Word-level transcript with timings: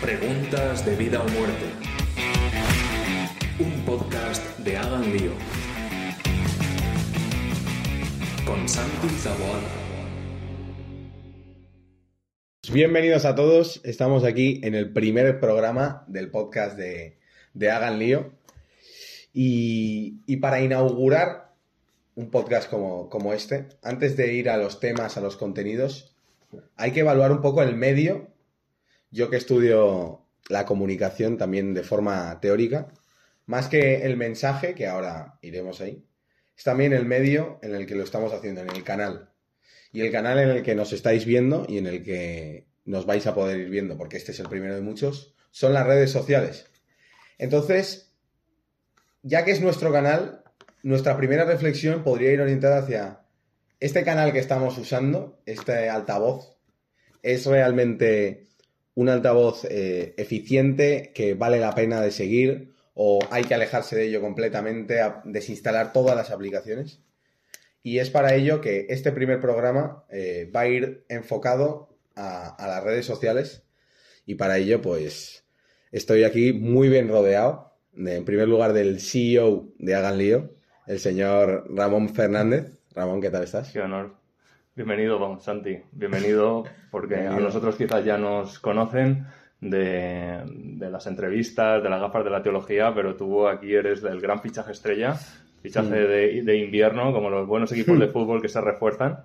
Preguntas 0.00 0.86
de 0.86 0.96
vida 0.96 1.22
o 1.22 1.28
muerte. 1.28 1.66
Un 3.58 3.84
podcast 3.84 4.58
de 4.60 4.74
Hagan 4.74 5.12
Lío. 5.12 5.32
Con 8.46 8.66
Santi 8.66 9.08
Zaboada. 9.18 9.68
Bienvenidos 12.72 13.26
a 13.26 13.34
todos, 13.34 13.82
estamos 13.84 14.24
aquí 14.24 14.62
en 14.64 14.74
el 14.74 14.90
primer 14.90 15.38
programa 15.38 16.04
del 16.06 16.30
podcast 16.30 16.78
de, 16.78 17.18
de 17.52 17.70
Hagan 17.70 17.98
Lío. 17.98 18.32
Y, 19.34 20.22
y 20.24 20.38
para 20.38 20.62
inaugurar 20.62 21.52
un 22.14 22.30
podcast 22.30 22.70
como, 22.70 23.10
como 23.10 23.34
este, 23.34 23.68
antes 23.82 24.16
de 24.16 24.32
ir 24.32 24.48
a 24.48 24.56
los 24.56 24.80
temas, 24.80 25.18
a 25.18 25.20
los 25.20 25.36
contenidos, 25.36 26.16
hay 26.76 26.92
que 26.92 27.00
evaluar 27.00 27.32
un 27.32 27.42
poco 27.42 27.62
el 27.62 27.76
medio. 27.76 28.28
Yo 29.10 29.30
que 29.30 29.36
estudio 29.36 30.26
la 30.48 30.66
comunicación 30.66 31.36
también 31.36 31.74
de 31.74 31.82
forma 31.82 32.38
teórica, 32.40 32.88
más 33.46 33.68
que 33.68 34.04
el 34.04 34.16
mensaje, 34.16 34.74
que 34.74 34.86
ahora 34.86 35.38
iremos 35.42 35.80
ahí, 35.80 36.04
es 36.56 36.64
también 36.64 36.92
el 36.92 37.04
medio 37.04 37.58
en 37.62 37.74
el 37.74 37.86
que 37.86 37.94
lo 37.94 38.04
estamos 38.04 38.32
haciendo, 38.32 38.60
en 38.60 38.70
el 38.70 38.84
canal. 38.84 39.30
Y 39.92 40.02
el 40.02 40.12
canal 40.12 40.38
en 40.38 40.50
el 40.50 40.62
que 40.62 40.74
nos 40.74 40.92
estáis 40.92 41.24
viendo 41.24 41.66
y 41.68 41.78
en 41.78 41.86
el 41.86 42.04
que 42.04 42.66
nos 42.84 43.06
vais 43.06 43.26
a 43.26 43.34
poder 43.34 43.58
ir 43.58 43.70
viendo, 43.70 43.96
porque 43.96 44.16
este 44.16 44.32
es 44.32 44.40
el 44.40 44.48
primero 44.48 44.74
de 44.74 44.80
muchos, 44.80 45.34
son 45.50 45.72
las 45.72 45.86
redes 45.86 46.10
sociales. 46.10 46.66
Entonces, 47.38 48.12
ya 49.22 49.44
que 49.44 49.50
es 49.50 49.60
nuestro 49.60 49.92
canal, 49.92 50.44
nuestra 50.82 51.16
primera 51.16 51.44
reflexión 51.44 52.04
podría 52.04 52.32
ir 52.32 52.40
orientada 52.40 52.78
hacia 52.78 53.20
este 53.80 54.04
canal 54.04 54.32
que 54.32 54.38
estamos 54.38 54.76
usando, 54.78 55.40
este 55.46 55.88
altavoz, 55.88 56.58
es 57.22 57.46
realmente 57.46 58.49
un 58.94 59.08
altavoz 59.08 59.64
eh, 59.64 60.14
eficiente 60.18 61.12
que 61.14 61.34
vale 61.34 61.58
la 61.58 61.74
pena 61.74 62.00
de 62.00 62.10
seguir 62.10 62.72
o 62.94 63.18
hay 63.30 63.44
que 63.44 63.54
alejarse 63.54 63.96
de 63.96 64.06
ello 64.06 64.20
completamente, 64.20 65.00
a 65.00 65.22
desinstalar 65.24 65.92
todas 65.92 66.16
las 66.16 66.30
aplicaciones. 66.30 67.00
Y 67.82 67.98
es 67.98 68.10
para 68.10 68.34
ello 68.34 68.60
que 68.60 68.86
este 68.90 69.10
primer 69.12 69.40
programa 69.40 70.04
eh, 70.10 70.50
va 70.54 70.60
a 70.60 70.68
ir 70.68 71.04
enfocado 71.08 71.96
a, 72.14 72.54
las 72.58 72.84
redes 72.84 73.06
sociales 73.06 73.62
y 74.26 74.34
para 74.34 74.58
ello 74.58 74.82
pues 74.82 75.44
estoy 75.92 76.24
aquí 76.24 76.52
muy 76.52 76.90
bien 76.90 77.08
rodeado, 77.08 77.72
de- 77.92 78.16
en 78.16 78.24
primer 78.26 78.48
lugar 78.48 78.74
del 78.74 79.00
CEO 79.00 79.72
de 79.78 79.94
Hagan 79.94 80.18
Lío, 80.18 80.50
el 80.86 81.00
señor 81.00 81.64
Ramón 81.74 82.10
Fernández. 82.10 82.78
Ramón, 82.92 83.22
¿qué 83.22 83.30
tal 83.30 83.44
estás? 83.44 83.70
Qué 83.70 83.80
honor. 83.80 84.19
Bienvenido, 84.76 85.18
don 85.18 85.40
Santi. 85.40 85.78
Bienvenido, 85.90 86.64
porque 86.92 87.16
a 87.16 87.40
nosotros 87.40 87.74
quizás 87.74 88.04
ya 88.04 88.16
nos 88.16 88.60
conocen 88.60 89.26
de, 89.60 90.42
de 90.44 90.90
las 90.90 91.08
entrevistas, 91.08 91.82
de 91.82 91.90
las 91.90 92.00
gafas 92.00 92.24
de 92.24 92.30
la 92.30 92.42
teología, 92.42 92.94
pero 92.94 93.16
tú 93.16 93.48
aquí 93.48 93.74
eres 93.74 94.00
del 94.00 94.20
gran 94.20 94.40
fichaje 94.40 94.70
estrella, 94.70 95.14
fichaje 95.60 96.06
de, 96.06 96.42
de 96.42 96.56
invierno, 96.56 97.12
como 97.12 97.30
los 97.30 97.48
buenos 97.48 97.72
equipos 97.72 97.98
de 97.98 98.08
fútbol 98.08 98.40
que 98.40 98.48
se 98.48 98.60
refuerzan. 98.60 99.18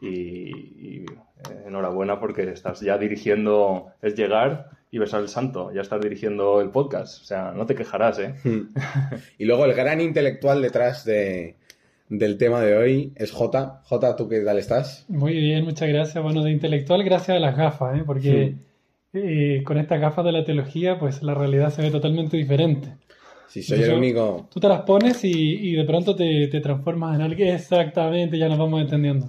Y, 0.00 0.08
y, 0.08 1.06
eh, 1.50 1.64
enhorabuena 1.66 2.20
porque 2.20 2.44
estás 2.50 2.80
ya 2.80 2.96
dirigiendo, 2.96 3.92
es 4.02 4.14
llegar 4.14 4.70
y 4.92 4.98
besar 4.98 5.20
el 5.20 5.28
santo, 5.28 5.72
ya 5.72 5.80
estás 5.80 6.00
dirigiendo 6.00 6.60
el 6.60 6.70
podcast, 6.70 7.22
o 7.22 7.24
sea, 7.24 7.52
no 7.52 7.66
te 7.66 7.74
quejarás, 7.74 8.18
¿eh? 8.20 8.34
Y 9.38 9.46
luego 9.46 9.64
el 9.64 9.74
gran 9.74 10.00
intelectual 10.00 10.62
detrás 10.62 11.04
de, 11.04 11.56
del 12.18 12.36
tema 12.36 12.60
de 12.60 12.76
hoy 12.76 13.12
es 13.16 13.32
Jota. 13.32 13.80
Jota, 13.84 14.16
¿tú 14.16 14.28
qué 14.28 14.40
tal 14.40 14.58
estás? 14.58 15.04
Muy 15.08 15.32
bien, 15.34 15.64
muchas 15.64 15.88
gracias. 15.88 16.22
Bueno, 16.22 16.42
de 16.44 16.50
intelectual 16.50 17.02
gracias 17.04 17.36
a 17.36 17.40
las 17.40 17.56
gafas, 17.56 17.98
¿eh? 17.98 18.02
porque 18.04 18.54
eh, 19.14 19.62
con 19.64 19.78
estas 19.78 19.98
gafas 20.00 20.24
de 20.24 20.32
la 20.32 20.44
teología, 20.44 20.98
pues 20.98 21.22
la 21.22 21.34
realidad 21.34 21.70
se 21.70 21.80
ve 21.82 21.90
totalmente 21.90 22.36
diferente. 22.36 22.96
Si 23.48 23.62
soy 23.62 23.82
el 23.82 23.90
Yo- 23.90 23.96
único... 23.96 24.48
Tú 24.52 24.60
te 24.60 24.68
las 24.68 24.82
pones 24.82 25.24
y, 25.24 25.30
y 25.32 25.72
de 25.72 25.84
pronto 25.84 26.14
te, 26.14 26.48
te 26.48 26.60
transformas 26.60 27.14
en 27.16 27.22
alguien. 27.22 27.54
Exactamente, 27.54 28.36
ya 28.38 28.48
nos 28.48 28.58
vamos 28.58 28.80
entendiendo. 28.82 29.28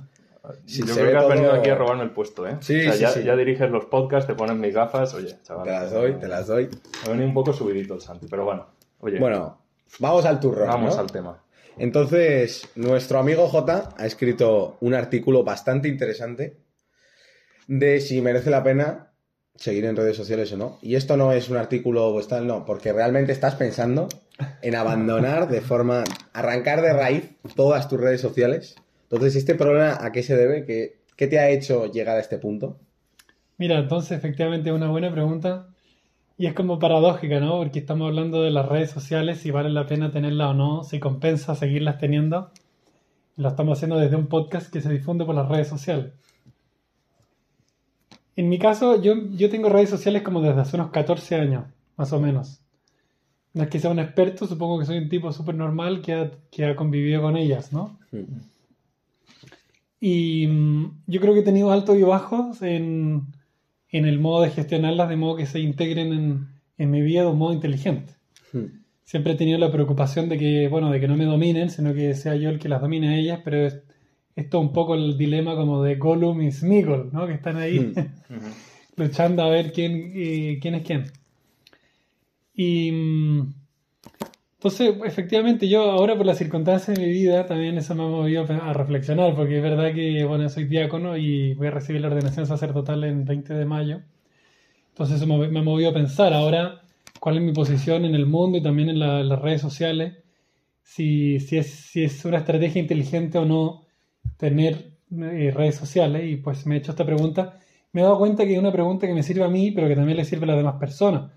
Sí, 0.66 0.81
Yo 0.86 0.94
creo 0.94 1.12
que 1.12 1.16
has 1.18 1.24
todo- 1.24 1.34
venido 1.36 1.52
aquí 1.53 1.69
a 1.69 1.75
robarme 1.75 2.03
el 2.03 2.12
puesto, 2.12 2.46
¿eh? 2.46 2.57
Sí, 2.59 2.75
O 2.80 2.84
sea, 2.84 2.94
sí, 2.94 3.00
ya, 3.02 3.09
sí. 3.09 3.24
ya 3.24 3.36
diriges 3.38 3.69
los 3.69 3.86
podcasts, 3.86 4.28
te 4.28 4.36
pones 4.36 4.57
mis 4.57 4.74
gafas, 4.74 5.13
oye, 5.13 5.36
chaval. 5.44 5.63
Te 5.66 5.72
las 5.72 5.91
doy, 5.91 6.13
te 6.19 6.28
las 6.28 6.47
doy. 6.47 6.66
Me 6.66 7.07
ha 7.07 7.09
venido 7.12 7.28
un 7.30 7.34
poco 7.34 7.53
subidito 7.53 7.94
el 7.96 8.02
Santi, 8.02 8.28
pero 8.30 8.44
bueno, 8.44 8.66
oye, 9.00 9.19
Bueno, 9.19 9.57
vamos 10.00 10.25
al 10.25 10.40
turrón, 10.41 10.68
vamos 10.68 10.96
¿no? 10.96 11.02
al 11.02 11.12
tema. 11.12 11.43
Entonces, 11.78 12.67
nuestro 12.75 13.19
amigo 13.19 13.47
J 13.47 13.95
ha 13.97 14.06
escrito 14.06 14.78
un 14.81 14.94
artículo 14.94 15.44
bastante 15.44 15.88
interesante 15.88 16.57
de 17.67 18.00
si 18.01 18.22
merece 18.22 18.50
la 18.50 18.63
pena 18.63 19.13
seguir 19.56 19.85
en 19.85 19.95
redes 19.95 20.17
sociales 20.17 20.51
o 20.53 20.57
no. 20.57 20.79
Y 20.81 20.95
esto 20.95 21.17
no 21.17 21.31
es 21.31 21.50
un 21.50 21.57
artículo 21.57 22.19
no, 22.41 22.66
porque 22.66 22.94
realmente 22.94 23.31
estás 23.31 23.56
pensando 23.56 24.07
en 24.62 24.75
abandonar 24.75 25.47
de 25.47 25.62
forma, 25.62 26.03
arrancar 26.33 26.81
de 26.81 26.94
raíz 26.94 27.31
todas 27.56 27.88
tus 27.88 28.00
redes 28.00 28.22
sociales. 28.22 28.75
Entonces, 29.03 29.35
¿este 29.35 29.56
problema 29.56 29.97
a 30.01 30.12
qué 30.12 30.23
se 30.23 30.35
debe? 30.35 30.66
¿Qué, 30.66 31.28
te 31.28 31.39
ha 31.39 31.50
hecho 31.50 31.91
llegar 31.91 32.17
a 32.17 32.19
este 32.19 32.38
punto? 32.38 32.79
Mira, 33.57 33.78
entonces 33.78 34.17
efectivamente 34.17 34.72
una 34.72 34.89
buena 34.89 35.12
pregunta 35.12 35.72
y 36.38 36.47
es 36.47 36.53
como 36.53 36.79
paradójica, 36.79 37.39
¿no? 37.39 37.57
Porque 37.57 37.79
estamos 37.79 38.07
hablando 38.07 38.41
de 38.41 38.51
las 38.51 38.67
redes 38.67 38.91
sociales, 38.91 39.39
si 39.39 39.51
vale 39.51 39.69
la 39.69 39.85
pena 39.85 40.11
tenerlas 40.11 40.49
o 40.49 40.53
no, 40.53 40.83
si 40.83 40.99
compensa 40.99 41.55
seguirlas 41.55 41.99
teniendo. 41.99 42.51
Lo 43.38 43.49
estamos 43.49 43.77
haciendo 43.77 43.97
desde 43.97 44.16
un 44.16 44.27
podcast 44.27 44.71
que 44.71 44.81
se 44.81 44.91
difunde 44.91 45.25
por 45.25 45.35
las 45.35 45.47
redes 45.47 45.67
sociales. 45.67 46.11
En 48.35 48.49
mi 48.49 48.57
caso, 48.57 48.99
yo, 49.01 49.13
yo 49.31 49.49
tengo 49.49 49.69
redes 49.69 49.89
sociales 49.89 50.23
como 50.23 50.41
desde 50.41 50.61
hace 50.61 50.75
unos 50.75 50.89
14 50.89 51.35
años, 51.35 51.66
más 51.97 52.11
o 52.13 52.19
menos. 52.19 52.61
No 53.53 53.63
es 53.63 53.69
que 53.69 53.79
sea 53.79 53.91
un 53.91 54.00
experto, 54.00 54.47
supongo 54.47 54.79
que 54.79 54.85
soy 54.85 54.97
un 54.97 55.09
tipo 55.09 55.31
súper 55.31 55.53
normal 55.53 56.01
que 56.01 56.13
ha, 56.13 56.31
que 56.50 56.65
ha 56.65 56.75
convivido 56.75 57.21
con 57.21 57.38
ellas, 57.38 57.71
¿no? 57.71 58.00
Y 60.00 60.47
mm, 60.47 61.03
yo 61.05 61.21
creo 61.21 61.33
que 61.33 61.41
he 61.41 61.44
tenido 61.44 61.71
altos 61.71 61.95
y 61.95 62.01
bajos 62.01 62.63
en, 62.63 63.27
en 63.94 64.06
el 64.06 64.20
modo 64.20 64.42
de 64.42 64.50
gestionarlas 64.50 65.08
de 65.08 65.16
modo 65.16 65.38
que 65.38 65.46
se 65.46 65.59
integren 65.59 66.12
en, 66.12 66.48
en 66.78 66.92
mi 66.92 67.02
vida 67.02 67.22
de 67.22 67.28
un 67.28 67.38
modo 67.38 67.54
inteligente. 67.54 68.14
Siempre 69.04 69.34
he 69.34 69.36
tenido 69.36 69.58
la 69.58 69.72
preocupación 69.72 70.30
de 70.30 70.38
que, 70.38 70.68
bueno, 70.68 70.92
de 70.92 71.00
que 71.00 71.08
no 71.08 71.16
me 71.16 71.26
dominen, 71.26 71.70
sino 71.70 71.94
que 71.94 72.14
sea 72.16 72.36
yo 72.36 72.50
el 72.50 72.59
que 72.59 72.70
las 72.70 72.81
domine 72.81 73.09
a 73.09 73.18
ellas, 73.18 73.40
pero 73.44 73.68
es, 73.68 73.81
esto 74.36 74.59
un 74.59 74.74
poco 74.74 74.96
el 74.96 75.18
dilema 75.18 75.56
como 75.56 75.84
de 75.84 75.96
Gollum 75.96 76.42
y 76.42 76.52
Smeagol, 76.52 77.09
¿no? 77.14 77.28
Que 77.28 77.34
están 77.34 77.58
ahí 77.58 77.94
luchando 78.96 79.44
a 79.44 79.50
ver 79.50 79.72
quién, 79.72 80.12
eh, 80.16 80.60
quién 80.62 80.75
es 80.75 80.84
quién. 80.84 81.06
Y 82.56 82.92
mm, 82.92 83.54
entonces, 84.63 84.96
efectivamente, 85.06 85.68
yo 85.68 85.81
ahora 85.91 86.16
por 86.16 86.25
las 86.25 86.38
circunstancias 86.38 86.97
de 86.97 87.03
mi 87.06 87.12
vida 87.12 87.46
también 87.46 87.78
eso 87.78 87.94
me 87.96 88.03
ha 88.03 88.07
movido 88.07 88.46
a 88.50 88.74
reflexionar, 88.74 89.35
porque 89.35 89.57
es 89.57 89.63
verdad 89.63 89.94
que, 89.94 90.24
bueno, 90.25 90.47
soy 90.50 90.66
diácono 90.66 91.18
y 91.18 91.53
voy 91.56 91.68
a 91.68 91.72
recibir 91.72 92.01
la 92.01 92.07
ordenación 92.07 92.46
sacerdotal 92.47 93.03
en 93.03 93.25
20 93.25 93.53
de 93.53 93.66
mayo. 93.66 94.01
Entonces 94.90 95.18
eso 95.18 95.28
me 95.28 95.59
ha 95.59 95.63
movido 95.63 95.91
a 95.91 95.94
pensar 95.94 96.34
ahora 96.34 96.81
cuál 97.19 97.38
es 97.38 97.44
mi 97.44 97.53
posición 97.53 98.06
en 98.06 98.16
el 98.16 98.25
mundo 98.28 98.57
y 98.59 98.63
también 98.63 98.90
en, 98.90 99.00
la- 99.00 99.24
las 99.24 99.41
redes 99.41 99.62
sociales, 99.62 100.16
si, 100.84 101.40
si, 101.40 101.57
es, 101.57 101.69
si 101.72 102.03
es 102.03 102.25
una 102.25 102.40
estrategia 102.40 102.81
inteligente 102.81 103.38
o 103.40 103.45
no 103.45 103.85
tener 104.38 104.91
eh, 105.12 105.51
redes 105.56 105.75
sociales. 105.75 106.24
Y 106.31 106.38
pues 106.38 106.66
me 106.68 106.75
he 106.75 106.80
hecho 106.80 106.91
esta 106.91 107.06
pregunta. 107.06 107.59
Me 107.94 108.01
he 108.01 108.03
dado 108.03 108.18
cuenta 108.19 108.45
que 108.45 108.53
es 108.53 108.59
una 108.59 108.72
pregunta 108.74 109.07
que 109.07 109.13
me 109.13 109.24
sirve 109.24 109.44
a 109.45 109.50
mí, 109.50 109.72
pero 109.72 109.88
que 109.88 109.95
también 109.95 110.18
le 110.18 110.25
sirve 110.25 110.45
a 110.45 110.47
las 110.50 110.57
demás 110.57 110.75
personas. 110.80 111.31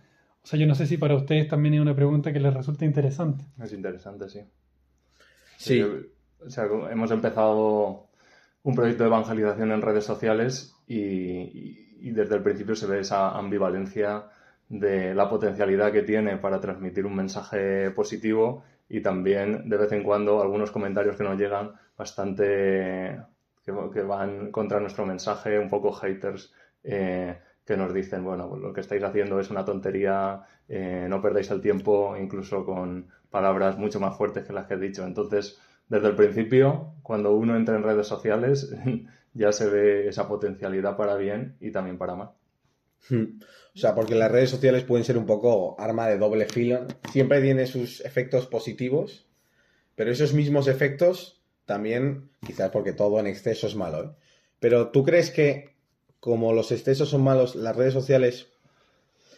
O 0.46 0.48
sea, 0.48 0.60
yo 0.60 0.66
no 0.68 0.76
sé 0.76 0.86
si 0.86 0.96
para 0.96 1.16
ustedes 1.16 1.48
también 1.48 1.74
es 1.74 1.80
una 1.80 1.96
pregunta 1.96 2.32
que 2.32 2.38
les 2.38 2.54
resulta 2.54 2.84
interesante. 2.84 3.42
Es 3.60 3.72
interesante, 3.72 4.28
sí. 4.28 4.40
Sí. 5.56 5.78
Yo- 5.80 5.88
o 6.46 6.48
sea, 6.48 6.66
hemos 6.88 7.10
empezado 7.10 8.06
un 8.62 8.74
proyecto 8.76 9.02
de 9.02 9.08
evangelización 9.08 9.72
en 9.72 9.82
redes 9.82 10.04
sociales 10.04 10.76
y, 10.86 11.00
y- 11.00 11.98
y 12.00 12.10
desde 12.12 12.36
el 12.36 12.42
principio 12.44 12.76
se 12.76 12.86
ve 12.86 13.00
esa 13.00 13.37
ambivalencia 13.37 14.26
de 14.69 15.16
la 15.16 15.28
potencialidad 15.28 15.90
que 15.90 16.02
tiene 16.02 16.37
para 16.37 16.60
transmitir 16.60 17.06
un 17.06 17.16
mensaje 17.16 17.90
positivo 17.90 18.62
y 18.88 19.00
también 19.00 19.69
de 19.69 19.76
vez 19.76 19.90
en 19.90 20.04
cuando 20.04 20.40
algunos 20.40 20.70
comentarios 20.70 21.16
que 21.16 21.25
nos 21.25 21.37
llegan 21.37 21.72
bastante 21.99 23.20
que, 23.64 23.72
que 23.92 24.02
van 24.02 24.52
contra 24.52 24.78
nuestro 24.78 25.04
mensaje, 25.06 25.58
un 25.58 25.69
poco 25.69 25.90
haters, 25.92 26.52
eh, 26.84 27.37
que 27.66 27.76
nos 27.76 27.92
dicen, 27.92 28.24
bueno, 28.24 28.48
pues 28.48 28.62
lo 28.62 28.72
que 28.72 28.80
estáis 28.80 29.02
haciendo 29.02 29.40
es 29.40 29.50
una 29.50 29.64
tontería, 29.64 30.42
eh, 30.68 31.06
no 31.08 31.20
perdáis 31.20 31.50
el 31.50 31.60
tiempo, 31.60 32.16
incluso 32.16 32.64
con 32.64 33.08
palabras 33.28 33.76
mucho 33.76 33.98
más 33.98 34.16
fuertes 34.16 34.46
que 34.46 34.52
las 34.52 34.66
que 34.66 34.74
he 34.74 34.78
dicho. 34.78 35.04
Entonces, 35.04 35.58
desde 35.88 36.08
el 36.08 36.14
principio, 36.14 36.94
cuando 37.02 37.34
uno 37.34 37.56
entra 37.56 37.76
en 37.76 37.82
redes 37.82 38.06
sociales, 38.06 38.72
ya 39.34 39.52
se 39.52 39.68
ve 39.68 40.08
esa 40.08 40.28
potencialidad 40.28 40.96
para 40.96 41.16
bien 41.16 41.56
y 41.60 41.72
también 41.72 41.98
para 41.98 42.14
mal. 42.14 42.30
O 43.10 43.78
sea, 43.78 43.94
porque 43.94 44.14
las 44.14 44.30
redes 44.30 44.50
sociales 44.50 44.84
pueden 44.84 45.04
ser 45.04 45.18
un 45.18 45.26
poco 45.26 45.78
arma 45.78 46.06
de 46.08 46.18
doble 46.18 46.46
filo. 46.46 46.86
Siempre 47.12 47.42
tiene 47.42 47.66
sus 47.66 48.00
efectos 48.04 48.46
positivos, 48.46 49.26
pero 49.94 50.10
esos 50.10 50.34
mismos 50.34 50.66
efectos 50.68 51.42
también, 51.66 52.30
quizás 52.44 52.70
porque 52.70 52.92
todo 52.92 53.18
en 53.20 53.26
exceso 53.26 53.66
es 53.66 53.74
malo, 53.74 54.04
¿eh? 54.04 54.10
Pero 54.58 54.88
¿tú 54.90 55.04
crees 55.04 55.30
que 55.30 55.75
como 56.20 56.52
los 56.52 56.72
excesos 56.72 57.10
son 57.10 57.22
malos, 57.22 57.54
las 57.54 57.76
redes 57.76 57.94
sociales 57.94 58.48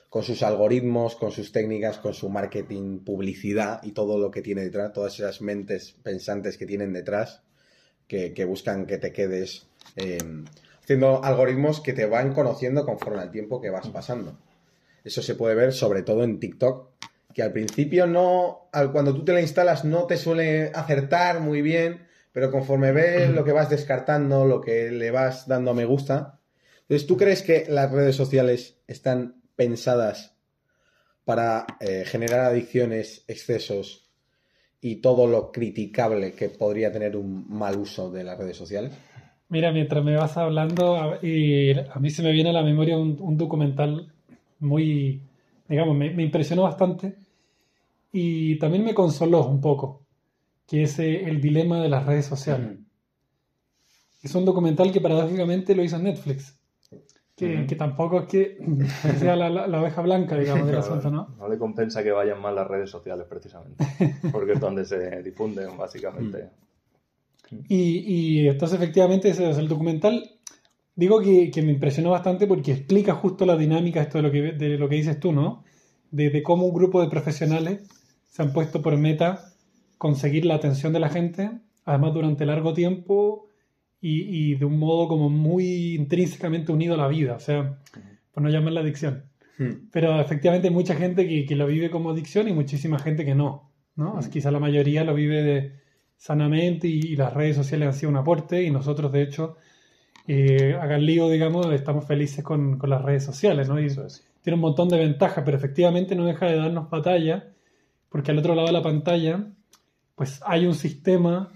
con 0.08 0.22
sus 0.22 0.42
algoritmos, 0.42 1.16
con 1.16 1.32
sus 1.32 1.52
técnicas, 1.52 1.98
con 1.98 2.14
su 2.14 2.30
marketing, 2.30 3.00
publicidad 3.00 3.80
y 3.82 3.92
todo 3.92 4.18
lo 4.18 4.30
que 4.30 4.42
tiene 4.42 4.62
detrás, 4.62 4.92
todas 4.92 5.14
esas 5.14 5.42
mentes 5.42 5.96
pensantes 6.02 6.56
que 6.56 6.66
tienen 6.66 6.92
detrás, 6.92 7.42
que, 8.06 8.32
que 8.32 8.44
buscan 8.46 8.86
que 8.86 8.96
te 8.96 9.12
quedes 9.12 9.66
eh, 9.96 10.18
haciendo 10.82 11.22
algoritmos 11.22 11.80
que 11.80 11.92
te 11.92 12.06
van 12.06 12.32
conociendo 12.32 12.86
conforme 12.86 13.20
al 13.20 13.30
tiempo 13.30 13.60
que 13.60 13.68
vas 13.68 13.88
pasando. 13.88 14.38
Eso 15.04 15.20
se 15.22 15.34
puede 15.34 15.54
ver 15.54 15.74
sobre 15.74 16.02
todo 16.02 16.24
en 16.24 16.40
TikTok, 16.40 16.88
que 17.34 17.42
al 17.42 17.52
principio 17.52 18.06
no, 18.06 18.70
cuando 18.92 19.14
tú 19.14 19.24
te 19.24 19.32
la 19.34 19.42
instalas 19.42 19.84
no 19.84 20.06
te 20.06 20.16
suele 20.16 20.72
acertar 20.74 21.40
muy 21.40 21.60
bien, 21.60 22.06
pero 22.32 22.50
conforme 22.50 22.92
ves 22.92 23.30
lo 23.30 23.44
que 23.44 23.52
vas 23.52 23.68
descartando, 23.68 24.46
lo 24.46 24.60
que 24.60 24.90
le 24.90 25.10
vas 25.10 25.46
dando 25.46 25.72
a 25.72 25.74
me 25.74 25.84
gusta, 25.84 26.37
entonces 26.88 27.06
tú 27.06 27.18
crees 27.18 27.42
que 27.42 27.66
las 27.68 27.90
redes 27.90 28.16
sociales 28.16 28.80
están 28.86 29.42
pensadas 29.56 30.34
para 31.24 31.66
eh, 31.80 32.04
generar 32.06 32.40
adicciones, 32.46 33.24
excesos 33.28 34.08
y 34.80 34.96
todo 34.96 35.26
lo 35.26 35.52
criticable 35.52 36.32
que 36.32 36.48
podría 36.48 36.90
tener 36.90 37.16
un 37.16 37.46
mal 37.50 37.76
uso 37.76 38.10
de 38.10 38.24
las 38.24 38.38
redes 38.38 38.56
sociales? 38.56 38.92
Mira, 39.50 39.70
mientras 39.70 40.02
me 40.02 40.16
vas 40.16 40.36
hablando, 40.38 40.96
a, 40.96 41.18
y 41.22 41.72
a 41.72 41.98
mí 42.00 42.08
se 42.10 42.22
me 42.22 42.32
viene 42.32 42.50
a 42.50 42.54
la 42.54 42.62
memoria 42.62 42.96
un, 42.96 43.18
un 43.20 43.36
documental 43.36 44.10
muy, 44.60 45.20
digamos, 45.68 45.96
me, 45.96 46.10
me, 46.10 46.22
impresionó 46.22 46.62
bastante 46.62 47.16
y 48.12 48.58
también 48.58 48.84
me 48.84 48.94
consoló 48.94 49.46
un 49.46 49.60
poco, 49.60 50.06
que 50.66 50.84
es 50.84 50.98
eh, 50.98 51.24
El 51.24 51.40
dilema 51.40 51.82
de 51.82 51.88
las 51.88 52.06
redes 52.06 52.26
sociales. 52.26 52.78
Es 54.22 54.34
un 54.34 54.44
documental 54.44 54.92
que 54.92 55.00
paradójicamente 55.00 55.74
lo 55.74 55.84
hizo 55.84 55.98
Netflix. 55.98 56.57
Que, 57.38 57.66
que, 57.66 57.76
tampoco 57.76 58.20
es 58.20 58.26
que 58.26 58.56
sea 59.18 59.36
la, 59.36 59.48
la, 59.48 59.68
la 59.68 59.80
oveja 59.80 60.02
blanca, 60.02 60.36
digamos, 60.36 60.66
del 60.66 60.76
asunto, 60.78 61.08
¿no? 61.10 61.36
No 61.38 61.48
le 61.48 61.56
compensa 61.56 62.02
que 62.02 62.10
vayan 62.10 62.40
mal 62.40 62.56
las 62.56 62.66
redes 62.66 62.90
sociales, 62.90 63.26
precisamente, 63.28 63.86
porque 64.32 64.52
es 64.52 64.60
donde 64.60 64.84
se 64.84 65.22
difunden, 65.22 65.76
básicamente. 65.76 66.50
Y, 67.66 68.40
y 68.40 68.46
entonces, 68.46 68.78
efectivamente, 68.78 69.30
ese 69.30 69.48
es 69.48 69.56
el 69.56 69.68
documental. 69.68 70.32
Digo 70.94 71.22
que, 71.22 71.50
que, 71.50 71.62
me 71.62 71.72
impresionó 71.72 72.10
bastante 72.10 72.46
porque 72.46 72.72
explica 72.72 73.14
justo 73.14 73.46
la 73.46 73.56
dinámica 73.56 74.02
esto 74.02 74.18
de 74.18 74.22
lo 74.22 74.30
que, 74.30 74.52
de 74.52 74.76
lo 74.76 74.86
que 74.86 74.96
dices 74.96 75.18
tú, 75.18 75.32
¿no? 75.32 75.64
De, 76.10 76.28
de 76.28 76.42
cómo 76.42 76.66
un 76.66 76.74
grupo 76.74 77.00
de 77.00 77.08
profesionales 77.08 77.88
se 78.26 78.42
han 78.42 78.52
puesto 78.52 78.82
por 78.82 78.94
meta 78.98 79.54
conseguir 79.96 80.44
la 80.44 80.56
atención 80.56 80.92
de 80.92 81.00
la 81.00 81.08
gente, 81.08 81.50
además 81.86 82.12
durante 82.12 82.44
largo 82.44 82.74
tiempo 82.74 83.47
y, 84.00 84.52
y, 84.52 84.54
de 84.54 84.64
un 84.64 84.78
modo 84.78 85.08
como 85.08 85.28
muy 85.28 85.94
intrínsecamente 85.94 86.72
unido 86.72 86.94
a 86.94 86.98
la 86.98 87.08
vida, 87.08 87.34
o 87.34 87.40
sea, 87.40 87.78
por 88.32 88.42
no 88.42 88.48
llamarla 88.48 88.80
adicción. 88.80 89.24
Hmm. 89.58 89.88
Pero 89.92 90.20
efectivamente 90.20 90.68
hay 90.68 90.74
mucha 90.74 90.94
gente 90.94 91.26
que, 91.26 91.44
que, 91.46 91.56
lo 91.56 91.66
vive 91.66 91.90
como 91.90 92.10
adicción 92.10 92.48
y 92.48 92.52
muchísima 92.52 92.98
gente 92.98 93.24
que 93.24 93.34
no, 93.34 93.72
¿no? 93.96 94.14
Hmm. 94.14 94.30
Quizá 94.30 94.50
la 94.50 94.60
mayoría 94.60 95.04
lo 95.04 95.14
vive 95.14 95.42
de, 95.42 95.72
sanamente 96.16 96.88
y, 96.88 97.00
y, 97.00 97.16
las 97.16 97.34
redes 97.34 97.56
sociales 97.56 97.88
han 97.88 97.94
sido 97.94 98.10
un 98.10 98.16
aporte 98.16 98.62
y 98.62 98.70
nosotros 98.70 99.10
de 99.12 99.22
hecho, 99.22 99.56
eh, 100.26 100.76
hagan 100.80 101.04
lío, 101.06 101.28
digamos, 101.28 101.72
estamos 101.72 102.06
felices 102.06 102.44
con, 102.44 102.78
con, 102.78 102.90
las 102.90 103.02
redes 103.02 103.24
sociales, 103.24 103.68
¿no? 103.68 103.80
Y 103.80 103.86
Eso 103.86 104.04
es. 104.06 104.26
tiene 104.42 104.54
un 104.54 104.60
montón 104.60 104.88
de 104.88 104.98
ventajas, 104.98 105.42
pero 105.44 105.56
efectivamente 105.56 106.14
no 106.14 106.24
deja 106.24 106.46
de 106.46 106.56
darnos 106.56 106.90
batalla 106.90 107.48
porque 108.08 108.30
al 108.30 108.38
otro 108.38 108.54
lado 108.54 108.68
de 108.68 108.72
la 108.72 108.82
pantalla, 108.82 109.46
pues 110.14 110.40
hay 110.44 110.66
un 110.66 110.74
sistema 110.74 111.52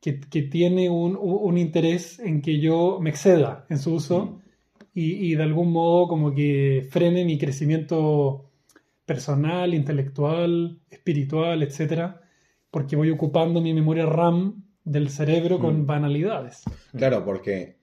que, 0.00 0.20
que 0.20 0.42
tiene 0.42 0.90
un, 0.90 1.16
un, 1.20 1.58
interés 1.58 2.18
en 2.18 2.42
que 2.42 2.60
yo 2.60 2.98
me 3.00 3.10
exceda 3.10 3.66
en 3.68 3.78
su 3.78 3.94
uso 3.94 4.40
y, 4.94 5.32
y, 5.32 5.34
de 5.34 5.42
algún 5.42 5.72
modo 5.72 6.08
como 6.08 6.34
que 6.34 6.86
frene 6.90 7.24
mi 7.24 7.38
crecimiento 7.38 8.50
personal, 9.04 9.74
intelectual, 9.74 10.80
espiritual, 10.90 11.62
etcétera, 11.62 12.20
porque 12.70 12.96
voy 12.96 13.10
ocupando 13.10 13.60
mi 13.60 13.72
memoria 13.72 14.06
RAM 14.06 14.64
del 14.84 15.10
cerebro 15.10 15.58
con 15.58 15.82
mm. 15.82 15.86
banalidades. 15.86 16.62
Claro, 16.96 17.24
porque 17.24 17.76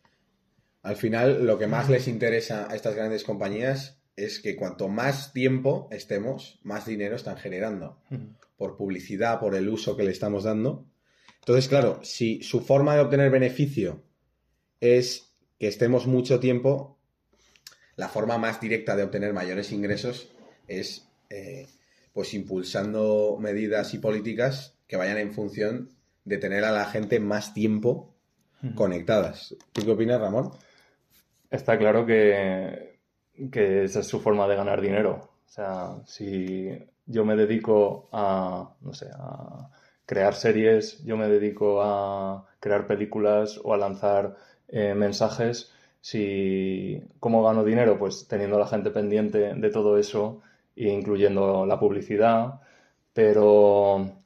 al 0.81 0.95
final 0.95 1.45
lo 1.45 1.57
que 1.57 1.67
más 1.67 1.89
les 1.89 2.07
interesa 2.07 2.67
a 2.69 2.75
estas 2.75 2.95
grandes 2.95 3.23
compañías 3.23 4.01
es 4.15 4.39
que 4.39 4.55
cuanto 4.55 4.89
más 4.89 5.33
tiempo 5.33 5.87
estemos, 5.91 6.59
más 6.63 6.85
dinero 6.85 7.15
están 7.15 7.37
generando. 7.37 7.97
Por 8.57 8.77
publicidad, 8.77 9.39
por 9.39 9.55
el 9.55 9.69
uso 9.69 9.97
que 9.97 10.03
le 10.03 10.11
estamos 10.11 10.43
dando. 10.43 10.85
Entonces, 11.43 11.67
claro, 11.67 11.99
si 12.03 12.41
su 12.41 12.61
forma 12.61 12.95
de 12.95 13.01
obtener 13.01 13.29
beneficio 13.29 14.01
es 14.79 15.35
que 15.59 15.67
estemos 15.67 16.07
mucho 16.07 16.39
tiempo, 16.39 16.97
la 17.97 18.07
forma 18.07 18.37
más 18.37 18.61
directa 18.61 18.95
de 18.95 19.03
obtener 19.03 19.33
mayores 19.33 19.71
ingresos 19.71 20.29
es 20.67 21.07
eh, 21.29 21.67
pues 22.13 22.33
impulsando 22.33 23.37
medidas 23.39 23.93
y 23.93 23.99
políticas 23.99 24.77
que 24.87 24.95
vayan 24.95 25.17
en 25.17 25.33
función 25.33 25.89
de 26.23 26.37
tener 26.37 26.63
a 26.63 26.71
la 26.71 26.85
gente 26.85 27.19
más 27.19 27.53
tiempo 27.53 28.15
conectadas. 28.75 29.55
¿Tú 29.73 29.83
qué 29.83 29.91
opinas, 29.91 30.21
Ramón? 30.21 30.51
Está 31.51 31.77
claro 31.77 32.05
que 32.05 32.93
que 33.51 33.83
esa 33.83 33.99
es 33.99 34.07
su 34.07 34.19
forma 34.19 34.47
de 34.47 34.55
ganar 34.55 34.81
dinero. 34.81 35.29
O 35.45 35.49
sea, 35.49 36.01
si 36.05 36.69
yo 37.05 37.25
me 37.25 37.35
dedico 37.35 38.09
a, 38.11 38.75
no 38.81 38.93
sé, 38.93 39.07
a 39.13 39.69
crear 40.05 40.35
series, 40.35 41.03
yo 41.03 41.17
me 41.17 41.27
dedico 41.27 41.81
a 41.81 42.45
crear 42.59 42.87
películas 42.87 43.59
o 43.63 43.73
a 43.73 43.77
lanzar 43.77 44.35
eh, 44.67 44.93
mensajes, 44.95 45.71
si, 46.01 47.01
¿cómo 47.19 47.43
gano 47.43 47.63
dinero? 47.63 47.97
Pues 47.97 48.27
teniendo 48.27 48.57
a 48.57 48.59
la 48.59 48.67
gente 48.67 48.91
pendiente 48.91 49.53
de 49.55 49.69
todo 49.69 49.97
eso 49.97 50.41
e 50.75 50.89
incluyendo 50.89 51.65
la 51.65 51.79
publicidad, 51.79 52.61
pero 53.13 54.19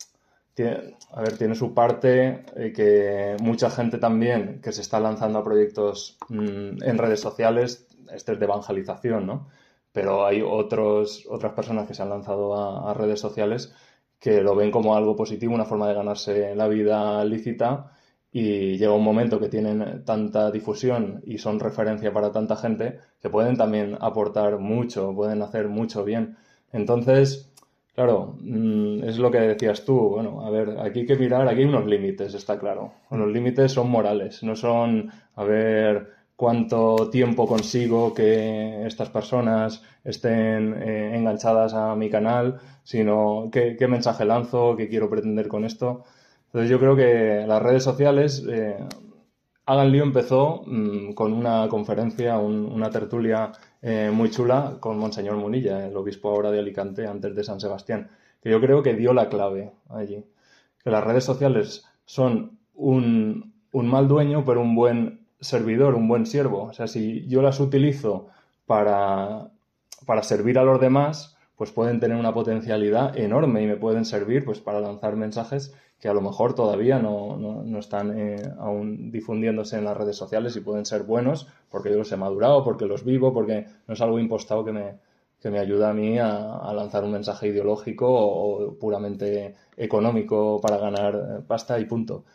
tiene, 0.54 0.96
a 1.12 1.22
ver, 1.22 1.38
tiene 1.38 1.56
su 1.56 1.74
parte 1.74 2.46
eh, 2.56 2.74
que 2.74 3.38
mucha 3.42 3.70
gente 3.70 3.98
también 4.00 4.62
que 4.62 4.72
se 4.72 4.82
está 4.82 5.00
lanzando 5.00 5.40
a 5.40 5.44
proyectos 5.44 6.18
mmm, 6.30 6.82
en 6.84 6.98
redes 6.98 7.20
sociales 7.20 7.88
este 8.14 8.34
es 8.34 8.40
de 8.40 8.46
evangelización, 8.46 9.26
¿no? 9.28 9.48
Pero 9.92 10.26
hay 10.26 10.42
otros, 10.42 11.26
otras 11.30 11.54
personas 11.54 11.88
que 11.88 11.94
se 11.94 12.04
han 12.04 12.10
lanzado 12.10 12.56
a, 12.56 12.92
a, 12.92 12.94
redes 12.94 13.20
sociales 13.20 13.74
que 14.20 14.42
lo 14.42 14.56
ven 14.56 14.72
como 14.72 14.96
algo 14.96 15.16
positivo, 15.16 15.54
una 15.54 15.66
forma 15.66 15.88
de 15.88 15.94
ganarse 15.94 16.56
la 16.56 16.68
vida 16.68 17.24
lícita 17.26 17.92
y 18.32 18.78
llega 18.78 18.92
un 18.94 19.04
momento 19.04 19.40
que 19.40 19.50
tienen 19.50 20.04
tanta 20.06 20.52
difusión 20.52 21.22
y 21.26 21.38
son 21.38 21.60
referencia 21.60 22.12
para 22.12 22.32
tanta 22.32 22.56
gente 22.56 23.00
que 23.22 23.30
pueden 23.30 23.58
también 23.58 23.98
aportar 24.00 24.60
mucho, 24.60 25.14
pueden 25.16 25.42
hacer 25.42 25.68
mucho 25.70 26.04
bien. 26.04 26.38
Entonces, 26.72 27.52
claro, 27.96 28.36
mm, 28.40 29.04
es 29.04 29.18
lo 29.18 29.32
que 29.32 29.40
decías 29.40 29.86
tú, 29.86 30.10
bueno, 30.10 30.46
a 30.46 30.50
ver, 30.50 30.80
aquí 30.80 31.00
hay 31.02 31.06
que 31.06 31.16
mirar, 31.16 31.48
aquí 31.48 31.62
hay 31.62 31.66
unos 31.66 31.86
límites, 31.86 32.34
está 32.34 32.60
claro. 32.60 32.94
Los 33.12 33.32
límites 33.32 33.72
son 33.72 33.90
morales, 33.90 34.44
no 34.44 34.56
son, 34.56 35.12
a 35.36 35.44
ver, 35.44 36.17
cuánto 36.38 37.10
tiempo 37.10 37.48
consigo 37.48 38.14
que 38.14 38.86
estas 38.86 39.10
personas 39.10 39.84
estén 40.04 40.76
eh, 40.82 41.18
enganchadas 41.18 41.74
a 41.74 41.96
mi 41.96 42.10
canal, 42.10 42.60
sino 42.84 43.50
qué, 43.52 43.76
qué, 43.78 43.88
mensaje 43.88 44.24
lanzo, 44.24 44.76
qué 44.78 44.88
quiero 44.88 45.10
pretender 45.10 45.48
con 45.48 45.66
esto. 45.66 46.06
Entonces 46.46 46.70
yo 46.70 46.80
creo 46.80 46.96
que 46.96 47.44
las 47.48 47.62
redes 47.62 47.84
sociales, 47.84 48.46
eh, 48.48 48.78
empezó 49.68 50.64
mmm, 50.68 51.14
con 51.14 51.34
una 51.34 51.68
conferencia, 51.70 52.38
un, 52.38 52.66
una 52.66 52.90
tertulia 52.92 53.52
eh, 53.82 54.12
muy 54.14 54.30
chula 54.30 54.78
con 54.80 54.98
Monseñor 55.00 55.38
Munilla, 55.38 55.88
el 55.88 55.98
obispo 55.98 56.30
ahora 56.30 56.52
de 56.52 56.60
Alicante, 56.60 57.08
antes 57.08 57.36
de 57.36 57.44
San 57.44 57.60
Sebastián, 57.60 58.10
que 58.42 58.52
yo 58.52 58.62
creo 58.62 58.84
que 58.84 58.94
dio 58.94 59.14
la 59.14 59.28
clave 59.30 59.72
allí. 59.90 60.24
Que 60.84 60.92
las 60.92 61.04
redes 61.04 61.24
sociales 61.26 61.86
son 62.06 62.60
un, 62.76 63.54
un 63.72 63.88
mal 63.88 64.08
dueño, 64.08 64.46
pero 64.46 64.62
un 64.62 64.76
buen 64.76 65.17
servidor, 65.40 65.96
un 65.96 66.08
buen 66.08 66.26
siervo. 66.26 66.64
O 66.64 66.74
sea, 66.74 66.88
si 66.88 67.26
yo 67.28 67.42
las 67.42 67.60
utilizo 67.60 68.28
para, 68.66 69.50
para 70.06 70.24
servir 70.24 70.60
a 70.60 70.64
los 70.64 70.80
demás, 70.80 71.38
pues 71.56 71.72
pueden 71.72 72.00
tener 72.00 72.18
una 72.18 72.34
potencialidad 72.34 73.18
enorme 73.18 73.64
y 73.64 73.68
me 73.68 73.78
pueden 73.78 74.06
servir 74.06 74.46
pues 74.46 74.60
para 74.60 74.80
lanzar 74.80 75.16
mensajes 75.16 75.74
que 76.00 76.08
a 76.08 76.14
lo 76.14 76.22
mejor 76.22 76.54
todavía 76.54 77.00
no, 77.00 77.38
no, 77.38 77.64
no 77.64 77.80
están 77.80 78.18
eh, 78.18 78.42
aún 78.60 79.12
difundiéndose 79.12 79.78
en 79.78 79.86
las 79.86 79.98
redes 79.98 80.16
sociales 80.16 80.56
y 80.56 80.60
pueden 80.60 80.86
ser 80.86 81.04
buenos 81.04 81.48
porque 81.72 81.90
yo 81.90 81.98
los 81.98 82.12
he 82.12 82.18
madurado, 82.18 82.64
porque 82.64 82.86
los 82.86 83.04
vivo, 83.04 83.34
porque 83.34 83.66
no 83.88 83.96
es 83.96 84.02
algo 84.02 84.20
impostado 84.20 84.64
que 84.64 84.72
me, 84.72 85.00
que 85.42 85.50
me 85.50 85.60
ayuda 85.60 85.90
a 85.90 85.94
mí 85.94 86.20
a, 86.20 86.58
a 86.58 86.74
lanzar 86.74 87.04
un 87.04 87.12
mensaje 87.12 87.48
ideológico 87.48 88.08
o, 88.08 88.68
o, 88.68 88.74
puramente 88.76 89.56
económico 89.76 90.60
para 90.62 90.78
ganar 90.78 91.42
pasta 91.48 91.80
y 91.80 91.86
punto. 91.86 92.26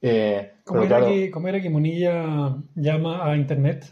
Eh, 0.00 0.52
¿Cómo, 0.64 0.80
era 0.82 0.98
claro, 0.98 1.06
que, 1.12 1.30
¿Cómo, 1.30 1.48
era 1.48 1.60
que, 1.60 1.70
Munilla 1.70 2.56
llama 2.74 3.26
a 3.26 3.36
Internet? 3.36 3.86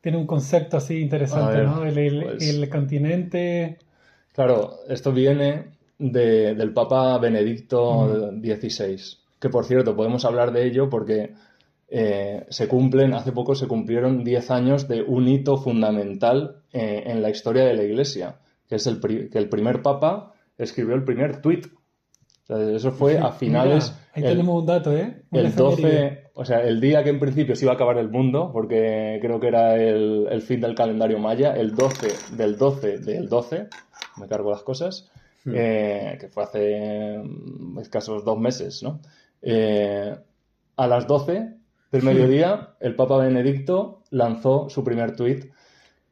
Tiene 0.00 0.18
un 0.18 0.26
concepto 0.26 0.76
así 0.76 1.00
interesante, 1.00 1.58
ver, 1.58 1.66
¿no? 1.66 1.84
El, 1.84 1.96
el, 1.96 2.22
pues, 2.22 2.48
el, 2.48 2.68
continente. 2.68 3.78
Claro, 4.32 4.74
esto 4.88 5.12
viene 5.12 5.66
de, 5.98 6.54
del 6.54 6.72
Papa 6.72 7.16
Benedicto 7.18 8.30
XVI, 8.42 8.94
mm. 8.94 9.40
que 9.40 9.48
por 9.48 9.64
cierto 9.64 9.96
podemos 9.96 10.24
hablar 10.26 10.52
de 10.52 10.66
ello 10.66 10.90
porque 10.90 11.32
eh, 11.88 12.44
se 12.50 12.68
cumplen, 12.68 13.14
hace 13.14 13.32
poco 13.32 13.54
se 13.54 13.66
cumplieron 13.66 14.24
10 14.24 14.50
años 14.50 14.88
de 14.88 15.02
un 15.02 15.28
hito 15.28 15.56
fundamental 15.56 16.56
eh, 16.72 17.04
en 17.06 17.22
la 17.22 17.30
historia 17.30 17.64
de 17.64 17.74
la 17.74 17.84
Iglesia, 17.84 18.36
que 18.68 18.74
es 18.74 18.86
el, 18.86 19.00
pri- 19.00 19.30
que 19.30 19.38
el 19.38 19.48
primer 19.48 19.80
papa 19.80 20.34
escribió 20.58 20.94
el 20.96 21.04
primer 21.04 21.40
tuit. 21.40 21.66
O 21.66 22.46
sea, 22.46 22.70
eso 22.70 22.92
fue 22.92 23.16
a 23.16 23.32
finales... 23.32 23.90
Mira, 23.90 24.03
ahí 24.14 24.22
el- 24.22 24.30
tenemos 24.30 24.60
un 24.60 24.66
dato, 24.66 24.92
¿eh? 24.96 25.22
El 25.32 25.46
efeméride. 25.46 25.82
12, 25.82 26.22
o 26.34 26.44
sea, 26.44 26.60
el 26.62 26.80
día 26.80 27.02
que 27.04 27.10
en 27.10 27.20
principio 27.20 27.54
se 27.56 27.64
iba 27.64 27.72
a 27.72 27.74
acabar 27.74 27.98
el 27.98 28.08
mundo, 28.08 28.50
porque 28.52 29.18
creo 29.20 29.38
que 29.40 29.48
era 29.48 29.76
el, 29.76 30.26
el 30.30 30.42
fin 30.42 30.60
del 30.60 30.74
calendario 30.74 31.18
maya, 31.18 31.54
el 31.56 31.74
12 31.74 32.36
del 32.36 32.56
12 32.56 32.98
del 32.98 33.28
12, 33.28 33.68
me 34.20 34.28
cargo 34.28 34.50
las 34.50 34.62
cosas, 34.62 35.10
eh, 35.46 36.16
que 36.20 36.28
fue 36.28 36.42
hace 36.44 37.18
mm, 37.22 37.78
escasos 37.80 38.24
dos 38.24 38.38
meses, 38.38 38.82
¿no? 38.82 39.00
Eh, 39.42 40.14
a 40.76 40.86
las 40.86 41.06
12 41.06 41.50
del 41.92 42.02
mediodía, 42.10 42.70
el 42.80 42.94
Papa 42.96 43.18
Benedicto 43.18 44.02
lanzó 44.10 44.68
su 44.70 44.82
primer 44.82 45.14
tuit 45.16 45.46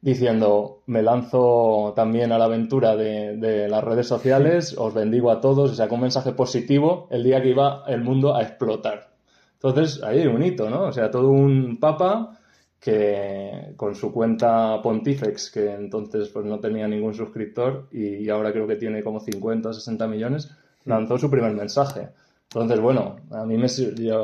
diciendo, 0.03 0.83
me 0.87 1.01
lanzo 1.01 1.95
también 1.97 2.33
a 2.33 2.39
la 2.39 2.45
aventura 2.45 2.97
de, 2.97 3.37
de 3.39 3.69
las 3.69 3.83
redes 3.83 4.07
sociales, 4.07 4.77
os 4.77 4.93
bendigo 4.93 5.31
a 5.31 5.41
todos, 5.41 5.73
y 5.73 5.77
sacó 5.77 5.95
un 5.95 6.03
mensaje 6.03 6.33
positivo 6.33 7.09
el 7.11 7.23
día 7.25 7.41
que 7.41 7.51
iba 7.51 7.85
el 7.87 8.03
mundo 8.03 8.35
a 8.35 8.43
explotar. 8.43 9.13
Entonces, 9.55 10.03
ahí 10.03 10.19
hay 10.19 10.27
un 10.27 10.43
hito, 10.43 10.69
¿no? 10.69 10.83
O 10.83 10.93
sea, 10.93 11.11
todo 11.11 11.31
un 11.31 11.79
papa 11.79 12.37
que 12.81 13.75
con 13.77 13.95
su 13.95 14.13
cuenta 14.13 14.83
Pontifex, 14.83 15.53
que 15.53 15.73
entonces 15.73 16.31
pues 16.31 16.45
no 16.45 16.59
tenía 16.59 16.89
ningún 16.89 17.15
suscriptor 17.15 17.87
y 17.93 18.29
ahora 18.29 18.51
creo 18.51 18.67
que 18.67 18.75
tiene 18.75 19.05
como 19.05 19.21
50 19.21 19.69
o 19.69 19.73
60 19.73 20.09
millones, 20.09 20.51
lanzó 20.85 21.17
su 21.17 21.31
primer 21.31 21.55
mensaje. 21.55 22.09
Entonces, 22.53 22.81
bueno, 22.81 23.17
a 23.31 23.47
mí 23.47 23.57
me, 23.57 23.69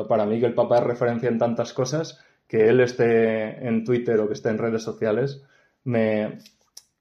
para 0.09 0.25
mí 0.25 0.41
que 0.41 0.45
el 0.45 0.53
Papa 0.53 0.79
es 0.79 0.83
referencia 0.83 1.29
en 1.29 1.37
tantas 1.37 1.71
cosas, 1.71 2.19
que 2.47 2.67
él 2.67 2.81
esté 2.81 3.65
en 3.65 3.85
Twitter 3.85 4.19
o 4.19 4.27
que 4.27 4.33
esté 4.33 4.49
en 4.49 4.57
redes 4.57 4.83
sociales, 4.83 5.41
me 5.83 6.39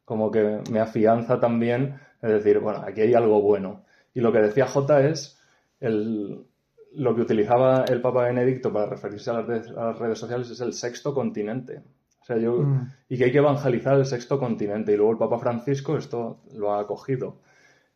como 0.05 0.31
que 0.31 0.63
me 0.71 0.81
afianza 0.81 1.39
también, 1.39 2.01
es 2.23 2.31
decir, 2.31 2.61
bueno, 2.61 2.83
aquí 2.87 3.03
hay 3.03 3.15
algo 3.15 3.43
bueno. 3.43 3.85
Y 4.15 4.21
lo 4.21 4.33
que 4.33 4.39
decía 4.39 4.67
J 4.67 5.07
es 5.09 5.39
el, 5.81 6.47
lo 6.95 7.15
que 7.15 7.21
utilizaba 7.21 7.85
el 7.85 8.01
Papa 8.01 8.25
Benedicto 8.25 8.73
para 8.73 8.87
referirse 8.87 9.31
a 9.31 9.35
las, 9.35 9.47
redes, 9.47 9.69
a 9.71 9.85
las 9.87 9.99
redes 9.99 10.19
sociales 10.19 10.51
es 10.51 10.61
el 10.61 10.73
sexto 10.73 11.13
continente. 11.13 11.83
O 12.23 12.25
sea, 12.25 12.39
yo, 12.39 12.59
Mm. 12.59 12.89
y 13.11 13.19
que 13.19 13.25
hay 13.25 13.33
que 13.33 13.39
evangelizar 13.39 13.99
el 13.99 14.07
sexto 14.07 14.39
continente. 14.39 14.93
Y 14.93 14.97
luego 14.97 15.13
el 15.13 15.19
Papa 15.19 15.39
Francisco 15.39 15.97
esto 15.97 16.41
lo 16.55 16.73
ha 16.73 16.81
acogido. 16.81 17.37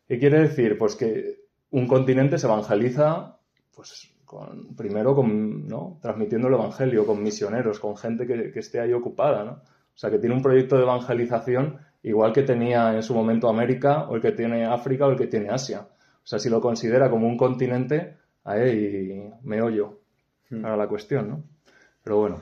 ¿Qué 0.07 0.19
quiere 0.19 0.39
decir? 0.41 0.77
Pues 0.77 0.95
que 0.95 1.39
un 1.71 1.87
continente 1.87 2.37
se 2.37 2.45
evangeliza, 2.45 3.39
pues 3.75 4.13
con, 4.25 4.75
primero 4.75 5.15
con, 5.15 5.67
¿no? 5.67 5.97
transmitiendo 6.01 6.47
el 6.47 6.53
evangelio, 6.55 7.05
con 7.05 7.21
misioneros, 7.23 7.79
con 7.79 7.97
gente 7.97 8.27
que, 8.27 8.51
que 8.51 8.59
esté 8.59 8.79
ahí 8.79 8.93
ocupada, 8.93 9.43
¿no? 9.43 9.61
O 9.95 9.97
sea, 9.97 10.09
que 10.09 10.19
tiene 10.19 10.35
un 10.35 10.41
proyecto 10.41 10.75
de 10.75 10.83
evangelización 10.83 11.79
igual 12.03 12.33
que 12.33 12.43
tenía 12.43 12.93
en 12.93 13.03
su 13.03 13.13
momento 13.13 13.49
América, 13.49 14.07
o 14.09 14.15
el 14.15 14.21
que 14.21 14.33
tiene 14.33 14.65
África, 14.65 15.07
o 15.07 15.11
el 15.11 15.17
que 15.17 15.27
tiene 15.27 15.49
Asia. 15.49 15.87
O 16.23 16.27
sea, 16.27 16.39
si 16.39 16.49
lo 16.49 16.59
considera 16.61 17.09
como 17.09 17.27
un 17.27 17.37
continente, 17.37 18.17
ahí 18.43 19.31
me 19.43 19.61
oyo 19.61 19.99
para 20.61 20.77
la 20.77 20.87
cuestión, 20.87 21.29
¿no? 21.29 21.43
Pero 22.03 22.17
bueno. 22.17 22.41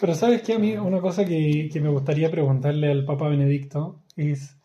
Pero 0.00 0.14
sabes 0.14 0.42
que 0.42 0.54
a 0.54 0.58
mí 0.58 0.76
una 0.76 1.00
cosa 1.00 1.24
que, 1.24 1.68
que 1.70 1.80
me 1.80 1.90
gustaría 1.90 2.30
preguntarle 2.30 2.90
al 2.90 3.04
Papa 3.04 3.28
Benedicto 3.28 4.00
es 4.16 4.56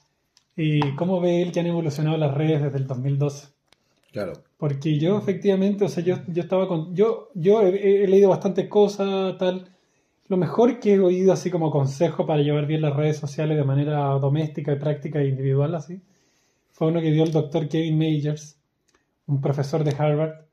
eh, 0.55 0.79
cómo 0.95 1.19
ve 1.19 1.41
él 1.41 1.51
que 1.51 1.59
han 1.59 1.65
evolucionado 1.65 2.17
las 2.17 2.33
redes 2.33 2.61
desde 2.61 2.77
el 2.77 2.87
2012. 2.87 3.47
Claro. 4.13 4.33
Porque 4.57 4.97
yo 4.97 5.17
efectivamente, 5.17 5.83
o 5.83 5.89
sea, 5.89 6.03
yo, 6.03 6.17
yo 6.27 6.43
estaba 6.43 6.67
con... 6.67 6.95
Yo, 6.95 7.31
yo 7.33 7.61
he, 7.61 8.03
he 8.03 8.07
leído 8.07 8.29
bastantes 8.29 8.69
cosas, 8.69 9.37
tal. 9.37 9.74
Lo 10.27 10.37
mejor 10.37 10.79
que 10.79 10.95
he 10.95 10.99
oído 10.99 11.33
así 11.33 11.49
como 11.49 11.71
consejo 11.71 12.25
para 12.25 12.41
llevar 12.41 12.65
bien 12.67 12.81
las 12.81 12.95
redes 12.95 13.17
sociales 13.17 13.57
de 13.57 13.63
manera 13.63 14.09
doméstica 14.19 14.73
y 14.73 14.79
práctica 14.79 15.19
e 15.19 15.27
individual 15.29 15.73
así, 15.75 16.01
fue 16.71 16.87
uno 16.89 17.01
que 17.01 17.11
dio 17.11 17.23
el 17.23 17.31
doctor 17.31 17.69
Kevin 17.69 17.97
Majors, 17.97 18.57
un 19.27 19.41
profesor 19.41 19.83
de 19.83 19.95
Harvard, 19.97 20.45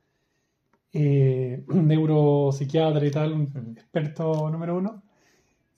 eh, 0.92 1.64
un 1.68 1.86
neuropsiquiatra 1.88 3.06
y 3.06 3.10
tal, 3.10 3.32
un 3.32 3.74
experto 3.76 4.50
número 4.50 4.76
uno, 4.76 5.02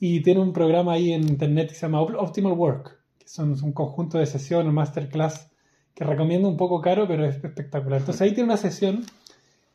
y 0.01 0.21
tiene 0.23 0.41
un 0.41 0.53
programa 0.53 0.95
ahí 0.95 1.13
en 1.13 1.29
internet 1.29 1.71
que 1.71 1.75
se 1.75 1.83
llama 1.83 2.03
Op- 2.03 2.17
Optimal 2.19 2.53
Work, 2.55 2.99
que 3.19 3.29
son 3.29 3.53
un 3.63 3.73
conjunto 3.73 4.19
de 4.19 4.27
sesiones, 4.27 4.73
masterclass, 4.73 5.51
que 5.95 6.05
recomiendo 6.05 6.49
un 6.49 6.57
poco 6.57 6.81
caro, 6.81 7.07
pero 7.09 7.25
es 7.27 7.37
espectacular. 7.45 8.01
Entonces 8.01 8.23
ahí 8.23 8.31
tiene 8.35 8.45
una 8.51 8.57
sesión 8.59 9.05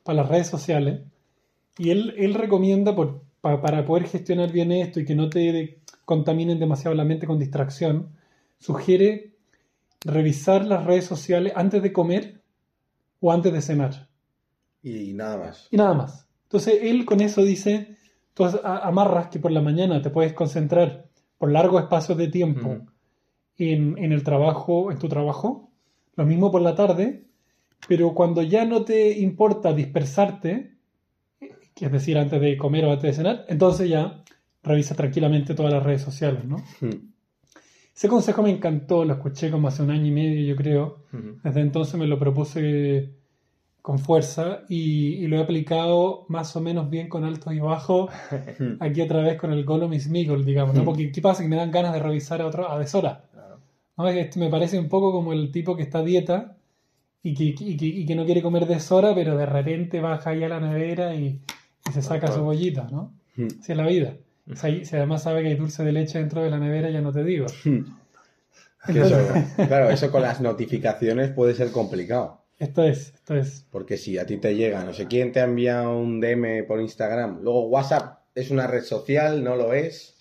para 0.03 0.17
las 0.23 0.29
redes 0.29 0.47
sociales 0.47 1.01
y 1.77 1.91
él, 1.91 2.13
él 2.17 2.33
recomienda 2.35 2.95
por- 2.95 3.21
pa- 3.41 3.61
para 3.61 3.85
poder 3.85 4.05
gestionar 4.07 4.51
bien 4.51 4.71
esto 4.71 4.99
y 4.99 5.05
que 5.05 5.15
no 5.15 5.29
te 5.29 5.79
contaminen 6.05 6.59
demasiado 6.59 6.95
la 6.95 7.05
mente 7.05 7.27
con 7.27 7.39
distracción, 7.39 8.09
sugiere 8.59 9.33
revisar 10.01 10.65
las 10.65 10.85
redes 10.85 11.05
sociales 11.05 11.53
antes 11.55 11.81
de 11.83 11.93
comer 11.93 12.41
o 13.19 13.31
antes 13.31 13.53
de 13.53 13.61
cenar. 13.61 14.07
Y 14.81 15.13
nada 15.13 15.37
más. 15.37 15.67
Y 15.71 15.77
nada 15.77 15.93
más. 15.93 16.27
Entonces 16.43 16.79
él 16.81 17.05
con 17.05 17.21
eso 17.21 17.43
dice, 17.43 17.97
tú 18.33 18.45
amarras 18.63 19.27
que 19.27 19.39
por 19.39 19.51
la 19.51 19.61
mañana 19.61 20.01
te 20.01 20.09
puedes 20.09 20.33
concentrar 20.33 21.05
por 21.37 21.51
largos 21.51 21.83
espacios 21.83 22.17
de 22.17 22.27
tiempo 22.27 22.77
en, 23.57 23.97
en 23.97 24.11
el 24.11 24.23
trabajo, 24.23 24.91
en 24.91 24.97
tu 24.97 25.07
trabajo, 25.09 25.69
lo 26.15 26.25
mismo 26.25 26.51
por 26.51 26.61
la 26.61 26.75
tarde, 26.75 27.25
pero 27.87 28.13
cuando 28.13 28.41
ya 28.41 28.65
no 28.65 28.83
te 28.83 29.19
importa 29.19 29.73
dispersarte, 29.73 30.75
que 31.79 31.85
es 31.85 31.91
decir, 31.91 32.17
antes 32.17 32.41
de 32.41 32.57
comer 32.57 32.83
o 32.83 32.91
antes 32.91 33.03
de 33.03 33.13
cenar, 33.13 33.45
entonces 33.47 33.89
ya 33.89 34.21
revisa 34.61 34.95
tranquilamente 34.95 35.55
todas 35.55 35.71
las 35.71 35.81
redes 35.81 36.01
sociales, 36.01 36.43
¿no? 36.43 36.57
Hmm. 36.81 37.09
Ese 37.95 38.09
consejo 38.09 38.43
me 38.43 38.49
encantó, 38.49 39.05
lo 39.05 39.13
escuché 39.13 39.49
como 39.49 39.69
hace 39.69 39.81
un 39.81 39.91
año 39.91 40.05
y 40.05 40.11
medio, 40.11 40.45
yo 40.45 40.55
creo. 40.55 41.05
Ujú. 41.13 41.39
Desde 41.43 41.61
entonces 41.61 41.99
me 41.99 42.07
lo 42.07 42.19
propuse 42.19 43.13
con 43.81 43.99
fuerza 43.99 44.63
y, 44.69 45.15
y 45.15 45.27
lo 45.27 45.37
he 45.37 45.41
aplicado 45.41 46.25
más 46.29 46.55
o 46.55 46.61
menos 46.61 46.89
bien 46.89 47.09
con 47.09 47.23
altos 47.23 47.53
y 47.53 47.59
bajos. 47.59 48.09
Aquí 48.79 49.01
otra 49.01 49.21
vez 49.21 49.37
con 49.37 49.51
el 49.51 49.65
Gollum 49.65 49.93
y 49.93 49.99
Smeagol, 49.99 50.45
digamos, 50.45 50.75
¿no? 50.75 50.83
Porque 50.83 51.11
¿qué 51.11 51.21
pasa? 51.21 51.43
Que 51.43 51.49
me 51.49 51.55
dan 51.55 51.71
ganas 51.71 51.93
de 51.93 51.99
revisar 51.99 52.41
a 52.41 52.47
otro 52.47 52.69
a 52.69 52.77
deshora. 52.77 53.23
Claro. 53.31 53.59
¿no? 53.97 54.07
Es 54.07 54.13
que 54.13 54.21
esto 54.21 54.39
me 54.39 54.49
parece 54.49 54.79
un 54.79 54.89
poco 54.89 55.11
como 55.11 55.33
el 55.33 55.51
tipo 55.51 55.75
que 55.75 55.83
está 55.83 55.99
a 55.99 56.03
dieta 56.03 56.57
y 57.23 57.33
que, 57.33 57.43
y 57.65 57.77
que, 57.77 57.85
y 57.85 58.05
que 58.05 58.15
no 58.15 58.25
quiere 58.25 58.41
comer 58.41 58.65
deshora, 58.65 59.13
pero 59.13 59.35
de 59.35 59.45
repente 59.45 59.99
baja 59.99 60.29
ahí 60.29 60.43
a 60.43 60.49
la 60.49 60.59
nevera 60.61 61.15
y, 61.15 61.41
y 61.89 61.93
se 61.93 62.01
saca 62.01 62.31
su 62.31 62.43
bollita, 62.43 62.87
¿no? 62.91 63.13
Hmm. 63.35 63.47
Así 63.61 63.71
es 63.71 63.77
la 63.77 63.85
vida. 63.87 64.15
O 64.51 64.55
sea, 64.55 64.69
y 64.69 64.85
si 64.85 64.95
además 64.95 65.23
sabe 65.23 65.41
que 65.43 65.49
hay 65.49 65.55
dulce 65.55 65.83
de 65.83 65.91
leche 65.91 66.17
dentro 66.19 66.41
de 66.43 66.49
la 66.49 66.57
nevera, 66.59 66.89
ya 66.89 67.01
no 67.01 67.11
te 67.11 67.23
digo. 67.23 67.45
Eso- 68.87 69.17
claro, 69.67 69.89
eso 69.89 70.09
con 70.11 70.21
las 70.21 70.41
notificaciones 70.41 71.31
puede 71.31 71.53
ser 71.53 71.71
complicado. 71.71 72.43
Esto 72.57 72.83
es, 72.83 73.13
esto 73.13 73.35
es. 73.35 73.65
Porque 73.71 73.97
si 73.97 74.17
a 74.17 74.25
ti 74.25 74.37
te 74.37 74.55
llega, 74.55 74.83
no 74.83 74.93
sé 74.93 75.07
quién 75.07 75.31
te 75.31 75.39
ha 75.39 75.45
enviado 75.45 75.97
un 75.97 76.19
DM 76.19 76.63
por 76.65 76.81
Instagram, 76.81 77.39
luego 77.41 77.67
WhatsApp 77.67 78.19
es 78.35 78.51
una 78.51 78.67
red 78.67 78.83
social, 78.83 79.43
no 79.43 79.55
lo 79.55 79.73
es. 79.73 80.15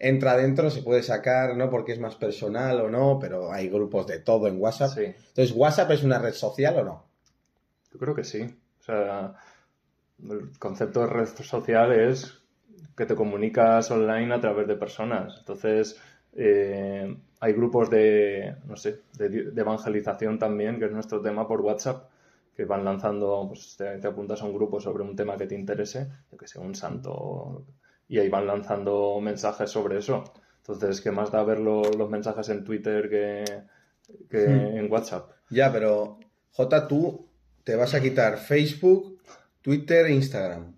Entra 0.00 0.32
adentro, 0.32 0.70
se 0.70 0.82
puede 0.82 1.02
sacar, 1.02 1.56
¿no? 1.56 1.70
Porque 1.70 1.92
es 1.92 2.00
más 2.00 2.16
personal 2.16 2.80
o 2.80 2.90
no, 2.90 3.18
pero 3.20 3.52
hay 3.52 3.68
grupos 3.68 4.06
de 4.06 4.18
todo 4.18 4.48
en 4.48 4.60
WhatsApp. 4.60 4.90
Sí, 4.94 5.04
Entonces, 5.04 5.52
¿WhatsApp 5.54 5.90
es 5.92 6.02
una 6.02 6.18
red 6.18 6.32
social 6.34 6.76
o 6.78 6.84
no? 6.84 7.04
yo 7.92 7.98
creo 8.00 8.14
que 8.14 8.24
sí. 8.24 8.42
O 8.80 8.82
sea, 8.82 9.34
el 10.30 10.58
concepto 10.58 11.00
de 11.00 11.06
red 11.06 11.26
social 11.26 11.92
es 11.92 12.42
que 12.96 13.06
te 13.06 13.14
comunicas 13.14 13.90
online 13.90 14.34
a 14.34 14.40
través 14.40 14.66
de 14.68 14.76
personas. 14.76 15.36
Entonces, 15.38 16.00
eh, 16.34 17.16
hay 17.40 17.52
grupos 17.52 17.90
de, 17.90 18.56
no 18.66 18.76
sé, 18.76 19.00
de, 19.18 19.28
de 19.28 19.60
evangelización 19.60 20.38
también, 20.38 20.78
que 20.78 20.86
es 20.86 20.92
nuestro 20.92 21.20
tema 21.20 21.46
por 21.46 21.60
WhatsApp, 21.60 22.10
que 22.56 22.64
van 22.64 22.84
lanzando, 22.84 23.46
pues 23.48 23.76
te, 23.76 23.98
te 23.98 24.06
apuntas 24.06 24.40
a 24.42 24.46
un 24.46 24.54
grupo 24.54 24.80
sobre 24.80 25.02
un 25.02 25.16
tema 25.16 25.36
que 25.36 25.46
te 25.46 25.54
interese, 25.56 26.08
yo 26.30 26.38
que 26.38 26.46
sé, 26.46 26.58
un 26.60 26.74
santo, 26.74 27.64
y 28.08 28.18
ahí 28.18 28.28
van 28.28 28.46
lanzando 28.46 29.20
mensajes 29.20 29.70
sobre 29.70 29.98
eso. 29.98 30.24
Entonces, 30.58 31.00
¿qué 31.00 31.10
más 31.10 31.30
da 31.32 31.42
ver 31.44 31.58
lo- 31.60 31.82
los 31.92 32.08
mensajes 32.10 32.48
en 32.48 32.64
Twitter 32.64 33.08
que, 33.10 33.44
que 34.30 34.44
Hmm. 34.46 34.78
en 34.78 34.90
WhatsApp? 34.90 35.30
Ya, 35.50 35.72
pero 35.72 36.18
J, 36.52 36.88
tú 36.88 37.28
te 37.64 37.76
vas 37.76 37.94
a 37.94 38.00
quitar 38.02 38.38
Facebook, 38.38 39.13
Twitter 39.64 40.04
e 40.06 40.14
Instagram. 40.14 40.74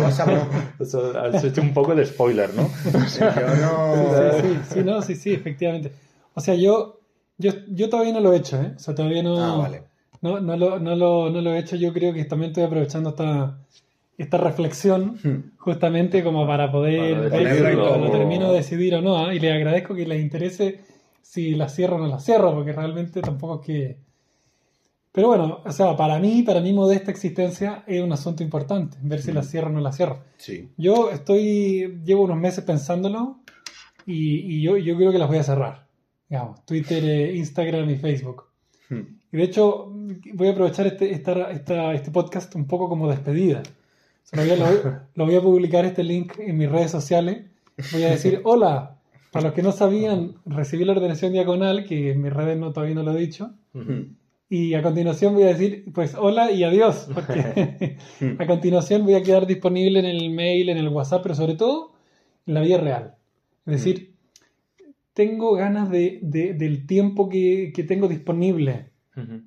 WhatsApp 0.00 0.28
no. 0.28 0.46
Eso, 0.84 1.18
has 1.18 1.42
hecho 1.42 1.60
un 1.60 1.74
poco 1.74 1.96
de 1.96 2.06
spoiler, 2.06 2.48
¿no? 2.54 2.70
Yo 2.84 3.00
no. 3.56 4.40
Sí, 4.40 4.46
sí, 4.46 4.58
sí, 4.74 4.80
no, 4.84 5.02
sí, 5.02 5.16
sí, 5.16 5.32
efectivamente. 5.34 5.90
O 6.34 6.40
sea, 6.40 6.54
yo, 6.54 7.00
yo, 7.38 7.50
yo 7.68 7.88
todavía 7.90 8.12
no 8.12 8.20
lo 8.20 8.32
he 8.32 8.36
hecho, 8.36 8.62
¿eh? 8.62 8.72
O 8.76 8.78
sea, 8.78 8.94
todavía 8.94 9.24
no, 9.24 9.36
Ah, 9.36 9.56
vale. 9.56 9.82
no, 10.22 10.38
no, 10.40 10.56
lo, 10.56 10.78
no, 10.78 10.94
lo, 10.94 11.28
no 11.30 11.40
lo 11.40 11.52
he 11.52 11.58
hecho. 11.58 11.74
Yo 11.74 11.92
creo 11.92 12.14
que 12.14 12.24
también 12.24 12.52
estoy 12.52 12.62
aprovechando 12.62 13.10
esta, 13.10 13.58
esta 14.16 14.38
reflexión 14.38 15.18
Hmm. 15.24 15.50
justamente 15.58 16.22
como 16.22 16.46
para 16.46 16.70
poder 16.70 17.28
Para 17.30 17.42
ver 17.42 17.76
cuando 17.78 18.10
termino 18.12 18.50
de 18.52 18.58
decidir 18.58 18.94
o 18.94 19.02
no. 19.02 19.18
¿ah? 19.26 19.34
Y 19.34 19.40
le 19.40 19.52
agradezco 19.52 19.94
que 19.96 20.06
les 20.06 20.22
interese 20.22 20.80
si 21.20 21.56
la 21.56 21.68
cierro 21.68 21.96
o 21.96 21.98
no 21.98 22.06
la 22.06 22.20
cierro, 22.20 22.54
porque 22.54 22.72
realmente 22.72 23.20
tampoco 23.20 23.60
es 23.60 23.66
que... 23.66 24.09
Pero 25.12 25.26
bueno, 25.28 25.60
o 25.64 25.72
sea, 25.72 25.96
para 25.96 26.18
mí, 26.20 26.42
para 26.42 26.60
mi 26.60 26.72
modesta 26.72 27.10
existencia, 27.10 27.82
es 27.86 28.00
un 28.02 28.12
asunto 28.12 28.42
importante, 28.44 28.96
ver 29.02 29.20
si 29.20 29.32
la 29.32 29.42
cierro 29.42 29.68
o 29.68 29.72
no 29.72 29.80
la 29.80 29.92
cierro. 29.92 30.20
Sí. 30.36 30.68
Yo 30.76 31.10
estoy, 31.10 32.00
llevo 32.04 32.22
unos 32.24 32.36
meses 32.38 32.62
pensándolo 32.64 33.40
y, 34.06 34.56
y 34.56 34.62
yo, 34.62 34.76
yo 34.76 34.96
creo 34.96 35.10
que 35.10 35.18
las 35.18 35.28
voy 35.28 35.38
a 35.38 35.42
cerrar. 35.42 35.88
Digamos, 36.28 36.64
Twitter, 36.64 37.02
eh, 37.04 37.34
Instagram 37.36 37.90
y 37.90 37.96
Facebook. 37.96 38.44
Hmm. 38.88 39.00
Y 39.32 39.36
de 39.36 39.42
hecho, 39.42 39.86
voy 40.34 40.46
a 40.48 40.52
aprovechar 40.52 40.86
este, 40.86 41.10
esta- 41.12 41.50
esta- 41.50 41.92
este 41.92 42.10
podcast 42.12 42.54
un 42.54 42.66
poco 42.68 42.88
como 42.88 43.08
despedida. 43.08 43.62
O 43.62 44.26
sea, 44.36 44.44
lo, 44.44 44.48
voy 44.48 44.52
a, 44.52 44.56
lo 44.56 44.64
voy- 44.82 44.92
lo 45.16 45.26
voy 45.26 45.34
a 45.36 45.40
publicar 45.42 45.84
este 45.86 46.04
link 46.04 46.34
en 46.38 46.56
mis 46.56 46.70
redes 46.70 46.92
sociales. 46.92 47.46
Voy 47.92 48.04
a 48.04 48.10
decir, 48.10 48.40
hola, 48.44 48.96
para 49.32 49.46
los 49.46 49.54
que 49.54 49.62
no 49.62 49.72
sabían, 49.72 50.34
recibí 50.46 50.84
la 50.84 50.92
ordenación 50.92 51.32
diagonal, 51.32 51.84
que 51.84 52.12
en 52.12 52.22
mis 52.22 52.32
redes 52.32 52.58
no, 52.58 52.72
todavía 52.72 52.94
no 52.94 53.02
lo 53.02 53.12
he 53.16 53.20
dicho. 53.20 53.52
Hmm. 53.72 54.14
Y 54.52 54.74
a 54.74 54.82
continuación 54.82 55.34
voy 55.34 55.44
a 55.44 55.54
decir, 55.54 55.84
pues 55.94 56.14
hola 56.18 56.50
y 56.50 56.64
adiós, 56.64 57.08
porque 57.14 57.96
a 58.38 58.46
continuación 58.46 59.04
voy 59.04 59.14
a 59.14 59.22
quedar 59.22 59.46
disponible 59.46 60.00
en 60.00 60.06
el 60.06 60.28
mail, 60.30 60.68
en 60.70 60.76
el 60.76 60.88
WhatsApp, 60.88 61.22
pero 61.22 61.36
sobre 61.36 61.54
todo 61.54 61.92
en 62.46 62.54
la 62.54 62.60
vida 62.60 62.78
real. 62.78 63.14
Es 63.64 63.74
decir, 63.84 64.14
tengo 65.12 65.52
ganas 65.54 65.88
de, 65.88 66.18
de- 66.22 66.54
del 66.54 66.84
tiempo 66.86 67.28
que, 67.28 67.72
que 67.74 67.84
tengo 67.84 68.08
disponible 68.08 68.90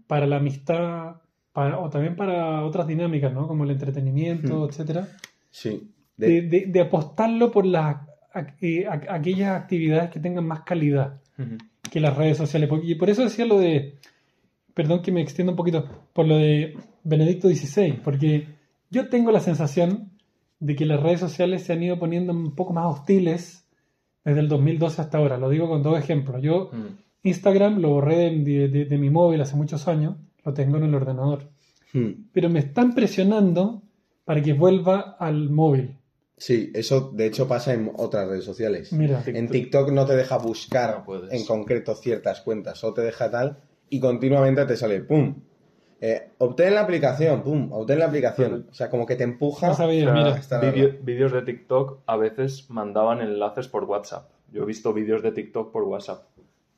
para 0.07 0.25
la 0.27 0.37
amistad, 0.37 1.15
para, 1.51 1.79
o 1.79 1.89
también 1.89 2.15
para 2.15 2.63
otras 2.63 2.87
dinámicas, 2.87 3.33
¿no? 3.33 3.47
Como 3.47 3.63
el 3.65 3.71
entretenimiento, 3.71 4.61
Hmm. 4.65 4.69
etcétera. 4.69 5.07
Sí. 5.49 5.89
De, 6.15 6.43
De- 6.43 6.79
apostarlo 6.81 7.51
por 7.51 7.65
las 7.65 7.97
eh, 8.61 8.85
aquellas 8.87 9.59
actividades 9.61 10.11
que 10.11 10.19
tengan 10.19 10.45
más 10.45 10.61
calidad 10.61 11.19
Ujú. 11.37 11.57
que 11.91 11.99
las 11.99 12.15
redes 12.15 12.37
sociales. 12.37 12.69
Porque- 12.69 12.87
Y 12.87 12.95
por 12.95 13.09
eso 13.09 13.23
decía 13.23 13.45
lo 13.45 13.59
de, 13.59 13.95
perdón 14.73 15.01
que 15.01 15.11
me 15.11 15.21
extienda 15.21 15.51
un 15.51 15.57
poquito, 15.57 15.85
por 16.13 16.27
lo 16.27 16.37
de 16.37 16.75
Benedicto 17.03 17.47
XVI, 17.49 17.99
porque 18.03 18.47
yo 18.89 19.09
tengo 19.09 19.31
la 19.31 19.39
sensación 19.39 20.11
de 20.59 20.75
que 20.75 20.85
las 20.85 21.01
redes 21.01 21.19
sociales 21.19 21.63
se 21.63 21.73
han 21.73 21.83
ido 21.83 21.99
poniendo 21.99 22.31
un 22.33 22.55
poco 22.55 22.73
más 22.73 22.85
hostiles 22.85 23.65
desde 24.23 24.39
el 24.39 24.47
2012 24.47 25.01
hasta 25.01 25.17
ahora. 25.17 25.37
Lo 25.37 25.49
digo 25.49 25.67
con 25.67 25.83
dos 25.83 25.97
ejemplos. 25.97 26.41
Yo 26.41 26.69
Mm. 26.71 26.97
Instagram 27.23 27.79
lo 27.79 27.89
borré 27.89 28.31
de, 28.31 28.67
de- 28.69 28.85
de 28.85 28.97
mi 28.97 29.09
móvil 29.09 29.41
hace 29.41 29.55
muchos 29.55 29.87
años, 29.87 30.15
lo 30.45 30.53
tengo 30.53 30.77
en 30.77 30.83
el 30.85 30.95
ordenador, 30.95 31.49
Hmm. 31.93 32.25
pero 32.33 32.49
me 32.49 32.59
están 32.59 32.93
presionando 32.95 33.81
para 34.25 34.41
que 34.41 34.53
vuelva 34.53 35.15
al 35.19 35.49
móvil. 35.49 35.95
Sí, 36.37 36.71
eso 36.73 37.11
de 37.13 37.27
hecho 37.27 37.47
pasa 37.47 37.73
en 37.73 37.91
otras 37.95 38.27
redes 38.27 38.43
sociales. 38.43 38.91
Mira, 38.91 39.23
En 39.27 39.47
TikTok 39.47 39.91
no 39.91 40.05
te 40.05 40.15
deja 40.15 40.37
buscar 40.37 41.03
No 41.07 41.29
en 41.31 41.45
concreto 41.45 41.93
ciertas 41.95 42.41
cuentas, 42.41 42.83
o 42.83 42.93
te 42.93 43.01
deja 43.01 43.29
tal 43.29 43.59
y 43.95 43.99
continuamente 43.99 44.65
te 44.65 44.75
sale 44.75 45.01
¡pum! 45.01 45.35
Eh, 46.01 46.31
obtén 46.39 46.73
la 46.73 46.81
aplicación, 46.81 47.43
¡pum! 47.43 47.71
Obtén 47.71 47.99
la 47.99 48.05
aplicación. 48.07 48.67
O 48.69 48.73
sea, 48.73 48.89
como 48.89 49.05
que 49.05 49.15
te 49.15 49.23
empuja. 49.23 49.67
no 49.67 49.73
sabía, 49.73 50.11
O 50.11 50.41
sea, 50.41 50.59
mira. 50.59 50.87
vídeos 51.01 51.31
de 51.31 51.41
TikTok 51.43 51.99
a 52.05 52.17
veces 52.17 52.69
mandaban 52.69 53.21
enlaces 53.21 53.67
por 53.69 53.85
WhatsApp. 53.85 54.29
Yo 54.51 54.63
he 54.63 54.65
visto 54.65 54.91
vídeos 54.93 55.21
de 55.23 55.31
TikTok 55.31 55.71
por 55.71 55.83
WhatsApp. 55.83 56.23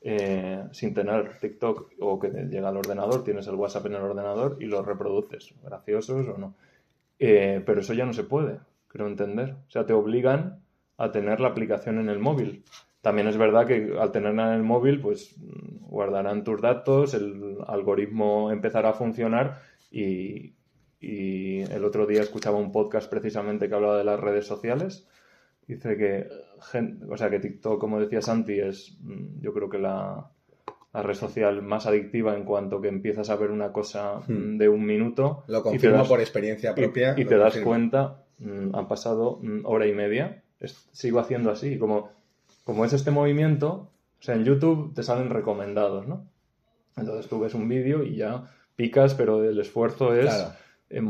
eh, 0.07 0.63
sin 0.72 0.93
tener 0.93 1.39
TikTok 1.39 1.93
o 2.00 2.19
que 2.19 2.29
te 2.29 2.43
llega 2.43 2.69
al 2.69 2.77
ordenador, 2.77 3.24
tienes 3.24 3.48
el 3.48 3.55
WhatsApp 3.55 3.88
en 3.88 3.95
el 3.95 4.03
ordenador 4.03 4.57
y 4.60 4.65
los 4.65 4.86
reproduces, 4.86 5.51
graciosos 5.63 6.27
o 6.27 6.38
no. 6.38 6.53
Eh, 7.17 7.63
pero 7.65 7.81
eso 7.81 7.93
ya 7.95 8.05
no 8.05 8.13
se 8.13 8.24
puede, 8.24 8.60
creo 8.88 9.07
entender. 9.07 9.55
O 9.67 9.72
sea, 9.72 9.88
te 9.88 9.93
obligan 9.93 10.60
a 10.98 11.12
tener 11.12 11.39
la 11.39 11.48
aplicación 11.48 11.98
en 11.98 12.10
el 12.10 12.19
móvil. 12.19 12.63
También 13.06 13.28
es 13.28 13.38
verdad 13.38 13.68
que 13.68 13.94
al 14.00 14.12
tenerla 14.12 14.48
en 14.48 14.56
el 14.56 14.64
móvil, 14.64 15.00
pues 15.00 15.36
guardarán 15.82 16.44
tus 16.44 16.60
datos, 16.60 17.14
el 17.14 17.58
algoritmo 17.68 18.50
empezará 18.52 18.90
a 18.90 18.94
funcionar 18.94 19.60
y, 19.92 20.56
y 21.00 21.60
el 21.62 21.86
otro 21.86 22.08
día 22.08 22.22
escuchaba 22.22 22.58
un 22.58 22.72
podcast 22.72 23.08
precisamente 23.08 23.70
que 23.70 23.76
hablaba 23.76 24.00
de 24.00 24.04
las 24.06 24.20
redes 24.20 24.48
sociales. 24.48 25.08
Dice 25.68 25.98
que, 25.98 26.28
o 27.08 27.16
sea, 27.16 27.30
que 27.30 27.40
TikTok, 27.40 27.80
como 27.80 28.00
decía 28.00 28.24
Santi, 28.24 28.60
es 28.60 28.98
mm, 29.02 29.40
yo 29.42 29.54
creo 29.54 29.70
que 29.70 29.78
la, 29.78 30.32
la 30.92 31.04
red 31.04 31.14
social 31.14 31.62
más 31.62 31.86
adictiva 31.86 32.36
en 32.36 32.44
cuanto 32.44 32.82
que 32.82 32.88
empiezas 32.88 33.30
a 33.30 33.36
ver 33.36 33.52
una 33.52 33.72
cosa 33.72 34.15
mm, 34.28 34.32
Hmm. 34.34 34.58
de 34.58 34.68
un 34.68 34.84
minuto. 34.84 35.44
Lo 35.48 35.62
confirmo 35.62 35.98
das- 35.98 36.08
por 36.08 36.22
experiencia 36.22 36.74
propia. 36.74 37.13
Y, 37.18 37.26
te 37.26 37.38
das 37.38 37.58
cuenta, 37.60 38.24
mm, 38.39 38.76
han 38.76 38.88
pasado 38.88 39.39
hora 39.65 39.86
y 39.86 39.94
media, 39.94 40.41
sigo 40.91 41.20
haciendo 41.20 41.52
así. 41.52 41.78
Como, 41.78 42.14
como 42.65 42.84
es 42.84 42.91
este 42.91 43.12
movimiento, 43.12 43.91
o 44.19 44.21
sea, 44.21 44.36
en 44.36 44.43
YouTube 44.43 44.93
te 44.93 45.04
salen 45.04 45.30
recomendados, 45.30 46.06
¿no? 46.08 46.28
Entonces 46.97 47.30
tú 47.30 47.39
ves 47.39 47.54
un 47.54 47.69
vídeo 47.69 48.04
y 48.04 48.17
ya 48.17 48.51
picas, 48.75 49.13
pero 49.13 49.41
el 49.43 49.58
esfuerzo 49.60 50.13
es 50.13 50.25
Claro. 50.25 50.54
eh, 50.89 51.01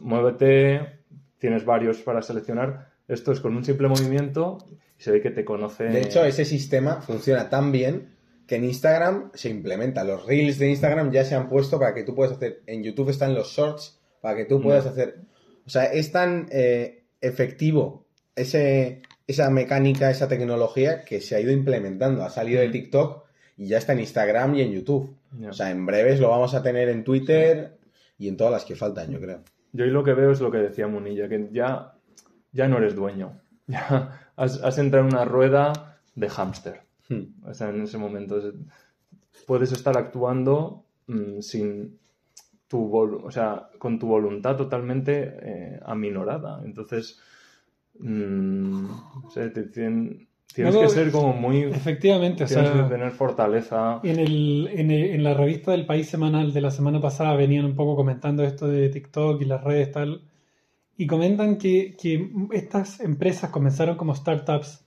muévete, 0.00 1.00
tienes 1.38 1.64
varios 1.66 1.98
para 1.98 2.22
seleccionar. 2.22 2.88
Esto 3.08 3.32
es 3.32 3.40
con 3.40 3.56
un 3.56 3.64
simple 3.64 3.88
movimiento 3.88 4.58
y 4.98 5.02
se 5.02 5.10
ve 5.10 5.20
que 5.20 5.30
te 5.30 5.44
conoce. 5.44 5.84
De 5.84 6.00
hecho, 6.00 6.24
ese 6.24 6.44
sistema 6.44 7.00
funciona 7.02 7.50
tan 7.50 7.72
bien 7.72 8.14
que 8.46 8.56
en 8.56 8.64
Instagram 8.64 9.30
se 9.34 9.48
implementa. 9.48 10.04
Los 10.04 10.26
reels 10.26 10.58
de 10.58 10.70
Instagram 10.70 11.10
ya 11.10 11.24
se 11.24 11.34
han 11.34 11.48
puesto 11.48 11.78
para 11.78 11.94
que 11.94 12.04
tú 12.04 12.14
puedas 12.14 12.32
hacer. 12.36 12.62
En 12.66 12.82
YouTube 12.82 13.10
están 13.10 13.34
los 13.34 13.48
shorts 13.48 14.00
para 14.20 14.36
que 14.36 14.44
tú 14.44 14.60
puedas 14.60 14.86
hacer. 14.86 15.22
O 15.66 15.70
sea, 15.70 15.84
es 15.84 16.12
tan 16.12 16.46
eh, 16.50 17.04
efectivo 17.20 18.06
ese, 18.36 19.02
esa 19.30 19.50
mecánica, 19.50 20.10
esa 20.10 20.28
tecnología 20.28 21.04
que 21.04 21.20
se 21.20 21.34
ha 21.36 21.40
ido 21.40 21.52
implementando. 21.52 22.22
Ha 22.22 22.30
salido 22.30 22.60
de. 22.60 22.68
TikTok 22.68 23.24
y 23.56 23.66
ya 23.68 23.78
está 23.78 23.92
en 23.92 24.00
Instagram 24.00 24.54
y 24.54 24.62
en 24.62 24.72
YouTube. 24.72 25.14
O 25.48 25.52
sea, 25.52 25.70
en 25.70 25.86
breves 25.86 26.20
lo 26.20 26.28
vamos 26.30 26.54
a 26.54 26.62
tener 26.62 26.88
en 26.88 27.04
Twitter 27.04 27.78
y 28.18 28.28
en 28.28 28.36
todas 28.36 28.52
las 28.52 28.64
que 28.64 28.76
faltan, 28.76 29.10
yo 29.10 29.20
creo. 29.20 29.42
Yo 29.72 29.84
ahí 29.84 29.90
lo 29.90 30.02
que 30.04 30.14
veo 30.14 30.32
es 30.32 30.40
lo 30.40 30.50
que 30.50 30.58
decía 30.58 30.88
Munilla, 30.88 31.28
que 31.28 31.48
ya, 31.52 31.94
ya 32.52 32.68
no 32.68 32.78
eres 32.78 32.94
dueño. 32.94 33.40
Ya 33.66 34.30
has, 34.36 34.60
has 34.64 34.78
entrado 34.78 35.06
en 35.06 35.14
una 35.14 35.24
rueda 35.24 36.00
de 36.16 36.28
hámster. 36.28 36.80
Hmm. 37.08 37.26
O 37.48 37.54
sea, 37.54 37.68
en 37.68 37.82
ese 37.82 37.98
momento 37.98 38.38
es- 38.38 38.54
puedes 39.46 39.70
estar 39.70 39.96
actuando 39.96 40.84
mm, 41.06 41.40
sin 41.40 41.98
tu 42.66 42.90
vol- 42.90 43.20
o 43.24 43.30
sea, 43.30 43.68
con 43.78 43.98
tu 44.00 44.06
voluntad 44.08 44.56
totalmente 44.56 45.36
eh, 45.42 45.80
aminorada. 45.84 46.60
Entonces, 46.64 47.20
mm, 48.00 48.84
te- 49.34 49.50
tien- 49.70 50.26
tienes 50.54 50.74
Luego, 50.74 50.88
que 50.88 50.94
ser 50.94 51.10
como 51.12 51.32
muy... 51.32 51.58
Efectivamente, 51.72 52.44
o 52.44 52.46
Tienes 52.46 52.68
sea, 52.70 52.82
que 52.84 52.88
tener 52.88 53.10
fortaleza. 53.12 54.00
En, 54.02 54.18
el, 54.18 54.68
en, 54.72 54.90
el- 54.90 55.10
en 55.10 55.22
la 55.24 55.34
revista 55.34 55.72
del 55.72 55.86
País 55.86 56.08
Semanal 56.08 56.52
de 56.52 56.60
la 56.60 56.70
semana 56.70 57.00
pasada 57.00 57.34
venían 57.36 57.64
un 57.64 57.74
poco 57.76 57.96
comentando 57.96 58.42
esto 58.44 58.66
de 58.68 58.88
TikTok 58.88 59.40
y 59.42 59.44
las 59.44 59.62
redes 59.62 59.92
tal, 59.92 60.22
y 60.96 61.06
comentan 61.06 61.56
que, 61.56 61.96
que 62.00 62.30
estas 62.52 63.00
empresas 63.00 63.50
comenzaron 63.50 63.96
como 63.96 64.14
startups 64.14 64.84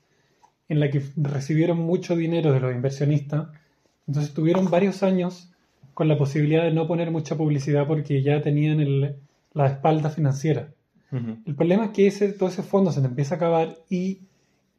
en 0.70 0.80
la 0.80 0.90
que 0.92 1.02
recibieron 1.18 1.78
mucho 1.80 2.16
dinero 2.16 2.52
de 2.52 2.60
los 2.60 2.74
inversionistas, 2.74 3.48
entonces 4.08 4.34
tuvieron 4.34 4.70
varios 4.70 5.02
años 5.04 5.50
con 5.94 6.08
la 6.08 6.18
posibilidad 6.18 6.64
de 6.64 6.72
no 6.74 6.88
poner 6.88 7.10
mucha 7.12 7.36
publicidad 7.36 7.86
porque 7.88 8.22
ya 8.22 8.42
tenían 8.42 8.80
el- 8.80 9.16
la 9.54 9.68
espalda 9.68 10.10
financiera. 10.10 10.70
El 11.46 11.56
problema 11.56 11.86
es 11.86 11.92
que 11.92 12.08
ese, 12.08 12.34
todo 12.34 12.50
ese 12.50 12.64
fondo 12.64 12.92
se 12.92 13.02
te 13.02 13.08
empieza 13.08 13.36
a 13.36 13.38
acabar 13.38 13.78
y 13.90 14.22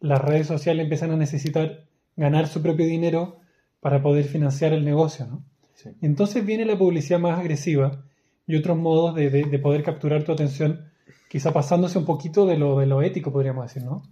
las 0.00 0.20
redes 0.20 0.46
sociales 0.46 0.82
empiezan 0.84 1.10
a 1.12 1.16
necesitar 1.16 1.84
ganar 2.16 2.46
su 2.48 2.60
propio 2.62 2.86
dinero 2.86 3.36
para 3.80 4.02
poder 4.02 4.24
financiar 4.24 4.72
el 4.72 4.84
negocio, 4.84 5.26
¿no? 5.26 5.44
Sí. 5.74 5.90
Entonces 6.02 6.44
viene 6.44 6.64
la 6.64 6.76
publicidad 6.78 7.18
más 7.18 7.38
agresiva 7.38 8.02
y 8.46 8.56
otros 8.56 8.76
modos 8.76 9.14
de, 9.14 9.30
de- 9.30 9.44
de 9.44 9.58
poder 9.58 9.82
capturar 9.82 10.24
tu 10.24 10.32
atención, 10.32 10.86
quizá 11.28 11.52
pasándose 11.52 11.98
un 11.98 12.04
poquito 12.04 12.46
de 12.46 12.56
lo, 12.56 12.78
de 12.78 12.86
lo 12.86 13.02
ético, 13.02 13.32
podríamos 13.32 13.64
decir, 13.66 13.82
¿no? 13.82 14.02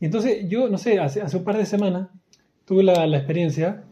Y 0.00 0.04
entonces 0.06 0.48
yo, 0.48 0.68
no 0.68 0.78
sé, 0.78 0.98
hace, 1.00 1.22
hace 1.22 1.36
un 1.36 1.44
par 1.44 1.56
de 1.56 1.66
semanas 1.66 2.08
tuve 2.64 2.82
la, 2.82 3.06
la 3.06 3.16
experiencia 3.18 3.84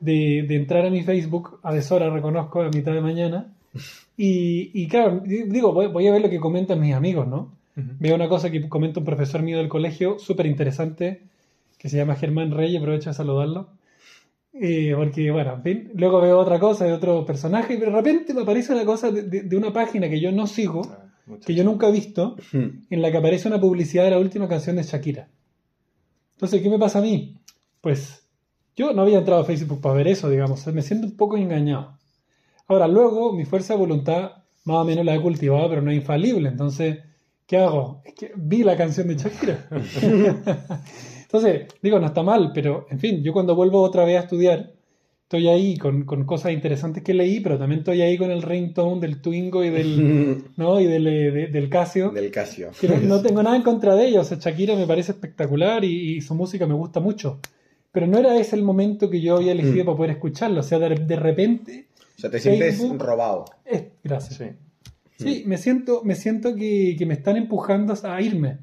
de, 0.00 0.44
de 0.46 0.56
entrar 0.56 0.84
a 0.84 0.90
mi 0.90 1.02
Facebook 1.02 1.60
a 1.62 1.72
deshora, 1.72 2.10
reconozco, 2.10 2.60
a 2.62 2.68
mitad 2.68 2.92
de 2.92 3.00
mañana, 3.00 3.55
y, 4.16 4.70
y 4.74 4.88
claro, 4.88 5.22
digo, 5.24 5.72
voy, 5.72 5.86
voy 5.88 6.06
a 6.06 6.12
ver 6.12 6.22
lo 6.22 6.30
que 6.30 6.40
comentan 6.40 6.80
mis 6.80 6.94
amigos, 6.94 7.26
¿no? 7.28 7.52
Veo 7.74 8.14
una 8.14 8.28
cosa 8.28 8.50
que 8.50 8.66
comenta 8.68 9.00
un 9.00 9.06
profesor 9.06 9.42
mío 9.42 9.58
del 9.58 9.68
colegio, 9.68 10.18
súper 10.18 10.46
interesante, 10.46 11.22
que 11.78 11.88
se 11.90 11.98
llama 11.98 12.16
Germán 12.16 12.50
Rey, 12.50 12.74
aprovecho 12.76 13.10
de 13.10 13.14
saludarlo. 13.14 13.68
Eh, 14.54 14.94
porque, 14.96 15.30
bueno, 15.30 15.54
en 15.56 15.62
fin, 15.62 15.90
luego 15.94 16.22
veo 16.22 16.38
otra 16.38 16.58
cosa 16.58 16.86
de 16.86 16.94
otro 16.94 17.26
personaje, 17.26 17.76
pero 17.78 17.90
de 17.90 17.96
repente 17.98 18.32
me 18.32 18.40
aparece 18.42 18.72
una 18.72 18.86
cosa 18.86 19.10
de, 19.10 19.22
de- 19.24 19.42
de 19.42 19.56
una 19.56 19.72
página 19.74 20.08
que 20.08 20.18
yo 20.20 20.32
no 20.32 20.46
sigo, 20.46 20.80
Ah, 20.90 21.36
que 21.44 21.54
yo 21.54 21.64
nunca 21.64 21.88
he 21.88 21.92
visto, 21.92 22.36
Hmm. 22.52 22.84
en 22.88 23.02
la 23.02 23.10
que 23.10 23.18
aparece 23.18 23.48
una 23.48 23.60
publicidad 23.60 24.04
de 24.04 24.12
la 24.12 24.18
última 24.18 24.48
canción 24.48 24.76
de 24.76 24.82
Shakira. 24.84 25.28
Entonces, 26.36 26.62
¿qué 26.62 26.70
me 26.70 26.78
pasa 26.78 27.00
a 27.00 27.02
mí? 27.02 27.36
Pues 27.82 28.26
yo 28.76 28.92
no 28.94 29.02
había 29.02 29.18
entrado 29.18 29.42
a 29.42 29.44
Facebook 29.44 29.80
para 29.82 29.94
ver 29.94 30.08
eso, 30.08 30.30
digamos, 30.30 30.66
me 30.68 30.80
siento 30.82 31.06
un 31.08 31.16
poco 31.16 31.36
engañado. 31.36 31.95
Ahora, 32.68 32.88
luego, 32.88 33.32
mi 33.32 33.44
fuerza 33.44 33.74
de 33.74 33.80
voluntad 33.80 34.32
más 34.64 34.76
o 34.78 34.84
menos 34.84 35.04
la 35.04 35.14
he 35.14 35.20
cultivado, 35.20 35.68
pero 35.68 35.82
no 35.82 35.90
es 35.90 35.96
infalible. 35.98 36.48
Entonces, 36.48 36.98
¿qué 37.46 37.58
hago? 37.58 38.02
Es 38.04 38.14
que 38.14 38.32
vi 38.36 38.64
la 38.64 38.76
canción 38.76 39.06
de 39.08 39.14
Shakira. 39.16 39.68
Entonces, 41.22 41.66
digo, 41.82 41.98
no 41.98 42.06
está 42.06 42.22
mal, 42.22 42.52
pero 42.54 42.86
en 42.90 42.98
fin, 42.98 43.22
yo 43.22 43.32
cuando 43.32 43.54
vuelvo 43.54 43.82
otra 43.82 44.04
vez 44.04 44.16
a 44.16 44.20
estudiar, 44.20 44.72
estoy 45.22 45.48
ahí 45.48 45.76
con, 45.76 46.04
con 46.04 46.24
cosas 46.24 46.52
interesantes 46.52 47.02
que 47.02 47.14
leí, 47.14 47.40
pero 47.40 47.58
también 47.58 47.80
estoy 47.80 48.00
ahí 48.00 48.16
con 48.16 48.30
el 48.30 48.42
ringtone 48.42 49.00
del 49.00 49.20
Twingo 49.20 49.64
y 49.64 49.70
del, 49.70 50.44
¿no? 50.56 50.80
y 50.80 50.86
del, 50.86 51.06
eh, 51.06 51.30
de- 51.32 51.46
del 51.48 51.68
Casio. 51.68 52.10
Del 52.10 52.30
Casio. 52.30 52.70
Que 52.80 52.88
no, 52.88 52.96
no 52.98 53.22
tengo 53.22 53.42
nada 53.42 53.56
en 53.56 53.62
contra 53.62 53.94
de 53.96 54.06
ella. 54.08 54.20
O 54.20 54.24
sea, 54.24 54.38
Shakira 54.38 54.76
me 54.76 54.86
parece 54.86 55.12
espectacular 55.12 55.84
y, 55.84 56.16
y 56.16 56.20
su 56.20 56.34
música 56.34 56.66
me 56.66 56.74
gusta 56.74 57.00
mucho. 57.00 57.40
Pero 57.92 58.06
no 58.06 58.18
era 58.18 58.36
ese 58.36 58.56
el 58.56 58.62
momento 58.62 59.08
que 59.10 59.20
yo 59.20 59.36
había 59.36 59.52
elegido 59.52 59.82
Mm. 59.82 59.86
para 59.86 59.96
poder 59.96 60.10
escucharla. 60.12 60.60
O 60.60 60.64
sea, 60.64 60.78
de, 60.78 60.90
de 60.96 61.16
repente. 61.16 61.86
O 62.16 62.20
sea, 62.20 62.30
te 62.30 62.40
sientes 62.40 62.76
Facebook- 62.78 62.98
robado. 63.02 63.44
es- 63.64 63.84
gracias. 64.02 64.38
Sí. 64.38 64.50
Sí, 65.18 65.42
me 65.46 65.56
siento, 65.58 66.02
me 66.04 66.14
siento 66.14 66.54
que, 66.54 66.94
que 66.98 67.06
me 67.06 67.14
están 67.14 67.36
empujando 67.36 67.94
a 68.02 68.20
irme. 68.20 68.58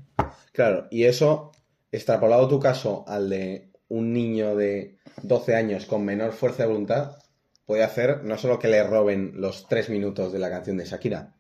Claro, 0.52 0.88
y 0.92 1.04
eso, 1.06 1.52
extrapolado 1.92 2.48
tu 2.48 2.60
caso 2.60 3.04
al 3.08 3.30
de 3.30 3.72
un 3.90 4.14
niño 4.14 4.56
de 4.56 4.98
12 5.24 5.56
años 5.56 5.86
con 5.86 6.06
menor 6.06 6.32
fuerza 6.34 6.64
de 6.64 6.70
voluntad, 6.70 7.18
puede 7.66 7.84
hacer 7.84 8.24
no 8.24 8.38
solo 8.38 8.60
que 8.60 8.68
le 8.68 8.84
roben 8.84 9.32
los 9.36 9.68
tres 9.68 9.90
minutos 9.90 10.32
de 10.32 10.40
la 10.40 10.50
canción 10.52 10.78
de 10.78 10.86
Shakira, 10.86 11.34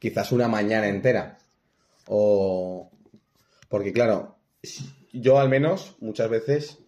quizás 0.00 0.32
una 0.32 0.48
mañana 0.48 0.88
entera. 0.88 1.38
O. 2.06 2.90
Porque, 3.68 3.92
claro, 3.92 4.36
yo 5.12 5.38
al 5.38 5.48
menos 5.48 5.96
muchas 6.00 6.28
veces 6.28 6.78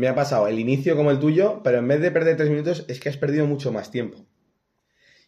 me 0.00 0.08
ha 0.08 0.14
pasado 0.14 0.48
el 0.48 0.58
inicio 0.58 0.96
como 0.96 1.10
el 1.10 1.18
tuyo, 1.18 1.60
pero 1.62 1.76
en 1.76 1.86
vez 1.86 2.00
de 2.00 2.10
perder 2.10 2.38
tres 2.38 2.48
minutos, 2.48 2.86
es 2.88 2.98
que 2.98 3.10
has 3.10 3.18
perdido 3.18 3.44
mucho 3.44 3.70
más 3.70 3.90
tiempo. 3.90 4.24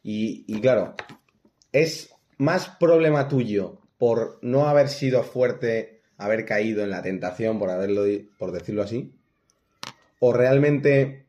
Y, 0.03 0.61
claro, 0.63 0.95
es 1.73 2.15
más 2.39 2.71
problema 2.81 3.29
tuyo 3.29 3.83
por 3.99 4.39
no 4.41 4.67
haber 4.69 4.89
sido 4.89 5.25
fuerte, 5.25 6.01
haber 6.17 6.47
caído 6.47 6.83
en 6.83 6.89
la 6.89 7.03
tentación, 7.03 7.59
por 7.59 7.69
haberlo, 7.69 8.05
por 8.39 8.51
decirlo 8.51 8.83
así, 8.83 9.15
o 10.21 10.33
realmente 10.33 11.27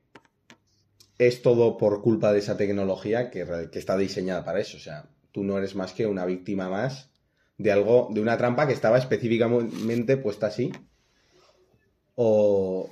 es 1.17 1.41
todo 1.41 1.75
por 1.77 2.01
culpa 2.01 2.32
de 2.32 2.39
esa 2.39 2.56
tecnología 2.56 3.29
que, 3.29 3.45
que 3.69 3.79
está 3.79 3.97
diseñada 3.97 4.45
para 4.45 4.62
eso. 4.62 4.77
O 4.77 4.79
sea, 4.79 5.10
tú 5.34 5.43
no 5.43 5.58
eres 5.58 5.75
más 5.75 5.91
que 5.91 6.08
una 6.08 6.25
víctima 6.25 6.69
más 6.69 7.12
de 7.58 7.73
algo, 7.73 8.08
de 8.10 8.21
una 8.21 8.38
trampa 8.38 8.67
que 8.67 8.73
estaba 8.73 8.97
específicamente 8.97 10.15
puesta 10.15 10.47
así. 10.47 10.71
O. 12.15 12.89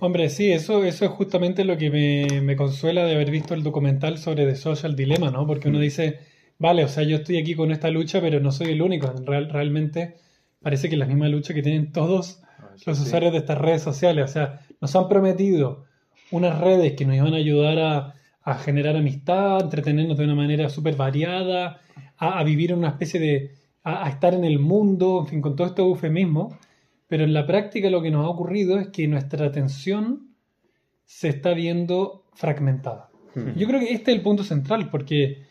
Hombre, 0.00 0.28
sí, 0.28 0.52
eso, 0.52 0.84
eso 0.84 1.04
es 1.04 1.10
justamente 1.10 1.64
lo 1.64 1.76
que 1.76 1.90
me, 1.90 2.40
me 2.42 2.56
consuela 2.56 3.04
de 3.04 3.14
haber 3.14 3.30
visto 3.30 3.54
el 3.54 3.62
documental 3.62 4.18
sobre 4.18 4.44
The 4.46 4.56
Social 4.56 4.94
Dilemma, 4.96 5.30
¿no? 5.30 5.46
Porque 5.46 5.68
uno 5.68 5.78
dice, 5.80 6.20
vale, 6.58 6.84
o 6.84 6.88
sea, 6.88 7.02
yo 7.04 7.16
estoy 7.16 7.38
aquí 7.38 7.54
con 7.54 7.70
esta 7.72 7.90
lucha, 7.90 8.20
pero 8.20 8.40
no 8.40 8.52
soy 8.52 8.72
el 8.72 8.82
único. 8.82 9.12
Real- 9.24 9.50
realmente 9.50 10.16
parece 10.62 10.88
que 10.88 10.94
es 10.94 10.98
la 10.98 11.06
misma 11.06 11.28
lucha 11.28 11.54
que 11.54 11.62
tienen 11.62 11.92
todos 11.92 12.42
Ah, 12.58 12.70
los 12.86 13.00
usuarios 13.00 13.32
de 13.32 13.38
estas 13.38 13.58
redes 13.58 13.82
sociales. 13.82 14.24
O 14.24 14.32
sea, 14.32 14.60
nos 14.80 14.94
han 14.96 15.08
prometido 15.08 15.84
unas 16.30 16.58
redes 16.60 16.94
que 16.94 17.04
nos 17.04 17.16
iban 17.16 17.34
a 17.34 17.36
ayudar 17.36 17.78
a, 17.78 18.14
a 18.42 18.54
generar 18.58 18.96
amistad, 18.96 19.58
a 19.58 19.60
entretenernos 19.64 20.16
de 20.16 20.24
una 20.24 20.34
manera 20.34 20.68
súper 20.70 20.96
variada, 20.96 21.80
a, 22.16 22.38
a 22.38 22.44
vivir 22.44 22.72
en 22.72 22.78
una 22.78 22.88
especie 22.88 23.20
de... 23.20 23.54
A, 23.84 24.06
a 24.06 24.08
estar 24.10 24.34
en 24.34 24.44
el 24.44 24.58
mundo, 24.58 25.20
en 25.20 25.26
fin, 25.28 25.40
con 25.40 25.54
todo 25.54 25.66
estos 25.68 25.86
eufemismos. 25.86 26.54
Pero 27.08 27.24
en 27.24 27.32
la 27.34 27.46
práctica 27.46 27.88
lo 27.90 28.02
que 28.02 28.10
nos 28.10 28.24
ha 28.24 28.28
ocurrido 28.28 28.78
es 28.78 28.88
que 28.88 29.06
nuestra 29.06 29.46
atención 29.46 30.28
se 31.04 31.28
está 31.28 31.54
viendo 31.54 32.24
fragmentada. 32.34 33.10
Yo 33.56 33.66
creo 33.66 33.80
que 33.80 33.92
este 33.92 34.10
es 34.12 34.16
el 34.16 34.22
punto 34.22 34.42
central, 34.44 34.88
porque 34.90 35.42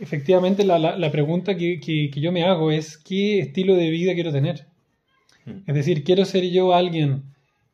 efectivamente 0.00 0.64
la, 0.64 0.78
la- 0.78 0.98
la 0.98 1.10
pregunta 1.10 1.56
que, 1.56 1.80
que- 1.80 2.10
que 2.12 2.20
yo 2.20 2.30
me 2.30 2.44
hago 2.44 2.70
es 2.70 2.98
¿qué 2.98 3.38
estilo 3.40 3.74
de 3.74 3.88
vida 3.90 4.12
quiero 4.14 4.30
tener? 4.32 4.66
Mm. 5.46 5.50
Es 5.66 5.74
decir, 5.74 6.04
¿quiero 6.04 6.24
ser 6.26 6.44
yo 6.50 6.74
alguien 6.74 7.22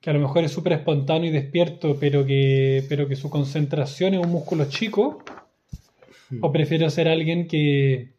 que 0.01 0.11
a 0.11 0.12
lo 0.12 0.20
mejor 0.20 0.44
es 0.44 0.53
súper 0.53 0.75
espontáneo 0.75 1.29
y 1.29 1.33
despierto, 1.33 1.96
pero 1.98 2.25
que, 2.25 2.85
pero 2.88 3.09
que 3.09 3.16
su 3.16 3.31
concentración 3.31 4.14
es 4.14 4.20
un 4.20 4.31
músculo 4.31 4.66
chico? 4.68 5.22
¿O 6.40 6.51
prefiero 6.53 6.88
ser 6.88 7.09
alguien 7.09 7.46
que, 7.48 8.12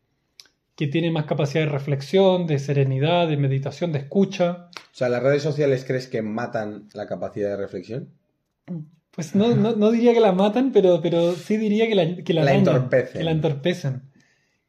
que 0.75 0.87
tiene 0.87 1.11
más 1.11 1.25
capacidad 1.25 1.63
de 1.65 1.69
reflexión, 1.69 2.47
de 2.47 2.57
serenidad, 2.59 3.27
de 3.27 3.37
meditación, 3.37 3.91
de 3.91 3.99
escucha? 3.99 4.69
O 4.75 4.95
sea, 4.95 5.09
¿las 5.09 5.21
redes 5.23 5.43
sociales 5.43 5.85
crees 5.85 6.07
que 6.07 6.21
matan 6.21 6.87
la 6.93 7.05
capacidad 7.07 7.49
de 7.49 7.57
reflexión? 7.57 8.09
Pues 9.11 9.35
no, 9.35 9.55
no, 9.55 9.75
no 9.75 9.91
diría 9.91 10.13
que 10.13 10.19
la 10.19 10.31
matan, 10.31 10.71
pero, 10.71 10.99
pero 11.01 11.33
sí 11.33 11.57
diría 11.57 11.87
que 11.87 11.95
la, 11.95 12.15
que 12.23 12.33
la, 12.33 12.43
La 12.43 12.51
dañan, 12.53 12.67
entorpecen. 12.75 13.13
Que 13.19 13.23
la 13.23 13.31
entorpecen, 13.31 14.01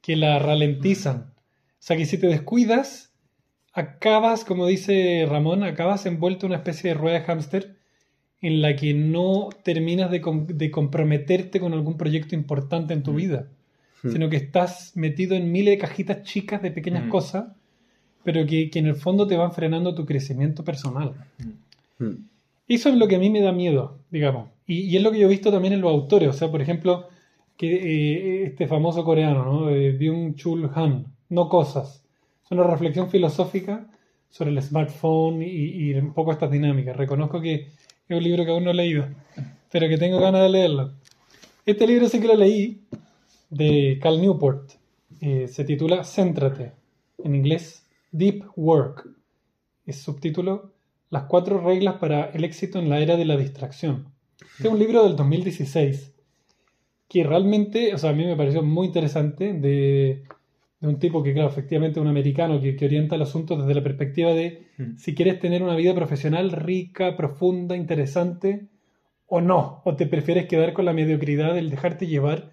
que 0.03 0.17
la 0.17 0.39
ralentizan. 0.39 1.33
O 1.37 1.87
sea 1.87 1.97
que 1.97 2.05
si 2.05 2.19
te 2.19 2.27
descuidas, 2.27 3.13
acabas, 3.73 4.45
como 4.45 4.67
dice 4.67 5.27
Ramón, 5.29 5.63
acabas 5.65 6.05
envuelto 6.07 6.45
en 6.47 6.53
una 6.53 6.59
especie 6.59 6.91
de 6.91 6.95
rueda 6.95 7.19
de 7.21 7.25
hámster 7.25 7.77
en 8.43 8.61
la 8.61 8.77
que 8.77 8.93
no 8.93 9.49
terminas 9.63 10.11
de, 10.11 10.21
com- 10.21 10.47
de 10.47 10.71
comprometerte 10.71 11.61
con 11.61 11.73
algún 11.73 11.97
proyecto 11.97 12.35
importante 12.35 12.93
en 12.93 13.03
tu 13.03 13.13
Mm. 13.13 13.17
vida, 13.17 13.49
Mm. 14.05 14.13
sino 14.13 14.29
que 14.31 14.37
estás 14.37 14.93
metido 14.97 15.35
en 15.35 15.51
miles 15.51 15.73
de 15.73 15.79
cajitas 15.79 16.23
chicas 16.23 16.61
de 16.63 16.71
pequeñas 16.71 17.07
Mm. 17.07 17.09
cosas, 17.09 17.47
pero 18.23 18.47
que, 18.47 18.71
que 18.71 18.79
en 18.79 18.87
el 18.87 18.97
fondo 18.97 19.27
te 19.27 19.37
van 19.37 19.53
frenando 19.53 19.95
tu 19.95 20.05
crecimiento 20.07 20.63
personal. 20.65 21.15
Hmm. 21.99 22.27
Eso 22.69 22.89
es 22.89 22.95
lo 22.97 23.07
que 23.09 23.17
a 23.17 23.19
mí 23.19 23.31
me 23.31 23.41
da 23.41 23.53
miedo, 23.53 23.99
digamos. 24.11 24.49
Y, 24.67 24.81
y 24.83 24.97
es 24.97 25.03
lo 25.03 25.11
que 25.11 25.19
yo 25.19 25.27
he 25.27 25.31
visto 25.31 25.51
también 25.51 25.75
en 25.75 25.81
los 25.83 25.91
autores. 25.91 26.29
O 26.31 26.33
sea, 26.33 26.51
por 26.51 26.63
ejemplo, 26.63 27.09
que 27.57 27.75
eh, 27.75 28.45
este 28.47 28.67
famoso 28.67 29.05
coreano, 29.05 29.45
¿no? 29.45 29.71
Eh, 29.71 29.99
Byung-Chul 29.99 30.71
Han, 30.75 31.07
No 31.29 31.49
Cosas. 31.49 32.03
Es 32.45 32.51
una 32.51 32.65
reflexión 32.65 33.11
filosófica 33.11 33.87
sobre 34.31 34.51
el 34.51 34.63
smartphone 34.63 35.43
y, 35.43 35.47
y 35.47 35.95
un 35.95 36.13
poco 36.15 36.33
estas 36.33 36.51
dinámicas. 36.51 36.97
Reconozco 36.97 37.41
que 37.41 37.55
es 38.09 38.17
un 38.17 38.23
libro 38.23 38.45
que 38.45 38.51
aún 38.51 38.65
no 38.65 38.71
he 38.71 38.75
leído, 38.75 39.07
pero 39.71 39.89
que 39.89 39.99
tengo 39.99 40.19
ganas 40.19 40.43
de 40.43 40.49
leerlo. 40.49 40.93
Este 41.67 41.87
libro 41.87 42.09
sí 42.09 42.21
que 42.21 42.27
lo 42.27 42.37
leí, 42.37 42.81
de 43.55 43.99
Cal 44.03 44.21
Newport. 44.21 44.73
Eh, 45.21 45.49
se 45.49 45.65
titula 45.65 46.05
Céntrate, 46.05 46.73
en 47.23 47.35
inglés 47.35 47.87
Deep 48.13 48.45
Work. 48.57 49.09
Es 49.87 50.01
subtítulo 50.01 50.73
Las 51.11 51.25
cuatro 51.25 51.61
reglas 51.61 51.97
para 51.97 52.27
el 52.27 52.45
éxito 52.45 52.79
en 52.79 52.89
la 52.89 53.01
era 53.01 53.17
de 53.17 53.25
la 53.25 53.37
distracción. 53.37 54.09
Este 54.41 54.69
es 54.69 54.73
un 54.73 54.79
libro 54.79 55.05
del 55.05 55.17
2016 55.17 56.13
que 57.09 57.23
realmente, 57.23 57.95
o 57.95 57.99
sea, 57.99 58.11
a 58.11 58.15
mí 58.15 58.25
me 58.25 58.37
pareció 58.37 58.63
muy 58.63 58.89
interesante 58.89 59.53
de, 59.53 60.25
de 60.81 60.89
un 60.89 60.99
tipo 60.99 61.23
que, 61.23 61.33
claro, 61.33 61.49
efectivamente 61.49 62.01
un 62.01 62.09
americano 62.09 62.61
que, 62.61 62.75
que 62.75 62.87
orienta 62.87 63.15
el 63.15 63.23
asunto 63.23 63.57
desde 63.57 63.75
la 63.75 63.83
perspectiva 63.83 64.33
de 64.33 64.65
Mm. 64.79 64.97
si 64.97 65.15
quieres 65.15 65.39
tener 65.41 65.63
una 65.63 65.77
vida 65.77 65.95
profesional 65.95 66.51
rica, 66.51 67.17
profunda, 67.17 67.77
interesante 67.77 68.69
o 69.27 69.41
no, 69.41 69.83
o 69.85 69.97
te 69.97 70.07
prefieres 70.07 70.47
quedar 70.47 70.73
con 70.73 70.85
la 70.85 70.93
mediocridad 70.93 71.55
del 71.55 71.71
dejarte 71.71 72.07
llevar 72.07 72.53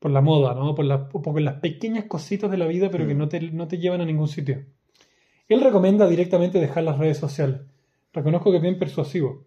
por 0.00 0.10
la 0.10 0.20
moda, 0.20 0.54
¿no? 0.54 0.74
Por, 0.74 0.84
la- 0.86 1.08
por 1.08 1.40
las 1.40 1.60
pequeñas 1.60 2.06
cositas 2.06 2.50
de 2.50 2.56
la 2.56 2.66
vida, 2.66 2.90
pero 2.90 3.06
que 3.06 3.14
no 3.14 3.28
te, 3.28 3.40
no 3.52 3.68
te 3.68 3.78
llevan 3.78 4.00
a 4.00 4.04
ningún 4.06 4.26
sitio. 4.26 4.64
Él 5.48 5.60
recomienda 5.60 6.08
directamente 6.08 6.58
dejar 6.58 6.82
las 6.84 6.98
redes 6.98 7.18
sociales. 7.18 7.60
Reconozco 8.12 8.50
que 8.50 8.56
es 8.56 8.62
bien 8.62 8.78
persuasivo. 8.78 9.44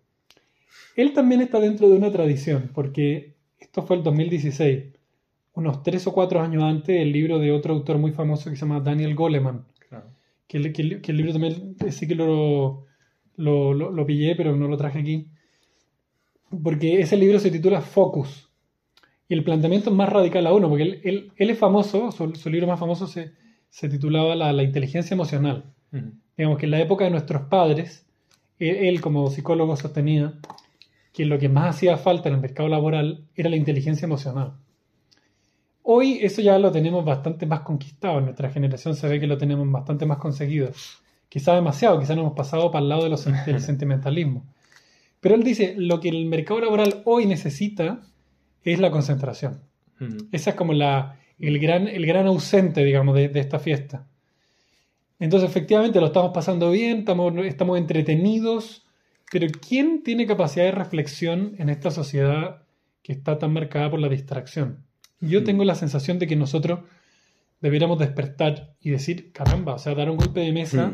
Él 0.95 1.11
también 1.13 1.41
está 1.41 1.59
dentro 1.59 1.89
de 1.89 1.97
una 1.97 2.11
tradición, 2.11 2.71
porque 2.73 3.33
esto 3.59 3.81
fue 3.83 3.97
el 3.97 4.03
2016. 4.03 4.93
Unos 5.55 5.83
tres 5.83 6.07
o 6.07 6.13
cuatro 6.13 6.39
años 6.39 6.63
antes, 6.63 6.99
el 7.01 7.11
libro 7.11 7.39
de 7.39 7.51
otro 7.51 7.73
autor 7.73 7.97
muy 7.97 8.11
famoso 8.11 8.49
que 8.49 8.55
se 8.55 8.61
llama 8.65 8.79
Daniel 8.79 9.15
Goleman, 9.15 9.65
Claro. 9.89 10.05
que 10.47 10.57
el, 10.57 10.71
que 10.73 10.81
el- 10.81 11.01
que 11.01 11.11
el 11.11 11.17
libro 11.17 11.31
también 11.33 11.75
eh, 11.85 11.91
sí 11.91 12.07
que 12.07 12.15
lo, 12.15 12.85
lo, 13.37 13.73
lo- 13.73 13.91
lo 13.91 14.05
pillé, 14.05 14.35
pero 14.35 14.55
no 14.55 14.67
lo 14.67 14.77
traje 14.77 14.99
aquí. 14.99 15.27
Porque 16.63 16.99
ese 17.01 17.17
libro 17.17 17.39
se 17.39 17.49
titula 17.51 17.81
Focus. 17.81 18.49
El 19.33 19.43
planteamiento 19.43 19.89
es 19.89 19.95
más 19.95 20.09
radical 20.09 20.45
aún, 20.47 20.63
porque 20.63 20.83
él, 20.83 21.01
él- 21.03 21.31
él 21.35 21.49
es 21.49 21.57
famoso, 21.57 22.11
su, 22.11 22.33
su 22.35 22.49
libro 22.49 22.67
más 22.67 22.79
famoso 22.79 23.07
se, 23.07 23.31
se 23.69 23.89
titulaba 23.89 24.35
la, 24.35 24.53
la 24.53 24.63
inteligencia 24.63 25.13
emocional. 25.15 25.65
Mm. 25.91 26.09
Digamos 26.37 26.57
que 26.57 26.65
en 26.65 26.71
la 26.71 26.79
época 26.81 27.05
de 27.05 27.11
nuestros 27.11 27.43
padres, 27.43 28.05
él, 28.59 28.75
él 28.77 29.01
como 29.01 29.29
psicólogo 29.29 29.75
sostenía 29.75 30.33
que 31.13 31.25
lo 31.25 31.37
que 31.39 31.49
más 31.49 31.75
hacía 31.75 31.97
falta 31.97 32.29
en 32.29 32.35
el 32.35 32.41
mercado 32.41 32.69
laboral 32.69 33.27
era 33.35 33.49
la 33.49 33.55
inteligencia 33.55 34.05
emocional. 34.05 34.53
Hoy 35.83 36.19
eso 36.21 36.41
ya 36.41 36.57
lo 36.59 36.71
tenemos 36.71 37.03
bastante 37.03 37.45
más 37.45 37.61
conquistado, 37.61 38.19
en 38.19 38.25
nuestra 38.25 38.49
generación 38.49 38.95
se 38.95 39.07
ve 39.07 39.19
que 39.19 39.27
lo 39.27 39.37
tenemos 39.37 39.69
bastante 39.69 40.05
más 40.05 40.17
conseguido. 40.17 40.69
Quizá 41.29 41.55
demasiado, 41.55 41.99
quizá 41.99 42.15
nos 42.15 42.23
hemos 42.23 42.35
pasado 42.37 42.71
para 42.71 42.83
el 42.83 42.89
lado 42.89 43.03
de 43.03 43.09
los, 43.09 43.25
del 43.45 43.59
sentimentalismo. 43.69 44.45
Pero 45.19 45.35
él 45.35 45.43
dice, 45.43 45.75
lo 45.77 45.99
que 45.99 46.09
el 46.09 46.25
mercado 46.25 46.59
laboral 46.61 47.01
hoy 47.05 47.25
necesita 47.25 48.01
es 48.63 48.79
la 48.79 48.91
concentración. 48.91 49.61
Mm. 49.99 50.17
Esa 50.31 50.51
es 50.51 50.55
como 50.55 50.73
la, 50.73 51.19
el, 51.39 51.59
gran, 51.59 51.87
el 51.87 52.05
gran 52.05 52.27
ausente, 52.27 52.83
digamos, 52.83 53.15
de, 53.15 53.29
de 53.29 53.39
esta 53.39 53.59
fiesta. 53.59 54.07
Entonces, 55.19 55.49
efectivamente, 55.49 55.99
lo 55.99 56.07
estamos 56.07 56.31
pasando 56.33 56.71
bien, 56.71 56.99
estamos, 56.99 57.33
estamos 57.45 57.77
entretenidos, 57.77 58.83
pero 59.31 59.47
¿quién 59.67 60.03
tiene 60.03 60.25
capacidad 60.27 60.65
de 60.65 60.71
reflexión 60.71 61.55
en 61.57 61.69
esta 61.69 61.91
sociedad 61.91 62.63
que 63.01 63.13
está 63.13 63.37
tan 63.37 63.53
marcada 63.53 63.89
por 63.89 63.99
la 63.99 64.09
distracción? 64.09 64.79
Yo 65.21 65.41
Mm. 65.41 65.43
tengo 65.45 65.63
la 65.63 65.75
sensación 65.75 66.19
de 66.19 66.27
que 66.27 66.35
nosotros 66.35 66.79
deberíamos 67.61 67.99
despertar 67.99 68.73
y 68.81 68.89
decir, 68.89 69.31
caramba, 69.31 69.75
o 69.75 69.79
sea, 69.79 69.95
dar 69.95 70.09
un 70.09 70.17
golpe 70.17 70.41
de 70.41 70.51
mesa, 70.51 70.87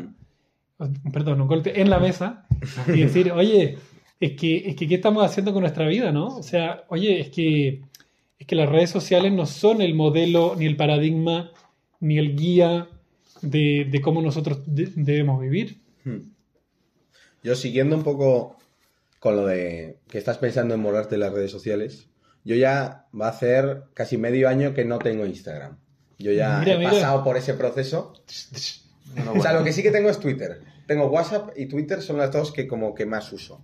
Hmm. 0.78 1.10
perdón, 1.12 1.40
un 1.40 1.48
golpe 1.48 1.80
en 1.80 1.90
la 1.90 1.98
mesa 1.98 2.46
y 2.86 3.00
decir, 3.00 3.32
oye, 3.32 3.76
es 4.20 4.32
que, 4.32 4.68
es 4.68 4.76
que 4.76 4.86
¿qué 4.86 4.94
estamos 4.96 5.24
haciendo 5.24 5.52
con 5.52 5.62
nuestra 5.62 5.86
vida, 5.88 6.12
no? 6.12 6.26
O 6.36 6.42
sea, 6.42 6.84
oye, 6.88 7.20
es 7.20 7.30
que, 7.30 7.82
es 8.38 8.46
que 8.46 8.54
las 8.54 8.68
redes 8.68 8.90
sociales 8.90 9.32
no 9.32 9.46
son 9.46 9.80
el 9.82 9.94
modelo, 9.94 10.54
ni 10.56 10.66
el 10.66 10.76
paradigma, 10.76 11.50
ni 12.00 12.18
el 12.18 12.36
guía 12.36 12.88
de, 13.42 13.86
de 13.90 14.00
cómo 14.00 14.20
nosotros 14.22 14.60
de- 14.66 14.92
debemos 14.94 15.40
vivir. 15.40 15.80
Hmm. 16.04 16.30
Yo 17.42 17.54
siguiendo 17.54 17.96
un 17.96 18.02
poco 18.02 18.56
con 19.18 19.36
lo 19.36 19.46
de 19.46 19.98
que 20.08 20.18
estás 20.18 20.38
pensando 20.38 20.74
en 20.74 20.82
borrarte 20.82 21.16
las 21.16 21.32
redes 21.32 21.50
sociales, 21.50 22.08
yo 22.44 22.54
ya 22.56 23.06
va 23.18 23.26
a 23.26 23.30
hacer 23.30 23.84
casi 23.94 24.16
medio 24.18 24.48
año 24.48 24.74
que 24.74 24.84
no 24.84 24.98
tengo 24.98 25.26
Instagram. 25.26 25.78
Yo 26.18 26.32
ya 26.32 26.58
Mira, 26.60 26.74
he 26.74 26.78
mira. 26.78 26.90
pasado 26.90 27.24
por 27.24 27.36
ese 27.38 27.54
proceso. 27.54 28.12
O 29.34 29.40
sea, 29.42 29.52
lo 29.54 29.64
que 29.64 29.72
sí 29.72 29.82
que 29.82 29.90
tengo 29.90 30.08
es 30.10 30.20
Twitter. 30.20 30.60
Tengo 30.86 31.06
WhatsApp 31.06 31.50
y 31.56 31.66
Twitter 31.66 32.02
son 32.02 32.18
las 32.18 32.30
dos 32.32 32.52
que 32.52 32.66
como 32.66 32.94
que 32.94 33.06
más 33.06 33.32
uso. 33.32 33.62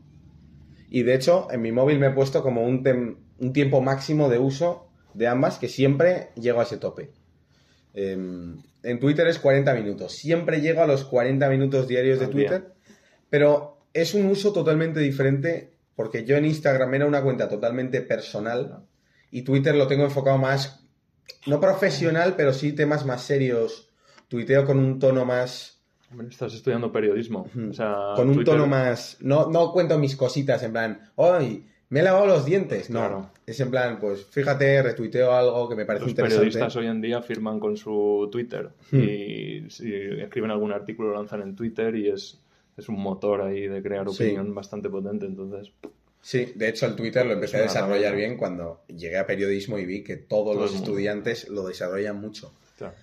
Y 0.88 1.03
de 1.03 1.14
hecho, 1.14 1.49
en 1.51 1.62
mi 1.62 1.72
móvil 1.72 1.99
me 1.99 2.09
he 2.09 2.11
puesto 2.11 2.42
como 2.42 2.64
un, 2.64 2.83
tem- 2.85 3.16
un 3.38 3.53
tiempo 3.53 3.81
máximo 3.81 4.29
de 4.29 4.38
uso 4.38 4.88
de 5.14 5.27
ambas, 5.27 5.59
que 5.59 5.68
siempre 5.68 6.29
llego 6.37 6.61
a 6.61 6.64
ese 6.64 6.77
tope. 6.77 7.11
Em, 7.94 8.62
en 8.83 9.01
Twitter 9.01 9.27
es 9.27 9.38
40 9.38 9.75
minutos. 9.75 10.12
Siempre 10.12 10.61
llego 10.61 10.83
a 10.83 10.87
los 10.87 11.05
40 11.05 11.49
minutos 11.49 11.88
diarios 11.88 12.18
de 12.20 12.27
día. 12.27 12.33
Twitter. 12.35 12.75
Pero 13.31 13.79
es 13.92 14.14
un 14.14 14.27
uso 14.27 14.53
totalmente 14.53 15.01
diferente 15.01 15.72
porque 15.94 16.25
yo 16.25 16.37
en 16.37 16.44
Instagram 16.44 16.94
era 16.94 17.07
una 17.07 17.22
cuenta 17.22 17.49
totalmente 17.49 18.03
personal 18.03 18.85
y 19.31 19.42
Twitter 19.42 19.75
lo 19.75 19.87
tengo 19.87 20.05
enfocado 20.05 20.37
más, 20.37 20.87
no 21.46 21.59
profesional, 21.61 22.35
pero 22.37 22.53
sí 22.53 22.72
temas 22.72 23.07
más 23.07 23.22
serios. 23.22 23.90
Tuiteo 24.29 24.66
con 24.66 24.79
un 24.79 24.99
tono 24.99 25.25
más, 25.25 25.76
Hombre, 26.11 26.29
Estás 26.29 26.55
estudiando 26.55 26.92
periodismo. 26.92 27.49
Ujú. 27.55 27.71
O 27.71 27.75
sea, 27.75 28.12
con 28.14 28.29
un 28.29 28.35
Twitter- 28.37 28.55
tono 28.55 28.66
más, 28.66 29.16
no, 29.21 29.51
no 29.51 29.73
cuento 29.73 29.99
mis 29.99 30.16
cositas 30.16 30.62
en 30.62 30.73
plan, 30.73 31.11
hoy 31.16 31.64
me 31.88 32.01
he 32.01 32.03
lavado 32.03 32.27
los 32.27 32.45
dientes. 32.45 32.90
No, 32.90 33.01
Claro. 33.01 33.31
es 33.47 33.59
en 33.61 33.71
plan, 33.71 33.99
pues 34.01 34.25
fíjate, 34.27 34.83
retuiteo 34.83 35.33
algo 35.33 35.69
que 35.69 35.75
me 35.77 35.85
parece 35.85 36.05
Los 36.05 36.11
interesante. 36.11 36.45
periodistas 36.47 36.77
hoy 36.77 36.87
en 36.87 37.01
día 37.01 37.23
firman 37.23 37.59
con 37.61 37.77
su 37.77 38.29
Twitter 38.31 38.71
Hmm. 38.90 39.01
y 39.01 39.71
si 39.71 39.92
escriben 39.95 40.51
algún 40.51 40.73
artículo 40.73 41.11
lo 41.11 41.14
lanzan 41.16 41.42
en 41.42 41.55
Twitter 41.57 41.95
y 41.97 42.09
es, 42.09 42.38
es 42.77 42.88
un 42.88 43.01
motor 43.01 43.42
ahí 43.42 43.66
de 43.66 43.83
crear 43.83 44.09
Sí. 44.11 44.25
opinión 44.25 44.55
bastante 44.55 44.88
potente. 44.88 45.27
Entonces, 45.27 45.73
Sí, 46.21 46.53
de 46.57 46.69
hecho 46.69 46.87
el 46.87 46.97
Twitter 46.97 47.25
lo 47.25 47.35
empecé 47.35 47.59
a 47.59 47.62
desarrollar 47.62 48.16
bien 48.16 48.37
cuando 48.37 48.81
llegué 48.88 49.16
a 49.16 49.27
periodismo 49.27 49.79
y 49.79 49.87
vi 49.87 50.03
que 50.03 50.16
todos 50.16 50.55
Todo 50.55 50.62
los 50.64 50.75
estudiantes 50.75 51.49
lo 51.49 51.66
desarrollan 51.69 52.21
mucho. 52.21 52.53
claro. 52.79 52.95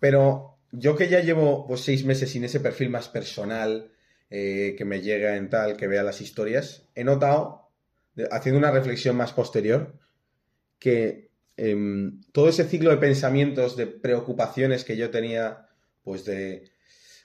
Pero 0.00 0.51
yo 0.72 0.96
que 0.96 1.08
ya 1.08 1.20
llevo 1.20 1.66
pues 1.66 1.82
seis 1.82 2.04
meses 2.04 2.30
sin 2.30 2.44
ese 2.44 2.60
perfil 2.60 2.90
más 2.90 3.08
personal, 3.08 3.92
eh, 4.30 4.74
que 4.76 4.84
me 4.86 5.02
llega 5.02 5.36
en 5.36 5.50
tal, 5.50 5.76
que 5.76 5.86
vea 5.86 6.02
las 6.02 6.20
historias, 6.22 6.88
he 6.94 7.04
notado, 7.04 7.70
haciendo 8.30 8.58
una 8.58 8.70
reflexión 8.70 9.14
más 9.14 9.32
posterior, 9.32 9.98
que 10.78 11.30
em, 11.56 12.22
todo 12.32 12.48
ese 12.48 12.64
ciclo 12.64 12.90
de 12.90 12.96
pensamientos, 12.96 13.76
de 13.76 13.86
preocupaciones 13.86 14.84
que 14.84 14.96
yo 14.96 15.10
tenía, 15.10 15.68
pues 16.02 16.24
de, 16.24 16.72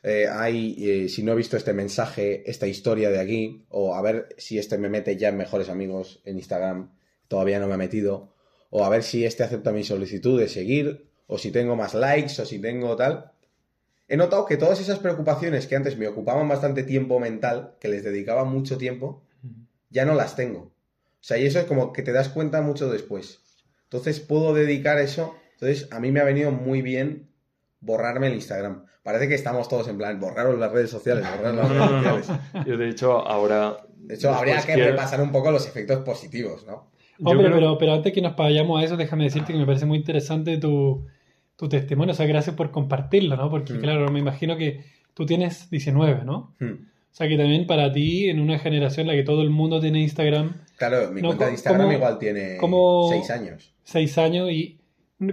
eh, 0.03 0.27
ay, 0.29 0.75
eh, 0.79 1.09
si 1.09 1.23
no 1.23 1.31
he 1.31 1.35
visto 1.35 1.57
este 1.57 1.73
mensaje, 1.73 2.49
esta 2.49 2.67
historia 2.67 3.09
de 3.09 3.19
aquí, 3.19 3.65
o 3.69 3.95
a 3.95 4.01
ver 4.01 4.29
si 4.37 4.59
este 4.59 4.77
me 4.77 4.89
mete 4.89 5.17
ya 5.17 5.29
en 5.29 5.37
mejores 5.37 5.69
amigos 5.69 6.21
en 6.25 6.37
Instagram, 6.37 6.91
todavía 7.27 7.59
no 7.59 7.67
me 7.67 7.75
ha 7.75 7.77
metido, 7.77 8.33
o 8.69 8.83
a 8.83 8.89
ver 8.89 9.03
si 9.03 9.25
este 9.25 9.43
acepta 9.43 9.71
mi 9.71 9.83
solicitud 9.83 10.39
de 10.39 10.49
seguir, 10.49 11.07
o 11.25 11.37
si 11.37 11.51
tengo 11.51 11.75
más 11.75 11.93
likes, 11.93 12.41
o 12.41 12.45
si 12.45 12.59
tengo 12.59 12.95
tal. 12.95 13.31
He 14.07 14.17
notado 14.17 14.45
que 14.45 14.57
todas 14.57 14.79
esas 14.79 14.99
preocupaciones 14.99 15.67
que 15.67 15.75
antes 15.75 15.97
me 15.97 16.07
ocupaban 16.07 16.47
bastante 16.47 16.83
tiempo 16.83 17.19
mental, 17.19 17.75
que 17.79 17.87
les 17.89 18.03
dedicaba 18.03 18.45
mucho 18.45 18.77
tiempo, 18.77 19.23
ya 19.89 20.05
no 20.05 20.13
las 20.13 20.35
tengo. 20.35 20.59
O 20.59 21.23
sea, 21.27 21.37
y 21.37 21.45
eso 21.45 21.59
es 21.59 21.65
como 21.65 21.91
que 21.91 22.03
te 22.03 22.13
das 22.13 22.29
cuenta 22.29 22.61
mucho 22.61 22.89
después. 22.89 23.39
Entonces 23.83 24.19
puedo 24.19 24.53
dedicar 24.53 24.97
eso. 24.99 25.35
Entonces 25.53 25.89
a 25.91 25.99
mí 25.99 26.11
me 26.11 26.19
ha 26.21 26.23
venido 26.23 26.51
muy 26.51 26.81
bien 26.81 27.29
borrarme 27.81 28.27
el 28.27 28.33
Instagram. 28.35 28.85
Parece 29.03 29.27
que 29.27 29.35
estamos 29.35 29.67
todos 29.69 29.87
en 29.87 29.97
plan, 29.97 30.19
borraros 30.19 30.57
las 30.59 30.71
redes 30.71 30.89
sociales, 30.89 31.25
borraros 31.29 31.55
las 31.55 31.69
redes 31.69 31.79
no, 31.81 32.01
no, 32.01 32.23
sociales. 32.23 32.41
no. 32.53 32.65
Yo, 32.65 32.77
de 32.77 32.89
hecho, 32.89 33.27
ahora. 33.27 33.77
De 33.97 34.15
hecho, 34.15 34.33
habría 34.33 34.61
que 34.61 34.73
quiero- 34.73 34.91
repasar 34.91 35.21
un 35.21 35.31
poco 35.31 35.51
los 35.51 35.65
efectos 35.67 35.99
positivos, 36.03 36.65
¿no? 36.65 36.91
Yo 37.19 37.29
Hombre, 37.31 37.47
creo- 37.47 37.55
pero, 37.57 37.77
pero 37.77 37.93
antes 37.93 38.13
que 38.13 38.21
nos 38.21 38.35
vayamos 38.35 38.79
a 38.81 38.85
eso, 38.85 38.95
déjame 38.95 39.23
decirte 39.25 39.51
que 39.53 39.59
me 39.59 39.65
parece 39.65 39.85
muy 39.85 39.97
interesante 39.97 40.57
tu, 40.57 41.05
tu 41.57 41.67
testimonio. 41.67 42.13
O 42.13 42.15
sea, 42.15 42.25
gracias 42.25 42.55
por 42.55 42.71
compartirlo, 42.71 43.35
¿no? 43.35 43.49
Porque, 43.49 43.73
Mm. 43.73 43.81
claro, 43.81 44.09
me 44.11 44.19
imagino 44.19 44.55
que 44.55 44.85
tú 45.13 45.25
tienes 45.25 45.69
19, 45.69 46.23
¿no? 46.23 46.55
Hmm. 46.59 46.71
O 47.11 47.15
sea, 47.17 47.27
que 47.27 47.35
también 47.35 47.65
para 47.67 47.91
ti, 47.91 48.29
en 48.29 48.39
una 48.39 48.59
generación 48.59 49.01
en 49.09 49.15
la 49.15 49.19
que 49.21 49.25
todo 49.25 49.41
el 49.41 49.49
mundo 49.49 49.81
tiene 49.81 49.99
Instagram, 50.01 50.53
Claro, 50.77 51.09
mi 51.11 51.21
No, 51.23 51.29
cuenta 51.29 51.47
de 51.47 51.51
Instagram 51.53 51.81
¿cómo- 51.87 51.93
igual 51.97 52.19
tiene 52.19 52.57
cómo- 52.57 53.09
seis 53.11 53.31
años. 53.31 53.73
6 53.83 54.15
años, 54.19 54.51
y 54.51 54.79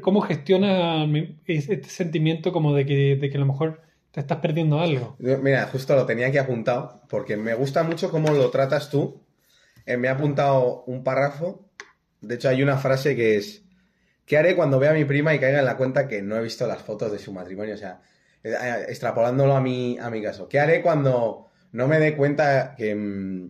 ¿cómo 0.00 0.22
gestionas 0.22 1.06
este 1.46 1.82
sentimiento 1.90 2.50
como 2.50 2.74
de 2.74 2.86
que, 2.86 3.16
de 3.16 3.28
que 3.28 3.36
a 3.36 3.40
lo 3.40 3.44
mejor 3.46 3.82
te 4.10 4.20
estás 4.20 4.38
perdiendo 4.38 4.80
algo? 4.80 5.16
Mira, 5.18 5.66
justo 5.66 5.94
lo 5.94 6.06
tenía 6.06 6.28
aquí 6.28 6.38
apuntado, 6.38 7.02
porque 7.10 7.36
me 7.36 7.52
gusta 7.52 7.82
mucho 7.82 8.10
cómo 8.10 8.30
lo 8.32 8.48
tratas 8.48 8.88
tú. 8.88 9.20
Eh, 9.84 9.98
me 9.98 10.08
ha 10.08 10.12
apuntado 10.12 10.84
un 10.86 11.04
párrafo. 11.04 11.66
De 12.22 12.36
hecho, 12.36 12.48
hay 12.48 12.62
una 12.62 12.78
frase 12.78 13.14
que 13.14 13.36
es: 13.36 13.63
¿Qué 14.26 14.38
haré 14.38 14.56
cuando 14.56 14.78
vea 14.78 14.90
a 14.90 14.94
mi 14.94 15.04
prima 15.04 15.34
y 15.34 15.38
caiga 15.38 15.58
en 15.58 15.64
la 15.64 15.76
cuenta 15.76 16.08
que 16.08 16.22
no 16.22 16.36
he 16.36 16.42
visto 16.42 16.66
las 16.66 16.82
fotos 16.82 17.12
de 17.12 17.18
su 17.18 17.32
matrimonio? 17.32 17.74
O 17.74 17.78
sea, 17.78 18.00
eh, 18.42 18.54
eh, 18.60 18.84
extrapolándolo 18.88 19.54
a 19.54 19.60
mi, 19.60 19.98
a 19.98 20.10
mi 20.10 20.22
caso. 20.22 20.48
¿Qué 20.48 20.60
haré 20.60 20.82
cuando 20.82 21.48
no 21.72 21.88
me 21.88 21.98
dé 21.98 22.16
cuenta 22.16 22.74
que, 22.76 22.94
mm, 22.94 23.48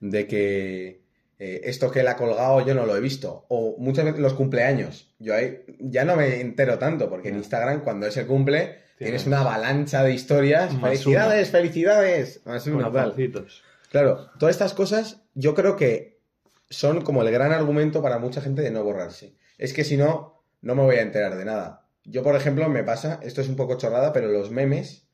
de 0.00 0.26
que 0.26 1.02
eh, 1.38 1.60
esto 1.64 1.90
que 1.90 2.00
él 2.00 2.08
ha 2.08 2.16
colgado 2.16 2.64
yo 2.64 2.74
no 2.74 2.86
lo 2.86 2.96
he 2.96 3.00
visto? 3.00 3.46
O 3.48 3.76
muchas 3.78 4.04
veces 4.04 4.20
los 4.20 4.34
cumpleaños. 4.34 5.14
Yo 5.18 5.34
ahí 5.34 5.64
ya 5.78 6.04
no 6.04 6.16
me 6.16 6.40
entero 6.40 6.78
tanto, 6.78 7.08
porque 7.08 7.30
en. 7.30 7.36
Instagram, 7.36 7.82
cuando 7.82 8.06
es 8.06 8.16
el 8.16 8.26
cumple, 8.26 8.78
tienes 8.98 9.26
una 9.26 9.40
avalancha 9.40 10.04
de 10.04 10.12
historias. 10.12 10.74
Más 10.74 10.90
¡Felicidades, 10.90 11.50
felicidades! 11.50 12.40
Más 12.44 12.66
una. 12.66 12.86
Claro, 13.90 14.30
todas 14.38 14.54
estas 14.54 14.74
cosas 14.74 15.22
yo 15.34 15.54
creo 15.54 15.76
que 15.76 16.20
son 16.70 17.02
como 17.02 17.22
el 17.22 17.30
gran 17.30 17.52
argumento 17.52 18.02
para 18.02 18.18
mucha 18.18 18.40
gente 18.40 18.62
de 18.62 18.70
no 18.70 18.84
borrarse. 18.84 19.34
Es 19.58 19.72
que 19.72 19.84
si 19.84 19.96
no, 19.96 20.42
no 20.62 20.74
me 20.74 20.82
voy 20.82 20.96
a 20.96 21.02
enterar 21.02 21.36
de 21.36 21.44
nada. 21.44 21.86
Yo, 22.04 22.22
por 22.22 22.34
ejemplo, 22.36 22.68
me 22.68 22.84
pasa, 22.84 23.20
esto 23.22 23.42
es 23.42 23.48
un 23.48 23.56
poco 23.56 23.76
chorrada, 23.76 24.12
pero 24.12 24.28
los 24.28 24.50
memes, 24.50 25.06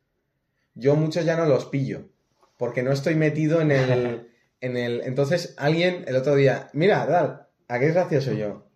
yo 0.74 0.94
muchos 0.94 1.24
ya 1.24 1.36
no 1.36 1.46
los 1.46 1.66
pillo, 1.66 2.08
porque 2.56 2.82
no 2.82 2.92
estoy 2.92 3.14
metido 3.14 3.60
en 3.60 3.72
el... 3.72 4.30
En 4.60 4.78
el 4.78 5.02
entonces, 5.02 5.52
alguien 5.58 6.04
el 6.06 6.16
otro 6.16 6.34
día, 6.36 6.70
mira, 6.72 7.04
Dal, 7.04 7.48
¿a 7.68 7.78
qué 7.78 7.88
es 7.88 7.92
gracioso 7.92 8.32
yo? 8.32 8.66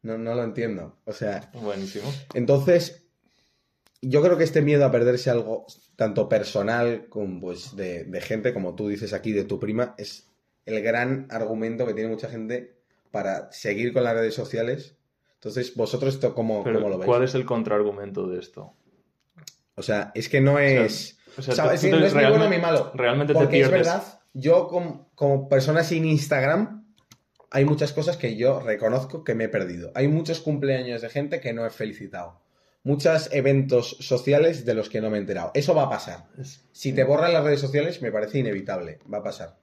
No, 0.00 0.16
no 0.16 0.34
lo 0.34 0.42
entiendo. 0.42 0.96
O 1.04 1.12
sea, 1.12 1.50
Buenísimo. 1.52 2.10
entonces, 2.32 3.02
yo 4.00 4.22
creo 4.22 4.38
que 4.38 4.44
este 4.44 4.62
miedo 4.62 4.86
a 4.86 4.90
perderse 4.90 5.28
algo 5.28 5.66
tanto 5.94 6.30
personal 6.30 7.08
como 7.10 7.38
pues 7.38 7.76
de, 7.76 8.04
de 8.04 8.20
gente, 8.22 8.54
como 8.54 8.76
tú 8.76 8.88
dices 8.88 9.12
aquí, 9.12 9.32
de 9.32 9.44
tu 9.44 9.60
prima, 9.60 9.94
es 9.98 10.30
el 10.64 10.80
gran 10.82 11.26
argumento 11.28 11.86
que 11.86 11.92
tiene 11.92 12.08
mucha 12.08 12.30
gente 12.30 12.78
para 13.10 13.52
seguir 13.52 13.92
con 13.92 14.04
las 14.04 14.14
redes 14.14 14.32
sociales. 14.34 14.95
Entonces, 15.46 15.74
vosotros 15.76 16.14
esto 16.14 16.34
cómo, 16.34 16.64
Pero, 16.64 16.78
cómo 16.80 16.88
lo 16.90 16.98
veis? 16.98 17.06
¿cuál 17.06 17.22
es 17.22 17.34
el 17.36 17.44
contraargumento 17.44 18.26
de 18.26 18.40
esto? 18.40 18.74
O 19.76 19.82
sea, 19.82 20.10
es 20.14 20.28
que 20.28 20.40
no 20.40 20.58
es... 20.58 21.18
O 21.38 21.42
sea, 21.42 21.52
o 21.52 21.54
sea, 21.56 21.64
tú- 21.66 21.70
es 21.74 21.80
tú 21.82 21.86
que 21.86 21.92
te- 21.92 21.98
no 22.00 22.06
es 22.06 22.14
ni 22.14 22.24
bueno 22.24 22.48
ni 22.50 22.58
malo. 22.58 22.90
Realmente 22.94 23.32
te 23.32 23.38
Porque 23.38 23.60
es 23.60 23.68
pierdes. 23.68 23.86
verdad, 23.86 24.20
yo 24.34 24.66
como, 24.66 25.08
como 25.14 25.48
persona 25.48 25.84
sin 25.84 26.04
Instagram, 26.04 26.84
hay 27.50 27.64
muchas 27.64 27.92
cosas 27.92 28.16
que 28.16 28.36
yo 28.36 28.58
reconozco 28.60 29.22
que 29.22 29.34
me 29.36 29.44
he 29.44 29.48
perdido. 29.48 29.92
Hay 29.94 30.08
muchos 30.08 30.40
cumpleaños 30.40 31.00
de 31.02 31.10
gente 31.10 31.40
que 31.40 31.52
no 31.52 31.64
he 31.64 31.70
felicitado. 31.70 32.40
Muchos 32.82 33.28
eventos 33.32 33.96
sociales 34.00 34.64
de 34.64 34.74
los 34.74 34.88
que 34.88 35.00
no 35.00 35.10
me 35.10 35.18
he 35.18 35.20
enterado. 35.20 35.52
Eso 35.54 35.74
va 35.74 35.84
a 35.84 35.90
pasar. 35.90 36.26
Es- 36.40 36.64
Si 36.72 36.92
te 36.92 37.04
borran 37.04 37.32
las 37.32 37.44
redes 37.44 37.60
sociales, 37.60 38.02
me 38.02 38.10
parece 38.10 38.38
inevitable. 38.38 38.98
Va 39.12 39.18
a 39.18 39.22
pasar. 39.22 39.58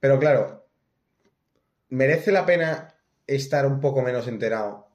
Pero 0.00 0.18
claro, 0.18 0.66
merece 1.88 2.32
la 2.32 2.44
pena 2.44 2.92
estar 3.26 3.66
un 3.66 3.80
poco 3.80 4.02
menos 4.02 4.28
enterado, 4.28 4.88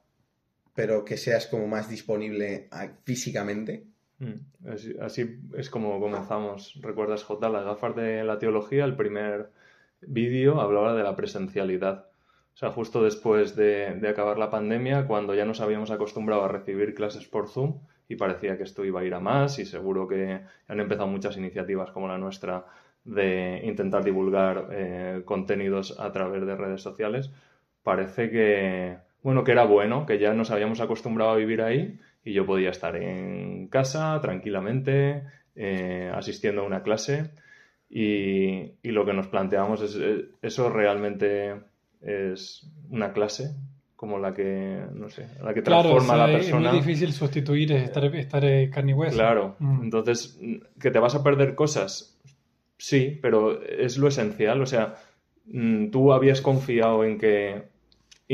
pero 0.74 1.04
que 1.04 1.16
seas 1.16 1.46
como 1.46 1.66
más 1.66 1.88
disponible 1.88 2.68
físicamente. 3.04 3.84
Mm, 4.18 4.68
Así, 5.00 5.40
es 5.56 5.70
como 5.70 6.00
comenzamos. 6.00 6.78
¿Recuerdas, 6.80 7.24
J? 7.24 7.48
Las 7.48 7.64
gafas 7.64 7.96
de 7.96 8.24
la 8.24 8.38
teología, 8.38 8.84
el 8.84 8.96
primer 8.96 9.50
vídeo 10.00 10.60
hablaba 10.60 10.94
de 10.94 11.02
la 11.02 11.16
presencialidad. 11.16 12.06
O 12.54 12.56
sea, 12.56 12.70
justo 12.70 13.02
después 13.02 13.56
de, 13.56 13.94
de 13.94 14.08
acabar 14.08 14.38
la 14.38 14.50
pandemia, 14.50 15.06
cuando 15.06 15.34
ya 15.34 15.44
nos 15.44 15.60
habíamos 15.60 15.90
acostumbrado 15.90 16.44
a 16.44 16.48
recibir 16.48 16.94
clases 16.94 17.26
por 17.26 17.48
Zoom 17.48 17.80
y 18.08 18.16
parecía 18.16 18.56
que 18.58 18.64
esto 18.64 18.84
iba 18.84 19.00
a 19.00 19.04
ir 19.04 19.14
a 19.14 19.20
más 19.20 19.58
y 19.58 19.64
seguro 19.64 20.06
que 20.06 20.40
han 20.68 20.80
empezado 20.80 21.08
muchas 21.08 21.36
iniciativas 21.36 21.90
como 21.90 22.08
la 22.08 22.18
nuestra 22.18 22.66
de 23.04 23.62
intentar 23.64 24.04
divulgar 24.04 24.68
eh, 24.70 25.22
contenidos 25.24 25.98
a 25.98 26.12
través 26.12 26.46
de 26.46 26.56
redes 26.56 26.82
sociales, 26.82 27.32
parece 27.82 28.30
que, 28.30 28.96
bueno, 29.22 29.44
que 29.44 29.52
era 29.52 29.64
bueno, 29.64 30.06
que 30.06 30.18
ya 30.18 30.32
nos 30.34 30.50
habíamos 30.50 30.80
acostumbrado 30.80 31.32
a 31.32 31.36
vivir 31.36 31.62
ahí 31.62 31.98
y 32.24 32.32
yo 32.32 32.46
podía 32.46 32.70
estar 32.70 32.96
en 32.96 33.68
casa 33.68 34.18
tranquilamente, 34.20 35.22
eh, 35.56 36.10
asistiendo 36.14 36.62
a 36.62 36.66
una 36.66 36.82
clase 36.82 37.30
Y, 37.94 38.72
y 38.82 38.90
lo 38.90 39.04
que 39.04 39.12
nos 39.12 39.26
planteamos 39.28 39.82
es, 39.82 39.96
eh, 40.00 40.26
¿eso 40.40 40.70
realmente 40.70 41.54
es 42.00 42.66
una 42.90 43.12
clase? 43.12 43.50
como 43.96 44.18
la 44.18 44.34
que, 44.34 44.80
no 44.94 45.08
sé, 45.10 45.28
la 45.44 45.54
que 45.54 45.62
Claro, 45.62 45.90
transforma 45.90 46.14
o 46.14 46.16
sea, 46.16 46.24
a 46.24 46.26
la 46.26 46.32
persona. 46.38 46.66
es 46.68 46.72
muy 46.72 46.80
difícil 46.82 47.12
sustituir 47.12 47.70
estar, 47.70 48.04
estar 48.16 48.42
carne 48.70 48.90
y 48.90 48.94
hueso. 48.94 49.14
Claro, 49.16 49.54
Mm. 49.60 49.82
entonces, 49.84 50.40
¿que 50.80 50.90
te 50.90 50.98
vas 50.98 51.14
a 51.14 51.22
perder 51.22 51.54
cosas? 51.54 52.18
Sí, 52.78 53.16
pero 53.22 53.62
es 53.62 53.98
lo 53.98 54.08
esencial. 54.08 54.60
O 54.60 54.66
sea, 54.66 54.96
mm, 55.46 55.90
tú 55.90 56.12
habías 56.12 56.40
confiado 56.40 57.04
en 57.04 57.16
que 57.16 57.62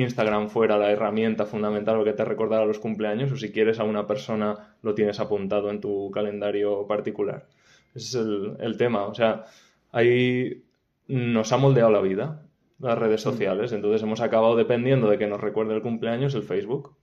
Instagram 0.01 0.49
fuera 0.49 0.79
la 0.79 0.91
herramienta 0.91 1.45
fundamental 1.45 1.99
o 1.99 2.05
que 2.05 2.13
te 2.13 2.25
recordara 2.25 2.65
los 2.65 2.79
cumpleaños, 2.79 3.33
o 3.33 3.37
si 3.37 3.51
quieres 3.51 3.81
a 3.81 3.85
una 3.85 4.07
persona 4.07 4.77
lo 4.83 4.95
tienes 4.95 5.19
apuntado 5.19 5.71
en 5.71 5.81
tu 5.81 6.11
calendario 6.11 6.87
particular. 6.87 7.47
Ese 7.95 8.07
es 8.07 8.15
el, 8.15 8.57
el 8.61 8.77
tema. 8.77 9.07
O 9.07 9.15
sea, 9.15 9.45
ahí 9.91 10.63
nos 11.09 11.53
ha 11.53 11.57
moldeado 11.57 11.91
la 11.91 12.01
vida, 12.01 12.43
las 12.79 12.97
redes 12.97 13.23
sociales. 13.23 13.73
Entonces 13.73 14.03
hemos 14.03 14.21
acabado 14.21 14.55
dependiendo 14.55 15.11
de 15.11 15.19
que 15.19 15.27
nos 15.27 15.41
recuerde 15.41 15.75
el 15.75 15.83
cumpleaños 15.83 16.35
el 16.35 16.43
Facebook. 16.43 16.97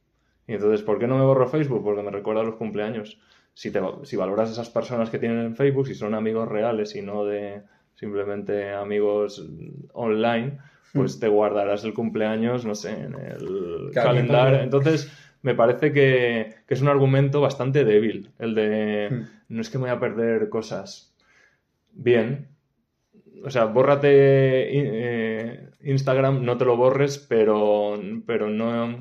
Y 0.47 0.53
entonces, 0.53 0.81
¿por 0.81 0.99
qué 0.99 1.08
no 1.08 1.17
me 1.17 1.25
borro 1.25 1.47
Facebook? 1.47 1.84
Porque 1.84 2.03
me 2.03 2.12
recuerda 2.12 2.43
los 2.43 2.55
cumpleaños. 2.55 3.19
Si, 3.53 3.71
te, 3.71 3.81
si 4.03 4.15
valoras 4.15 4.51
esas 4.51 4.69
personas 4.69 5.10
que 5.10 5.19
tienen 5.19 5.39
en 5.39 5.55
Facebook, 5.55 5.88
si 5.88 5.95
son 5.95 6.13
amigos 6.13 6.47
reales 6.47 6.95
y 6.95 7.01
no 7.01 7.25
de 7.25 7.63
simplemente 7.95 8.73
amigos 8.73 9.45
online, 9.93 10.60
pues 10.95 11.19
te 11.19 11.27
guardarás 11.27 11.84
el 11.84 11.93
cumpleaños, 11.93 12.65
no 12.65 12.73
sé, 12.73 12.91
en 12.91 13.15
el 13.15 13.91
calendario. 13.93 14.62
Entonces, 14.62 15.12
me 15.41 15.53
parece 15.53 15.91
que, 15.91 16.55
que 16.67 16.73
es 16.73 16.81
un 16.81 16.88
argumento 16.88 17.41
bastante 17.41 17.84
débil, 17.84 18.31
el 18.39 18.55
de 18.55 19.10
Hmm. 19.10 19.23
no 19.49 19.62
es 19.62 19.69
que 19.69 19.77
me 19.77 19.84
voy 19.84 19.91
a 19.91 19.99
perder 19.99 20.49
cosas. 20.49 21.13
Bien. 21.91 22.47
O 23.43 23.49
sea, 23.49 23.65
bórrate 23.65 24.10
eh, 24.12 25.69
Instagram, 25.81 26.43
no 26.43 26.58
te 26.58 26.65
lo 26.65 26.77
borres, 26.77 27.19
pero, 27.19 27.99
pero 28.25 28.49
no, 28.49 28.99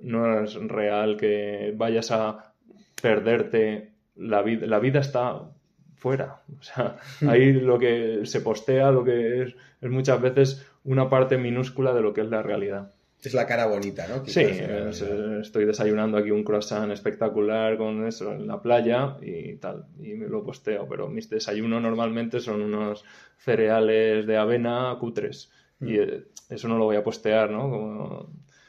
no 0.00 0.40
es 0.42 0.54
real 0.54 1.16
que 1.16 1.74
vayas 1.76 2.10
a 2.10 2.54
perderte 3.00 3.92
la 4.16 4.42
vida. 4.42 4.66
La 4.66 4.78
vida 4.78 5.00
está 5.00 5.50
fuera. 5.94 6.42
O 6.58 6.62
sea, 6.62 6.96
ahí 7.28 7.52
lo 7.52 7.78
que 7.78 8.20
se 8.24 8.40
postea, 8.40 8.90
lo 8.90 9.04
que 9.04 9.42
es, 9.42 9.56
es 9.80 9.90
muchas 9.90 10.20
veces 10.20 10.66
una 10.84 11.08
parte 11.08 11.38
minúscula 11.38 11.92
de 11.94 12.00
lo 12.02 12.12
que 12.12 12.22
es 12.22 12.28
la 12.28 12.42
realidad. 12.42 12.92
Es 13.22 13.34
la 13.34 13.46
cara 13.46 13.66
bonita, 13.66 14.08
¿no? 14.08 14.16
Sí, 14.26 14.44
Quizás, 14.44 14.58
en 14.58 14.88
es- 14.88 15.00
realidad. 15.00 15.40
estoy 15.40 15.64
desayunando 15.64 16.18
aquí 16.18 16.32
un 16.32 16.42
croissant 16.42 16.90
espectacular 16.90 17.76
con 17.76 18.04
eso 18.06 18.32
en 18.32 18.48
la 18.48 18.60
playa 18.60 19.16
y 19.22 19.54
tal, 19.56 19.84
y 20.00 20.14
me 20.14 20.26
lo 20.26 20.42
posteo, 20.42 20.88
pero 20.88 21.08
mis 21.08 21.30
desayunos 21.30 21.80
normalmente 21.80 22.40
son 22.40 22.62
unos 22.62 23.04
cereales 23.38 24.26
de 24.26 24.36
avena 24.36 24.96
cutres 24.98 25.50
y 25.80 25.98
eh, 25.98 26.24
eso 26.50 26.66
no 26.68 26.78
lo 26.78 26.84
voy 26.84 26.96
a 26.96 27.04
postear, 27.04 27.50
¿no? 27.50 27.70
Como- 27.70 28.26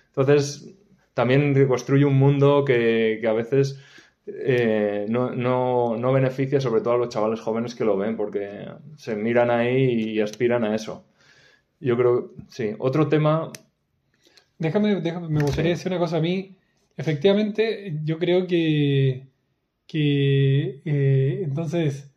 Entonces, 0.10 0.76
también 1.16 1.68
construye 1.68 2.06
un 2.06 2.16
mundo 2.18 2.64
que, 2.66 3.18
que 3.22 3.28
a 3.28 3.34
veces 3.34 3.80
eh, 4.28 5.06
no, 5.10 5.32
no, 5.32 5.98
no 5.98 6.14
beneficia 6.14 6.62
sobre 6.62 6.82
todo 6.82 6.94
a 6.94 6.98
los 6.98 7.10
chavales 7.10 7.40
jóvenes 7.42 7.76
que 7.76 7.86
lo 7.86 7.98
ven 7.98 8.16
porque 8.16 8.68
se 8.98 9.16
miran 9.16 9.50
ahí 9.52 10.12
y 10.12 10.22
aspiran 10.22 10.64
a 10.64 10.76
eso. 10.76 11.06
Yo 11.84 11.96
creo, 11.98 12.32
sí. 12.50 12.72
Otro 12.80 13.08
tema 13.10 13.52
Déjame, 14.58 15.02
déjame, 15.02 15.28
me 15.30 15.42
gustaría 15.42 15.72
Sí. 15.76 15.78
decir 15.78 15.92
una 15.92 16.00
cosa 16.00 16.18
a 16.18 16.22
mí. 16.22 16.56
Efectivamente, 16.98 18.00
yo 18.04 18.20
creo 18.20 18.48
que, 18.48 19.28
que 19.88 20.82
eh, 20.86 21.42
entonces, 21.44 22.12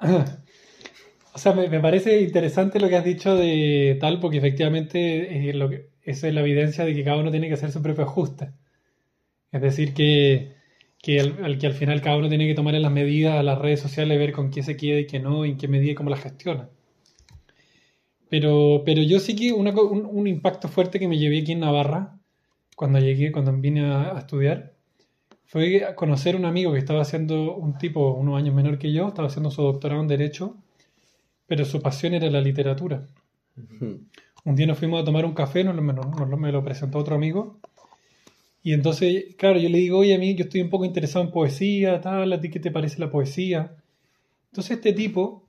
o 1.34 1.38
sea, 1.38 1.52
me, 1.52 1.68
me 1.68 1.80
parece 1.80 2.20
interesante 2.22 2.80
lo 2.80 2.88
que 2.88 2.96
has 2.96 3.04
dicho 3.04 3.34
de 3.36 3.96
tal, 4.00 4.20
porque 4.20 4.38
efectivamente 4.38 5.50
eh, 5.50 5.54
lo 5.54 5.68
que, 5.70 5.90
esa 6.02 6.28
es 6.28 6.34
la 6.34 6.40
evidencia 6.40 6.84
de 6.84 6.94
que 6.94 7.04
cada 7.04 7.18
uno 7.18 7.30
tiene 7.30 7.48
que 7.48 7.54
hacer 7.54 7.72
su 7.72 7.82
propio 7.82 8.04
ajuste. 8.04 8.52
Es 9.52 9.60
decir, 9.60 9.92
que, 9.94 10.52
que, 11.02 11.18
al, 11.20 11.44
al- 11.44 11.58
que 11.58 11.66
al 11.66 11.72
final 11.74 12.00
cada 12.00 12.16
uno 12.18 12.28
tiene 12.28 12.46
que 12.46 12.54
tomar 12.54 12.74
las 12.74 12.92
medidas 12.92 13.34
a 13.34 13.42
las 13.42 13.58
redes 13.58 13.80
sociales, 13.80 14.18
ver 14.18 14.32
con 14.32 14.50
qué 14.52 14.62
se 14.62 14.76
queda 14.76 15.00
y 15.00 15.06
qué 15.08 15.18
no, 15.20 15.44
y 15.44 15.50
en 15.50 15.58
qué 15.58 15.68
medida 15.68 15.92
y 15.92 15.94
cómo 15.96 16.10
las 16.10 16.20
gestiona. 16.22 16.70
Pero, 18.28 18.82
pero 18.84 19.02
yo 19.02 19.20
sí 19.20 19.36
que 19.36 19.52
una 19.52 19.70
un, 19.72 20.06
un 20.06 20.26
impacto 20.26 20.68
fuerte 20.68 20.98
que 20.98 21.08
me 21.08 21.18
llevé 21.18 21.40
aquí 21.40 21.52
en 21.52 21.60
Navarra, 21.60 22.18
cuando 22.76 22.98
llegué, 23.00 23.32
cuando 23.32 23.52
vine 23.52 23.86
a, 23.86 24.16
a 24.16 24.18
estudiar, 24.20 24.74
fue 25.46 25.84
a 25.84 25.94
conocer 25.96 26.36
un 26.36 26.44
amigo 26.46 26.72
que 26.72 26.78
estaba 26.80 27.02
haciendo, 27.02 27.56
un 27.56 27.78
tipo 27.78 28.14
unos 28.14 28.36
años 28.38 28.54
menor 28.54 28.78
que 28.78 28.92
yo, 28.92 29.08
estaba 29.08 29.28
haciendo 29.28 29.50
su 29.50 29.62
doctorado 29.62 30.00
en 30.02 30.08
Derecho, 30.08 30.56
pero 31.46 31.64
su 31.64 31.80
pasión 31.82 32.14
era 32.14 32.30
la 32.30 32.40
literatura. 32.40 33.06
Hmm. 33.56 33.94
Un 34.44 34.56
día 34.56 34.66
nos 34.66 34.78
fuimos 34.78 35.02
a 35.02 35.04
tomar 35.04 35.24
un 35.26 35.34
café, 35.34 35.64
nos, 35.64 35.76
lo- 35.76 35.82
nos 35.82 36.40
me 36.40 36.52
lo 36.52 36.64
presentó 36.64 36.98
otro 36.98 37.16
amigo. 37.16 37.58
Y 38.62 38.72
entonces, 38.72 39.34
claro, 39.38 39.58
yo 39.58 39.68
le 39.68 39.78
digo, 39.78 39.98
oye, 39.98 40.14
a 40.14 40.18
mí 40.18 40.34
yo 40.34 40.44
estoy 40.44 40.60
un 40.60 40.70
poco 40.70 40.84
interesado 40.84 41.24
en 41.24 41.30
poesía, 41.30 42.00
tal, 42.00 42.32
¿a 42.32 42.40
ti 42.40 42.50
qué 42.50 42.58
te 42.60 42.70
parece 42.70 42.98
la 42.98 43.10
poesía? 43.10 43.76
Entonces 44.52 44.78
este 44.78 44.92
tipo 44.94 45.45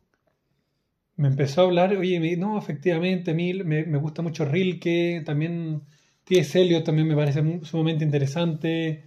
me 1.17 1.27
empezó 1.29 1.61
a 1.61 1.65
hablar, 1.65 1.95
oye, 1.97 2.19
me- 2.19 2.37
no, 2.37 2.57
efectivamente, 2.57 3.33
mí 3.33 3.53
me, 3.53 3.85
me 3.85 3.97
gusta 3.97 4.21
mucho 4.21 4.45
Rilke, 4.45 5.23
también 5.25 5.81
T.S. 6.25 6.61
Eliot 6.61 6.83
también 6.85 7.07
me 7.07 7.15
parece 7.15 7.41
sumamente 7.63 8.03
interesante, 8.05 9.03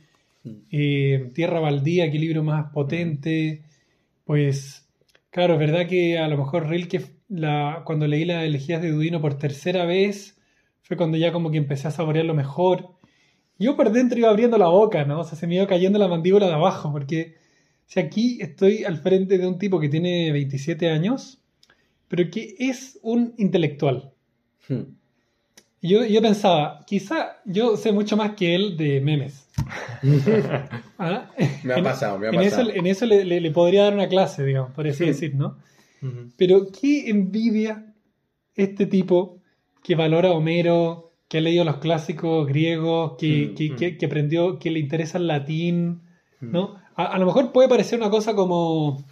eh, 0.70 1.30
Tierra 1.34 1.60
Baldía, 1.60 2.10
qué 2.10 2.18
libro 2.18 2.42
más 2.42 2.70
potente, 2.72 3.62
pues, 4.24 4.88
claro, 5.30 5.54
es 5.54 5.60
verdad 5.60 5.86
que 5.88 6.18
a 6.18 6.28
lo 6.28 6.38
mejor 6.38 6.68
Rilke, 6.68 7.02
la, 7.28 7.82
cuando 7.86 8.06
leí 8.06 8.24
las 8.24 8.44
elegías 8.44 8.82
de 8.82 8.90
Dudino 8.90 9.20
por 9.20 9.38
tercera 9.38 9.84
vez, 9.86 10.38
fue 10.82 10.96
cuando 10.96 11.18
ya 11.18 11.32
como 11.32 11.50
que 11.50 11.58
empecé 11.58 11.88
a 11.88 11.92
saborearlo 11.92 12.34
mejor. 12.34 12.96
Yo 13.58 13.76
por 13.76 13.92
dentro 13.92 14.18
iba 14.18 14.30
abriendo 14.30 14.58
la 14.58 14.68
boca, 14.68 15.04
¿no? 15.04 15.20
O 15.20 15.24
sea, 15.24 15.38
se 15.38 15.46
me 15.46 15.56
iba 15.56 15.66
cayendo 15.66 15.98
la 15.98 16.08
mandíbula 16.08 16.46
de 16.48 16.54
abajo, 16.54 16.90
porque 16.92 17.36
si 17.86 18.00
aquí 18.00 18.38
estoy 18.40 18.84
al 18.84 18.98
frente 18.98 19.38
de 19.38 19.46
un 19.46 19.58
tipo 19.58 19.80
que 19.80 19.88
tiene 19.88 20.32
27 20.32 20.90
años, 20.90 21.39
pero 22.10 22.28
que 22.30 22.54
es 22.58 22.98
un 23.02 23.32
intelectual. 23.38 24.10
Hmm. 24.68 24.82
Yo, 25.82 26.04
yo 26.04 26.20
pensaba, 26.20 26.84
quizá 26.86 27.38
yo 27.46 27.76
sé 27.78 27.92
mucho 27.92 28.14
más 28.16 28.32
que 28.32 28.54
él 28.54 28.76
de 28.76 29.00
memes. 29.00 29.46
Ah, 30.98 31.30
Me 31.64 31.74
ha 31.74 31.82
pasado, 31.82 32.18
me 32.18 32.26
ha 32.26 32.30
en 32.30 32.36
pasado. 32.36 32.68
Eso, 32.68 32.78
en 32.78 32.86
eso 32.86 33.06
le, 33.06 33.24
le- 33.24 33.40
le 33.40 33.50
podría 33.50 33.84
dar 33.84 33.94
una 33.94 34.08
clase, 34.08 34.44
digamos, 34.44 34.72
por 34.72 34.86
así 34.86 34.98
Sí. 34.98 35.04
decir, 35.06 35.34
¿no? 35.34 35.56
Pero 36.36 36.66
qué 36.70 37.08
envidia 37.10 37.94
este 38.54 38.84
tipo 38.86 39.38
que 39.82 39.94
valora 39.94 40.28
a 40.28 40.32
Homero, 40.32 41.12
que 41.28 41.38
ha 41.38 41.40
leído 41.40 41.64
los 41.64 41.76
clásicos 41.76 42.46
griegos, 42.46 43.12
que, 43.18 43.48
Mm, 43.50 43.54
que, 43.54 43.70
mm. 43.70 43.76
que- 43.76 43.96
que 43.98 44.06
aprendió, 44.06 44.58
que 44.58 44.70
le 44.70 44.78
interesa 44.80 45.16
el 45.18 45.26
latín, 45.26 46.00
¿no? 46.40 46.76
A, 46.96 47.04
a 47.06 47.18
lo 47.18 47.24
mejor 47.26 47.52
puede 47.52 47.68
parecer 47.68 47.98
una 47.98 48.10
cosa 48.10 48.34
como, 48.34 49.02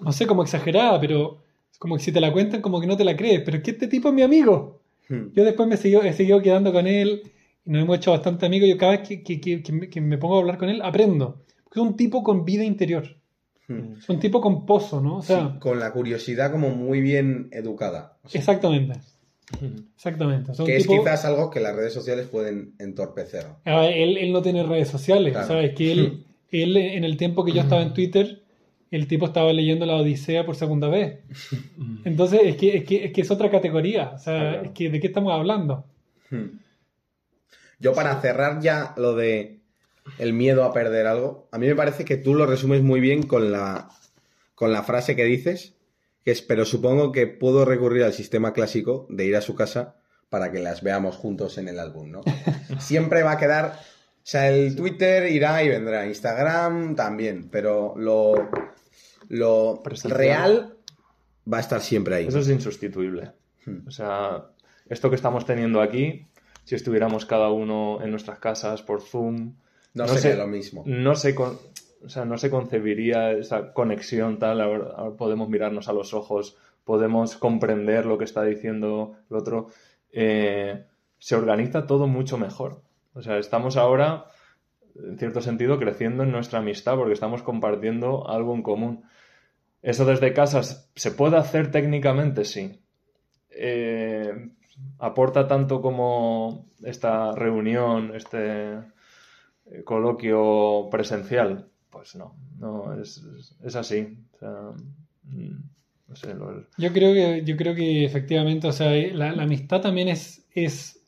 no 0.00 0.10
sé, 0.12 0.26
como 0.26 0.42
exagerada, 0.42 1.00
pero 1.00 1.38
como 1.80 1.96
que 1.96 2.02
si 2.02 2.12
te 2.12 2.20
la 2.20 2.30
cuentan 2.32 2.60
como 2.60 2.78
que 2.78 2.86
no 2.86 2.96
te 2.96 3.04
la 3.04 3.16
crees, 3.16 3.40
pero 3.42 3.56
es 3.56 3.62
que 3.62 3.70
este 3.72 3.88
tipo 3.88 4.08
es 4.08 4.14
mi 4.14 4.20
amigo. 4.22 4.82
Hmm. 5.08 5.32
Yo 5.34 5.44
después 5.44 5.66
me 5.66 5.76
siguió, 5.78 6.02
he 6.02 6.12
seguido 6.12 6.42
quedando 6.42 6.72
con 6.72 6.86
él 6.86 7.22
y 7.64 7.70
nos 7.70 7.82
hemos 7.82 7.96
hecho 7.96 8.10
bastante 8.10 8.44
amigos. 8.44 8.68
Yo 8.68 8.76
cada 8.76 8.92
vez 8.98 9.08
que, 9.08 9.22
que- 9.22 9.40
que- 9.40 9.62
que 9.62 9.72
me, 9.72 9.88
que 9.88 10.00
me 10.02 10.18
pongo 10.18 10.36
a 10.36 10.40
hablar 10.40 10.58
con 10.58 10.68
él 10.68 10.80
aprendo. 10.82 11.42
Porque 11.64 11.80
es 11.80 11.86
un 11.86 11.96
tipo 11.96 12.22
con 12.22 12.44
vida 12.44 12.64
interior. 12.64 13.16
Hmm. 13.66 13.94
Es 13.98 14.08
un 14.10 14.18
tipo 14.20 14.40
con 14.42 14.66
pozo, 14.66 15.00
¿no? 15.00 15.16
O 15.18 15.22
sea, 15.22 15.52
Sí, 15.54 15.58
con 15.58 15.78
la 15.80 15.90
curiosidad 15.92 16.52
como 16.52 16.68
muy 16.70 17.00
bien 17.00 17.48
educada. 17.52 18.18
O 18.24 18.28
sea, 18.28 18.38
exactamente. 18.40 19.00
Exactamente. 19.96 20.52
O 20.52 20.54
sea, 20.54 20.64
que 20.66 20.76
es 20.76 20.82
tipo- 20.86 20.98
quizás 21.02 21.24
algo 21.24 21.50
que 21.50 21.60
las 21.60 21.74
redes 21.74 21.92
sociales 21.92 22.26
pueden 22.26 22.74
entorpecer. 22.78 23.46
Él, 23.64 24.16
él 24.16 24.32
no 24.32 24.42
tiene 24.42 24.62
redes 24.62 24.88
sociales, 24.88 25.32
Claro. 25.32 25.46
¿sabes? 25.48 25.74
Que 25.74 25.92
él, 25.92 26.24
él, 26.50 26.76
en 26.76 27.04
el 27.04 27.16
tiempo 27.16 27.44
que 27.44 27.52
yo 27.52 27.60
estaba 27.62 27.82
en 27.82 27.92
Twitter, 27.94 28.39
el 28.90 29.06
tipo 29.06 29.26
estaba 29.26 29.52
leyendo 29.52 29.86
la 29.86 29.96
Odisea 29.96 30.44
por 30.44 30.56
segunda 30.56 30.88
vez. 30.88 31.20
Entonces, 32.04 32.40
es 32.44 32.56
que 32.56 32.76
es, 32.78 32.84
que, 32.84 33.04
es, 33.06 33.12
que 33.12 33.20
es 33.20 33.30
otra 33.30 33.50
categoría. 33.50 34.10
O 34.14 34.18
sea, 34.18 34.38
Claro. 34.38 34.62
es 34.64 34.70
que, 34.72 34.90
¿de 34.90 35.00
qué 35.00 35.06
estamos 35.06 35.32
hablando? 35.32 35.84
Hmm. 36.30 36.58
Yo 37.78 37.92
para 37.94 38.20
cerrar 38.20 38.60
ya 38.60 38.92
lo 38.96 39.14
de 39.14 39.60
el 40.18 40.32
miedo 40.32 40.64
a 40.64 40.72
perder 40.72 41.06
algo, 41.06 41.48
a 41.52 41.58
mí 41.58 41.66
me 41.66 41.76
parece 41.76 42.04
que 42.04 42.16
tú 42.16 42.34
lo 42.34 42.46
resumes 42.46 42.82
muy 42.82 43.00
bien 43.00 43.22
con 43.22 43.52
la, 43.52 43.88
con 44.54 44.72
la 44.72 44.82
frase 44.82 45.14
que 45.16 45.24
dices, 45.24 45.74
que 46.24 46.32
es, 46.32 46.42
pero 46.42 46.64
supongo 46.64 47.12
que 47.12 47.26
puedo 47.26 47.64
recurrir 47.64 48.02
al 48.02 48.12
sistema 48.12 48.52
clásico 48.52 49.06
de 49.08 49.24
ir 49.26 49.36
a 49.36 49.40
su 49.40 49.54
casa 49.54 49.96
para 50.28 50.52
que 50.52 50.58
las 50.58 50.82
veamos 50.82 51.16
juntos 51.16 51.58
en 51.58 51.68
el 51.68 51.78
álbum, 51.78 52.10
¿no? 52.10 52.22
Siempre 52.80 53.22
va 53.22 53.32
a 53.32 53.38
quedar, 53.38 53.76
o 53.78 54.20
sea, 54.22 54.50
el 54.50 54.74
Twitter 54.76 55.30
irá 55.30 55.62
y 55.62 55.68
vendrá, 55.68 56.06
Instagram 56.06 56.96
también, 56.96 57.48
pero 57.50 57.94
lo, 57.96 58.34
lo 59.30 59.80
Presencial. 59.82 60.18
real 60.18 60.74
va 61.50 61.56
a 61.56 61.60
estar 61.60 61.80
siempre 61.80 62.16
ahí. 62.16 62.26
Eso 62.26 62.40
es 62.40 62.48
insustituible. 62.50 63.32
Hmm. 63.64 63.86
O 63.88 63.90
sea, 63.90 64.44
esto 64.88 65.08
que 65.08 65.16
estamos 65.16 65.46
teniendo 65.46 65.80
aquí, 65.80 66.26
si 66.64 66.74
estuviéramos 66.74 67.24
cada 67.24 67.48
uno 67.50 68.00
en 68.02 68.10
nuestras 68.10 68.38
casas 68.38 68.82
por 68.82 69.00
Zoom, 69.00 69.54
No, 69.94 70.04
no 70.04 70.08
sería 70.08 70.32
sé- 70.32 70.36
lo 70.36 70.46
mismo. 70.46 70.82
no 70.86 71.14
se, 71.14 71.34
o 71.38 72.08
sea, 72.08 72.24
no 72.24 72.36
se 72.38 72.50
concebiría 72.50 73.32
esa 73.32 73.72
conexión 73.72 74.38
tal. 74.38 74.60
Ahora, 74.60 74.92
ahora 74.96 75.16
podemos 75.16 75.48
mirarnos 75.48 75.88
a 75.88 75.92
los 75.94 76.12
ojos 76.14 76.56
podemos 76.84 77.36
comprender 77.36 78.04
lo 78.06 78.18
que 78.18 78.24
está 78.24 78.42
diciendo 78.42 79.14
el 79.30 79.36
otro, 79.36 79.68
eh, 80.12 80.84
se 81.18 81.36
organiza 81.36 81.86
todo 81.86 82.06
mucho 82.08 82.36
mejor. 82.36 82.80
O 83.14 83.22
sea, 83.22 83.38
estamos 83.38 83.76
ahora, 83.76 84.24
en 84.96 85.16
cierto 85.18 85.40
sentido, 85.40 85.78
creciendo 85.78 86.22
en 86.24 86.32
nuestra 86.32 86.58
amistad 86.60 86.96
porque 86.96 87.12
estamos 87.12 87.42
compartiendo 87.42 88.28
algo 88.28 88.54
en 88.54 88.62
común. 88.62 89.04
¿Eso 89.82 90.04
desde 90.04 90.32
casa 90.32 90.62
se 90.62 91.10
puede 91.12 91.36
hacer 91.36 91.70
técnicamente? 91.70 92.44
Sí. 92.44 92.80
Eh, 93.50 94.50
¿Aporta 94.98 95.46
tanto 95.46 95.80
como 95.80 96.66
esta 96.84 97.32
reunión, 97.34 98.14
este 98.14 98.74
eh, 98.74 99.82
coloquio 99.84 100.88
presencial? 100.90 101.68
Pues 101.90 102.14
no, 102.14 102.36
no, 102.58 103.00
es, 103.00 103.22
es 103.64 103.76
así. 103.76 104.18
Mm, 105.24 105.56
no 106.08 106.16
sé, 106.16 106.34
lo- 106.34 106.66
Yo 106.78 106.92
creo 106.92 107.12
que, 107.14 107.44
yo 107.44 107.56
creo 107.56 107.74
que 107.74 108.04
efectivamente, 108.04 108.68
o 108.68 108.72
sea, 108.72 108.90
la, 109.12 109.30
amistad 109.42 109.80
también 109.80 110.08
es 110.54 110.99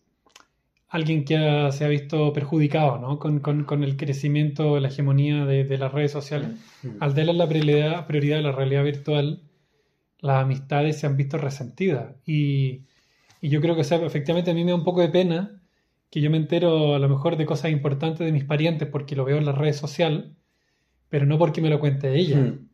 alguien 0.93 1.25
que 1.25 1.37
se 1.73 1.85
ha 1.85 1.89
visto 1.89 2.33
perjudicado, 2.33 2.99
¿no? 2.99 3.19
Con, 3.19 3.41
con- 3.41 3.65
con 3.65 3.83
el 3.85 3.97
crecimiento, 3.97 4.79
la 4.81 4.89
hegemonía 4.89 5.45
de, 5.47 5.65
de 5.65 5.79
las 5.79 5.93
redes 5.93 6.13
sociales. 6.13 6.51
Al 7.01 7.15
darle 7.15 7.33
la 7.35 7.49
prioridad, 7.49 8.07
prioridad 8.07 8.39
a 8.41 8.43
la 8.43 8.53
realidad 8.53 8.85
virtual, 8.85 9.43
las 10.21 10.43
amistades 10.45 10.99
se 11.01 11.07
han 11.07 11.17
visto 11.17 11.39
resentidas. 11.39 12.17
Y, 12.27 12.83
y 13.43 13.49
yo 13.51 13.61
creo 13.61 13.75
que, 13.77 13.83
o 13.83 13.85
sea, 13.85 13.99
efectivamente 14.05 14.51
a 14.53 14.55
mí 14.55 14.65
me 14.65 14.73
da 14.73 14.77
un 14.77 14.85
poco 14.85 15.01
de 15.03 15.09
pena 15.11 15.63
que 16.11 16.21
yo 16.21 16.31
me 16.31 16.39
entero 16.39 16.95
a 16.95 16.99
lo 17.01 17.09
mejor 17.09 17.37
de 17.37 17.47
cosas 17.47 17.73
importantes 17.73 18.27
de 18.27 18.33
mis 18.33 18.45
parientes 18.45 18.89
porque 18.89 19.17
lo 19.17 19.25
veo 19.25 19.39
en 19.39 19.47
las 19.47 19.59
redes 19.59 19.77
sociales, 19.79 20.25
pero 21.09 21.27
no 21.27 21.39
porque 21.39 21.61
me 21.63 21.71
lo 21.71 21.81
cuente 21.81 22.15
ella. 22.19 22.39
Hmm. 22.41 22.69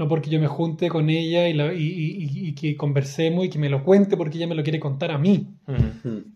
No 0.00 0.08
porque 0.08 0.30
yo 0.30 0.40
me 0.40 0.46
junte 0.46 0.88
con 0.88 1.10
ella 1.10 1.46
y, 1.46 1.52
la- 1.52 1.74
y- 1.74 1.78
y- 1.82 2.48
y 2.48 2.54
que 2.54 2.74
conversemos 2.74 3.44
y 3.44 3.50
que 3.50 3.58
me 3.58 3.68
lo 3.68 3.84
cuente 3.84 4.16
porque 4.16 4.38
ella 4.38 4.46
me 4.46 4.54
lo 4.54 4.62
quiere 4.62 4.80
contar 4.80 5.10
a 5.10 5.18
mí. 5.18 5.46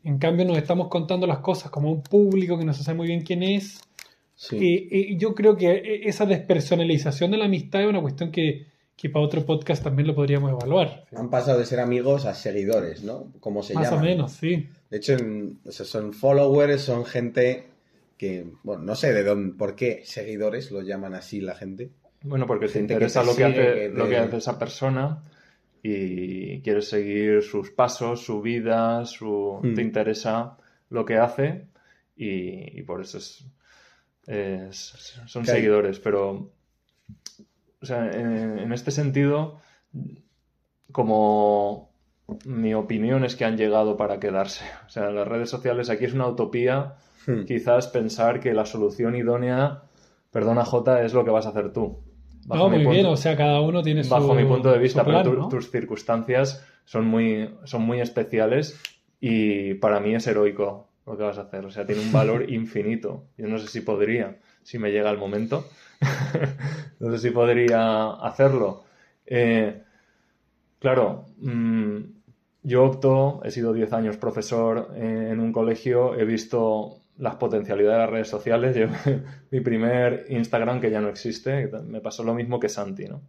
En 0.04 0.18
cambio, 0.18 0.44
nos 0.44 0.58
estamos 0.58 0.88
contando 0.88 1.26
las 1.26 1.38
cosas 1.38 1.70
como 1.70 1.88
a 1.88 1.92
un 1.92 2.02
público 2.02 2.58
que 2.58 2.66
no 2.66 2.74
se 2.74 2.82
sabe 2.84 2.98
muy 2.98 3.06
bien 3.06 3.22
quién 3.22 3.42
es. 3.42 3.80
Sí. 4.34 4.56
Y, 4.90 5.14
y 5.14 5.16
yo 5.16 5.34
creo 5.34 5.56
que 5.56 5.70
e, 5.70 6.08
esa 6.08 6.26
despersonalización 6.26 7.30
de 7.30 7.38
la 7.38 7.46
amistad 7.46 7.80
es 7.82 7.88
una 7.88 8.02
cuestión 8.02 8.30
que, 8.30 8.66
que 8.96 9.08
para 9.08 9.24
otro 9.24 9.46
podcast 9.46 9.82
también 9.82 10.06
lo 10.08 10.14
podríamos 10.14 10.50
evaluar. 10.50 11.06
Han 11.16 11.30
pasado 11.30 11.58
de 11.58 11.64
ser 11.64 11.80
amigos 11.80 12.26
a 12.26 12.34
seguidores, 12.34 13.02
¿no? 13.02 13.32
Como 13.40 13.62
se 13.62 13.72
Más 13.74 13.84
llaman. 13.84 14.00
o 14.00 14.02
menos, 14.04 14.32
sí. 14.32 14.68
De 14.90 14.98
hecho, 14.98 15.14
en- 15.14 15.58
o 15.66 15.72
sea, 15.72 15.86
son 15.86 16.12
followers, 16.12 16.82
son 16.82 17.06
gente 17.06 17.64
que, 18.18 18.44
bueno, 18.62 18.82
no 18.82 18.94
sé 18.94 19.12
de 19.14 19.24
dónde, 19.24 19.54
por 19.56 19.74
qué 19.74 20.02
seguidores 20.04 20.70
lo 20.70 20.82
llaman 20.82 21.14
así 21.14 21.40
la 21.40 21.54
gente. 21.54 21.90
Bueno, 22.24 22.46
porque 22.46 22.66
te 22.66 22.72
que 22.74 22.78
interesa 22.80 23.20
te 23.20 23.26
lo, 23.26 23.36
que 23.36 23.44
hace, 23.44 23.88
lo 23.90 24.08
que 24.08 24.16
hace 24.18 24.36
esa 24.38 24.58
persona 24.58 25.22
y 25.82 26.60
quieres 26.62 26.88
seguir 26.88 27.42
sus 27.42 27.70
pasos, 27.70 28.24
su 28.24 28.40
vida, 28.42 29.04
su... 29.04 29.60
Mm. 29.62 29.74
te 29.74 29.82
interesa 29.82 30.56
lo 30.90 31.04
que 31.04 31.18
hace 31.18 31.66
y, 32.16 32.78
y 32.80 32.82
por 32.82 33.00
eso 33.02 33.18
es, 33.18 33.44
es- 34.26 35.20
son 35.26 35.44
seguidores. 35.44 35.98
Pero, 36.00 36.50
o 37.82 37.86
sea, 37.86 38.10
en, 38.10 38.58
en 38.58 38.72
este 38.72 38.90
sentido, 38.90 39.60
como 40.92 41.90
mi 42.46 42.72
opinión 42.74 43.24
es 43.24 43.36
que 43.36 43.44
han 43.44 43.56
llegado 43.56 43.96
para 43.96 44.18
quedarse. 44.18 44.64
O 44.86 44.88
sea, 44.88 45.10
las 45.10 45.28
redes 45.28 45.50
sociales 45.50 45.90
aquí 45.90 46.04
es 46.06 46.14
una 46.14 46.26
utopía 46.28 46.94
Hmm. 47.26 47.44
quizás 47.46 47.88
pensar 47.88 48.38
que 48.38 48.52
la 48.52 48.66
solución 48.66 49.16
idónea, 49.16 49.84
perdona 50.30 50.62
Jota, 50.66 51.02
es 51.02 51.14
lo 51.14 51.24
que 51.24 51.30
vas 51.30 51.46
a 51.46 51.50
hacer 51.50 51.72
tú. 51.72 52.03
No, 52.48 52.68
muy 52.68 52.78
punto- 52.78 52.90
bien, 52.90 53.06
o 53.06 53.16
sea, 53.16 53.36
cada 53.36 53.60
uno 53.60 53.82
tiene 53.82 54.04
su 54.04 54.10
bajo 54.10 54.34
mi 54.34 54.44
punto 54.44 54.70
de 54.72 54.78
vista, 54.78 55.04
plan, 55.04 55.22
pero 55.22 55.34
tu- 55.36 55.40
¿no? 55.42 55.48
tus 55.48 55.70
circunstancias 55.70 56.64
son 56.84 57.06
muy, 57.06 57.48
son 57.64 57.82
muy 57.82 58.00
especiales 58.00 58.78
y 59.20 59.74
para 59.74 60.00
mí 60.00 60.14
es 60.14 60.26
heroico 60.26 60.88
lo 61.06 61.16
que 61.16 61.22
vas 61.22 61.38
a 61.38 61.42
hacer. 61.42 61.64
O 61.64 61.70
sea, 61.70 61.86
tiene 61.86 62.02
un 62.02 62.12
valor 62.12 62.50
infinito. 62.50 63.24
Yo 63.38 63.46
no 63.48 63.58
sé 63.58 63.68
si 63.68 63.80
podría, 63.80 64.36
si 64.62 64.78
me 64.78 64.90
llega 64.90 65.10
el 65.10 65.18
momento. 65.18 65.66
no 67.00 67.10
sé 67.12 67.18
si 67.18 67.30
podría 67.30 68.10
hacerlo. 68.12 68.84
Eh, 69.26 69.82
claro, 70.78 71.26
mm, 71.38 71.98
yo 72.62 72.84
opto, 72.84 73.40
he 73.44 73.50
sido 73.50 73.72
10 73.72 73.92
años 73.92 74.16
profesor 74.16 74.90
eh, 74.96 75.28
en 75.32 75.40
un 75.40 75.52
colegio, 75.52 76.14
he 76.18 76.24
visto 76.24 76.98
las 77.18 77.36
potencialidades 77.36 77.96
de 77.96 78.02
las 78.04 78.10
redes 78.10 78.28
sociales. 78.28 78.76
Yo- 78.76 78.88
mi 79.50 79.60
primer 79.60 80.26
Instagram, 80.28 80.80
que 80.80 80.90
ya 80.90 81.00
no 81.00 81.08
existe, 81.08 81.68
me 81.84 82.00
pasó 82.00 82.24
lo 82.24 82.34
mismo 82.34 82.58
que 82.60 82.68
Santi, 82.68 83.06
¿no? 83.06 83.22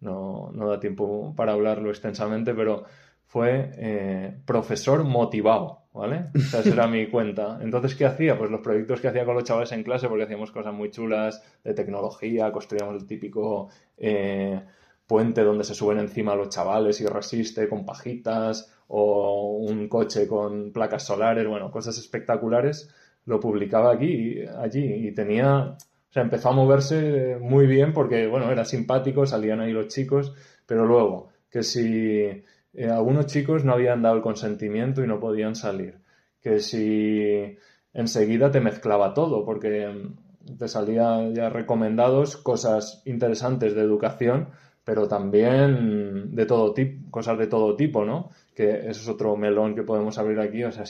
No, 0.00 0.50
no 0.54 0.68
da 0.68 0.78
tiempo 0.78 1.34
para 1.36 1.52
hablarlo 1.52 1.90
extensamente, 1.90 2.54
pero 2.54 2.84
fue 3.26 3.70
eh, 3.76 4.38
profesor 4.46 5.04
motivado, 5.04 5.82
¿vale? 5.92 6.30
O 6.34 6.38
sea, 6.48 6.60
esa 6.60 6.72
era 6.72 6.86
mi 6.86 7.06
cuenta. 7.10 7.58
Entonces, 7.60 7.94
¿qué 7.96 8.06
hacía? 8.06 8.38
Pues 8.38 8.50
los 8.50 8.60
proyectos 8.60 9.00
que 9.00 9.08
hacía 9.08 9.24
con 9.24 9.34
los 9.34 9.44
chavales 9.44 9.72
en 9.72 9.82
clase, 9.82 10.08
porque 10.08 10.24
hacíamos 10.24 10.52
cosas 10.52 10.72
muy 10.72 10.90
chulas 10.90 11.42
de 11.64 11.74
tecnología, 11.74 12.52
construíamos 12.52 12.94
el 13.02 13.06
típico 13.08 13.68
eh, 13.96 14.62
puente 15.06 15.42
donde 15.42 15.64
se 15.64 15.74
suben 15.74 15.98
encima 15.98 16.34
los 16.36 16.48
chavales 16.50 17.00
y 17.00 17.06
resiste 17.06 17.68
con 17.68 17.84
pajitas, 17.84 18.72
o 18.86 19.56
un 19.58 19.88
coche 19.88 20.26
con 20.28 20.72
placas 20.72 21.04
solares, 21.04 21.46
bueno, 21.46 21.70
cosas 21.70 21.98
espectaculares. 21.98 22.94
Lo 23.28 23.38
publicaba 23.38 23.92
aquí, 23.92 24.40
allí, 24.58 25.08
y 25.08 25.12
tenía, 25.12 25.76
o 25.76 26.12
sea, 26.12 26.22
empezó 26.22 26.48
a 26.48 26.52
moverse 26.52 27.36
muy 27.38 27.66
bien 27.66 27.92
porque, 27.92 28.26
bueno, 28.26 28.50
era 28.50 28.64
simpático, 28.64 29.26
salían 29.26 29.60
ahí 29.60 29.70
los 29.70 29.88
chicos, 29.88 30.32
pero 30.64 30.86
luego, 30.86 31.28
que 31.50 31.62
si 31.62 32.42
eh, 32.72 32.90
algunos 32.90 33.26
chicos 33.26 33.66
no 33.66 33.74
habían 33.74 34.00
dado 34.00 34.16
el 34.16 34.22
consentimiento 34.22 35.04
y 35.04 35.06
no 35.06 35.20
podían 35.20 35.54
salir, 35.54 35.98
que 36.40 36.60
si 36.60 37.58
enseguida 37.92 38.50
te 38.50 38.60
mezclaba 38.60 39.12
todo, 39.12 39.44
porque 39.44 39.88
mm, 39.88 40.56
te 40.56 40.66
salía 40.66 41.28
ya 41.30 41.50
recomendados 41.50 42.38
cosas 42.38 43.02
interesantes 43.04 43.74
de 43.74 43.82
educación, 43.82 44.48
pero 44.84 45.06
también 45.06 46.34
de 46.34 46.46
todo 46.46 46.72
tipo, 46.72 47.10
cosas 47.10 47.36
de 47.36 47.46
todo 47.46 47.76
tipo, 47.76 48.06
¿no? 48.06 48.30
Que 48.54 48.88
eso 48.88 49.02
es 49.02 49.08
otro 49.08 49.36
melón 49.36 49.74
que 49.74 49.82
podemos 49.82 50.16
abrir 50.16 50.40
aquí, 50.40 50.64
o 50.64 50.72
sea, 50.72 50.86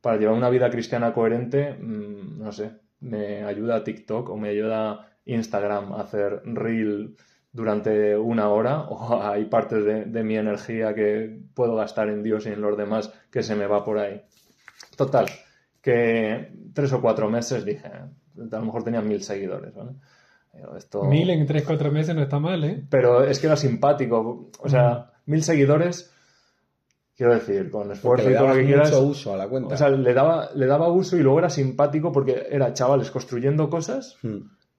para 0.00 0.16
llevar 0.18 0.36
una 0.36 0.50
vida 0.50 0.70
cristiana 0.70 1.12
coherente, 1.12 1.74
mm, 1.74 2.38
no 2.38 2.52
sé, 2.52 2.72
me 3.00 3.44
ayuda 3.44 3.84
TikTok 3.84 4.30
o 4.30 4.36
me 4.36 4.50
ayuda 4.50 5.08
Instagram 5.24 5.92
a 5.92 6.02
hacer 6.02 6.42
reel 6.44 7.16
durante 7.52 8.16
una 8.16 8.48
hora 8.48 8.80
o 8.88 9.22
hay 9.22 9.46
partes 9.46 9.84
de, 9.84 10.04
de 10.04 10.24
mi 10.24 10.36
energía 10.36 10.94
que 10.94 11.40
puedo 11.54 11.76
gastar 11.76 12.08
en 12.08 12.22
Dios 12.22 12.46
y 12.46 12.50
en 12.50 12.60
los 12.60 12.76
demás 12.76 13.12
que 13.30 13.42
se 13.42 13.56
me 13.56 13.66
va 13.66 13.84
por 13.84 13.98
ahí. 13.98 14.22
Total, 14.96 15.26
que 15.82 16.52
tres 16.74 16.92
o 16.92 17.00
cuatro 17.00 17.28
meses 17.28 17.64
dije, 17.64 17.88
a 17.88 18.08
lo 18.36 18.64
mejor 18.64 18.84
tenía 18.84 19.00
mil 19.00 19.22
seguidores, 19.22 19.74
¿vale? 19.74 19.92
Esto... 20.76 21.04
Mil 21.04 21.30
en 21.30 21.46
3-4 21.46 21.90
meses 21.90 22.14
no 22.14 22.22
está 22.22 22.38
mal, 22.38 22.62
¿eh? 22.64 22.84
Pero 22.90 23.24
es 23.24 23.38
que 23.38 23.46
era 23.46 23.56
simpático, 23.56 24.50
o 24.58 24.68
sea, 24.68 25.12
mil 25.26 25.42
seguidores, 25.42 26.12
quiero 27.20 27.34
decir, 27.34 27.70
con 27.70 27.92
esfuerzo 27.92 28.30
y 28.30 28.34
todo 28.34 28.48
lo 28.48 28.54
que 28.54 28.64
quieras. 28.64 28.90
mucho 28.90 29.02
uso 29.04 29.34
a 29.34 29.36
la 29.36 29.46
cuenta. 29.46 29.74
O 29.74 29.76
sea, 29.76 29.90
le 29.90 30.14
daba, 30.14 30.48
le 30.54 30.64
daba 30.64 30.88
uso 30.90 31.18
y 31.18 31.20
luego 31.20 31.38
era 31.38 31.50
simpático 31.50 32.10
porque 32.12 32.46
era 32.50 32.72
chavales 32.72 33.10
construyendo 33.10 33.68
cosas 33.68 34.16
Hmm. 34.22 34.38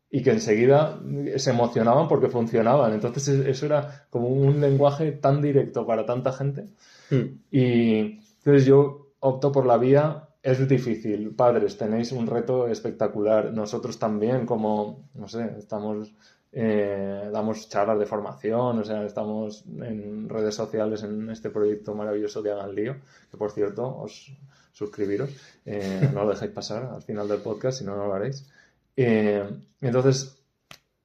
y 0.10 0.24
que 0.24 0.32
enseguida 0.32 1.00
se 1.36 1.52
emocionaban 1.52 2.08
porque 2.08 2.30
funcionaban. 2.30 2.94
Entonces 2.94 3.28
es- 3.28 3.46
eso 3.46 3.68
era 3.68 4.06
como 4.10 4.28
un 4.30 4.60
lenguaje 4.60 5.12
tan 5.12 5.40
directo 5.40 5.86
para 5.86 6.04
tanta 6.08 6.32
gente. 6.34 6.66
Hmm. 7.12 7.38
Y 7.52 8.20
entonces 8.40 8.66
yo 8.66 9.10
opto 9.20 9.52
por 9.52 9.68
la 9.68 9.78
vía, 9.78 10.28
es 10.42 10.68
difícil. 10.68 11.36
Padres, 11.36 11.78
tenéis 11.78 12.12
un 12.12 12.26
reto 12.26 12.68
espectacular. 12.68 13.54
Nosotros 13.54 14.00
también, 14.00 14.48
como, 14.48 15.04
no 15.14 15.28
sé, 15.28 15.48
estamos, 15.60 16.12
eh, 16.54 17.30
damos 17.32 17.70
charlas 17.70 17.98
de 17.98 18.06
formación, 18.06 18.80
o 18.80 18.84
sea, 18.84 19.06
estamos 19.06 19.64
en 19.66 20.28
redes 20.28 20.56
sociales 20.56 21.04
en 21.04 21.30
este 21.30 21.50
proyecto 21.50 21.96
maravilloso 21.96 22.42
de 22.42 22.52
Hagan 22.52 22.76
Lío, 22.76 22.96
que 23.30 23.38
por 23.38 23.52
cierto, 23.52 23.98
os 23.98 24.34
suscribiros, 24.74 25.30
eh, 25.66 26.10
no 26.14 26.24
lo 26.24 26.32
dejéis 26.32 26.52
pasar 26.52 26.90
al 26.94 27.02
final 27.02 27.28
del 27.28 27.40
podcast, 27.40 27.80
si 27.80 27.86
no, 27.86 27.96
no 27.96 28.08
lo 28.08 28.14
haréis. 28.14 28.50
Eh, 28.98 29.44
entonces, 29.80 30.38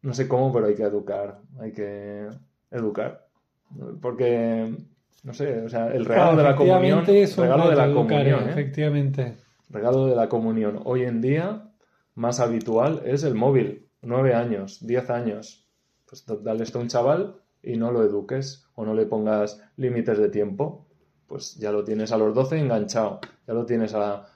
no 0.02 0.14
sé 0.14 0.26
cómo, 0.26 0.52
pero 0.52 0.66
hay 0.66 0.74
que 0.74 0.82
educar, 0.82 1.38
hay 1.60 1.72
que 1.72 2.28
educar. 2.70 3.26
Porque, 4.00 4.74
no 5.24 5.34
sé, 5.34 5.62
o 5.62 5.68
sea, 5.68 5.88
el 5.92 6.04
regalo 6.04 6.36
de 6.36 6.42
la 6.42 6.56
comunión, 6.56 7.04
regalo 7.04 7.68
de 7.68 7.76
la 7.76 7.84
educar, 7.86 8.08
comunión. 8.08 8.48
Efectivamente. 8.48 9.34
regalo 9.70 10.06
de 10.06 10.16
la 10.16 10.28
comunión. 10.28 10.80
Hoy 10.84 11.02
en 11.02 11.20
día, 11.20 11.70
más 12.14 12.40
habitual 12.40 13.02
es 13.04 13.22
el 13.24 13.34
móvil. 13.34 13.85
Nueve 14.06 14.34
años, 14.34 14.78
diez 14.86 15.10
años. 15.10 15.66
Pues 16.08 16.24
dale 16.42 16.62
esto 16.62 16.78
a 16.78 16.82
un 16.82 16.88
chaval 16.88 17.36
y 17.62 17.76
no 17.76 17.90
lo 17.90 18.02
eduques 18.04 18.66
o 18.76 18.84
no 18.84 18.94
le 18.94 19.06
pongas 19.06 19.60
límites 19.76 20.18
de 20.18 20.28
tiempo. 20.28 20.86
Pues 21.26 21.56
ya 21.56 21.72
lo 21.72 21.82
tienes 21.84 22.12
a 22.12 22.16
los 22.18 22.32
12 22.34 22.58
enganchado. 22.58 23.20
Ya 23.48 23.54
lo 23.54 23.66
tienes 23.66 23.94
a, 23.94 24.26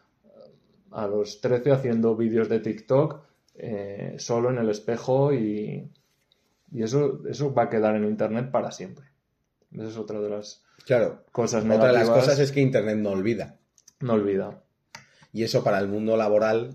a 0.91 1.07
los 1.07 1.41
13 1.41 1.71
haciendo 1.73 2.17
vídeos 2.17 2.49
de 2.49 2.59
TikTok 2.61 3.21
eh, 3.55 4.17
solo 4.19 4.51
en 4.51 4.59
el 4.59 4.69
espejo 4.71 5.33
y, 5.33 5.89
y 6.73 6.83
eso, 6.83 7.21
eso 7.29 7.55
va 7.55 7.65
a 7.65 7.69
quedar 7.71 7.95
en 7.95 8.05
Internet 8.07 8.51
para 8.51 8.73
siempre. 8.73 9.07
Esa 9.73 9.85
es 9.89 9.97
otra 9.97 10.21
de 10.21 10.31
las 10.31 10.65
Claro. 10.85 11.23
cosas 11.31 11.63
Otra 11.63 11.75
de 11.75 11.79
negativas. 11.79 12.09
las 12.09 12.17
cosas 12.25 12.39
es 12.41 12.51
que 12.51 12.61
Internet 12.61 12.97
no 12.97 13.11
olvida. 13.11 13.59
No 14.01 14.15
olvida. 14.15 14.63
Y 15.33 15.45
eso 15.45 15.63
para 15.63 15.79
el 15.79 15.87
mundo 15.87 16.17
laboral 16.17 16.75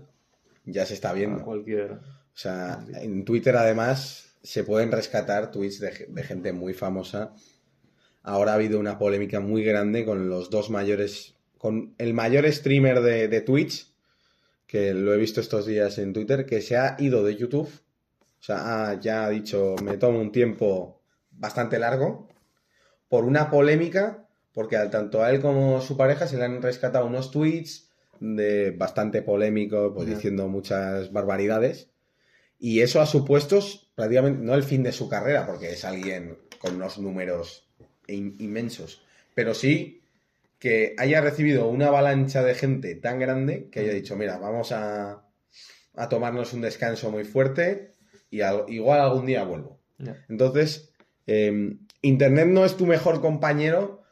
ya 0.64 0.86
se 0.86 0.94
está 0.94 1.12
viendo. 1.12 1.40
A 1.42 1.44
cualquier... 1.44 1.98
O 2.36 2.38
sea, 2.38 2.84
en 3.00 3.24
Twitter 3.24 3.56
además 3.56 4.36
se 4.42 4.62
pueden 4.62 4.92
rescatar 4.92 5.50
tweets 5.50 5.80
de, 5.80 6.06
de 6.08 6.22
gente 6.22 6.52
muy 6.52 6.74
famosa. 6.74 7.32
Ahora 8.22 8.52
ha 8.52 8.56
habido 8.56 8.78
una 8.78 8.98
polémica 8.98 9.40
muy 9.40 9.64
grande 9.64 10.04
con 10.04 10.28
los 10.28 10.50
dos 10.50 10.68
mayores, 10.70 11.34
con 11.58 11.94
el 11.98 12.12
mayor 12.12 12.50
streamer 12.52 13.00
de, 13.00 13.28
de 13.28 13.40
Twitch, 13.40 13.90
que 14.66 14.92
lo 14.94 15.14
he 15.14 15.16
visto 15.16 15.40
estos 15.40 15.64
días 15.66 15.98
en 15.98 16.12
Twitter, 16.12 16.44
que 16.44 16.60
se 16.60 16.76
ha 16.76 16.96
ido 16.98 17.24
de 17.24 17.36
YouTube. 17.36 17.68
O 17.68 18.42
sea, 18.42 18.90
ha- 18.90 19.00
ya 19.00 19.24
ha 19.24 19.30
dicho, 19.30 19.74
me 19.82 19.96
tomo 19.96 20.20
un 20.20 20.30
tiempo 20.32 21.00
bastante 21.30 21.78
largo 21.78 22.28
por 23.08 23.24
una 23.24 23.50
polémica, 23.50 24.28
porque 24.52 24.76
al 24.76 24.90
tanto 24.90 25.22
a 25.22 25.30
él 25.30 25.40
como 25.40 25.80
su 25.80 25.96
pareja 25.96 26.26
se 26.26 26.36
le 26.36 26.44
han 26.44 26.60
rescatado 26.62 27.06
unos 27.06 27.30
tweets 27.30 27.88
de 28.20 28.72
bastante 28.72 29.22
polémico, 29.22 29.94
pues 29.94 30.06
diciendo 30.16 30.48
muchas 30.48 31.12
barbaridades. 31.12 31.90
Y 32.58 32.80
eso 32.80 33.00
ha 33.00 33.06
supuesto 33.06 33.60
prácticamente, 33.94 34.42
no 34.42 34.54
el 34.54 34.62
fin 34.62 34.82
de 34.82 34.92
su 34.92 35.08
carrera, 35.08 35.46
porque 35.46 35.72
es 35.72 35.84
alguien 35.84 36.38
con 36.58 36.76
unos 36.76 36.98
números 36.98 37.68
in- 38.06 38.36
inmensos, 38.38 39.02
pero 39.34 39.54
sí 39.54 40.02
que 40.58 40.94
haya 40.98 41.20
recibido 41.20 41.68
una 41.68 41.88
avalancha 41.88 42.42
de 42.42 42.54
gente 42.54 42.94
tan 42.94 43.18
grande 43.18 43.68
que 43.70 43.80
haya 43.80 43.92
dicho, 43.92 44.16
mira, 44.16 44.38
vamos 44.38 44.72
a, 44.72 45.22
a 45.94 46.08
tomarnos 46.08 46.52
un 46.54 46.62
descanso 46.62 47.10
muy 47.10 47.24
fuerte 47.24 47.92
y 48.30 48.40
al- 48.40 48.64
igual 48.68 49.00
algún 49.00 49.26
día 49.26 49.44
vuelvo. 49.44 49.80
Entonces, 50.28 50.92
eh, 51.26 51.76
Internet 52.02 52.48
no 52.48 52.64
es 52.64 52.76
tu 52.76 52.86
mejor 52.86 53.20
compañero 53.20 54.02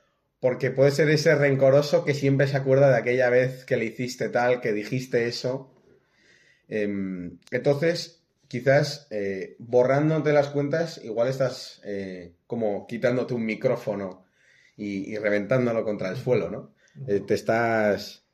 porque 0.41 0.71
puede 0.71 0.91
ser 0.91 1.09
ese 1.11 1.35
rencoroso 1.35 2.05
que 2.05 2.13
siempre 2.15 2.47
se 2.47 2.57
acuerda 2.59 2.91
de 2.91 2.99
aquella 2.99 3.31
vez 3.31 3.65
que 3.65 3.79
le 3.79 3.87
hiciste 3.87 4.29
tal, 4.29 4.61
que 4.61 4.73
dijiste 4.75 5.27
eso. 5.27 5.71
Em, 6.69 7.39
entonces, 7.51 8.24
quizás 8.55 9.09
eh, 9.11 9.57
borrándote 9.59 10.33
las 10.33 10.47
cuentas, 10.47 11.01
igual 11.03 11.27
estás 11.27 11.81
eh, 11.83 12.37
como 12.47 12.87
quitándote 12.87 13.35
un 13.35 13.45
micrófono 13.45 14.27
y, 14.77 15.13
y 15.13 15.19
reventándolo 15.19 15.83
contra 15.83 16.09
el 16.09 16.17
suelo, 16.17 16.49
¿no? 16.49 16.73
Eh, 17.09 17.19
te 17.27 17.35
estás... 17.35 18.25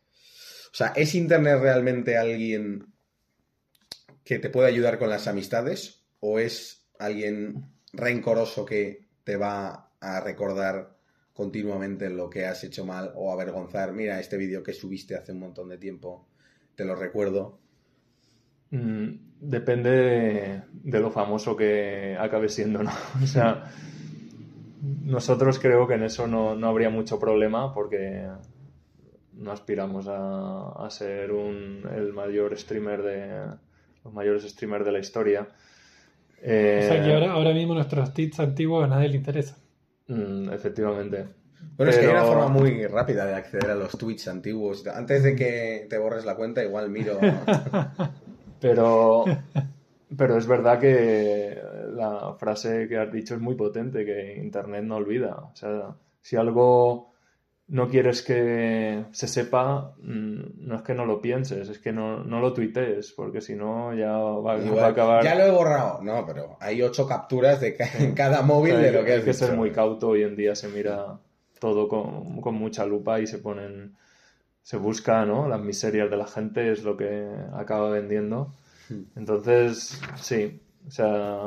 O 0.70 0.74
sea, 0.74 0.88
¿es 0.88 1.14
Internet 1.14 1.60
realmente 1.62 2.18
alguien 2.18 2.92
que 4.22 4.38
te 4.38 4.50
puede 4.50 4.68
ayudar 4.68 4.98
con 4.98 5.08
las 5.08 5.26
amistades? 5.26 6.02
¿O 6.20 6.38
es 6.38 6.84
alguien 6.98 7.64
rencoroso 7.94 8.66
que 8.66 9.06
te 9.24 9.38
va 9.38 9.90
a 10.00 10.20
recordar 10.20 10.98
continuamente 11.32 12.10
lo 12.10 12.28
que 12.28 12.44
has 12.44 12.62
hecho 12.62 12.84
mal 12.84 13.10
o 13.14 13.32
avergonzar? 13.32 13.94
Mira, 13.94 14.20
este 14.20 14.36
vídeo 14.36 14.62
que 14.62 14.74
subiste 14.74 15.16
hace 15.16 15.32
un 15.32 15.38
montón 15.38 15.70
de 15.70 15.78
tiempo, 15.78 16.28
te 16.74 16.84
lo 16.84 16.94
recuerdo. 16.94 17.58
Mm, 18.68 19.29
depende 19.40 19.90
de, 19.90 20.62
de 20.84 21.00
lo 21.00 21.10
famoso 21.10 21.56
que 21.56 22.16
acabe 22.18 22.48
siendo, 22.48 22.82
¿no? 22.82 22.90
O 23.22 23.26
sea, 23.26 23.64
nosotros 25.04 25.58
creo 25.58 25.86
que 25.86 25.94
en 25.94 26.04
eso 26.04 26.26
no, 26.26 26.54
no 26.54 26.68
habría 26.68 26.90
mucho 26.90 27.18
problema 27.18 27.72
porque 27.74 28.26
no 29.34 29.52
aspiramos 29.52 30.06
a, 30.08 30.70
a 30.84 30.90
ser 30.90 31.32
un, 31.32 31.82
el 31.94 32.12
mayor 32.12 32.56
streamer 32.58 33.02
de 33.02 33.46
los 34.04 34.12
mayores 34.14 34.44
streamers 34.44 34.84
de 34.84 34.92
la 34.92 34.98
historia. 34.98 35.48
Eh, 36.42 36.80
O 36.84 36.88
sea 36.88 37.02
que 37.04 37.12
ahora, 37.12 37.32
ahora 37.32 37.52
mismo 37.52 37.74
nuestros 37.74 38.12
tweets 38.14 38.40
antiguos 38.40 38.84
a 38.84 38.88
nadie 38.88 39.08
le 39.10 39.16
interesa. 39.16 39.56
mm, 40.08 40.50
efectivamente. 40.52 41.26
Bueno, 41.76 41.90
es 41.92 41.98
que 41.98 42.06
hay 42.06 42.10
una 42.10 42.22
Pero- 42.22 42.32
forma 42.32 42.48
muy 42.48 42.86
rápida 42.86 43.26
de 43.26 43.34
acceder 43.34 43.70
a 43.70 43.74
los 43.74 43.92
tweets 43.98 44.28
antiguos. 44.28 44.86
Antes 44.86 45.22
de 45.22 45.36
que 45.36 45.86
te 45.90 45.98
borres 45.98 46.24
la 46.24 46.34
cuenta, 46.36 46.62
igual 46.64 46.88
miro. 46.90 47.18
Pero, 48.60 49.24
pero 50.16 50.36
es 50.36 50.46
verdad 50.46 50.78
que 50.78 51.58
la 51.94 52.34
frase 52.38 52.86
que 52.88 52.98
has 52.98 53.12
dicho 53.12 53.34
es 53.34 53.40
muy 53.40 53.54
potente, 53.54 54.04
que 54.04 54.36
Internet 54.36 54.84
no 54.84 54.96
olvida. 54.96 55.36
O 55.36 55.56
sea, 55.56 55.94
si 56.20 56.36
algo 56.36 57.10
no 57.68 57.88
quieres 57.88 58.22
que 58.22 59.04
se 59.12 59.28
sepa, 59.28 59.94
mm, 60.02 60.66
no 60.66 60.74
es 60.76 60.82
que 60.82 60.92
no 60.94 61.06
lo 61.06 61.20
pienses, 61.22 61.68
es 61.68 61.78
que 61.78 61.92
no, 61.92 62.24
no 62.24 62.40
lo 62.40 62.52
tuitees, 62.52 63.12
porque 63.12 63.40
si 63.40 63.54
no 63.54 63.94
ya 63.94 64.10
va, 64.16 64.54
a 64.54 64.86
acabar... 64.88 65.22
Ya 65.22 65.36
lo 65.36 65.44
he 65.44 65.50
borrado. 65.52 66.02
No, 66.02 66.26
pero 66.26 66.56
hay 66.60 66.82
ocho 66.82 67.06
capturas 67.06 67.60
de 67.60 67.76
ca- 67.76 67.88
en 67.98 68.14
cada 68.14 68.42
móvil 68.42 68.76
de 68.76 68.88
hay 68.88 68.92
lo 68.92 69.04
que 69.04 69.12
hay 69.12 69.18
has 69.20 69.24
que 69.24 69.34
ser 69.34 69.56
muy 69.56 69.70
cauto, 69.70 70.08
hoy 70.08 70.24
en 70.24 70.34
día 70.34 70.56
se 70.56 70.66
mira 70.68 71.20
todo 71.60 71.86
con, 71.86 72.40
con 72.40 72.54
mucha 72.56 72.84
lupa 72.86 73.20
y 73.20 73.26
se 73.28 73.38
ponen... 73.38 73.94
Se 74.62 74.76
busca, 74.76 75.24
¿no? 75.24 75.48
Las 75.48 75.60
miserias 75.60 76.10
de 76.10 76.16
la 76.16 76.26
gente 76.26 76.72
es 76.72 76.84
lo 76.84 76.96
que 76.96 77.28
acaba 77.54 77.90
vendiendo. 77.90 78.54
Hmm. 78.88 79.02
Entonces, 79.16 80.00
sí, 80.16 80.60
o 80.86 80.90
sea, 80.90 81.38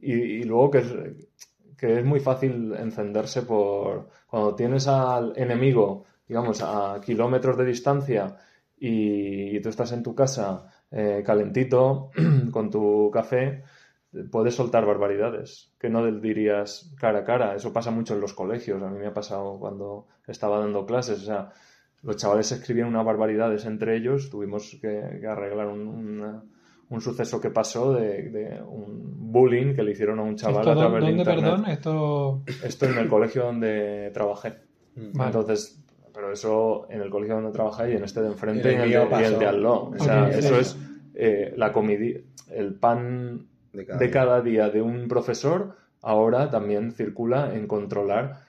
y, 0.00 0.12
y 0.12 0.42
luego 0.44 0.70
que 0.70 0.78
es, 0.78 0.94
que 1.82 1.98
es 1.98 2.04
muy 2.04 2.20
fácil 2.20 2.74
encenderse 2.78 3.42
por 3.42 4.08
cuando 4.28 4.54
tienes 4.54 4.86
al 4.86 5.32
enemigo, 5.36 6.04
digamos, 6.28 6.62
a 6.62 7.00
kilómetros 7.04 7.56
de 7.58 7.64
distancia 7.64 8.36
y, 8.78 9.60
tú 9.60 9.68
estás 9.68 9.90
en 9.90 10.04
tu 10.04 10.14
casa 10.14 10.72
eh, 10.92 11.24
calentito 11.26 12.10
con 12.52 12.70
tu 12.70 13.10
café, 13.12 13.64
puedes 14.30 14.54
soltar 14.54 14.86
barbaridades 14.86 15.72
que 15.78 15.90
no 15.90 16.08
dirías 16.20 16.94
cara 17.00 17.20
a 17.20 17.24
cara. 17.24 17.56
Eso 17.56 17.72
pasa 17.72 17.90
mucho 17.90 18.14
en 18.14 18.20
los 18.20 18.32
colegios. 18.32 18.80
A 18.82 18.88
mí 18.88 18.98
me 19.00 19.08
ha 19.08 19.14
pasado 19.14 19.58
cuando 19.58 20.06
estaba 20.26 20.60
dando 20.60 20.86
clases. 20.86 21.20
O 21.22 21.24
sea, 21.24 21.52
los 22.02 22.16
chavales 22.16 22.50
escribían 22.52 22.88
unas 22.88 23.04
barbaridades 23.04 23.64
entre 23.66 23.96
ellos. 23.96 24.28
Tuvimos 24.30 24.78
que, 24.80 25.18
que 25.20 25.26
arreglar 25.26 25.68
un, 25.68 25.86
una- 25.86 26.42
un 26.90 27.00
suceso 27.00 27.40
que 27.40 27.50
pasó 27.50 27.94
de, 27.94 28.28
de 28.30 28.60
un 28.62 29.32
bullying 29.32 29.74
que 29.74 29.82
le 29.82 29.92
hicieron 29.92 30.18
a 30.18 30.22
un 30.22 30.36
chaval 30.36 30.58
¿Esto 30.58 30.70
a 30.72 30.74
través 30.76 30.92
de 31.04 31.06
¿Dónde, 31.06 31.18
internet. 31.22 31.44
perdón? 31.44 31.66
Esto... 31.70 32.42
Esto 32.66 32.86
en 32.86 32.98
el 32.98 33.08
colegio 33.08 33.44
donde 33.44 34.10
trabajé. 34.12 34.50
Mm. 34.96 35.12
Vale. 35.16 35.30
Entonces, 35.30 35.82
pero 36.12 36.30
eso 36.32 36.86
en 36.90 37.00
el 37.00 37.08
colegio 37.08 37.36
donde 37.36 37.50
trabajé 37.52 37.92
y 37.92 37.96
en 37.96 38.04
este 38.04 38.20
de 38.20 38.26
enfrente 38.28 38.68
Y 38.68 38.72
y 38.72 38.74
en 38.74 38.80
el 38.82 38.92
el, 38.92 38.98
mío 39.08 39.08
de, 39.16 39.22
y 39.22 39.24
el 39.24 39.38
de 39.38 39.46
al 39.46 39.62
lado. 39.62 39.90
O 39.90 39.98
sea, 39.98 40.24
Ok, 40.24 40.32
sí. 40.32 40.38
eso 40.40 40.58
es 40.58 40.76
eh, 41.14 41.54
la 41.56 41.72
comidi 41.72 42.14
el 42.50 42.74
pan 42.74 43.46
De 43.72 43.86
cada 43.86 43.98
de 43.98 44.04
día. 44.06 44.12
cada 44.12 44.40
día 44.42 44.68
de 44.68 44.82
un 44.82 45.08
profesor 45.08 45.76
ahora 46.02 46.50
también 46.50 46.92
circula 46.92 47.54
en 47.54 47.66
controlar 47.66 48.40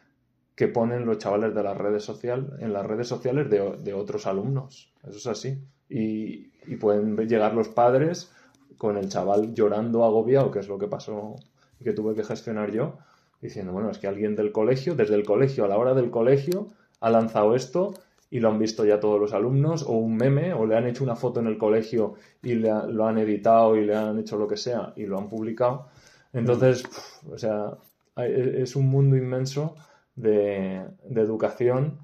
qué 0.56 0.68
ponen 0.68 1.06
los 1.06 1.18
chavales 1.18 1.56
de 1.56 1.64
las 1.64 1.78
redes 1.78 2.04
sociales 2.04 2.46
en 2.60 2.74
las 2.74 2.86
redes 2.86 3.08
sociales 3.08 3.50
de, 3.50 3.94
otros 3.94 4.28
alumnos. 4.28 4.94
Eso 5.04 5.18
es 5.18 5.28
así. 5.28 5.58
Y, 5.90 6.52
pueden 6.80 7.18
llegar 7.28 7.54
los 7.54 7.68
padres 7.68 8.32
con 8.78 8.98
el 8.98 9.10
chaval 9.10 9.54
llorando 9.54 10.06
agobiado, 10.06 10.50
que 10.50 10.60
es 10.60 10.68
lo 10.68 10.78
que 10.78 10.88
pasó 10.88 11.36
y 11.80 11.84
que 11.84 11.94
tuve 11.94 12.16
que 12.16 12.24
gestionar 12.24 12.72
yo, 12.72 12.98
diciendo, 13.42 13.74
bueno, 13.74 13.90
es 13.90 13.98
que 13.98 14.08
alguien 14.08 14.36
del 14.36 14.52
colegio, 14.52 14.96
desde 14.96 15.16
el 15.16 15.26
colegio, 15.26 15.66
a 15.66 15.68
la 15.68 15.78
hora 15.78 15.94
del 15.94 16.10
colegio, 16.10 16.68
ha 17.02 17.10
lanzado 17.10 17.56
esto 17.56 17.94
y 18.32 18.40
lo 18.40 18.50
han 18.50 18.60
visto 18.60 18.86
ya 18.86 19.00
todos 19.00 19.20
los 19.20 19.34
alumnos, 19.34 19.84
o 19.84 19.92
un 19.94 20.16
meme, 20.16 20.54
o 20.54 20.66
le 20.66 20.78
han 20.78 20.88
hecho 20.88 21.04
una 21.04 21.16
foto 21.16 21.40
en 21.40 21.48
el 21.48 21.58
colegio 21.58 22.16
y 22.42 22.56
le 22.56 22.72
lo 22.90 23.06
han 23.06 23.18
editado 23.18 23.76
y 23.76 23.86
le 23.86 23.96
han 23.96 24.18
hecho 24.20 24.38
lo 24.38 24.48
que 24.48 24.58
sea 24.58 24.94
y 24.96 25.06
lo 25.06 25.18
han 25.20 25.30
publicado. 25.30 25.88
Entonces, 26.32 26.84
o 27.32 27.38
sea, 27.38 27.78
hay- 28.16 28.34
es 28.58 28.76
un 28.76 28.88
mundo 28.88 29.16
inmenso 29.16 29.76
de, 30.16 30.82
de 31.10 31.22
educación 31.22 32.00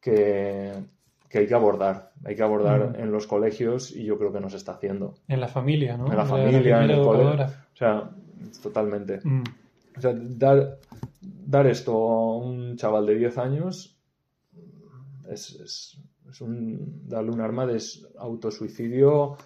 que, 0.00 0.72
que 1.28 1.38
hay 1.38 1.46
que 1.46 1.54
abordar. 1.54 2.12
Hay 2.24 2.36
que 2.36 2.42
abordar 2.42 2.90
Mm. 2.90 3.00
en 3.02 3.12
los 3.12 3.26
colegios 3.26 3.90
y 3.90 4.04
yo 4.04 4.18
creo 4.18 4.32
que 4.32 4.40
no 4.40 4.48
se 4.50 4.56
está 4.56 4.72
haciendo. 4.72 5.14
En 5.28 5.40
la 5.40 5.48
familia, 5.48 5.96
¿no? 5.96 6.10
En 6.10 6.16
la 6.16 6.24
familia, 6.26 6.84
en 6.84 6.90
el 6.90 7.02
cole. 7.02 7.22
educadora. 7.22 7.66
O 7.72 7.76
sea, 7.76 8.10
totalmente. 8.62 9.20
Mm. 9.24 9.42
O 9.96 10.00
sea, 10.00 10.12
dar, 10.14 10.78
dar 11.20 11.66
esto 11.66 11.92
a 11.92 12.36
un 12.36 12.76
chaval 12.76 13.06
de 13.06 13.14
10 13.16 13.38
años 13.38 13.96
es, 15.30 15.58
es, 15.60 15.98
es 16.30 16.40
un, 16.40 17.08
darle 17.08 17.30
un 17.30 17.40
arma 17.40 17.66
de 17.66 17.80
autosuicidio 18.18 19.36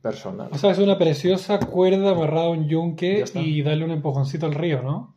personal. 0.00 0.48
O 0.52 0.58
sea, 0.58 0.72
es 0.72 0.78
una 0.78 0.98
preciosa 0.98 1.58
cuerda 1.60 2.10
amarrada 2.10 2.46
a 2.46 2.50
un 2.50 2.68
yunque 2.68 3.24
y 3.34 3.62
darle 3.62 3.84
un 3.84 3.92
empujoncito 3.92 4.46
al 4.46 4.54
río, 4.54 4.82
¿no? 4.82 5.14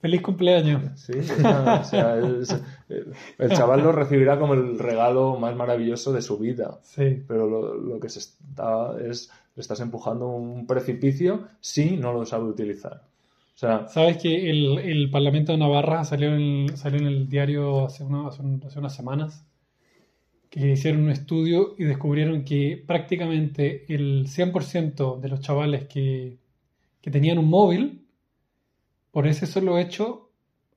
Feliz 0.00 0.22
cumpleaños. 0.22 0.82
Sí, 0.98 1.12
o 1.18 1.22
sea, 1.22 1.80
o 1.80 1.84
sea, 1.84 2.18
es- 2.18 2.62
el 3.38 3.50
chaval 3.50 3.82
lo 3.82 3.92
recibirá 3.92 4.38
como 4.38 4.54
el 4.54 4.78
regalo 4.78 5.36
más 5.38 5.54
maravilloso 5.54 6.12
de 6.12 6.22
su 6.22 6.38
vida. 6.38 6.78
Sí. 6.82 7.22
Pero 7.28 7.46
lo, 7.48 7.74
lo 7.74 8.00
que 8.00 8.08
se 8.08 8.20
está 8.20 8.94
es 8.98 9.30
le 9.56 9.60
estás 9.60 9.80
empujando 9.80 10.26
a 10.26 10.36
un 10.36 10.66
precipicio 10.66 11.44
si 11.60 11.96
no 11.96 12.12
lo 12.14 12.24
sabe 12.24 12.44
utilizar. 12.44 13.02
O 13.54 13.58
sea, 13.60 13.88
Sabes 13.88 14.16
que 14.16 14.48
el, 14.48 14.78
el 14.78 15.10
Parlamento 15.10 15.52
de 15.52 15.58
Navarra 15.58 16.02
salió 16.04 16.34
en 16.34 16.40
el, 16.70 16.76
salió 16.78 16.98
en 17.00 17.06
el 17.06 17.28
diario 17.28 17.84
hace, 17.84 18.02
una- 18.04 18.28
hace 18.28 18.40
un- 18.42 18.62
hace 18.64 18.78
unas 18.78 18.94
semanas 18.96 19.44
que 20.48 20.72
hicieron 20.72 21.02
un 21.02 21.10
estudio 21.10 21.74
y 21.78 21.84
descubrieron 21.84 22.44
que 22.44 22.82
prácticamente 22.86 23.84
el 23.92 24.26
100% 24.28 25.20
de 25.20 25.28
los 25.28 25.40
chavales 25.40 25.84
que, 25.86 26.38
que 27.02 27.10
tenían 27.10 27.38
un 27.38 27.48
móvil, 27.50 27.99
por 29.10 29.26
ese 29.26 29.46
solo 29.46 29.78
hecho, 29.78 30.30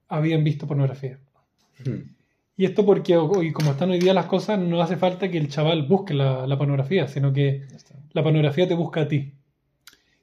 habían 0.08 0.44
visto 0.44 0.68
pornografía. 0.68 1.20
Hmm. 1.86 2.12
Y 2.56 2.66
esto 2.66 2.86
porque, 2.86 3.18
hoy, 3.18 3.52
como 3.52 3.72
están 3.72 3.90
hoy 3.90 4.00
día 4.00 4.14
las 4.14 4.28
cosas, 4.28 4.60
no 4.60 4.82
hace 4.82 4.96
falta 4.98 5.30
que 5.32 5.38
el 5.40 5.50
chaval 5.50 5.84
busque 5.88 6.14
la, 6.14 6.46
la 6.46 6.58
pornografía, 6.58 7.08
sino 7.08 7.34
que 7.34 7.64
la 8.12 8.22
pornografía 8.24 8.68
te 8.68 8.76
busca 8.76 9.02
a 9.02 9.08
ti. 9.08 9.34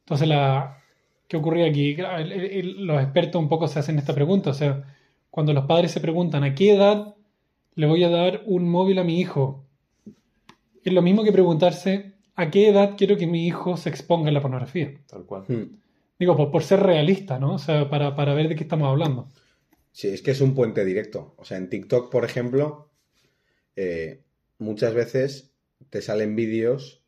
Entonces, 0.01 0.29
la, 0.29 0.79
¿qué 1.27 1.37
ocurría 1.37 1.67
aquí? 1.67 1.93
El- 1.93 2.33
el- 2.33 2.45
el- 2.45 2.87
los 2.87 3.03
expertos 3.03 3.41
un 3.43 3.49
poco 3.49 3.67
se 3.67 3.81
hacen 3.81 3.99
esta 3.99 4.15
pregunta. 4.15 4.51
O 4.51 4.55
sea, 4.55 4.85
cuando 5.31 5.53
los 5.53 5.65
padres 5.67 5.91
se 5.91 6.01
preguntan 6.01 6.45
a 6.45 6.55
qué 6.55 6.73
edad 6.73 7.17
le 7.75 7.87
voy 7.87 8.05
a 8.05 8.09
dar 8.11 8.43
un 8.47 8.69
móvil 8.69 8.99
a 9.01 9.05
mi 9.05 9.19
hijo, 9.21 9.65
es 10.85 10.93
lo 10.93 11.03
mismo 11.03 11.25
que 11.25 11.33
preguntarse 11.33 12.15
a 12.37 12.51
qué 12.51 12.69
edad 12.69 12.95
quiero 12.97 13.17
que 13.17 13.27
mi 13.27 13.47
hijo 13.47 13.77
se 13.77 13.89
exponga 13.89 14.29
a 14.31 14.33
la 14.33 14.41
pornografía. 14.41 14.93
Tal 15.09 15.25
cual. 15.25 15.45
Hmm. 15.49 15.80
Digo, 16.21 16.37
por, 16.53 16.63
ser 16.63 16.81
realista, 16.81 17.39
¿no? 17.39 17.55
O 17.55 17.59
sea, 17.59 17.89
para, 17.89 18.15
para 18.15 18.35
ver 18.35 18.49
de 18.51 18.55
qué 18.55 18.65
estamos 18.65 18.89
hablando. 18.89 19.29
Sí, 19.91 20.09
es 20.09 20.21
que 20.21 20.33
es 20.33 20.43
un 20.43 20.55
puente 20.55 20.85
directo. 20.85 21.35
O 21.39 21.47
sea, 21.47 21.57
en 21.57 21.71
TikTok, 21.71 22.13
por 22.13 22.27
ejemplo, 22.27 22.91
eh, 23.75 24.21
muchas 24.59 24.93
veces 24.93 25.51
te 25.89 26.03
salen 26.03 26.37
vídeos 26.37 27.03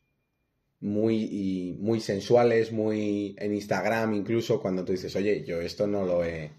muy, 0.79 1.77
muy 1.79 1.99
sensuales, 1.99 2.71
muy 2.71 3.35
en 3.37 3.53
Instagram 3.53 4.15
incluso, 4.15 4.59
cuando 4.59 4.83
tú 4.83 4.91
dices, 4.91 5.15
oye, 5.15 5.45
yo 5.45 5.61
esto 5.61 5.85
no 5.85 6.05
lo 6.05 6.25
he, 6.25 6.51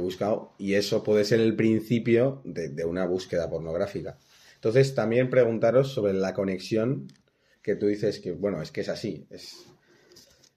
buscado. 0.00 0.52
Y 0.58 0.74
eso 0.74 1.04
puede 1.04 1.24
ser 1.24 1.38
el 1.38 1.54
principio 1.54 2.42
de, 2.44 2.84
una 2.84 3.06
búsqueda 3.06 3.48
pornográfica. 3.48 4.18
Entonces, 4.56 4.96
también 4.96 5.30
preguntaros 5.30 5.92
sobre 5.92 6.12
la 6.12 6.34
conexión 6.34 7.06
que 7.62 7.76
tú 7.76 7.86
dices 7.86 8.18
que, 8.18 8.32
bueno, 8.32 8.60
es 8.60 8.72
que 8.72 8.80
es 8.80 8.88
así. 8.88 9.28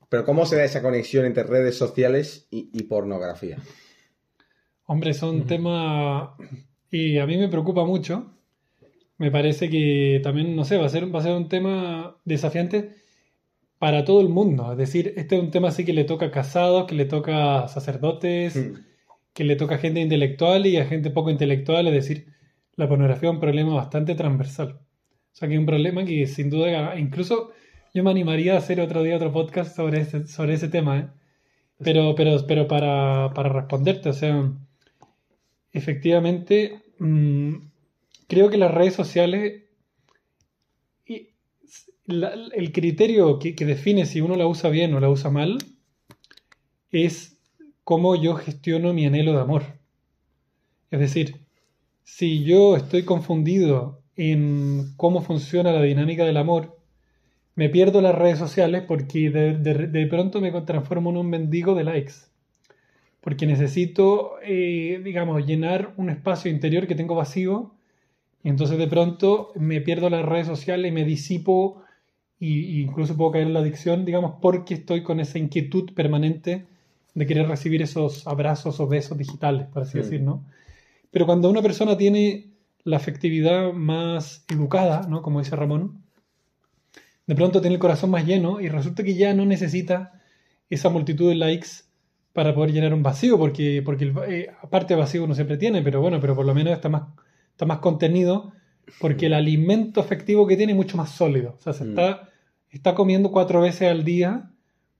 Pero 0.09 0.25
¿cómo 0.25 0.45
se 0.45 0.55
da 0.55 0.63
esa 0.63 0.81
conexión 0.81 1.25
entre 1.25 1.43
redes 1.43 1.77
sociales 1.77 2.47
y, 2.49 2.69
y 2.73 2.83
pornografía? 2.83 3.57
Hombre, 4.85 5.13
son 5.13 5.45
temas 5.45 6.29
y 6.89 7.17
a 7.17 7.25
mí 7.25 7.37
me 7.37 7.49
preocupa 7.49 7.85
mucho. 7.85 8.33
Me 9.17 9.31
parece 9.31 9.69
que 9.69 10.21
también, 10.23 10.55
no 10.55 10.63
sé, 10.63 10.77
va 10.77 10.85
a 10.85 10.89
ser, 10.89 11.13
va 11.13 11.19
a 11.19 11.23
ser 11.23 11.33
un 11.33 11.49
tema 11.49 12.17
desafiante 12.23 12.95
para 13.79 14.05
todo 14.05 14.21
el 14.21 14.29
mundo. 14.29 14.71
Es 14.71 14.77
decir, 14.77 15.13
este 15.17 15.35
es 15.35 15.41
un 15.41 15.51
tema 15.51 15.69
así 15.69 15.83
que 15.85 15.93
le 15.93 16.03
toca 16.03 16.27
a 16.27 16.31
casados, 16.31 16.85
que 16.85 16.95
le 16.95 17.05
toca 17.05 17.63
a 17.63 17.67
sacerdotes, 17.67 18.59
que 19.33 19.43
le 19.43 19.55
toca 19.55 19.75
a 19.75 19.79
gente 19.79 19.99
intelectual 19.99 20.65
y 20.65 20.77
a 20.77 20.85
gente 20.85 21.09
poco 21.09 21.29
intelectual. 21.29 21.87
Es 21.87 21.93
decir, 21.93 22.27
la 22.75 22.87
pornografía 22.87 23.29
es 23.29 23.35
un 23.35 23.41
problema 23.41 23.73
bastante 23.73 24.15
transversal. 24.15 24.79
O 24.79 25.35
sea, 25.35 25.47
que 25.47 25.55
es 25.55 25.59
un 25.59 25.65
problema 25.65 26.05
que 26.05 26.25
sin 26.27 26.49
duda, 26.49 26.97
incluso 26.97 27.51
yo 27.97 28.03
me 28.03 28.11
animaría 28.11 28.53
a 28.53 28.57
hacer 28.59 28.79
otro 28.79 29.01
día 29.01 29.15
otro 29.15 29.31
podcast 29.33 29.75
sobre 29.75 30.01
ese, 30.01 30.27
sobre 30.27 30.53
ese 30.53 30.67
tema, 30.69 30.99
¿eh? 30.99 31.07
Pero, 31.79 32.13
pero, 32.13 32.45
pero 32.45 32.67
para, 32.67 33.31
para 33.33 33.49
responderte, 33.49 34.09
o 34.09 34.13
sea, 34.13 34.53
efectivamente, 35.73 36.83
mm, 36.99 37.55
creo 38.27 38.51
que 38.51 38.57
las 38.59 38.71
redes 38.71 38.93
sociales, 38.93 39.63
y 41.07 41.29
la- 42.05 42.33
el 42.53 42.71
criterio 42.71 43.39
que, 43.39 43.55
que 43.55 43.65
define 43.65 44.05
si 44.05 44.21
uno 44.21 44.35
la 44.35 44.45
usa 44.45 44.69
bien 44.69 44.93
o 44.93 44.99
la 44.99 45.09
usa 45.09 45.31
mal, 45.31 45.57
es 46.91 47.39
cómo 47.83 48.15
yo 48.15 48.35
gestiono 48.35 48.93
mi 48.93 49.07
anhelo 49.07 49.33
de 49.33 49.41
amor. 49.41 49.63
Es 50.91 50.99
decir, 50.99 51.47
si 52.03 52.43
yo 52.43 52.75
estoy 52.75 53.05
confundido 53.05 54.03
en 54.15 54.93
cómo 54.97 55.23
funciona 55.23 55.71
la 55.71 55.81
dinámica 55.81 56.25
del 56.25 56.37
amor, 56.37 56.76
me 57.57 57.69
pierdo 57.69 58.01
las 58.01 58.13
redes 58.15 58.37
sociales 58.39 58.83
porque 58.87 59.29
de, 59.31 59.57
de- 59.57 59.87
de 59.87 60.07
pronto 60.07 60.39
me 60.39 60.51
transformo 60.61 61.09
en 61.09 61.17
un 61.17 61.27
mendigo 61.29 61.73
de 61.75 61.83
likes. 61.83 62.13
Porque 63.19 63.45
necesito, 63.47 64.35
eh, 64.43 65.01
digamos, 65.03 65.43
llenar 65.45 65.91
un 65.97 66.09
espacio 66.09 66.49
interior 66.51 66.85
que 66.87 66.95
tengo 66.95 67.15
vacío. 67.15 67.71
Y 68.43 68.49
entonces 68.49 68.77
de 68.77 68.87
pronto 68.87 69.51
me 69.55 69.81
pierdo 69.81 70.09
las 70.09 70.23
redes 70.23 70.45
sociales 70.47 70.89
y 70.89 70.93
me 70.93 71.03
disipo 71.03 71.81
y, 72.39 72.79
incluso 72.81 73.17
puedo 73.17 73.31
caer 73.31 73.47
en 73.47 73.53
la 73.53 73.61
adicción, 73.61 74.05
digamos, 74.05 74.35
porque 74.39 74.75
estoy 74.75 75.01
con 75.01 75.19
esa 75.19 75.39
inquietud 75.39 75.91
permanente 75.95 76.67
de 77.15 77.25
querer 77.25 77.47
recibir 77.47 77.81
esos 77.81 78.27
abrazos 78.27 78.79
o 78.79 78.87
besos 78.87 79.17
digitales, 79.17 79.65
por 79.73 79.81
así 79.81 79.97
Mm. 79.97 80.01
decir, 80.01 80.21
¿no? 80.21 80.45
Pero 81.09 81.25
cuando 81.25 81.49
una 81.49 81.63
persona 81.63 81.97
tiene 81.97 82.45
la 82.83 82.97
afectividad 82.97 83.73
más 83.73 84.45
educada, 84.49 85.07
¿no? 85.09 85.23
Como 85.23 85.39
dice 85.39 85.55
Ramón, 85.55 86.03
de 87.27 87.35
pronto 87.35 87.61
tiene 87.61 87.75
el 87.75 87.79
corazón 87.79 88.09
más 88.09 88.25
lleno 88.25 88.59
y 88.61 88.69
resulta 88.69 89.03
que 89.03 89.13
ya 89.15 89.33
no 89.33 89.45
necesita 89.45 90.13
esa 90.69 90.89
multitud 90.89 91.29
de 91.29 91.35
likes 91.35 91.67
para 92.33 92.53
poder 92.53 92.71
llenar 92.71 92.93
un 92.93 93.03
vacío, 93.03 93.37
porque, 93.37 93.81
porque 93.83 94.05
el, 94.05 94.13
eh, 94.27 94.49
aparte 94.61 94.95
vacío 94.95 95.23
uno 95.23 95.35
siempre 95.35 95.57
tiene, 95.57 95.81
pero 95.81 96.01
bueno, 96.01 96.19
pero 96.19 96.35
por 96.35 96.45
lo 96.45 96.53
menos 96.53 96.73
está 96.73 96.87
más, 96.89 97.03
está 97.51 97.65
más 97.65 97.79
contenido, 97.79 98.51
porque 99.01 99.25
el 99.25 99.33
alimento 99.33 99.99
afectivo 99.99 100.47
que 100.47 100.55
tiene 100.55 100.71
es 100.73 100.77
mucho 100.77 100.97
más 100.97 101.09
sólido. 101.11 101.55
O 101.57 101.61
sea, 101.61 101.73
se 101.73 101.83
Mm. 101.83 101.89
está, 101.89 102.29
está 102.69 102.95
comiendo 102.95 103.31
cuatro 103.31 103.61
veces 103.61 103.89
al 103.89 104.03
día 104.03 104.51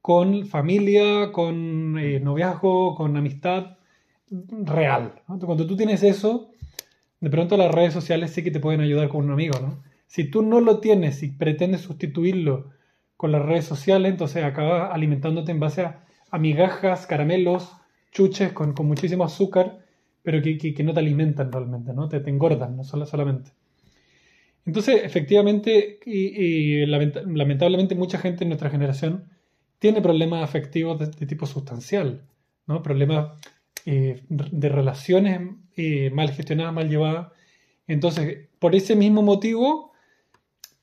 con 0.02 0.46
familia, 0.48 1.32
con 1.32 1.98
eh, 2.00 2.20
noviazgo, 2.20 2.96
con 2.96 3.16
amistad 3.18 3.78
real. 4.30 5.14
¿no? 5.28 5.40
Cuando 5.40 5.66
tú 5.68 5.76
tienes 5.78 6.04
eso, 6.04 6.50
de 7.20 7.30
pronto 7.30 7.56
las 7.58 7.72
redes 7.72 7.94
sociales 7.94 8.32
sí 8.32 8.44
que 8.44 8.52
te 8.52 8.60
pueden 8.60 8.82
ayudar 8.82 9.10
con 9.10 9.24
un 9.26 9.32
amigo, 9.32 9.60
¿no? 9.60 9.84
Si 10.08 10.26
tú 10.32 10.42
no 10.42 10.60
lo 10.62 10.80
tienes 10.80 11.22
y 11.24 11.30
pretendes 11.32 11.82
sustituirlo 11.82 12.72
con 13.18 13.32
las 13.32 13.44
redes 13.46 13.66
sociales, 13.66 14.12
entonces 14.12 14.44
acabas 14.44 14.92
alimentándote 14.94 15.52
en 15.52 15.60
base 15.60 15.82
a, 15.84 16.04
migajas, 16.40 17.08
caramelos, 17.08 17.72
chuches 18.12 18.52
con, 18.54 18.74
con 18.74 18.88
muchísimo 18.88 19.24
azúcar, 19.24 19.80
pero 20.24 20.42
que, 20.42 20.58
que- 20.58 20.84
no 20.84 20.94
te 20.94 21.00
alimentan 21.00 21.52
realmente, 21.52 21.94
¿no? 21.94 22.10
Te, 22.10 22.18
engordan, 22.30 22.76
no 22.78 22.84
solo, 22.84 23.06
solamente. 23.06 23.52
Entonces, 24.66 25.02
efectivamente, 25.04 26.00
y, 26.06 26.82
y 26.82 26.86
lamenta- 26.86 27.22
lamentablemente 27.26 27.96
mucha 27.96 28.18
gente 28.18 28.44
en 28.44 28.50
nuestra 28.50 28.70
generación 28.70 29.30
tiene 29.80 30.02
problemas 30.02 30.44
afectivos 30.44 31.00
de, 31.00 31.08
de 31.08 31.26
tipo 31.26 31.46
sustancial, 31.46 32.24
¿no? 32.66 32.84
Problemas 32.84 33.40
eh, 33.86 34.24
de 34.30 34.70
relaciones 34.70 35.42
eh, 35.78 36.10
mal 36.12 36.32
gestionadas, 36.32 36.74
mal 36.74 36.90
llevadas. 36.90 37.28
Entonces, 37.88 38.50
por 38.60 38.76
ese 38.76 38.96
mismo 38.96 39.22
motivo, 39.22 39.94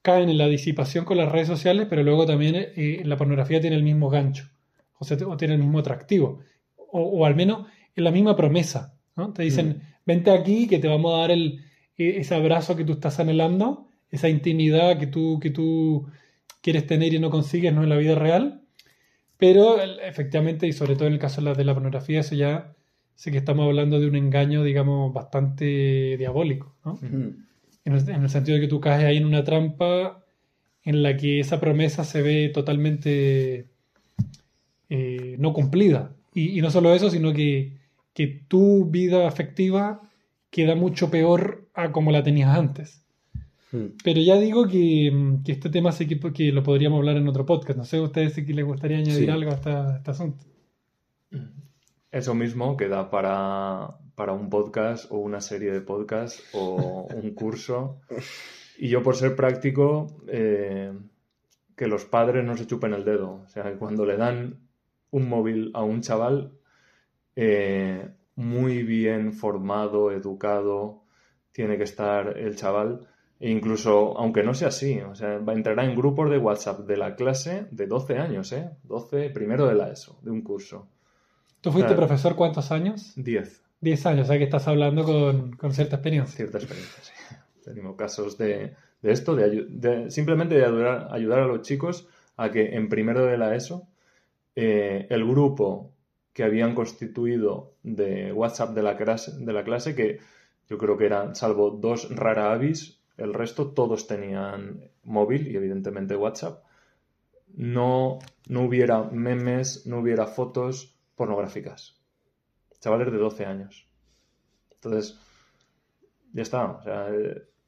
caen 0.05 0.28
en 0.28 0.36
la 0.36 0.46
disipación 0.48 1.07
con 1.07 1.16
las 1.16 1.32
redes 1.32 1.48
sociales, 1.48 1.86
pero 1.88 2.02
luego 2.02 2.26
también 2.26 2.55
eh, 2.57 3.00
la 3.07 3.16
pornografía 3.16 3.59
tiene 3.62 3.76
el 3.76 3.82
mismo 3.82 4.11
gancho, 4.11 4.50
o, 4.98 5.05
sea, 5.07 5.16
o 5.26 5.36
tiene 5.38 5.55
el 5.55 5.61
mismo 5.61 5.78
atractivo, 5.78 6.40
o, 6.76 7.00
o 7.00 7.24
al 7.24 7.34
menos 7.34 7.66
en 7.96 8.05
la 8.05 8.11
misma 8.11 8.36
promesa. 8.36 8.94
¿no? 9.16 9.32
Te 9.32 9.44
dicen, 9.44 9.80
vente 10.05 10.30
aquí 10.30 10.68
que 10.68 10.78
te 10.78 10.88
vamos 10.88 11.14
a 11.14 11.18
dar 11.20 11.30
el, 11.30 11.64
e- 11.96 12.18
ese 12.18 12.34
abrazo 12.34 12.76
que 12.76 12.84
tú 12.84 12.92
estás 12.92 13.18
anhelando, 13.18 13.88
esa 14.11 14.28
intimidad 14.28 14.98
que 14.98 15.07
tú, 15.07 15.40
que 15.40 15.48
tú 15.48 16.07
quieres 16.61 16.86
tener 16.86 17.14
y 17.14 17.18
no 17.18 17.30
consigues 17.30 17.72
¿no? 17.72 17.82
en 17.82 17.88
la 17.88 17.96
vida 17.96 18.14
real. 18.14 18.61
Pero 19.38 19.80
efectivamente, 19.82 20.66
y 20.66 20.72
sobre 20.74 20.96
todo 20.96 21.07
en 21.07 21.14
el 21.14 21.18
caso 21.18 21.40
de 21.40 21.46
la, 21.48 21.55
de 21.55 21.64
la 21.64 21.72
pornografía, 21.74 22.20
eso 22.20 22.34
ya 22.34 22.74
sé 23.14 23.30
que 23.32 23.38
estamos 23.38 23.64
hablando 23.66 23.98
de 24.00 24.07
un 24.07 24.16
engaño, 24.16 24.62
digamos, 24.62 25.12
bastante 25.14 26.16
diabólico, 26.18 26.74
¿no? 26.84 26.98
En 27.85 27.93
el, 27.95 28.09
en 28.09 28.22
el 28.22 28.30
sentido 28.30 28.57
de 28.57 28.62
que 28.62 28.68
tú 28.68 28.80
caes 28.80 29.05
ahí 29.05 29.16
en 29.18 29.26
una 29.26 29.45
trampa 29.45 30.22
en 30.85 31.03
la 31.03 31.16
que 31.16 31.41
esa 31.41 31.61
promesa 31.61 32.05
se 32.05 32.22
ve 32.22 32.49
totalmente 32.53 33.66
eh, 34.91 35.37
no 35.39 35.53
cumplida. 35.53 36.12
Y, 36.35 36.59
y 36.59 36.62
no 36.62 36.70
solo 36.70 36.95
eso, 36.95 37.11
sino 37.11 37.32
que, 37.32 37.72
que 38.12 38.26
tu 38.49 38.87
vida 38.87 39.26
afectiva 39.28 40.03
queda 40.51 40.74
mucho 40.74 41.11
peor 41.11 41.68
a 41.74 41.93
como 41.93 42.11
la 42.11 42.22
tenías 42.22 42.57
antes. 42.57 43.03
Hmm. 43.72 43.87
Pero 44.03 44.20
ya 44.20 44.39
digo 44.39 44.68
que, 44.68 45.39
que 45.45 45.53
este 45.53 45.68
tema 45.70 45.91
sí 45.93 46.07
que, 46.07 46.18
que 46.32 46.53
lo 46.53 46.62
podríamos 46.62 46.99
hablar 46.99 47.16
en 47.16 47.28
otro 47.28 47.45
podcast. 47.47 47.76
No 47.78 47.85
sé 47.85 47.97
a 47.99 48.03
ustedes 48.03 48.35
si 48.35 48.43
les 48.45 48.64
gustaría 48.64 48.99
añadir 48.99 49.24
Sí. 49.26 49.30
algo 49.30 49.51
a, 49.51 49.55
esta- 49.55 49.95
a 49.95 49.97
este 49.97 50.11
asunto. 50.11 50.45
Eso 52.12 52.35
mismo 52.35 52.76
queda 52.76 53.11
para, 53.11 53.97
para 54.14 54.32
un 54.32 54.48
podcast 54.50 55.10
o 55.10 55.18
una 55.18 55.40
serie 55.40 55.72
de 55.72 55.80
podcasts 55.80 56.42
o 56.52 57.06
un 57.14 57.34
curso. 57.34 58.00
Y 58.78 58.88
yo 58.88 59.02
por 59.02 59.16
ser 59.16 59.36
práctico, 59.36 60.06
eh, 60.28 60.92
que 61.76 61.86
los 61.86 62.04
padres 62.04 62.44
no 62.44 62.56
se 62.56 62.66
chupen 62.66 62.94
el 62.94 63.04
dedo. 63.04 63.42
O 63.44 63.48
sea, 63.48 63.64
que 63.64 63.76
cuando 63.78 64.04
le 64.06 64.16
dan 64.16 64.60
un 65.10 65.28
móvil 65.28 65.70
a 65.74 65.82
un 65.82 66.00
chaval, 66.00 66.52
eh, 67.36 68.08
muy 68.36 68.82
bien 68.82 69.32
formado, 69.32 70.10
educado, 70.10 71.02
tiene 71.52 71.76
que 71.76 71.84
estar 71.84 72.36
el 72.38 72.56
chaval. 72.56 73.06
E 73.40 73.50
incluso, 73.50 74.16
aunque 74.16 74.42
no 74.42 74.54
sea 74.54 74.68
así, 74.68 75.00
o 75.00 75.14
sea, 75.14 75.38
va, 75.38 75.52
entrará 75.52 75.84
en 75.84 75.96
grupos 75.96 76.30
de 76.30 76.38
WhatsApp 76.38 76.80
de 76.86 76.96
la 76.96 77.14
clase 77.16 77.66
de 77.70 77.86
12 77.86 78.18
años, 78.18 78.52
¿eh? 78.52 78.70
12, 78.84 79.30
primero 79.30 79.66
de 79.66 79.74
la 79.74 79.90
ESO, 79.90 80.18
de 80.22 80.30
un 80.30 80.42
curso. 80.42 80.88
¿Tú 81.60 81.70
fuiste 81.72 81.88
Claro. 81.94 82.06
profesor 82.06 82.36
cuántos 82.36 82.70
años? 82.70 83.12
10. 83.16 83.62
10 83.85 84.07
años, 84.07 84.24
o 84.24 84.26
sea 84.26 84.39
que 84.39 84.45
estás 84.45 84.66
hablando 84.66 85.05
con, 85.05 85.53
con 85.53 85.72
cierta 85.72 85.97
experiencia. 85.97 86.35
cierta 86.35 86.59
experiencia, 86.59 87.03
sí. 87.03 87.12
Tenemos 87.62 87.97
casos 87.97 88.37
de, 88.37 88.74
de 89.01 89.12
esto, 89.12 89.37
de, 89.37 90.11
simplemente 90.11 90.55
de 90.55 90.64
ayudar, 90.64 91.09
ayudar 91.12 91.41
a 91.41 91.47
los 91.47 91.62
chicos 91.62 92.09
a 92.37 92.51
que 92.51 92.74
en 92.74 92.89
primero 92.89 93.24
de 93.26 93.39
la 93.39 93.55
ESO 93.55 93.87
eh, 94.57 95.07
el 95.11 95.24
grupo 95.26 95.93
que 96.32 96.43
habían 96.43 96.74
constituido 96.74 97.74
de 97.82 98.32
WhatsApp 98.32 98.74
de 98.74 98.82
la 98.82 98.97
clase, 98.97 99.32
de 99.39 99.53
la 99.53 99.62
clase 99.62 99.95
que 99.95 100.18
yo 100.68 100.78
creo 100.78 100.97
que 100.97 101.07
eran, 101.07 101.37
salvo 101.37 101.70
dos 101.70 102.09
rara 102.16 102.53
avis, 102.53 102.99
el 103.16 103.35
resto 103.35 103.72
todos 103.72 104.07
tenían 104.07 104.91
móvil 105.05 105.49
y 105.49 105.57
evidentemente 105.57 106.16
WhatsApp. 106.16 106.64
No, 107.55 108.18
no 108.49 108.62
hubiera 108.62 109.05
memes, 109.05 109.87
no 109.87 109.99
hubiera 109.99 110.26
fotos 110.26 110.97
pornográficas. 111.14 112.01
Chavales 112.85 113.11
de 113.11 113.16
12 113.16 113.47
años. 113.47 113.89
Entonces, 114.74 115.18
ya 116.35 116.43
está. 116.43 116.72
O 116.72 116.82
sea, 116.82 117.09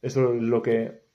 eso 0.03 0.35
es 0.35 0.43
lo 0.43 0.61
que 0.61 1.07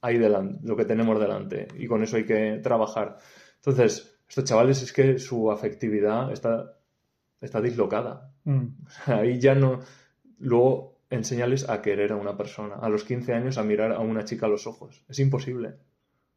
hay 0.00 0.18
delante, 0.18 0.58
lo 0.66 0.74
que 0.74 0.84
tenemos 0.84 1.20
delante. 1.20 1.68
Y 1.78 1.86
con 1.86 2.02
eso 2.02 2.16
hay 2.16 2.24
que 2.24 2.58
trabajar. 2.60 3.18
Entonces, 3.54 4.18
estos 4.28 4.42
chavales 4.42 4.82
es 4.82 4.92
que 4.92 5.20
su 5.20 5.52
afectividad 5.52 6.32
está, 6.32 6.76
está 7.40 7.60
dislocada. 7.60 8.34
Mm. 8.42 8.66
Ahí 9.06 9.38
ya 9.38 9.54
no. 9.54 9.78
Luego 10.40 10.98
enseñarles 11.08 11.68
a 11.68 11.82
querer 11.82 12.10
a 12.10 12.16
una 12.16 12.36
persona. 12.36 12.74
A 12.80 12.88
los 12.88 13.04
15 13.04 13.32
años 13.32 13.58
a 13.58 13.62
mirar 13.62 13.92
a 13.92 14.00
una 14.00 14.24
chica 14.24 14.46
a 14.46 14.48
los 14.48 14.66
ojos. 14.66 15.04
Es 15.08 15.20
imposible. 15.20 15.76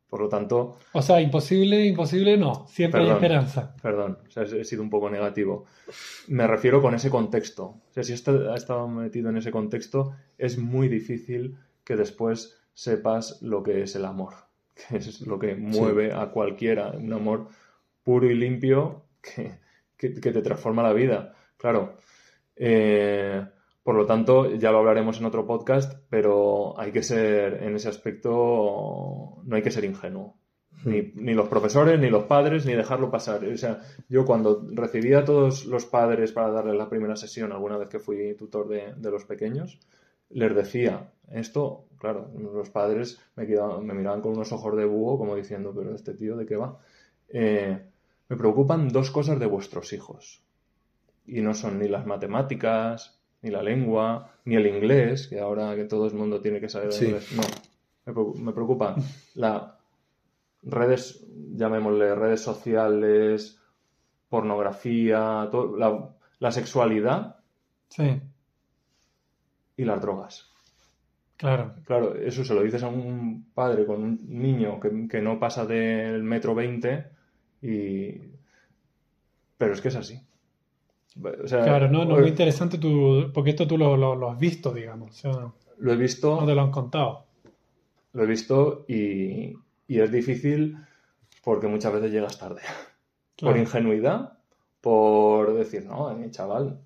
Por 0.10 0.22
lo 0.22 0.30
tanto, 0.30 0.78
O 0.94 1.02
sea, 1.02 1.20
imposible, 1.20 1.86
imposible 1.86 2.38
no. 2.38 2.66
Siempre 2.70 3.02
hay 3.02 3.08
Perdón. 3.08 3.24
esperanza. 3.24 3.76
Perdón, 3.82 4.18
o 4.26 4.32
sea, 4.32 4.44
he 4.44 4.64
sido 4.64 4.82
un 4.82 4.90
poco 4.90 5.10
negativo. 5.10 5.66
Me 6.28 6.48
refiero 6.48 6.82
con 6.82 6.96
ese 6.96 7.10
contexto. 7.10 7.64
O 7.66 7.82
sea, 7.92 8.04
si 8.04 8.14
está- 8.14 8.54
ha 8.54 8.56
estado 8.56 8.88
metido 8.88 9.30
en 9.30 9.38
ese 9.38 9.52
contexto, 9.52 10.14
es 10.38 10.58
muy 10.58 10.88
difícil 10.88 11.58
que 11.84 11.98
después 11.98 12.58
sepas 12.74 13.42
lo 13.42 13.64
que 13.64 13.82
es 13.82 13.96
el 13.96 14.06
amor, 14.06 14.34
que 14.90 14.98
es 14.98 15.22
lo 15.28 15.40
que 15.40 15.56
mueve 15.56 16.14
a 16.14 16.28
cualquiera. 16.32 16.92
Un 16.92 17.12
amor 17.12 17.50
puro 18.04 18.32
y 18.32 18.36
limpio 18.36 19.04
que, 19.22 19.52
que- 19.98 20.14
que 20.22 20.32
te 20.32 20.42
transforma 20.42 20.84
la 20.84 20.94
vida. 20.94 21.34
Claro. 21.58 21.98
eh, 22.56 23.46
por 23.88 23.96
lo 23.96 24.06
tanto, 24.06 24.54
ya 24.54 24.70
lo 24.70 24.80
hablaremos 24.80 25.18
en 25.18 25.24
otro 25.28 25.46
podcast, 25.48 25.94
pero 26.10 26.78
hay 26.78 26.92
que 26.92 27.02
ser, 27.04 27.64
en 27.64 27.74
ese 27.74 27.88
aspecto, 27.88 29.38
no 29.46 29.56
hay 29.56 29.62
que 29.62 29.72
ser 29.72 29.86
ingenuo. 29.86 30.36
Ni, 30.84 31.14
ni 31.16 31.34
los 31.34 31.48
profesores, 31.48 31.98
ni 31.98 32.10
los 32.10 32.26
padres, 32.26 32.66
ni 32.66 32.74
dejarlo 32.74 33.10
pasar. 33.10 33.46
O 33.46 33.56
sea, 33.58 33.80
yo 34.10 34.26
cuando 34.26 34.68
recibía 34.74 35.20
a 35.20 35.24
todos 35.24 35.66
los 35.68 35.86
padres 35.86 36.34
para 36.34 36.52
darles 36.52 36.76
la 36.76 36.90
primera 36.90 37.16
sesión, 37.16 37.54
alguna 37.54 37.78
vez 37.78 37.88
que 37.88 38.00
fui 38.00 38.36
tutor 38.36 38.68
de, 38.68 38.94
de 38.98 39.10
los 39.10 39.24
pequeños, 39.24 39.80
les 40.32 40.54
decía 40.54 41.14
esto, 41.32 41.86
claro, 41.98 42.30
los 42.38 42.70
padres 42.70 43.22
me, 43.38 43.48
quedaban- 43.48 43.86
me 43.86 43.94
miraban 43.94 44.20
con 44.20 44.34
unos 44.34 44.52
ojos 44.52 44.76
de 44.76 44.84
búho 44.84 45.18
como 45.18 45.34
diciendo, 45.38 45.72
pero 45.74 45.96
este 45.96 46.14
tío 46.14 46.36
de 46.36 46.46
qué 46.46 46.58
va. 46.58 46.78
Eh, 47.30 47.82
me 48.28 48.36
preocupan 48.36 48.90
dos 48.90 49.12
cosas 49.12 49.40
de 49.40 49.46
vuestros 49.46 49.94
hijos. 49.94 50.44
Y 51.26 51.40
no 51.42 51.54
son 51.54 51.80
ni 51.80 51.88
las 51.88 52.06
matemáticas, 52.06 53.17
ni 53.42 53.52
la 53.52 53.62
lengua, 53.64 54.32
ni 54.46 54.56
el 54.56 54.68
inglés, 54.68 55.28
que 55.28 55.40
ahora 55.40 55.76
que 55.76 55.86
todo 55.86 56.08
el 56.08 56.14
mundo 56.14 56.42
tiene 56.42 56.60
que 56.60 56.70
saber 56.70 56.92
Sí. 56.92 57.06
inglés. 57.06 57.32
No, 57.34 57.44
me 58.06 58.14
preocu- 58.14 58.36
me 58.36 58.52
preocupa 58.54 58.96
la 59.36 59.78
redes, 60.64 61.24
llamémosle 61.54 62.16
redes 62.16 62.42
sociales, 62.42 63.60
pornografía, 64.30 65.48
todo- 65.52 65.78
la, 65.78 66.10
la 66.40 66.52
sexualidad 66.52 67.38
Sí, 67.90 68.20
y 69.78 69.86
las 69.86 70.02
drogas. 70.02 70.50
claro. 71.38 71.76
Claro, 71.86 72.16
eso 72.16 72.44
se 72.44 72.54
lo 72.54 72.64
dices 72.64 72.84
a 72.84 72.88
un 72.88 73.46
padre 73.54 73.86
con 73.86 74.04
un 74.04 74.20
niño 74.28 74.80
que, 74.80 75.08
que 75.08 75.22
no 75.22 75.40
pasa 75.40 75.66
del 75.66 76.24
metro 76.24 76.54
veinte 76.56 77.06
y... 77.62 78.20
Pero 79.58 79.74
es 79.74 79.82
que 79.82 79.88
es 79.88 79.96
así. 79.96 80.20
O 81.44 81.48
sea, 81.48 81.64
Claro, 81.64 81.90
no, 81.90 82.06
no, 82.06 82.16
hoy 82.16 82.22
muy 82.22 82.30
interesante 82.30 82.78
tu, 82.78 83.32
porque 83.34 83.52
esto 83.52 83.68
tú 83.68 83.78
lo, 83.78 83.98
lo- 83.98 84.16
lo 84.16 84.30
has 84.32 84.40
visto, 84.40 84.72
digamos. 84.74 85.12
O 85.12 85.14
sea, 85.14 85.52
lo 85.80 85.94
he 85.94 85.96
visto... 85.98 86.40
no 86.42 86.46
te 86.48 86.56
lo 86.56 86.62
han 86.62 86.72
contado. 86.72 87.26
Lo 88.14 88.24
he 88.24 88.26
visto 88.28 88.86
y, 88.88 89.54
y 89.88 90.00
es 90.00 90.12
difícil 90.12 90.78
porque 91.44 91.68
muchas 91.68 91.94
veces 91.94 92.12
llegas 92.12 92.38
tarde. 92.40 92.62
Claro. 93.36 93.54
Por 93.54 93.58
ingenuidad, 93.62 94.40
por 94.82 95.54
decir, 95.56 95.86
no, 95.86 96.12
eh, 96.12 96.32
chaval, 96.32 96.80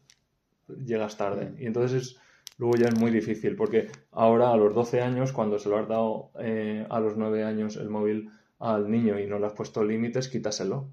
llegas 0.86 1.18
tarde. 1.18 1.54
Y 1.60 1.66
entonces 1.66 2.02
es- 2.02 2.20
luego 2.58 2.76
ya 2.76 2.88
es 2.90 2.96
muy 3.00 3.12
difícil 3.12 3.56
porque 3.56 3.90
ahora 4.12 4.52
a 4.52 4.58
los 4.58 4.74
12 4.76 5.02
años, 5.02 5.32
cuando 5.32 5.58
se 5.60 5.70
lo 5.70 5.78
has 5.78 5.88
dado 5.88 6.32
eh, 6.40 6.86
a 6.90 7.00
los 7.00 7.18
9 7.18 7.44
años 7.44 7.76
el 7.78 7.90
móvil 7.90 8.30
al 8.60 8.90
niño 8.92 9.20
y 9.20 9.26
no 9.28 9.40
le 9.40 9.48
has 9.48 9.54
puesto 9.54 9.84
límites, 9.84 10.28
quítaselo. 10.30 10.90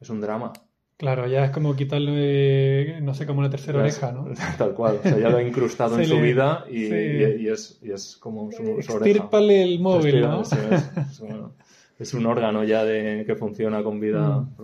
Es 0.00 0.10
un 0.10 0.20
drama. 0.20 0.52
Claro, 1.00 1.26
ya 1.26 1.46
es 1.46 1.50
como 1.50 1.74
quitarle, 1.74 3.00
no 3.00 3.14
sé, 3.14 3.24
como 3.26 3.38
una 3.40 3.48
tercera 3.48 3.78
Ya 3.78 3.84
oreja, 3.84 4.08
es- 4.08 4.14
¿no? 4.14 4.28
Tal 4.58 4.74
cual. 4.74 4.98
O 4.98 5.02
sea, 5.02 5.18
ya 5.18 5.30
lo 5.30 5.38
ha 5.38 5.42
incrustado 5.42 5.98
en 5.98 6.04
su 6.06 6.20
vida 6.20 6.66
y, 6.70 6.88
sí. 6.88 6.94
y- 6.94 7.42
y 7.44 7.48
es, 7.48 7.80
y 7.82 7.90
es 7.90 8.18
como 8.18 8.52
su, 8.52 8.58
su 8.58 8.68
oreja. 8.92 8.92
Extírpale 9.10 9.62
el 9.62 9.80
móvil, 9.80 10.20
¿no? 10.20 10.42
Es, 10.42 10.52
es 10.52 11.20
un- 11.20 11.52
es 11.98 12.12
un 12.14 12.26
órgano 12.26 12.64
ya 12.64 12.84
de, 12.84 13.24
que 13.26 13.34
funciona 13.34 13.82
con 13.82 13.98
vida. 13.98 14.40
Mm. 14.40 14.56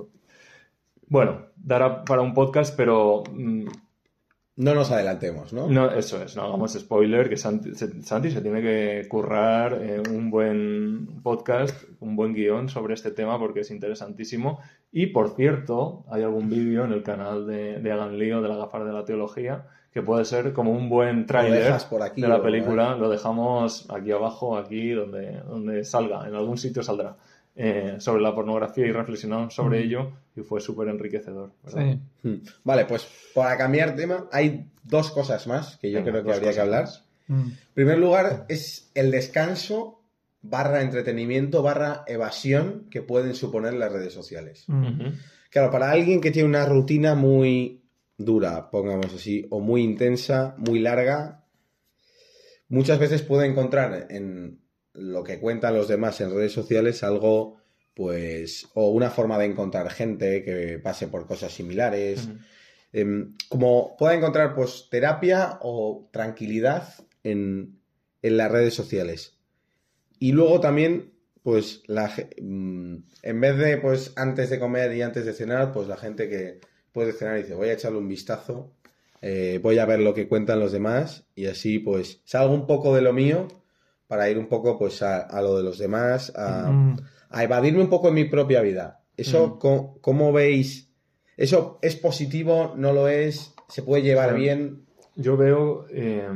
Bueno, 1.09 1.47
dará 1.57 2.05
para 2.05 2.21
un 2.21 2.35
podcast, 2.35 2.77
pero 2.77 3.23
mm, 3.33 3.65
No 4.59 4.75
nos 4.75 4.91
adelantemos, 4.91 5.53
¿no? 5.53 5.69
no, 5.69 5.91
eso 5.91 6.23
es, 6.23 6.35
no 6.35 6.45
hagamos 6.45 6.73
spoiler, 6.73 7.29
que 7.29 7.37
Santi 7.37 7.75
se, 7.75 8.03
Santi 8.03 8.31
se 8.31 8.41
tiene 8.41 8.63
que 8.63 9.07
currar 9.07 9.79
eh, 9.83 10.03
un 10.11 10.31
buen 10.31 11.21
podcast, 11.23 11.85
un 12.01 12.17
buen 12.17 12.33
guion 12.33 12.71
sobre 12.71 12.95
este 12.95 13.11
tema 13.11 13.39
porque 13.39 13.61
es 13.61 13.71
interesantísimo. 13.71 14.61
Y 14.91 15.09
por 15.09 15.37
cierto, 15.37 16.07
hay 16.11 16.23
algún 16.23 16.49
vídeo 16.49 16.87
en 16.87 16.93
el 16.93 17.03
canal 17.03 17.47
de, 17.47 17.81
de 17.81 17.93
Hagan 17.93 18.19
Lío, 18.19 18.41
de 18.41 18.49
la 18.49 18.57
gafar 18.57 18.87
de 18.87 18.95
la 18.95 19.05
teología, 19.05 19.67
que 19.93 20.01
puede 20.01 20.25
ser 20.25 20.55
como 20.55 20.73
un 20.73 20.89
buen 20.89 21.27
por 21.85 22.03
aquí 22.03 22.23
de 22.23 22.29
la 22.29 22.43
película. 22.43 22.97
Lo 22.97 23.11
dejamos 23.11 23.87
aquí 23.91 24.11
abajo, 24.11 24.57
aquí 24.57 24.93
donde, 24.93 25.41
donde 25.43 25.85
salga, 25.85 26.27
en 26.27 26.35
algún 26.35 26.57
sitio 26.57 26.83
saldrá. 26.83 27.17
Eh, 27.57 27.97
sobre 27.99 28.23
la 28.23 28.35
pornografía 28.35 28.87
y 28.87 28.93
reflexionamos 28.93 29.55
sobre 29.55 29.81
Mm. 29.81 29.83
ello 29.83 30.13
y 30.37 30.43
fue 30.43 30.61
súper 30.61 30.89
enriquecedor. 30.89 31.53
Sí. 31.67 31.99
Hmm. 32.23 32.43
Vale, 32.65 32.85
pues 32.85 33.07
para 33.35 33.57
cambiar 33.57 33.97
tema, 33.97 34.29
hay 34.31 34.67
dos 34.83 35.11
cosas 35.11 35.47
más 35.47 35.77
que 35.79 35.91
yo 35.91 35.99
Venga, 36.01 36.11
creo 36.13 36.25
que 36.25 36.33
habría 36.35 36.53
que 36.53 36.61
hablar. 36.61 36.89
Mm. 37.29 37.41
En 37.49 37.57
primer 37.75 37.99
lugar, 37.99 38.45
es 38.49 38.91
el 38.95 39.11
descanso 39.11 40.03
barra 40.43 40.83
entretenimiento 40.83 41.63
barra 41.63 42.05
evasión 42.07 42.87
que 42.91 43.03
pueden 43.03 43.35
suponer 43.35 43.73
las 43.75 43.91
redes 43.91 44.13
sociales. 44.13 44.65
Mm. 44.67 45.09
Claro, 45.51 45.71
para 45.71 45.91
alguien 45.91 46.21
que 46.21 46.31
tiene 46.31 46.49
una 46.49 46.67
rutina 46.67 47.15
muy 47.15 47.81
dura, 48.19 48.71
pongamos 48.71 49.15
así, 49.15 49.47
o 49.51 49.61
muy 49.61 49.83
intensa, 49.83 50.55
muy 50.59 50.79
larga, 50.81 51.43
muchas 52.69 52.99
veces 52.99 53.23
puede 53.23 53.47
encontrar 53.47 54.07
en 54.11 54.59
lo 54.97 55.23
que 55.23 55.39
cuentan 55.39 55.75
los 55.75 55.89
demás 55.89 56.21
en 56.21 56.35
redes 56.35 56.53
sociales 56.53 57.03
algo, 57.03 57.57
pues, 57.95 58.69
o 58.75 58.91
una 58.91 59.11
forma 59.11 59.39
de 59.39 59.47
encontrar 59.47 59.91
gente 59.91 60.43
que 60.43 60.79
pase 60.79 61.09
por 61.09 61.27
cosas 61.27 61.53
similares, 61.53 62.29
em, 62.93 63.35
como 63.49 63.97
pueda 63.97 64.15
encontrar 64.15 64.55
pues 64.55 64.89
terapia 64.91 65.59
o 65.63 66.09
tranquilidad 66.13 66.95
en, 67.23 67.79
en 68.23 68.37
las 68.37 68.51
redes 68.51 68.75
sociales. 68.75 69.39
Y 70.19 70.33
luego 70.33 70.61
también, 70.61 71.13
pues, 71.43 71.83
la, 71.87 72.13
mm, 72.41 72.97
en 73.23 73.41
vez 73.41 73.59
de, 73.59 73.77
pues, 73.79 74.13
antes 74.17 74.51
de 74.51 74.59
comer 74.59 74.95
y 74.95 75.03
antes 75.03 75.27
de 75.27 75.35
cenar, 75.35 75.73
pues 75.73 75.89
la 75.89 75.97
gente 75.97 76.29
que 76.29 76.61
puede 76.93 77.13
cenar 77.13 77.39
y 77.39 77.43
dice, 77.43 77.55
voy 77.55 77.69
a 77.69 77.75
echarle 77.75 77.99
un 77.99 78.09
vistazo, 78.09 78.73
eh, 79.21 79.61
voy 79.63 79.79
a 79.79 79.87
ver 79.87 80.01
lo 80.01 80.15
que 80.15 80.29
cuentan 80.29 80.61
los 80.61 80.73
demás 80.73 81.27
y 81.35 81.47
así, 81.47 81.79
pues, 81.79 82.23
salgo 82.25 82.55
un 82.55 82.67
poco 82.67 82.95
de 82.95 83.03
lo 83.03 83.13
mío 83.13 83.49
para 84.07 84.29
ir 84.31 84.39
un 84.39 84.47
poco, 84.49 84.79
pues, 84.79 85.03
a, 85.03 85.21
a 85.23 85.43
lo 85.43 85.57
de 85.57 85.63
los 85.63 85.79
demás, 85.79 86.33
a, 86.37 86.71
Mm. 86.71 86.97
a 87.31 87.45
evadirme 87.45 87.81
un 87.83 87.91
poco 87.91 88.09
en 88.09 88.15
mi 88.15 88.25
propia 88.25 88.61
vida. 88.63 89.01
¿Eso 89.17 89.45
Ujú. 89.45 89.59
co- 89.59 89.99
cómo, 90.01 90.33
veis? 90.33 90.91
¿Eso 91.37 91.79
es 91.83 91.97
positivo? 91.97 92.75
¿No 92.77 92.93
lo 92.93 93.09
es? 93.09 93.55
¿Se 93.69 93.83
puede 93.83 94.03
llevar 94.03 94.35
bien? 94.35 94.87
Yo 95.17 95.37
veo 95.37 95.87
eh, 95.91 96.29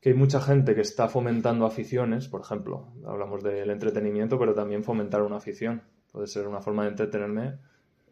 que 0.00 0.10
hay 0.10 0.14
mucha 0.14 0.40
gente 0.40 0.74
que 0.74 0.80
está 0.80 1.08
fomentando 1.08 1.66
aficiones, 1.66 2.28
por 2.28 2.40
ejemplo, 2.40 2.88
hablamos 3.06 3.42
del 3.42 3.68
entretenimiento, 3.70 4.38
pero 4.38 4.54
también 4.54 4.82
fomentar 4.82 5.22
una 5.22 5.36
afición. 5.36 5.82
Puede 6.12 6.26
ser 6.26 6.46
una 6.48 6.60
forma 6.62 6.84
de 6.84 6.90
entretenerme 6.90 7.58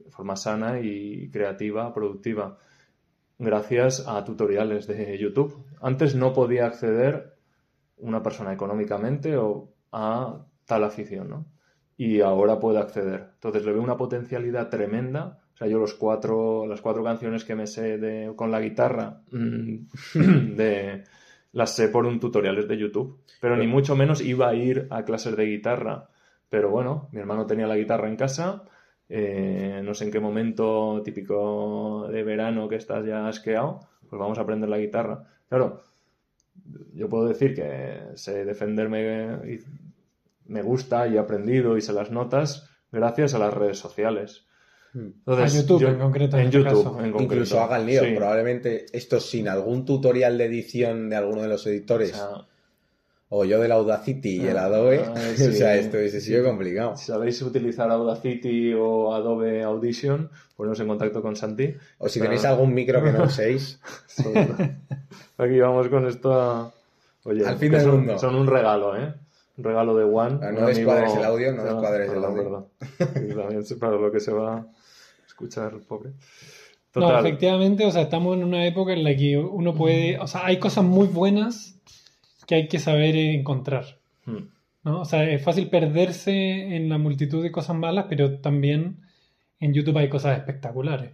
de 0.04 0.10
forma 0.10 0.36
sana 0.36 0.80
y 0.80 1.30
creativa, 1.30 1.92
productiva, 1.94 2.58
gracias 3.38 4.04
a 4.06 4.24
tutoriales 4.24 4.86
de 4.86 5.16
YouTube. 5.18 5.64
Antes 5.80 6.14
no 6.14 6.32
podía 6.32 6.66
acceder 6.66 7.37
una 8.00 8.22
persona 8.22 8.52
económicamente 8.52 9.36
o 9.36 9.72
a 9.92 10.44
tal 10.64 10.84
afición, 10.84 11.30
¿no? 11.30 11.46
Y 11.96 12.20
ahora 12.20 12.60
puede 12.60 12.78
acceder. 12.78 13.30
Entonces 13.34 13.64
le 13.64 13.72
veo 13.72 13.82
una 13.82 13.96
potencialidad 13.96 14.68
tremenda. 14.68 15.38
O 15.54 15.56
sea, 15.56 15.66
yo 15.66 15.78
los 15.78 15.94
cuatro, 15.94 16.66
las 16.66 16.80
cuatro 16.80 17.02
canciones 17.02 17.44
que 17.44 17.56
me 17.56 17.66
sé 17.66 17.98
de, 17.98 18.32
con 18.36 18.50
la 18.50 18.60
guitarra, 18.60 19.22
mm, 19.32 19.76
de, 20.56 21.04
las 21.52 21.74
sé 21.74 21.88
por 21.88 22.06
un 22.06 22.20
tutoriales 22.20 22.68
de 22.68 22.78
YouTube. 22.78 23.20
Pero 23.40 23.56
ni 23.56 23.66
mucho 23.66 23.96
menos 23.96 24.20
iba 24.20 24.48
a 24.48 24.54
ir 24.54 24.86
a 24.90 25.04
clases 25.04 25.36
de 25.36 25.46
guitarra. 25.46 26.08
Pero 26.48 26.70
bueno, 26.70 27.08
mi 27.12 27.20
hermano 27.20 27.46
tenía 27.46 27.66
la 27.66 27.76
guitarra 27.76 28.08
en 28.08 28.16
casa 28.16 28.64
eh, 29.08 29.80
no 29.82 29.94
sé 29.94 30.04
en 30.04 30.10
qué 30.10 30.20
momento 30.20 31.02
típico 31.02 32.08
de 32.10 32.22
verano 32.22 32.68
que 32.68 32.76
estás 32.76 33.06
ya 33.06 33.26
asqueado, 33.26 33.80
pues 34.08 34.20
vamos 34.20 34.38
a 34.38 34.42
aprender 34.42 34.68
la 34.68 34.78
guitarra. 34.78 35.24
Claro, 35.48 35.80
yo 36.94 37.08
puedo 37.08 37.26
decir 37.28 37.54
que 37.54 37.98
sé 38.14 38.44
defenderme 38.44 39.38
y 39.52 39.58
me 40.46 40.62
gusta 40.62 41.06
y 41.08 41.16
he 41.16 41.18
aprendido 41.18 41.76
y 41.76 41.80
sé 41.82 41.92
las 41.92 42.10
notas 42.10 42.68
gracias 42.90 43.34
a 43.34 43.38
las 43.38 43.52
redes 43.54 43.78
sociales. 43.78 44.44
Entonces, 44.94 45.54
A 45.54 45.60
YouTube 45.60 45.80
yo- 45.82 45.88
en 45.88 45.98
concreto, 45.98 46.36
en 46.36 46.40
En 46.42 46.46
este 46.48 46.58
YouTube, 46.58 46.84
caso. 46.84 47.04
en 47.04 47.10
concreto. 47.12 47.34
Incluso 47.34 47.60
hagan 47.60 47.86
lío. 47.86 48.02
Sí. 48.04 48.14
Probablemente 48.16 48.86
esto 48.92 49.20
sin 49.20 49.46
algún 49.48 49.84
tutorial 49.84 50.38
de 50.38 50.46
edición 50.46 51.10
de 51.10 51.16
alguno 51.16 51.42
de 51.42 51.48
los 51.48 51.66
O 51.66 51.68
editores. 51.68 52.10
sea, 52.12 52.28
O 53.30 53.44
yo 53.44 53.60
del 53.60 53.72
Audacity 53.72 54.36
y 54.42 54.46
el 54.46 54.56
Ah, 54.56 54.64
Adobe. 54.64 55.02
ah, 55.06 55.12
o 55.32 55.36
sí. 55.36 55.52
sea, 55.52 55.76
esto 55.76 55.98
hubiese 55.98 56.20
sido 56.20 56.42
complicado. 56.44 56.96
si 56.96 57.06
sabéis 57.06 57.40
utilizar 57.42 57.90
Audacity 57.90 58.72
o 58.74 59.12
Adobe 59.14 59.62
Audition, 59.62 60.30
poneros 60.56 60.80
en 60.80 60.88
contacto 60.88 61.20
con 61.20 61.36
Santi. 61.36 61.74
O 61.98 62.08
si 62.08 62.18
Está- 62.18 62.24
tenéis 62.30 62.44
algún 62.46 62.72
micro 62.72 63.02
que 63.02 63.12
no 63.12 63.24
uséis. 63.26 63.80
Aquí 65.38 65.60
vamos 65.60 65.88
con 65.88 66.06
esto 66.08 66.32
a... 66.32 66.72
Oye, 67.24 67.44
Al 67.46 67.56
fin 67.58 67.72
del 67.72 67.82
son, 67.82 67.90
mundo. 67.96 68.18
son 68.18 68.34
un 68.34 68.46
regalo, 68.46 68.96
¿eh? 68.96 69.12
Un 69.58 69.64
regalo 69.64 69.96
de 69.96 70.04
One. 70.04 70.38
Ah, 70.42 70.50
no 70.52 70.66
descuadres 70.66 71.14
el 71.14 71.24
audio, 71.24 71.52
no 71.52 71.64
descuadres 71.64 72.10
el 72.10 72.24
audio. 72.24 72.68
Y 72.80 73.34
también 73.34 73.64
para 73.78 73.96
lo 73.96 74.10
que 74.10 74.20
se 74.20 74.32
va 74.32 74.56
a 74.58 74.66
escuchar, 75.26 75.72
pobre. 75.86 76.10
No, 76.94 77.02
Total. 77.06 77.26
efectivamente, 77.26 77.84
o 77.84 77.90
sea, 77.90 78.02
estamos 78.02 78.36
en 78.36 78.44
una 78.44 78.64
época 78.66 78.92
en 78.94 79.04
la 79.04 79.14
que 79.14 79.36
uno 79.36 79.74
puede, 79.74 80.18
o 80.18 80.26
sea, 80.26 80.46
hay 80.46 80.58
cosas 80.58 80.84
muy 80.84 81.06
buenas 81.06 81.74
que 82.48 82.54
hay 82.56 82.66
que 82.66 82.80
saber 82.80 83.14
encontrar, 83.14 83.84
Hmm. 84.24 84.48
¿no? 84.84 85.00
O 85.00 85.04
sea, 85.04 85.24
es 85.30 85.42
fácil 85.42 85.68
perderse 85.68 86.76
en 86.76 86.88
la 86.88 86.98
multitud 86.98 87.42
de 87.42 87.52
cosas 87.52 87.76
malas, 87.76 88.06
pero 88.08 88.40
también 88.40 89.00
en 89.60 89.72
YouTube 89.72 89.98
hay 89.98 90.08
cosas 90.08 90.38
espectaculares. 90.38 91.12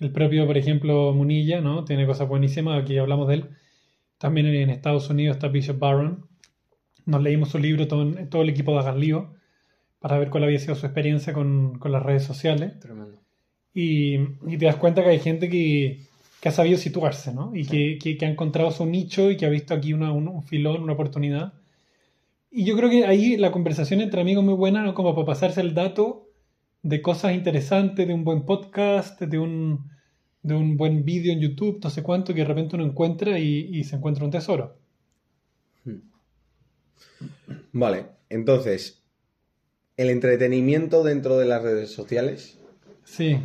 El 0.00 0.12
propio, 0.12 0.46
por 0.46 0.56
ejemplo, 0.56 1.12
Munilla, 1.12 1.60
¿no? 1.60 1.84
Tiene 1.84 2.06
cosas 2.06 2.28
buenísimas, 2.28 2.82
aquí 2.82 2.98
hablamos 2.98 3.28
de 3.28 3.34
él. 3.34 3.50
También 4.18 4.46
en 4.46 4.70
Estados 4.70 5.08
Unidos 5.10 5.36
está 5.36 5.48
Bishop 5.48 5.78
Barron. 5.78 6.26
Nos 7.06 7.22
leímos 7.22 7.50
su 7.50 7.58
libro, 7.58 7.86
todo, 7.88 8.10
todo 8.28 8.42
el 8.42 8.48
equipo 8.50 8.72
de 8.72 8.78
Hagan 8.78 9.00
Lío, 9.00 9.34
para 10.00 10.18
ver 10.18 10.30
cuál 10.30 10.44
había 10.44 10.58
sido 10.58 10.74
su 10.74 10.86
experiencia 10.86 11.32
con, 11.32 11.78
con 11.78 11.92
las 11.92 12.02
redes 12.02 12.24
sociales. 12.24 12.78
Tremendo. 12.80 13.20
Y, 13.72 14.16
y 14.46 14.58
te 14.58 14.66
das 14.66 14.76
cuenta 14.76 15.02
que 15.02 15.10
hay 15.10 15.20
gente 15.20 15.48
que, 15.48 16.06
que 16.44 16.50
ha 16.50 16.52
sabido 16.52 16.76
situarse, 16.76 17.32
¿no? 17.32 17.56
Y 17.56 17.64
que, 17.64 17.98
que- 17.98 18.18
que 18.18 18.26
ha 18.26 18.28
encontrado 18.28 18.70
su 18.70 18.84
nicho 18.84 19.30
y 19.30 19.38
que 19.38 19.46
ha 19.46 19.48
visto 19.48 19.72
aquí 19.72 19.94
una- 19.94 20.12
un, 20.12 20.28
un 20.28 20.42
filón, 20.42 20.82
una 20.82 20.92
oportunidad. 20.92 21.54
Y 22.50 22.66
yo 22.66 22.76
creo 22.76 22.90
que 22.90 23.06
ahí 23.06 23.38
la 23.38 23.50
conversación 23.50 24.02
entre 24.02 24.20
amigos 24.20 24.42
es 24.42 24.48
muy 24.50 24.54
buena, 24.54 24.82
¿no? 24.82 24.92
Como 24.92 25.14
para 25.14 25.24
pasarse 25.24 25.62
el 25.62 25.72
dato 25.72 26.28
de 26.82 27.00
cosas 27.00 27.32
interesantes, 27.34 28.06
de 28.06 28.12
un 28.12 28.24
buen 28.24 28.42
podcast, 28.44 29.22
de 29.22 29.38
un, 29.38 29.88
de 30.42 30.54
un 30.54 30.76
buen 30.76 31.06
vídeo 31.06 31.32
en 31.32 31.40
YouTube, 31.40 31.80
no 31.82 31.88
sé 31.88 32.02
cuánto, 32.02 32.34
que 32.34 32.40
de 32.40 32.46
repente 32.46 32.76
uno 32.76 32.84
encuentra 32.84 33.38
y, 33.38 33.70
y 33.72 33.84
se 33.84 33.96
encuentra 33.96 34.26
un 34.26 34.30
tesoro. 34.30 34.76
Vale, 37.72 38.06
entonces, 38.28 39.02
el 39.96 40.10
entretenimiento 40.10 41.02
dentro 41.04 41.38
de 41.38 41.46
las 41.46 41.62
redes 41.62 41.90
sociales. 41.90 42.58
Sí, 43.04 43.38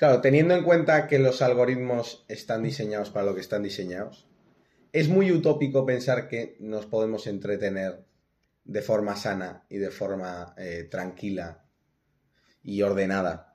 Claro, 0.00 0.22
teniendo 0.22 0.54
en 0.54 0.64
cuenta 0.64 1.06
que 1.08 1.18
los 1.18 1.42
algoritmos 1.42 2.24
están 2.26 2.62
diseñados 2.62 3.10
para 3.10 3.26
lo 3.26 3.34
que 3.34 3.42
están 3.42 3.62
diseñados, 3.62 4.26
es 4.94 5.10
muy 5.10 5.30
utópico 5.30 5.84
pensar 5.84 6.26
que 6.26 6.56
nos 6.58 6.86
podemos 6.86 7.26
entretener 7.26 8.06
de 8.64 8.80
forma 8.80 9.14
sana 9.16 9.66
y 9.68 9.76
de 9.76 9.90
forma 9.90 10.54
eh, 10.56 10.88
tranquila 10.90 11.66
y 12.62 12.80
ordenada 12.80 13.52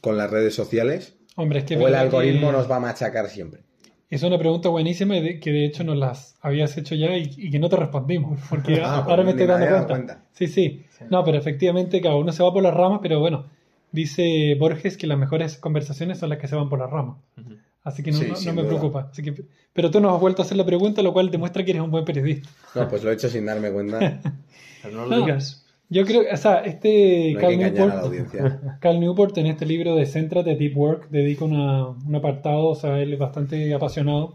con 0.00 0.16
las 0.16 0.28
redes 0.28 0.56
sociales. 0.56 1.18
hombre, 1.36 1.60
es 1.60 1.64
que... 1.66 1.76
O 1.76 1.86
el 1.86 1.94
algoritmo 1.94 2.48
que- 2.48 2.56
nos 2.56 2.68
va 2.68 2.76
a 2.76 2.80
machacar 2.80 3.28
siempre. 3.28 3.62
Es 4.10 4.24
una 4.24 4.38
pregunta 4.40 4.68
buenísima 4.70 5.14
que 5.40 5.50
de 5.52 5.66
hecho 5.66 5.84
nos 5.84 5.96
las 5.96 6.34
habías 6.40 6.76
hecho 6.76 6.96
ya 6.96 7.16
y, 7.16 7.30
y 7.36 7.48
que 7.48 7.60
no 7.60 7.68
te 7.68 7.76
respondimos, 7.76 8.40
porque 8.50 8.80
Ah, 8.84 9.04
ahora 9.06 9.18
me 9.22 9.34
pues 9.34 9.40
estoy 9.40 9.46
dando 9.46 9.86
cuenta. 9.86 10.24
Sí, 10.32 10.48
sí, 10.48 10.84
No, 11.10 11.22
pero 11.22 11.38
efectivamente 11.38 12.00
cada 12.00 12.16
uno 12.16 12.32
se 12.32 12.42
va 12.42 12.52
por 12.52 12.64
las 12.64 12.74
ramas, 12.74 12.98
pero 13.00 13.20
bueno, 13.20 13.54
dice 13.92 14.54
Borges 14.58 14.96
que 14.96 15.06
las 15.06 15.18
mejores 15.18 15.56
conversaciones 15.58 16.18
son 16.18 16.28
las 16.30 16.38
que 16.38 16.48
se 16.48 16.56
van 16.56 16.68
por 16.68 16.78
las 16.78 16.90
ramas. 16.90 17.16
Ujú. 17.38 17.54
Así 17.84 18.02
que 18.02 18.10
no, 18.10 18.18
Sí, 18.18 18.24
no- 18.24 18.30
no 18.30 18.36
sin 18.36 18.54
me 18.54 18.62
duda. 18.62 18.68
preocupa. 18.70 19.08
Así 19.12 19.22
que, 19.22 19.44
pero 19.72 19.90
tú 19.90 20.00
nos 20.00 20.12
has 20.14 20.20
vuelto 20.20 20.42
a 20.42 20.44
hacer 20.44 20.56
la 20.56 20.66
pregunta, 20.66 21.02
lo 21.02 21.12
cual 21.12 21.30
demuestra 21.30 21.64
que 21.64 21.70
eres 21.70 21.82
un 21.82 21.90
buen 21.90 22.04
periodista. 22.04 22.48
No, 22.74 22.88
pues 22.88 23.04
lo 23.04 23.10
he 23.10 23.14
hecho 23.14 23.28
sin 23.28 23.46
darme 23.46 23.70
cuenta. 23.70 23.98
Pero 24.82 24.96
no 24.98 25.06
lo 25.06 25.16
digas. 25.24 25.64
Yo 25.88 26.04
creo, 26.04 26.22
o 26.32 26.36
sea, 26.36 26.60
este 26.64 27.32
No 27.34 27.40
Cal, 27.40 27.58
la 27.60 27.70
Newport, 27.70 27.94
audiencia. 27.94 28.60
Cal 28.80 28.98
Newport 28.98 29.38
en 29.38 29.46
este 29.46 29.64
libro 29.66 29.94
de 29.94 30.04
Céntrate 30.06 30.56
Deep 30.56 30.76
Work 30.76 31.10
dedica 31.10 31.44
una- 31.44 31.86
un 31.88 32.14
apartado, 32.14 32.66
o 32.66 32.74
sea, 32.74 33.00
él 33.00 33.12
es 33.12 33.18
bastante 33.20 33.72
apasionado 33.72 34.34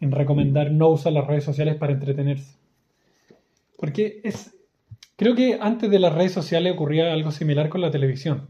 en 0.00 0.12
recomendar 0.12 0.70
no 0.70 0.88
usar 0.90 1.12
las 1.12 1.26
redes 1.26 1.42
sociales 1.42 1.74
para 1.74 1.92
entretenerse. 1.92 2.54
Porque 3.78 4.20
es, 4.24 4.54
creo 5.16 5.34
que 5.34 5.58
antes 5.60 5.90
de 5.90 5.98
las 5.98 6.14
redes 6.14 6.32
sociales 6.32 6.72
ocurría 6.72 7.12
algo 7.12 7.30
similar 7.32 7.68
con 7.68 7.80
la 7.80 7.90
televisión. 7.90 8.46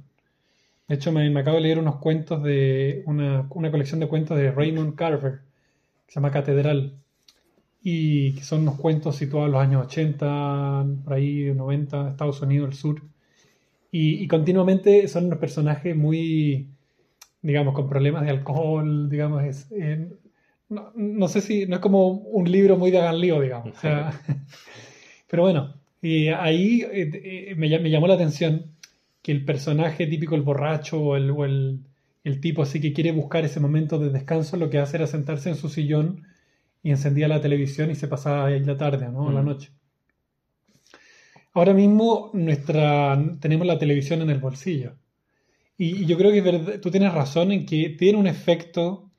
De 0.89 0.95
hecho, 0.95 1.13
me, 1.13 1.29
me 1.31 1.41
acabo 1.41 1.57
de 1.57 1.63
leer 1.63 1.79
unos 1.79 1.97
cuentos 1.97 2.43
de 2.43 3.03
una, 3.07 3.47
una 3.51 3.71
colección 3.71 4.01
de 4.01 4.09
cuentos 4.09 4.37
de 4.37 4.53
Raymond 4.53 4.95
Carver, 4.95 5.41
que 6.07 6.13
se 6.13 6.15
llama 6.17 6.31
Catedral, 6.31 6.95
y 7.83 8.35
que 8.35 8.43
son 8.45 8.63
unos 8.63 8.77
cuentos 8.77 9.17
situados 9.17 9.47
en 9.47 9.53
los 9.53 9.63
años 9.63 9.87
80, 9.87 10.87
por 11.05 11.13
ahí 11.13 11.53
90, 11.55 12.11
Estados 12.11 12.41
Unidos, 12.43 12.71
el 12.71 12.75
sur. 12.77 13.03
Y, 13.91 14.23
y 14.23 14.29
continuamente 14.29 15.09
son 15.09 15.27
unos 15.27 15.39
personajes 15.39 15.97
muy, 15.97 16.69
digamos, 17.43 17.75
con 17.75 17.89
problemas 17.89 18.25
de 18.25 18.31
alcohol, 18.31 19.09
digamos, 19.09 19.45
es, 19.45 19.71
eh, 19.73 20.09
no, 20.69 20.93
no 20.95 21.29
sé 21.29 21.41
si, 21.41 21.67
no 21.67 21.77
es 21.77 21.81
como 21.81 22.09
un 22.09 22.51
libro 22.51 22.77
muy 22.77 22.91
de 22.91 22.99
hagan 22.99 23.21
digamos. 23.21 23.77
o 23.77 23.81
sea, 23.81 24.13
pero 25.29 25.43
bueno, 25.45 25.75
y 26.03 26.29
ahí 26.29 26.83
eh, 26.83 27.51
eh, 27.51 27.55
me, 27.57 27.79
me 27.79 27.91
llamó 27.91 28.07
la 28.07 28.15
atención 28.15 28.76
que 29.27 29.33
el 29.33 29.45
personaje 29.45 30.07
típico, 30.07 30.37
el 30.37 30.43
borracho 30.43 31.01
o 31.01 31.17
el, 31.17 31.33
o 31.33 31.45
el, 31.45 31.81
el 32.23 32.41
tipo 32.41 32.63
así 32.63 32.81
que 32.81 32.93
quiere 32.93 33.11
buscar 33.11 33.45
ese 33.45 33.59
momento 33.59 33.99
de 33.99 34.11
descanso, 34.11 34.57
lo 34.57 34.71
que 34.71 34.79
hace 34.79 34.99
era 34.99 35.09
sentarse 35.09 35.49
en 35.49 35.57
su 35.57 35.69
sillón 35.69 36.23
y 36.85 36.91
encendía 36.91 37.27
la 37.27 37.41
televisión 37.41 37.91
y 37.91 37.97
se 37.97 38.07
pasaba 38.07 38.47
ahí 38.47 38.61
la 38.61 38.77
tarde, 38.77 39.09
¿no? 39.11 39.25
O 39.27 39.33
la 39.33 39.43
Mm. 39.43 39.47
noche. 39.47 39.71
Ahora 41.55 41.75
mismo 41.75 42.31
nuestra, 42.35 43.19
tenemos 43.41 43.67
la 43.67 43.81
televisión 43.81 44.23
en 44.23 44.31
el 44.31 44.39
bolsillo. 44.39 44.93
Y, 45.77 46.03
y 46.03 46.07
yo 46.07 46.17
creo 46.17 46.31
que 46.31 46.39
es 46.39 46.45
verdad- 46.45 46.81
tú 46.81 46.93
tienes 46.93 47.13
razón 47.13 47.51
en 47.51 47.67
que 47.67 47.91
tiene 47.99 48.19
un 48.19 48.29
efecto 48.29 49.11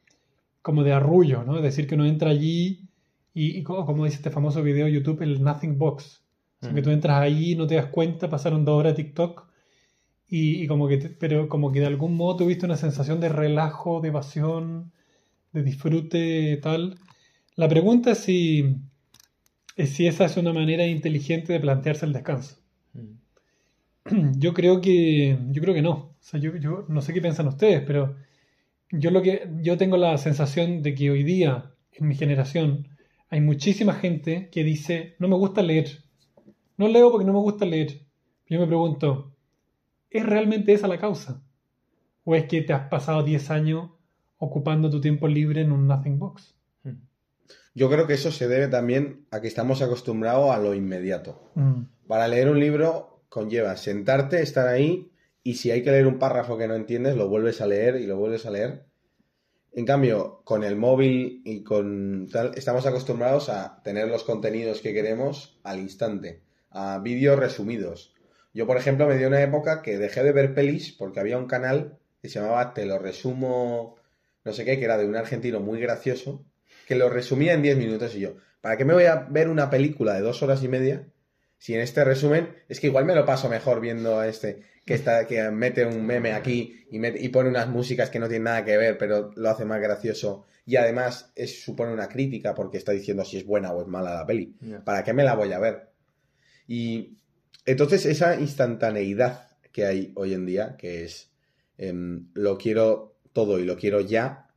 como 0.61 0.83
de 0.83 0.93
arrullo, 0.93 1.43
¿no? 1.43 1.57
Es 1.57 1.63
decir, 1.63 1.85
que 1.85 1.95
uno 1.95 2.05
entra 2.05 2.29
allí 2.29 2.87
y, 3.33 3.57
y 3.57 3.63
co- 3.63 3.85
como 3.85 4.05
dice 4.05 4.17
este 4.17 4.31
famoso 4.31 4.63
video 4.63 4.85
de 4.85 4.93
YouTube, 4.93 5.21
el 5.21 5.43
Nothing 5.43 5.77
Box. 5.77 6.23
O 6.61 6.65
sea, 6.65 6.73
que 6.73 6.81
Mm. 6.81 6.83
tú 6.85 6.91
entras 6.91 7.19
ahí, 7.19 7.55
no 7.55 7.67
te 7.67 7.75
das 7.75 7.87
cuenta, 7.87 8.29
pasaron 8.29 8.63
dos 8.63 8.79
horas 8.79 8.95
de 8.95 9.03
TikTok 9.03 9.46
y, 10.29 10.63
y 10.63 10.67
como 10.67 10.87
que, 10.87 10.97
te- 10.97 11.09
pero 11.09 11.49
como 11.49 11.71
que 11.71 11.79
de 11.81 11.87
algún 11.87 12.15
modo 12.15 12.37
tuviste 12.37 12.65
una 12.65 12.77
sensación 12.77 13.19
de 13.21 13.29
relajo, 13.29 14.01
de 14.01 14.09
evasión, 14.09 14.91
de 15.53 15.63
disfrute, 15.63 16.57
tal. 16.63 16.99
La 17.55 17.69
pregunta 17.69 18.11
es 18.11 18.19
si, 18.19 18.77
es 19.77 19.91
si 19.91 20.07
esa 20.07 20.25
es 20.25 20.35
una 20.35 20.51
manera 20.51 20.85
inteligente 20.85 21.53
de 21.53 21.61
plantearse 21.61 22.05
el 22.05 22.11
descanso. 22.11 22.57
Mm. 22.93 23.13
Yo 24.39 24.53
creo 24.53 24.81
que, 24.81 25.37
yo 25.51 25.61
creo 25.61 25.73
que 25.73 25.81
no. 25.81 25.91
O 25.91 26.15
sea, 26.19 26.39
yo, 26.39 26.55
yo 26.57 26.85
no 26.89 27.01
sé 27.01 27.13
qué 27.13 27.21
piensan 27.21 27.47
ustedes, 27.47 27.83
pero 27.85 28.15
yo 28.91 29.11
lo 29.11 29.21
que, 29.21 29.49
yo 29.61 29.77
tengo 29.77 29.97
la 29.97 30.17
sensación 30.19 30.83
de 30.83 30.95
que 30.95 31.11
hoy 31.11 31.23
día, 31.23 31.73
en 31.93 32.07
mi 32.09 32.15
generación, 32.15 32.89
hay 33.29 33.41
muchísima 33.41 33.93
gente 33.95 34.49
que 34.51 34.63
dice, 34.63 35.15
no 35.19 35.27
me 35.29 35.35
gusta 35.37 35.63
leer. 35.63 36.03
No 36.77 36.87
leo 36.89 37.11
porque 37.11 37.25
no 37.27 37.33
me 37.33 37.39
gusta 37.39 37.65
leer. 37.65 38.01
Yo 38.49 38.59
me 38.59 38.67
pregunto, 38.67 39.33
¿es 40.09 40.25
realmente 40.25 40.73
esa 40.73 40.87
la 40.87 40.99
causa? 40.99 41.41
¿O 42.23 42.35
es 42.35 42.45
que 42.45 42.61
te 42.61 42.73
has 42.73 42.89
pasado 42.89 43.23
10 43.23 43.51
años 43.51 43.91
ocupando 44.37 44.89
tu 44.89 45.01
tiempo 45.01 45.27
libre 45.27 45.61
en 45.61 45.71
un 45.71 45.87
nothing 45.87 46.19
box? 46.19 46.55
Yo 47.73 47.91
creo 47.91 48.07
que 48.07 48.15
eso 48.15 48.31
se 48.31 48.47
debe 48.47 48.67
también 48.67 49.27
a 49.29 49.39
que 49.39 49.47
estamos 49.47 49.83
acostumbrados 49.83 50.49
a 50.49 50.57
lo 50.57 50.73
inmediato. 50.73 51.51
Mm, 51.53 51.81
Para 52.07 52.27
leer 52.27 52.49
un 52.49 52.59
libro 52.59 53.21
conlleva 53.29 53.77
sentarte, 53.77 54.41
estar 54.41 54.67
ahí 54.67 55.11
y 55.43 55.53
si 55.53 55.69
hay 55.69 55.83
que 55.83 55.91
leer 55.91 56.07
un 56.07 56.17
párrafo 56.17 56.57
que 56.57 56.67
no 56.67 56.73
entiendes, 56.73 57.15
lo 57.15 57.29
vuelves 57.29 57.61
a 57.61 57.67
leer 57.67 57.97
y 57.97 58.07
lo 58.07 58.17
vuelves 58.17 58.47
a 58.47 58.51
leer. 58.51 58.87
En 59.73 59.85
cambio, 59.85 60.41
con 60.43 60.63
el 60.63 60.75
móvil 60.75 61.43
y 61.45 61.61
con 61.61 62.27
tal, 62.31 62.53
estamos 62.55 62.87
acostumbrados 62.87 63.47
a 63.49 63.79
tener 63.83 64.07
los 64.07 64.23
contenidos 64.23 64.81
que 64.81 64.91
queremos 64.91 65.59
al 65.63 65.79
instante, 65.79 66.41
a 66.71 66.97
vídeos 66.97 67.37
resumidos. 67.37 68.15
Yo, 68.57 68.65
por 68.67 68.77
ejemplo, 68.77 69.07
me 69.07 69.17
dio 69.17 69.27
una 69.27 69.41
época 69.41 69.81
que 69.83 69.97
dejé 69.97 70.23
de 70.23 70.31
ver 70.31 70.53
pelis 70.53 70.91
porque 70.99 71.19
había 71.19 71.37
un 71.37 71.47
canal 71.47 71.97
que 72.21 72.29
se 72.29 72.39
llamaba 72.39 72.73
Te 72.73 72.85
lo 72.85 72.97
resumo, 72.99 73.95
no 74.43 74.53
sé 74.53 74.65
qué, 74.65 74.77
que 74.79 74.85
era 74.85 74.97
de 74.97 75.05
un 75.07 75.15
argentino 75.15 75.59
muy 75.59 75.79
gracioso, 75.79 76.45
que 76.87 76.95
lo 76.95 77.09
resumía 77.09 77.53
en 77.53 77.61
10 77.61 77.77
minutos 77.77 78.15
y 78.15 78.21
yo, 78.21 78.35
¿para 78.61 78.77
qué 78.77 78.85
me 78.85 78.93
voy 78.93 79.05
a 79.05 79.27
ver 79.29 79.49
una 79.49 79.69
película 79.69 80.13
de 80.15 80.21
dos 80.21 80.41
horas 80.43 80.63
y 80.63 80.67
media 80.67 81.07
Si 81.59 81.73
en 81.73 81.81
este 81.81 82.03
resumen, 82.03 82.49
es 82.69 82.79
que 82.79 82.87
igual 82.87 83.05
me 83.05 83.15
lo 83.15 83.25
paso 83.25 83.49
mejor 83.49 83.79
viendo 83.81 84.19
a 84.19 84.27
este, 84.27 84.61
que 84.85 84.93
está, 84.95 85.25
que 85.27 85.41
mete 85.51 85.85
un 85.85 86.05
meme 86.05 86.33
aquí 86.33 86.85
y, 86.91 86.99
mete- 86.99 87.19
y 87.21 87.29
pone 87.29 87.49
unas 87.49 87.67
músicas 87.67 88.09
que 88.09 88.19
no 88.19 88.27
tienen 88.27 88.43
nada 88.45 88.65
que 88.65 88.77
ver, 88.77 88.97
pero 88.97 89.31
lo 89.35 89.49
hace 89.49 89.65
más 89.65 89.81
gracioso. 89.81 90.45
Y 90.65 90.75
además 90.77 91.31
es, 91.35 91.63
supone 91.63 91.93
una 91.93 92.09
crítica 92.09 92.53
porque 92.55 92.77
está 92.77 92.91
diciendo 92.91 93.23
si 93.25 93.37
es 93.37 93.45
buena 93.45 93.71
o 93.71 93.81
es 93.81 93.87
mala 93.87 94.13
la 94.15 94.25
peli. 94.25 94.55
¿Para 94.85 95.03
qué 95.03 95.13
me 95.13 95.23
la 95.23 95.35
voy 95.35 95.51
a 95.53 95.59
ver? 95.59 95.89
Y 96.67 97.17
entonces 97.67 98.05
esa 98.05 98.39
instantaneidad 98.39 99.49
que 99.73 99.85
hay 99.85 100.13
hoy 100.15 100.33
en 100.33 100.45
día, 100.45 100.77
que 100.77 101.03
es 101.03 101.29
em, 101.77 102.29
lo 102.33 102.57
quiero 102.57 103.19
todo 103.33 103.59
y 103.59 103.65
lo 103.65 103.77
quiero 103.77 104.01
ya. 104.01 104.47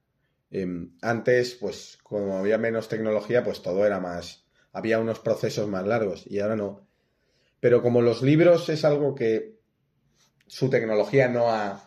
em, 0.53 0.93
antes, 1.03 1.55
pues 1.55 1.99
como 2.03 2.39
había 2.39 2.57
menos 2.57 2.89
tecnología, 2.89 3.45
pues 3.45 3.63
todo 3.63 3.85
era 3.85 4.01
más, 4.01 4.45
había 4.73 4.99
unos 4.99 5.19
procesos 5.19 5.69
más 5.69 5.87
largos 5.87 6.25
y 6.27 6.41
ahora 6.41 6.57
no. 6.57 6.89
Pero 7.61 7.83
como 7.83 8.01
los 8.01 8.23
libros 8.23 8.69
es 8.69 8.85
algo 8.85 9.15
que 9.15 9.59
su 10.47 10.71
tecnología 10.71 11.29
no 11.29 11.51
ha... 11.51 11.85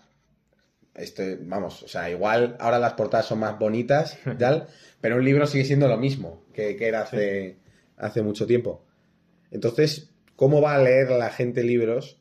Este, 0.93 1.37
vamos, 1.37 1.83
o 1.83 1.87
sea, 1.87 2.09
igual 2.11 2.55
ahora 2.59 2.79
las 2.79 2.93
portadas 2.93 3.25
son 3.25 3.39
más 3.39 3.57
bonitas 3.57 4.19
y 4.25 4.35
tal, 4.37 4.67
pero 5.01 5.15
un 5.15 5.25
libro 5.25 5.47
sigue 5.47 5.65
siendo 5.65 5.87
lo 5.87 5.97
mismo 5.97 6.45
que, 6.53 6.75
que 6.75 6.87
era 6.87 7.01
hace, 7.01 7.57
hace 7.97 8.21
mucho 8.21 8.45
tiempo. 8.45 8.85
Entonces, 9.51 10.12
¿cómo 10.35 10.61
va 10.61 10.75
a 10.75 10.81
leer 10.81 11.11
la 11.11 11.29
gente 11.29 11.63
libros 11.63 12.19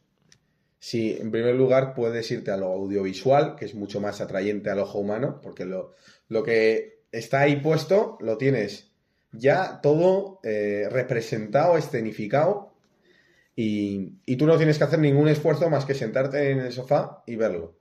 si 0.79 1.13
en 1.13 1.31
primer 1.31 1.55
lugar 1.55 1.95
puedes 1.95 2.31
irte 2.31 2.51
a 2.51 2.57
lo 2.57 2.67
audiovisual, 2.67 3.55
que 3.55 3.67
es 3.67 3.75
mucho 3.75 4.01
más 4.01 4.21
atrayente 4.21 4.69
al 4.69 4.81
ojo 4.81 4.99
humano, 4.99 5.41
porque 5.41 5.65
lo, 5.65 5.95
lo 6.29 6.43
que 6.43 7.03
está 7.13 7.41
ahí 7.41 7.57
puesto 7.57 8.19
lo 8.21 8.37
tienes 8.37 8.91
ya 9.31 9.81
todo 9.81 10.41
eh, 10.43 10.89
representado, 10.91 11.79
escenificado, 11.79 12.73
y, 13.55 14.15
y 14.27 14.37
tú 14.37 14.47
no 14.47 14.57
tienes 14.57 14.79
que 14.79 14.85
hacer 14.85 14.99
ningún 14.99 15.29
esfuerzo 15.29 15.71
más 15.71 15.85
que 15.85 15.95
sentarte 15.95 16.51
en 16.51 16.59
el 16.61 16.73
sofá 16.73 17.23
y 17.27 17.37
verlo. 17.37 17.77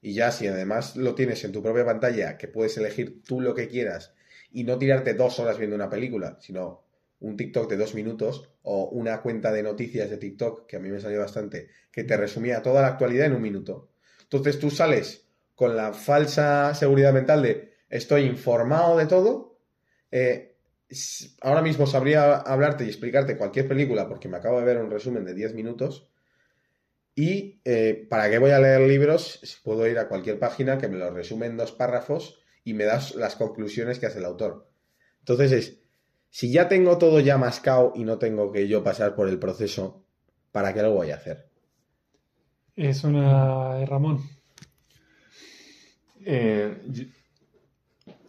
Y 0.00 0.14
ya 0.14 0.30
si 0.30 0.46
además 0.46 0.96
lo 0.96 1.14
tienes 1.14 1.44
en 1.44 1.52
tu 1.52 1.62
propia 1.62 1.84
pantalla, 1.84 2.38
que 2.38 2.48
puedes 2.48 2.76
elegir 2.78 3.22
tú 3.24 3.40
lo 3.40 3.54
que 3.54 3.68
quieras 3.68 4.14
y 4.52 4.64
no 4.64 4.78
tirarte 4.78 5.14
dos 5.14 5.38
horas 5.40 5.58
viendo 5.58 5.76
una 5.76 5.90
película, 5.90 6.38
sino 6.40 6.85
un 7.20 7.36
TikTok 7.36 7.68
de 7.70 7.76
dos 7.76 7.94
minutos 7.94 8.48
o 8.62 8.88
una 8.90 9.22
cuenta 9.22 9.52
de 9.52 9.62
noticias 9.62 10.10
de 10.10 10.18
TikTok, 10.18 10.66
que 10.66 10.76
a 10.76 10.80
mí 10.80 10.90
me 10.90 11.00
salió 11.00 11.20
bastante, 11.20 11.68
que 11.90 12.04
te 12.04 12.16
resumía 12.16 12.62
toda 12.62 12.82
la 12.82 12.88
actualidad 12.88 13.26
en 13.26 13.34
un 13.34 13.42
minuto. 13.42 13.90
Entonces 14.22 14.58
tú 14.58 14.70
sales 14.70 15.26
con 15.54 15.76
la 15.76 15.92
falsa 15.92 16.74
seguridad 16.74 17.12
mental 17.12 17.42
de 17.42 17.74
estoy 17.88 18.24
informado 18.24 18.96
de 18.96 19.06
todo, 19.06 19.58
eh, 20.10 20.56
ahora 21.40 21.62
mismo 21.62 21.86
sabría 21.86 22.36
hablarte 22.36 22.84
y 22.84 22.88
explicarte 22.88 23.36
cualquier 23.36 23.66
película 23.66 24.08
porque 24.08 24.28
me 24.28 24.36
acabo 24.36 24.58
de 24.58 24.66
ver 24.66 24.78
un 24.78 24.90
resumen 24.90 25.24
de 25.24 25.34
10 25.34 25.54
minutos. 25.54 26.08
Y 27.14 27.62
eh, 27.64 28.06
para 28.10 28.28
qué 28.28 28.38
voy 28.38 28.50
a 28.50 28.60
leer 28.60 28.82
libros 28.82 29.60
puedo 29.64 29.86
ir 29.86 29.98
a 29.98 30.08
cualquier 30.08 30.38
página 30.38 30.76
que 30.76 30.88
me 30.88 30.98
lo 30.98 31.10
resume 31.10 31.46
en 31.46 31.56
dos 31.56 31.72
párrafos 31.72 32.40
y 32.62 32.74
me 32.74 32.84
das 32.84 33.14
las 33.14 33.36
conclusiones 33.36 33.98
que 33.98 34.06
hace 34.06 34.18
el 34.18 34.26
autor. 34.26 34.70
Entonces 35.20 35.52
es, 35.52 35.78
si 36.30 36.52
ya 36.52 36.68
tengo 36.68 36.98
todo 36.98 37.20
ya 37.20 37.38
mascado 37.38 37.92
y 37.94 38.04
no 38.04 38.18
tengo 38.18 38.52
que 38.52 38.68
yo 38.68 38.82
pasar 38.84 39.14
por 39.14 39.28
el 39.28 39.38
proceso, 39.38 40.04
¿para 40.52 40.72
qué 40.74 40.82
lo 40.82 40.92
voy 40.92 41.10
a 41.10 41.16
hacer? 41.16 41.48
Es 42.76 43.04
una 43.04 43.74
de 43.76 43.86
Ramón. 43.86 44.20
Eh, 46.24 46.76
yo, 46.88 47.04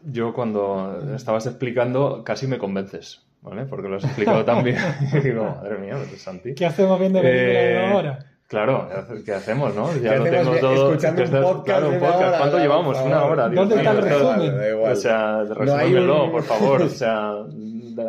yo 0.04 0.34
cuando 0.34 1.14
estabas 1.16 1.45
explicando 1.48 2.24
casi 2.24 2.48
me 2.48 2.58
convences, 2.58 3.26
¿vale? 3.41 3.66
Porque 3.66 3.88
lo 3.89 3.98
has 3.98 4.04
explicado 4.04 4.45
tan 4.45 4.64
bien. 4.64 4.78
Y 5.14 5.20
digo, 5.20 5.43
madre 5.43 5.78
mía, 5.80 5.98
pero 6.04 6.18
Santi. 6.18 6.54
¿Qué 6.54 6.66
hacemos 6.66 7.00
viendo 7.00 7.20
Eh, 7.24 7.84
una 7.88 7.95
hora? 7.98 8.20
Claro, 8.48 8.88
¿qué 9.26 9.34
hacemos, 9.34 9.76
no? 9.76 9.91
¿Qué 9.91 10.00
Ya 10.00 10.16
lo 10.16 10.24
tengo 10.24 10.56
todo. 10.56 10.93
Escuchando 10.93 11.22
un 11.24 11.30
podcast 11.32 11.66
claro, 11.66 11.89
un 11.89 11.95
una 11.95 12.00
podcast. 12.08 12.24
hora, 12.30 12.38
¿Cuánto 12.38 12.58
llevamos? 12.60 12.98
Una 13.02 13.24
hora. 13.26 13.50
Dios 13.50 13.56
¿Dónde 13.68 13.76
está 13.84 13.91
mío, 13.91 14.00
el 14.02 14.10
resumen? 14.10 14.58
Da 14.58 14.70
igual. 14.70 14.91
O 14.93 14.95
sea, 14.95 15.18
No 15.20 15.41
hay 15.41 15.48
resúmemelo, 15.93 16.24
un- 16.24 16.32
por 16.32 16.43
favor. 16.43 16.82
O 16.84 16.88
sea, 16.89 17.32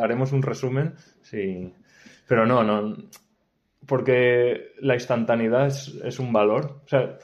haremos 0.01 0.33
un 0.33 0.43
resumen. 0.43 0.95
Sí. 1.23 1.73
Pero 2.27 2.47
no, 2.47 2.63
no. 2.63 2.97
Porque 3.87 4.73
la 4.81 4.95
instantaneidad 4.95 5.67
es, 5.67 5.95
es 6.05 6.19
un 6.19 6.33
valor. 6.33 6.83
O 6.85 6.89
sea, 6.89 7.19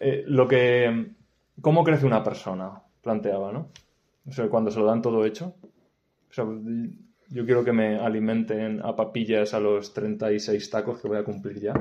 eh, 0.00 0.24
lo 0.26 0.46
que. 0.46 1.12
¿Cómo 1.60 1.84
crece 1.84 2.06
una 2.06 2.22
persona? 2.22 2.82
Planteaba, 3.02 3.52
¿no? 3.52 3.70
O 4.26 4.32
sea, 4.32 4.48
cuando 4.48 4.70
se 4.70 4.78
lo 4.78 4.86
dan 4.86 5.02
todo 5.02 5.24
hecho. 5.24 5.54
O 6.30 6.32
sea, 6.32 6.44
yo 7.28 7.44
quiero 7.44 7.64
que 7.64 7.72
me 7.72 7.98
alimenten 7.98 8.80
a 8.84 8.94
papillas 8.96 9.54
a 9.54 9.60
los 9.60 9.92
36 9.94 10.70
tacos 10.70 11.00
que 11.00 11.08
voy 11.08 11.18
a 11.18 11.24
cumplir 11.24 11.60
ya. 11.60 11.74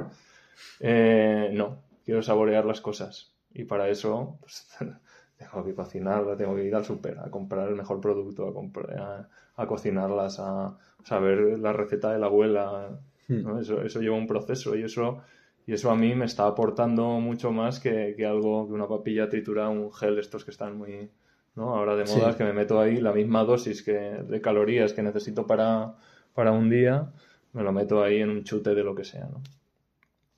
Eh, 0.80 1.50
no, 1.54 1.84
quiero 2.06 2.22
saborear 2.22 2.66
las 2.66 2.82
cosas. 2.82 3.34
Y 3.54 3.66
para 3.66 3.90
eso, 3.90 4.38
pues, 4.42 4.68
tengo 5.52 5.64
que 5.66 5.74
cocinar, 5.76 6.24
tengo 6.38 6.56
que 6.56 6.64
ir 6.66 6.76
al 6.76 6.86
súper 6.86 7.20
a 7.20 7.30
comprar 7.30 7.68
el 7.70 7.76
mejor 7.76 8.00
producto, 8.02 8.48
a, 8.48 8.54
comprar- 8.54 8.98
a, 9.00 9.30
a 9.56 9.68
cocinarlas, 9.68 10.40
a 10.40 10.78
saber 11.04 11.60
la 11.60 11.74
receta 11.74 12.12
de 12.12 12.20
la 12.20 12.28
abuela. 12.28 13.00
¿no? 13.28 13.60
Eso, 13.60 13.82
eso 13.82 14.00
lleva 14.02 14.16
un 14.18 14.28
proceso 14.28 14.76
y 14.76 14.84
eso, 14.84 15.22
y 15.66 15.74
eso 15.74 15.90
a 15.92 15.96
mí 15.96 16.14
me 16.16 16.26
está 16.26 16.46
aportando 16.48 17.06
mucho 17.20 17.52
más 17.52 17.80
que, 17.80 18.14
que 18.18 18.26
algo, 18.26 18.68
que 18.68 18.74
una 18.74 18.88
papilla 18.88 19.30
triturada, 19.30 19.70
un 19.70 19.92
gel, 19.94 20.20
estos 20.20 20.44
que 20.46 20.52
están 20.52 20.78
muy, 20.78 21.10
¿no? 21.56 21.76
Ahora 21.76 21.96
de 21.96 22.04
moda 22.06 22.32
Sí. 22.32 22.38
que 22.38 22.44
me 22.44 22.54
meto 22.54 22.80
ahí 22.80 22.98
la 23.00 23.14
misma 23.14 23.44
dosis 23.44 23.82
que, 23.84 23.94
de 23.94 24.42
calorías 24.42 24.94
que 24.94 25.04
necesito 25.04 25.48
para, 25.48 25.96
para 26.34 26.52
un 26.52 26.70
día, 26.70 27.12
me 27.54 27.64
lo 27.64 27.72
meto 27.72 28.04
ahí 28.04 28.18
en 28.22 28.30
un 28.30 28.44
chute 28.44 28.76
de 28.76 28.84
lo 28.84 28.94
que 28.94 29.04
sea, 29.06 29.26
¿no? 29.26 29.42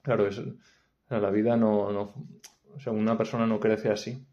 Claro, 0.04 0.28
es, 0.28 0.42
la 1.10 1.30
vida 1.32 1.58
no, 1.58 1.92
no, 1.92 2.14
o 2.76 2.80
sea, 2.80 2.94
una 2.94 3.18
persona 3.18 3.48
no 3.48 3.60
crece 3.60 3.90
así. 3.90 4.24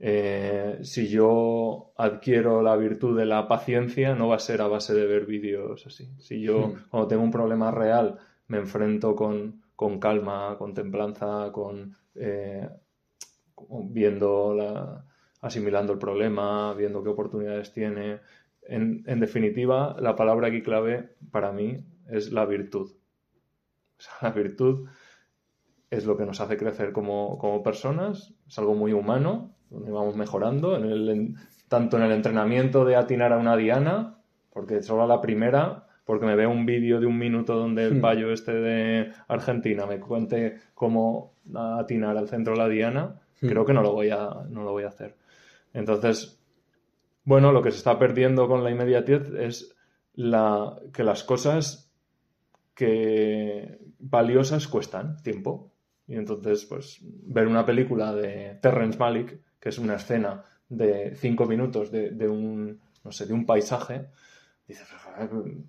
Eh, 0.00 0.78
si 0.82 1.08
yo 1.08 1.92
adquiero 1.96 2.62
la 2.62 2.76
virtud 2.76 3.18
de 3.18 3.26
la 3.26 3.48
paciencia, 3.48 4.14
no 4.14 4.28
va 4.28 4.36
a 4.36 4.38
ser 4.40 4.60
a 4.62 4.68
base 4.68 4.94
de 4.94 5.06
ver 5.06 5.26
vídeos 5.26 5.86
así. 5.86 6.08
Si 6.18 6.40
yo, 6.40 6.68
Hmm. 6.68 6.88
cuando 6.90 7.08
tengo 7.08 7.22
un 7.22 7.30
problema 7.32 7.70
real, 7.70 8.18
me 8.46 8.58
enfrento 8.58 9.14
con, 9.16 9.62
con 9.74 9.98
calma, 9.98 10.56
con 10.58 10.72
templanza, 10.74 11.50
con 11.52 11.96
eh, 12.14 12.68
viendo 13.90 14.54
la, 14.54 15.04
asimilando 15.40 15.92
el 15.92 15.98
problema, 15.98 16.74
viendo 16.74 17.02
qué 17.02 17.08
oportunidades 17.10 17.72
tiene. 17.72 18.20
En, 18.62 19.02
en 19.06 19.20
definitiva, 19.20 19.96
la 20.00 20.14
palabra 20.14 20.48
aquí 20.48 20.62
clave 20.62 21.16
para 21.30 21.52
mí 21.52 21.76
es 22.08 22.30
la 22.32 22.44
virtud. 22.46 22.92
O 23.98 24.00
sea, 24.00 24.12
la 24.22 24.30
virtud 24.30 24.88
es 25.90 26.04
lo 26.06 26.16
que 26.16 26.26
nos 26.26 26.40
hace 26.40 26.56
crecer 26.56 26.92
como, 26.92 27.38
como 27.38 27.62
personas, 27.62 28.34
es 28.46 28.58
algo 28.58 28.74
muy 28.74 28.92
humano, 28.92 29.50
donde 29.70 29.90
vamos 29.90 30.16
mejorando, 30.16 30.76
en 30.76 30.84
el, 30.84 31.08
en- 31.08 31.36
tanto 31.68 31.96
en 31.98 32.04
el 32.04 32.12
entrenamiento 32.12 32.84
de 32.84 32.96
atinar 32.96 33.32
a 33.32 33.38
una 33.38 33.56
diana, 33.56 34.16
porque 34.52 34.82
solo 34.82 35.02
a 35.02 35.06
la 35.06 35.20
primera, 35.20 35.86
porque 36.04 36.24
me 36.26 36.34
veo 36.36 36.50
un 36.50 36.64
vídeo 36.64 37.00
de 37.00 37.06
un 37.06 37.18
minuto 37.18 37.54
donde 37.56 37.84
el 37.84 37.96
Hmm. 37.96 38.00
payo 38.00 38.32
este 38.32 38.52
de 38.54 39.12
Argentina 39.28 39.84
me 39.86 40.00
cuente 40.00 40.58
cómo 40.74 41.34
atinar 41.54 42.16
al 42.16 42.28
centro 42.28 42.54
de 42.54 42.58
la 42.58 42.68
diana, 42.68 43.20
Hmm. 43.40 43.46
creo 43.48 43.64
que 43.66 43.74
no 43.74 43.82
lo 43.82 43.92
voy 43.92 44.10
a, 44.10 44.30
no 44.48 44.62
lo 44.64 44.72
voy 44.72 44.84
a 44.84 44.88
hacer. 44.88 45.14
Entonces, 45.74 46.40
bueno, 47.24 47.52
lo 47.52 47.62
que 47.62 47.70
se 47.70 47.76
está 47.78 47.98
perdiendo 47.98 48.48
con 48.48 48.64
la 48.64 48.70
inmediatez 48.70 49.30
es 49.38 49.76
la, 50.14 50.76
que 50.94 51.04
las 51.04 51.24
cosas 51.24 51.92
que 52.74 53.78
valiosas 53.98 54.66
cuestan 54.68 55.22
tiempo. 55.22 55.70
Y 56.08 56.16
entonces, 56.16 56.64
pues, 56.64 56.98
ver 57.02 57.46
una 57.46 57.64
película 57.64 58.14
de 58.14 58.58
Terrence 58.60 58.98
Malick, 58.98 59.38
que 59.60 59.68
es 59.68 59.78
una 59.78 59.96
escena 59.96 60.42
de 60.68 61.14
cinco 61.14 61.46
minutos 61.46 61.92
de, 61.92 62.10
de 62.10 62.28
un, 62.28 62.80
no 63.04 63.12
sé, 63.12 63.26
de 63.26 63.34
un 63.34 63.44
paisaje, 63.44 64.06
dices, 64.66 64.86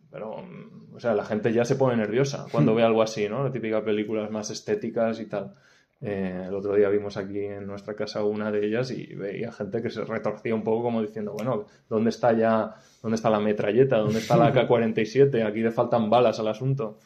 pero, 0.09 0.37
mm, 0.37 0.95
o 0.95 0.99
sea, 0.99 1.13
la 1.13 1.25
gente 1.25 1.51
ya 1.53 1.65
se 1.65 1.75
pone 1.75 1.95
nerviosa 1.97 2.45
cuando 2.51 2.75
ve 2.75 2.83
algo 2.83 3.01
así, 3.01 3.27
¿no? 3.27 3.43
La 3.43 3.51
típica 3.51 3.83
películas 3.83 4.29
más 4.31 4.49
estéticas 4.49 5.19
y 5.19 5.25
tal. 5.25 5.55
Eh, 6.01 6.45
el 6.47 6.55
otro 6.55 6.75
día 6.75 6.87
vimos 6.87 7.17
aquí 7.17 7.39
en 7.39 7.67
nuestra 7.67 7.93
casa 7.93 8.23
una 8.23 8.51
de 8.51 8.65
ellas 8.65 8.89
y 8.91 9.13
veía 9.15 9.51
gente 9.51 9.81
que 9.81 9.89
se 9.89 10.05
retorcía 10.05 10.55
un 10.55 10.63
poco 10.63 10.83
como 10.83 11.01
diciendo, 11.01 11.33
bueno, 11.33 11.65
¿dónde 11.89 12.09
está 12.09 12.31
ya, 12.31 12.75
dónde 13.01 13.15
está 13.15 13.29
la 13.29 13.39
metralleta? 13.39 13.97
¿Dónde 13.97 14.19
está 14.19 14.37
la 14.37 14.47
AK-47? 14.53 15.45
Aquí 15.45 15.59
le 15.59 15.71
faltan 15.71 16.09
balas 16.09 16.39
al 16.39 16.47
asunto. 16.47 16.99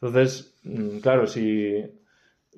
Entonces, 0.00 0.54
mm, 0.62 0.98
claro, 0.98 1.26
si 1.26 1.82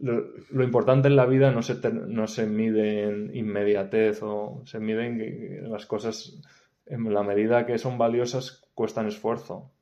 lo, 0.01 0.24
lo 0.51 0.64
importante 0.64 1.09
en 1.09 1.16
la 1.16 1.26
vida 1.26 1.51
no 1.53 1.62
se, 1.62 1.74
ter- 1.76 1.94
no 1.94 2.26
se 2.26 2.47
mide 2.47 3.05
en 3.05 3.34
inmediatez 3.34 4.20
o 4.22 4.62
se 4.64 4.78
mide 4.80 5.07
en 5.07 5.18
que 5.18 5.61
las 5.68 5.86
cosas, 5.86 6.40
en 6.86 7.12
la 7.12 7.22
medida 7.22 7.66
que 7.66 7.78
son 7.78 7.97
valiosas, 7.99 8.68
cuestan 8.74 9.07
esfuerzo. 9.09 9.72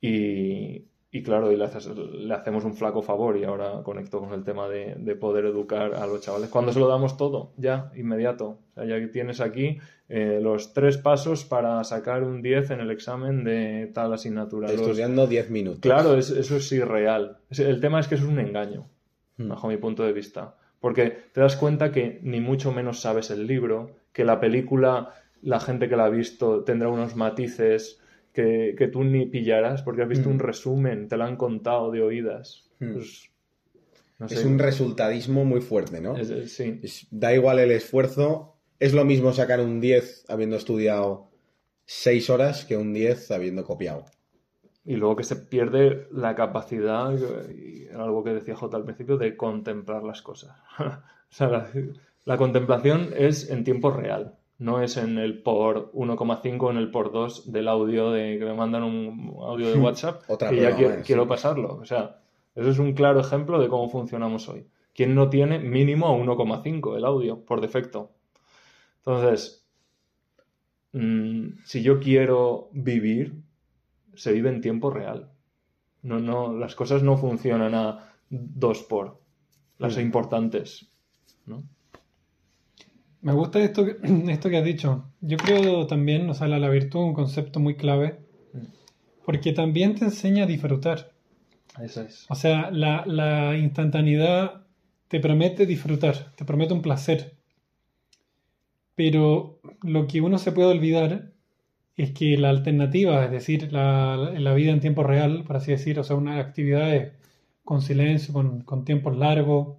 Y, 0.00 0.84
y 1.10 1.22
claro, 1.22 1.50
y 1.50 1.56
le, 1.56 1.64
haces- 1.64 1.88
le 1.96 2.32
hacemos 2.34 2.64
un 2.64 2.74
flaco 2.74 3.02
favor 3.02 3.36
y 3.36 3.44
ahora 3.44 3.82
conecto 3.82 4.20
con 4.20 4.32
el 4.32 4.44
tema 4.44 4.68
de, 4.68 4.94
de 4.98 5.16
poder 5.16 5.46
educar 5.46 5.94
a 5.94 6.06
los 6.06 6.20
chavales. 6.20 6.50
Cuando 6.50 6.72
se 6.72 6.78
lo 6.80 6.86
damos 6.88 7.16
todo, 7.16 7.52
ya, 7.56 7.90
inmediato. 7.96 8.46
O 8.46 8.74
sea, 8.74 8.84
ya 8.84 9.00
que 9.00 9.08
tienes 9.08 9.40
aquí 9.40 9.78
eh, 10.08 10.38
los 10.42 10.72
tres 10.74 10.98
pasos 10.98 11.44
para 11.44 11.82
sacar 11.84 12.22
un 12.22 12.42
10 12.42 12.70
en 12.70 12.80
el 12.80 12.90
examen 12.90 13.42
de 13.44 13.90
tal 13.94 14.12
asignatura. 14.12 14.68
Estudiando 14.82 15.26
10 15.26 15.50
minutos. 15.50 15.80
Claro, 15.80 16.14
es- 16.16 16.30
eso 16.30 16.56
es 16.56 16.70
irreal. 16.72 17.38
El 17.56 17.80
tema 17.80 17.98
es 18.00 18.08
que 18.08 18.14
eso 18.16 18.24
es 18.24 18.30
un 18.30 18.38
engaño. 18.38 18.88
Bajo 19.38 19.68
mi 19.68 19.76
punto 19.76 20.02
de 20.04 20.12
vista. 20.12 20.56
Porque 20.80 21.10
te 21.32 21.40
das 21.40 21.56
cuenta 21.56 21.90
que 21.92 22.20
ni 22.22 22.40
mucho 22.40 22.72
menos 22.72 23.00
sabes 23.00 23.30
el 23.30 23.46
libro, 23.46 23.96
que 24.12 24.24
la 24.24 24.40
película, 24.40 25.14
la 25.42 25.60
gente 25.60 25.88
que 25.88 25.96
la 25.96 26.04
ha 26.06 26.10
visto 26.10 26.64
tendrá 26.64 26.88
unos 26.88 27.16
matices 27.16 28.00
que, 28.32 28.74
que 28.76 28.88
tú 28.88 29.02
ni 29.04 29.26
pillarás 29.26 29.82
porque 29.82 30.02
has 30.02 30.08
visto 30.08 30.28
Mm. 30.28 30.32
un 30.32 30.38
resumen, 30.38 31.08
te 31.08 31.16
lo 31.16 31.24
han 31.24 31.36
contado 31.36 31.90
de 31.90 32.02
oídas. 32.02 32.68
Mm. 32.78 32.92
Pues, 32.94 33.30
no 34.18 34.26
Es 34.26 34.44
un 34.44 34.58
resultadismo 34.58 35.44
muy 35.44 35.60
fuerte, 35.60 36.00
¿no? 36.00 36.16
es- 36.16 36.30
es- 36.30 36.52
sí. 36.52 36.80
Da 37.10 37.32
igual 37.34 37.58
el 37.60 37.70
esfuerzo. 37.70 38.56
Es 38.80 38.92
lo 38.92 39.04
mismo 39.04 39.32
sacar 39.32 39.60
un 39.60 39.80
10 39.80 40.24
habiendo 40.28 40.56
estudiado 40.56 41.30
6 41.84 42.28
horas 42.30 42.64
que 42.64 42.76
un 42.76 42.92
10 42.92 43.30
habiendo 43.30 43.64
copiado. 43.64 44.04
Y 44.88 44.96
luego 44.96 45.16
que 45.16 45.24
se 45.24 45.36
pierde 45.36 46.08
la 46.10 46.34
capacidad, 46.34 47.12
y 47.50 47.84
era 47.84 48.04
algo 48.04 48.24
que 48.24 48.32
decía 48.32 48.56
J 48.56 48.74
al 48.74 48.84
principio, 48.84 49.18
de 49.18 49.36
contemplar 49.36 50.02
las 50.02 50.22
cosas. 50.22 50.56
o 50.78 50.92
sea, 51.28 51.48
la, 51.48 51.70
la 52.24 52.38
contemplación 52.38 53.10
es 53.14 53.50
en 53.50 53.64
tiempo 53.64 53.90
real, 53.90 54.38
no 54.56 54.80
es 54.80 54.96
en 54.96 55.18
el 55.18 55.42
por 55.42 55.92
1,5 55.92 56.62
o 56.62 56.70
en 56.70 56.78
el 56.78 56.90
por 56.90 57.12
2 57.12 57.52
del 57.52 57.68
audio 57.68 58.10
de 58.12 58.38
que 58.38 58.44
me 58.46 58.54
mandan 58.54 58.82
un 58.82 59.36
audio 59.42 59.70
de 59.70 59.78
WhatsApp 59.78 60.22
Otra 60.26 60.48
que 60.48 60.60
ya 60.62 61.02
quiero, 61.02 61.28
pasarlo. 61.28 61.76
O 61.76 61.84
sea, 61.84 62.20
eso 62.54 62.70
es 62.70 62.78
un 62.78 62.94
claro 62.94 63.20
ejemplo 63.20 63.60
de 63.60 63.68
cómo 63.68 63.90
funcionamos 63.90 64.48
hoy. 64.48 64.66
¿Quién 64.94 65.14
no 65.14 65.28
tiene 65.28 65.58
mínimo 65.58 66.08
a 66.08 66.16
1,5 66.16 66.96
el 66.96 67.04
audio 67.04 67.44
por 67.44 67.60
defecto? 67.60 68.10
Entonces, 68.98 69.68
mm, 70.92 71.60
si 71.64 71.82
yo 71.82 72.00
quiero 72.00 72.70
vivir, 72.72 73.42
se 74.18 74.32
vive 74.32 74.50
en 74.50 74.60
tiempo 74.60 74.90
real. 74.90 75.30
No, 76.02 76.18
no, 76.20 76.52
las 76.56 76.74
cosas 76.74 77.02
no 77.02 77.16
funcionan 77.16 77.74
a 77.74 78.12
dos 78.30 78.82
por. 78.82 79.20
Las 79.78 79.96
Mm. 79.96 80.00
importantes. 80.00 80.86
¿no? 81.46 81.62
Me 83.22 83.32
gusta 83.32 83.60
esto 83.60 83.84
que, 83.84 83.96
esto 84.32 84.48
que 84.50 84.58
has 84.58 84.64
dicho. 84.64 85.04
Yo 85.20 85.36
creo 85.38 85.86
también, 85.86 86.28
o 86.30 86.34
sea, 86.34 86.46
la, 86.48 86.58
la 86.58 86.68
virtud 86.68 87.00
es 87.00 87.06
un 87.06 87.14
concepto 87.14 87.58
muy 87.60 87.76
clave, 87.76 88.20
porque 89.24 89.52
también 89.52 89.94
te 89.94 90.04
enseña 90.04 90.44
a 90.44 90.46
disfrutar. 90.46 91.12
Eso 91.80 92.02
es. 92.02 92.26
O 92.28 92.34
sea, 92.34 92.70
la, 92.70 93.04
la 93.06 93.56
instantaneidad 93.56 94.66
te 95.08 95.20
promete 95.20 95.64
disfrutar, 95.66 96.32
te 96.36 96.44
promete 96.44 96.74
un 96.74 96.82
placer. 96.82 97.36
Pero 98.94 99.60
lo 99.82 100.06
que 100.06 100.20
uno 100.20 100.38
se 100.38 100.52
puede 100.52 100.70
olvidar 100.70 101.32
es 102.02 102.12
que 102.12 102.36
la 102.36 102.50
alternativa, 102.50 103.24
es 103.24 103.30
decir, 103.30 103.72
la, 103.72 104.16
la 104.16 104.54
vida 104.54 104.72
en 104.72 104.80
tiempo 104.80 105.02
real, 105.02 105.44
por 105.44 105.56
así 105.56 105.72
decir, 105.72 105.98
o 105.98 106.04
sea, 106.04 106.16
unas 106.16 106.44
actividades 106.44 107.12
con 107.64 107.82
silencio, 107.82 108.32
con, 108.32 108.62
con 108.62 108.84
tiempos 108.84 109.16
largos, 109.16 109.76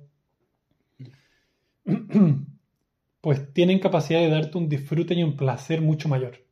pues 3.21 3.53
tienen 3.53 3.79
capacidad 3.79 4.19
de 4.19 4.29
darte 4.29 4.57
un 4.57 4.69
disfrute 4.69 5.13
y 5.15 5.23
un 5.23 5.35
placer 5.37 5.81
mucho 5.81 6.09
mayor. 6.09 6.45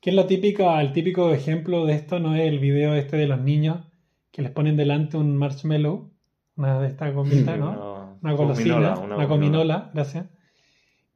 Que 0.00 0.10
es 0.10 0.16
la 0.16 0.26
típica, 0.26 0.80
el 0.80 0.92
típico 0.92 1.32
ejemplo 1.32 1.84
de 1.86 1.94
esto, 1.94 2.18
no 2.20 2.34
es 2.34 2.42
el 2.42 2.58
video 2.58 2.94
este 2.94 3.16
de 3.16 3.26
los 3.26 3.40
niños 3.40 3.86
que 4.30 4.42
les 4.42 4.50
ponen 4.52 4.76
delante 4.76 5.16
un 5.16 5.36
marshmallow, 5.36 6.10
una 6.56 6.80
de 6.80 6.88
estas 6.88 7.14
gomitas, 7.14 7.58
¿no? 7.58 7.72
Una, 7.72 8.08
Una 8.22 8.32
golosina, 8.32 8.98
una, 8.98 9.16
una 9.16 9.24
gominola, 9.26 9.90
gracias. 9.94 10.26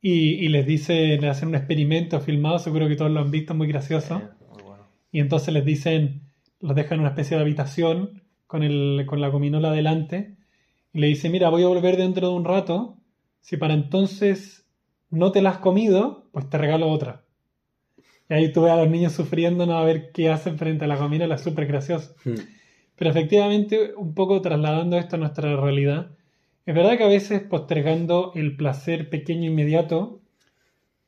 Y, 0.04 0.44
y 0.44 0.48
les 0.48 0.66
dice, 0.66 1.16
le 1.16 1.28
hacen 1.28 1.48
un 1.48 1.54
experimento 1.54 2.20
filmado, 2.20 2.58
seguro 2.58 2.88
que 2.88 2.96
todos 2.96 3.12
lo 3.12 3.20
han 3.20 3.30
visto, 3.30 3.54
muy 3.54 3.68
gracioso. 3.68 4.18
Eh, 4.18 4.62
bueno. 4.64 4.88
Y 5.12 5.20
entonces 5.20 5.54
les 5.54 5.64
dicen, 5.64 6.22
los 6.60 6.74
dejan 6.74 6.94
en 6.94 7.00
una 7.00 7.10
especie 7.10 7.36
de 7.36 7.42
habitación 7.42 8.22
con, 8.48 8.64
el, 8.64 9.04
con 9.06 9.20
la 9.20 9.28
gominola 9.28 9.70
delante. 9.70 10.36
Y 10.92 10.98
le 10.98 11.06
dice, 11.06 11.30
mira, 11.30 11.48
voy 11.50 11.62
a 11.62 11.68
volver 11.68 11.96
dentro 11.96 12.28
de 12.28 12.34
un 12.34 12.44
rato. 12.44 12.98
Si 13.40 13.56
para 13.56 13.74
entonces 13.74 14.66
no 15.08 15.30
te 15.30 15.40
la 15.40 15.50
has 15.50 15.58
comido, 15.58 16.28
pues 16.32 16.50
te 16.50 16.58
regalo 16.58 16.88
otra. 16.88 17.22
Y 18.28 18.34
ahí 18.34 18.52
tú 18.52 18.62
ves 18.62 18.72
a 18.72 18.76
los 18.76 18.90
niños 18.90 19.12
sufriendo, 19.12 19.66
no 19.66 19.76
a 19.76 19.84
ver 19.84 20.10
qué 20.12 20.30
hacen 20.30 20.58
frente 20.58 20.84
a 20.84 20.88
la 20.88 20.96
gominola, 20.96 21.38
súper 21.38 21.66
gracioso. 21.66 22.14
Hmm. 22.24 22.34
Pero 22.96 23.10
efectivamente, 23.10 23.94
un 23.96 24.14
poco 24.14 24.40
trasladando 24.40 24.96
esto 24.96 25.16
a 25.16 25.18
nuestra 25.18 25.56
realidad, 25.56 26.10
es 26.66 26.74
verdad 26.74 26.96
que 26.96 27.04
a 27.04 27.08
veces 27.08 27.42
postergando 27.42 28.32
el 28.34 28.56
placer 28.56 29.10
pequeño 29.10 29.44
e 29.44 29.52
inmediato, 29.52 30.20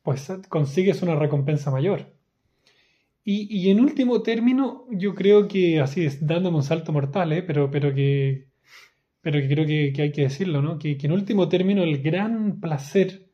pues 0.03 0.33
consigues 0.49 1.03
una 1.03 1.17
recompensa 1.17 1.71
mayor. 1.71 2.15
Y, 3.27 3.71
en 3.71 3.81
último 3.81 4.23
término, 4.23 4.85
yo 4.91 5.15
creo 5.15 5.49
que, 5.49 5.81
así 5.81 6.05
es, 6.05 6.27
dándome 6.27 6.59
un 6.59 6.63
salto 6.63 6.93
mortal, 6.93 7.33
¿eh? 7.33 7.43
pero, 7.43 7.71
pero 7.71 7.95
que, 7.95 8.49
pero 9.23 9.41
que 9.41 9.49
creo 9.49 9.67
que, 9.67 10.03
hay 10.03 10.13
que 10.13 10.23
decirlo, 10.23 10.63
¿no? 10.63 10.79
Que, 10.79 10.99
que 10.99 11.07
en 11.07 11.13
último 11.15 11.49
término 11.49 11.83
el 11.85 12.03
gran 12.03 12.61
placer 12.61 13.27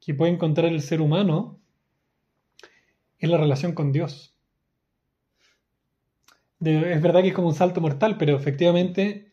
que 0.00 0.14
puede 0.14 0.32
encontrar 0.32 0.72
el 0.72 0.82
ser 0.82 1.00
humano 1.02 1.60
es 3.18 3.28
la 3.28 3.36
relación 3.36 3.74
con 3.74 3.92
Dios. 3.92 4.34
De- 6.60 6.92
es 6.92 7.02
verdad 7.02 7.22
que 7.22 7.28
es 7.28 7.34
como 7.34 7.48
un 7.48 7.54
salto 7.54 7.80
mortal, 7.80 8.16
pero 8.18 8.36
efectivamente 8.36 9.27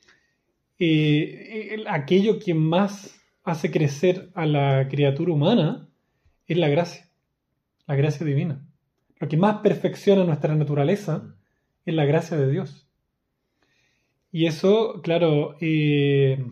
eh, 0.79 1.69
el- 1.73 1.87
aquello 1.87 2.39
que 2.39 2.53
más 2.53 3.19
hace 3.43 3.71
crecer 3.71 4.31
a 4.35 4.45
la 4.45 4.87
criatura 4.89 5.31
humana 5.33 5.87
es 6.47 6.57
la 6.57 6.67
gracia, 6.69 7.09
la 7.87 7.95
gracia 7.95 8.25
divina. 8.25 8.65
Lo 9.19 9.27
que 9.27 9.37
más 9.37 9.57
perfecciona 9.61 10.23
nuestra 10.23 10.55
naturaleza 10.55 11.35
es 11.85 11.93
la 11.93 12.05
gracia 12.05 12.37
de 12.37 12.51
Dios. 12.51 12.87
Y 14.31 14.47
eso, 14.47 15.01
claro, 15.01 15.55
eh, 15.61 16.43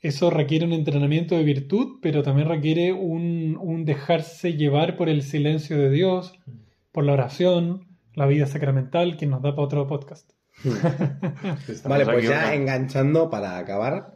eso 0.00 0.30
requiere 0.30 0.64
un 0.64 0.72
entrenamiento 0.72 1.36
de 1.36 1.42
virtud, 1.44 1.98
pero 2.00 2.22
también 2.22 2.48
requiere 2.48 2.92
un, 2.92 3.58
un 3.60 3.84
dejarse 3.84 4.54
llevar 4.54 4.96
por 4.96 5.08
el 5.08 5.22
silencio 5.22 5.76
de 5.76 5.90
Dios, 5.90 6.32
por 6.92 7.04
la 7.04 7.12
oración, 7.12 7.86
la 8.14 8.26
vida 8.26 8.46
sacramental, 8.46 9.16
que 9.16 9.26
nos 9.26 9.42
da 9.42 9.50
para 9.54 9.66
otro 9.66 9.86
podcast. 9.86 10.37
Vale, 11.84 12.04
pues 12.04 12.28
ya 12.28 12.54
enganchando 12.54 13.30
para 13.30 13.58
acabar 13.58 14.14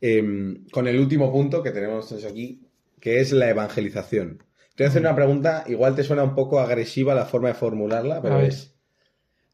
em, 0.00 0.66
con 0.70 0.88
el 0.88 0.98
último 0.98 1.30
punto 1.30 1.62
que 1.62 1.70
tenemos 1.70 2.12
aquí, 2.24 2.66
que 3.00 3.20
es 3.20 3.32
la 3.32 3.50
evangelización. 3.50 4.38
Te 4.74 4.84
voy 4.84 4.86
a 4.86 4.90
hacer 4.90 5.02
una 5.02 5.14
pregunta, 5.14 5.64
igual 5.66 5.94
te 5.94 6.04
suena 6.04 6.22
un 6.22 6.34
poco 6.34 6.60
agresiva 6.60 7.14
la 7.14 7.26
forma 7.26 7.48
de 7.48 7.54
formularla, 7.54 8.20
pero 8.20 8.40
es, 8.40 8.74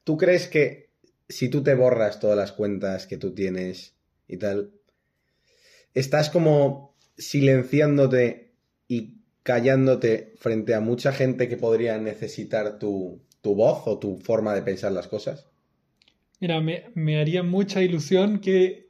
¿tú 0.04 0.16
crees 0.16 0.48
que 0.48 0.90
si 1.28 1.48
tú 1.48 1.62
te 1.62 1.74
borras 1.74 2.20
todas 2.20 2.36
las 2.36 2.52
cuentas 2.52 3.06
que 3.06 3.16
tú 3.16 3.34
tienes 3.34 3.94
y 4.26 4.36
tal, 4.36 4.72
estás 5.94 6.30
como 6.30 6.96
silenciándote 7.16 8.52
y 8.88 9.18
callándote 9.42 10.34
frente 10.38 10.74
a 10.74 10.80
mucha 10.80 11.12
gente 11.12 11.48
que 11.48 11.56
podría 11.56 11.98
necesitar 11.98 12.78
tu, 12.78 13.22
tu 13.40 13.54
voz 13.54 13.82
o 13.86 13.98
tu 13.98 14.18
forma 14.18 14.54
de 14.54 14.62
pensar 14.62 14.92
las 14.92 15.08
cosas? 15.08 15.51
Mira, 16.42 16.60
me, 16.60 16.86
me 16.96 17.20
haría 17.20 17.44
mucha 17.44 17.82
ilusión 17.82 18.40
que, 18.40 18.88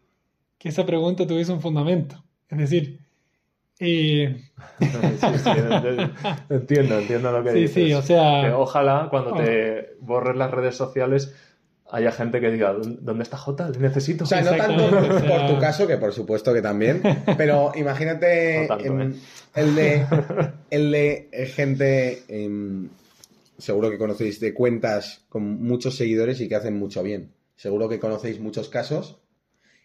que 0.56 0.70
esa 0.70 0.86
pregunta 0.86 1.26
tuviese 1.26 1.52
un 1.52 1.60
fundamento. 1.60 2.24
Es 2.48 2.56
decir, 2.56 3.00
eh, 3.78 4.40
Sí, 4.80 4.86
sí, 5.38 5.50
entiendo, 6.48 6.98
entiendo 6.98 7.30
lo 7.30 7.44
que 7.44 7.52
sí, 7.52 7.58
dices. 7.58 7.74
sí, 7.74 7.92
o 7.92 8.00
sea, 8.00 8.40
Que 8.40 8.52
ojalá 8.52 9.08
cuando 9.10 9.34
te 9.34 9.96
borres 10.00 10.34
las 10.34 10.50
redes 10.50 10.76
sociales 10.76 11.34
haya 11.90 12.10
gente 12.10 12.40
que 12.40 12.50
diga, 12.50 12.72
¿dónde 12.72 13.22
está 13.22 13.36
Jota? 13.36 13.68
Le 13.68 13.80
necesito. 13.80 14.24
O 14.24 14.26
sea, 14.26 14.40
no 14.40 14.56
tanto 14.56 14.88
por 14.88 15.46
tu 15.46 15.58
caso, 15.58 15.86
que 15.86 15.98
por 15.98 16.14
supuesto 16.14 16.54
que 16.54 16.62
también, 16.62 17.02
pero 17.36 17.72
imagínate 17.74 18.62
No 18.62 18.78
tanto, 18.78 18.98
¿eh? 18.98 19.12
el 19.56 19.74
de 19.74 20.06
el 20.70 20.90
de 20.90 21.28
eh, 21.30 21.44
gente, 21.44 22.22
em, 22.28 22.88
seguro 23.58 23.90
que 23.90 23.98
conocéis 23.98 24.40
de 24.40 24.54
cuentas 24.54 25.26
con 25.28 25.62
muchos 25.62 25.96
seguidores 25.96 26.40
y 26.40 26.48
que 26.48 26.54
hacen 26.54 26.78
mucho 26.78 27.02
bien. 27.02 27.28
Seguro 27.62 27.88
que 27.88 28.00
conocéis 28.00 28.40
muchos 28.40 28.68
casos. 28.68 29.20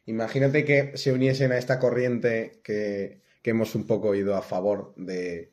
Imagínate 0.07 0.65
que 0.65 0.97
se 0.97 1.13
uniesen 1.13 1.51
a 1.51 1.59
esta 1.59 1.77
corriente 1.77 2.59
que, 2.63 3.21
que 3.43 3.51
hemos 3.51 3.75
un 3.75 3.85
poco 3.85 4.15
ido 4.15 4.35
a 4.35 4.41
favor 4.41 4.95
de 4.97 5.51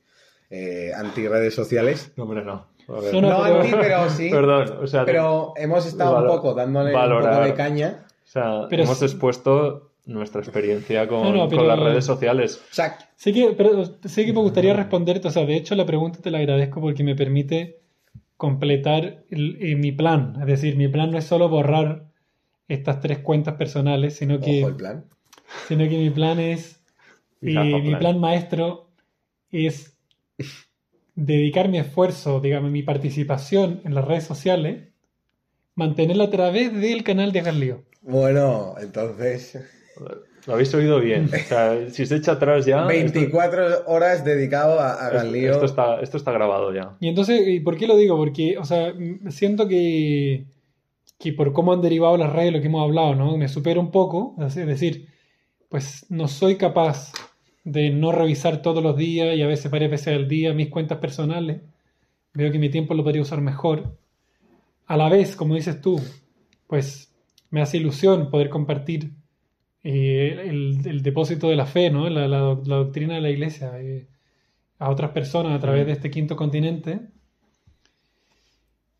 eh, 0.48 0.90
antirredes 0.96 1.54
sociales. 1.54 2.12
No, 2.16 2.24
hombre, 2.24 2.42
no. 2.42 2.66
No, 2.88 2.94
no, 3.20 3.42
pero- 3.42 3.60
anti, 3.60 3.72
pero 3.78 4.08
sí. 4.08 4.30
Perdón, 4.30 4.78
o 4.80 4.86
sea, 4.86 5.04
Pero 5.04 5.52
hemos 5.56 5.84
estado 5.84 6.18
un 6.22 6.26
poco 6.26 6.54
dándole 6.54 6.94
un 6.96 7.20
poco 7.22 7.40
de 7.44 7.52
caña. 7.52 8.06
o 8.08 8.26
sea, 8.26 8.66
pero 8.70 8.84
hemos 8.84 8.96
sí. 9.00 9.04
expuesto 9.04 9.90
nuestra 10.06 10.40
experiencia 10.40 11.06
con, 11.06 11.24
No, 11.24 11.30
no, 11.32 11.46
pero- 11.48 11.58
con 11.60 11.68
las 11.68 11.78
redes 11.78 12.06
sociales. 12.06 12.56
O 12.70 12.74
sea, 12.74 12.96
sí 13.16 13.34
que, 13.34 13.50
pero 13.54 13.84
sí 14.02 14.24
que 14.24 14.32
me 14.32 14.40
gustaría 14.40 14.72
responderte. 14.72 15.28
O 15.28 15.30
sea, 15.30 15.44
de 15.44 15.56
hecho, 15.56 15.74
la 15.74 15.84
pregunta 15.84 16.20
te 16.22 16.30
la 16.30 16.38
agradezco 16.38 16.80
porque 16.80 17.04
me 17.04 17.14
permite 17.14 17.80
completar 18.38 19.24
el- 19.30 19.58
eh, 19.60 19.76
mi 19.76 19.92
plan. 19.92 20.36
Es 20.40 20.46
decir, 20.46 20.76
mi 20.76 20.88
plan 20.88 21.10
no 21.10 21.18
es 21.18 21.24
solo 21.24 21.50
borrar 21.50 22.13
estas 22.68 23.00
tres 23.00 23.18
cuentas 23.18 23.54
personales, 23.54 24.16
sino 24.16 24.40
que, 24.40 24.60
Ojo 24.60 24.68
el 24.68 24.76
plan. 24.76 25.04
sino 25.68 25.84
que 25.88 25.98
mi 25.98 26.10
plan 26.10 26.38
es, 26.40 26.80
eh, 27.42 27.54
mi 27.54 27.88
plan. 27.90 27.98
plan 27.98 28.20
maestro 28.20 28.88
es 29.50 29.96
dedicar 31.14 31.68
mi 31.68 31.78
esfuerzo, 31.78 32.40
digamos, 32.40 32.70
mi 32.70 32.82
participación 32.82 33.80
en 33.84 33.94
las 33.94 34.04
redes 34.04 34.24
sociales, 34.24 34.88
mantenerla 35.74 36.24
a 36.24 36.30
través 36.30 36.72
del 36.72 37.02
canal 37.04 37.32
de 37.32 37.40
Garlío. 37.42 37.82
Bueno, 38.02 38.74
entonces. 38.80 39.58
Lo 40.46 40.52
habéis 40.54 40.74
oído 40.74 41.00
bien. 41.00 41.30
O 41.32 41.48
sea, 41.48 41.88
si 41.88 42.04
se 42.04 42.16
echa 42.16 42.32
atrás 42.32 42.66
ya. 42.66 42.78
esto- 42.80 42.88
24 42.88 43.84
horas 43.86 44.24
dedicado 44.24 44.78
a, 44.78 44.92
a 45.02 45.06
esto, 45.06 45.16
Galileo. 45.18 45.52
esto 45.52 45.64
está, 45.64 46.00
esto 46.00 46.16
está 46.18 46.32
grabado 46.32 46.74
ya. 46.74 46.96
Y 47.00 47.08
entonces, 47.08 47.46
¿y 47.48 47.60
por 47.60 47.76
qué 47.78 47.86
lo 47.86 47.96
digo? 47.96 48.16
Porque, 48.16 48.58
o 48.58 48.64
sea, 48.64 48.92
siento 49.30 49.66
que, 49.68 50.44
que 51.18 51.32
por 51.32 51.52
cómo 51.52 51.72
han 51.72 51.80
derivado 51.82 52.16
las 52.16 52.32
redes, 52.32 52.52
lo 52.52 52.60
que 52.60 52.66
hemos 52.66 52.82
hablado, 52.82 53.14
¿no? 53.14 53.36
Me 53.36 53.48
supera 53.48 53.80
un 53.80 53.90
poco, 53.90 54.36
es 54.46 54.54
decir, 54.54 55.08
pues 55.68 56.06
no 56.10 56.28
soy 56.28 56.56
capaz 56.56 57.12
de 57.64 57.90
no 57.90 58.12
revisar 58.12 58.62
todos 58.62 58.82
los 58.82 58.96
días 58.96 59.36
y 59.36 59.42
a 59.42 59.46
veces 59.46 59.70
varias 59.70 59.90
veces 59.90 60.08
al 60.16 60.28
día 60.28 60.52
mis 60.54 60.68
cuentas 60.70 60.98
personales. 60.98 61.62
Veo 62.34 62.52
que 62.52 62.58
mi 62.58 62.68
tiempo 62.70 62.94
lo 62.94 63.04
podría 63.04 63.22
usar 63.22 63.40
mejor. 63.40 63.96
A 64.86 64.96
la 64.96 65.08
vez, 65.08 65.36
como 65.36 65.54
dices 65.56 65.80
tú, 65.80 66.00
pues 66.66 67.14
me 67.50 67.60
hace 67.62 67.78
ilusión 67.78 68.30
poder 68.30 68.50
compartir 68.50 69.12
eh, 69.82 70.46
el, 70.48 70.80
el 70.86 71.02
depósito 71.02 71.48
de 71.48 71.56
la 71.56 71.66
fe, 71.66 71.90
¿no? 71.90 72.08
La, 72.10 72.28
la 72.28 72.38
doc- 72.40 72.66
la 72.66 72.76
doctrina 72.76 73.14
de 73.14 73.20
la 73.20 73.30
iglesia. 73.30 73.80
eh, 73.80 74.08
a 74.78 74.90
otras 74.90 75.10
personas 75.12 75.52
a 75.54 75.60
través 75.60 75.86
de 75.86 75.92
este 75.92 76.10
quinto 76.10 76.36
continente. 76.36 77.00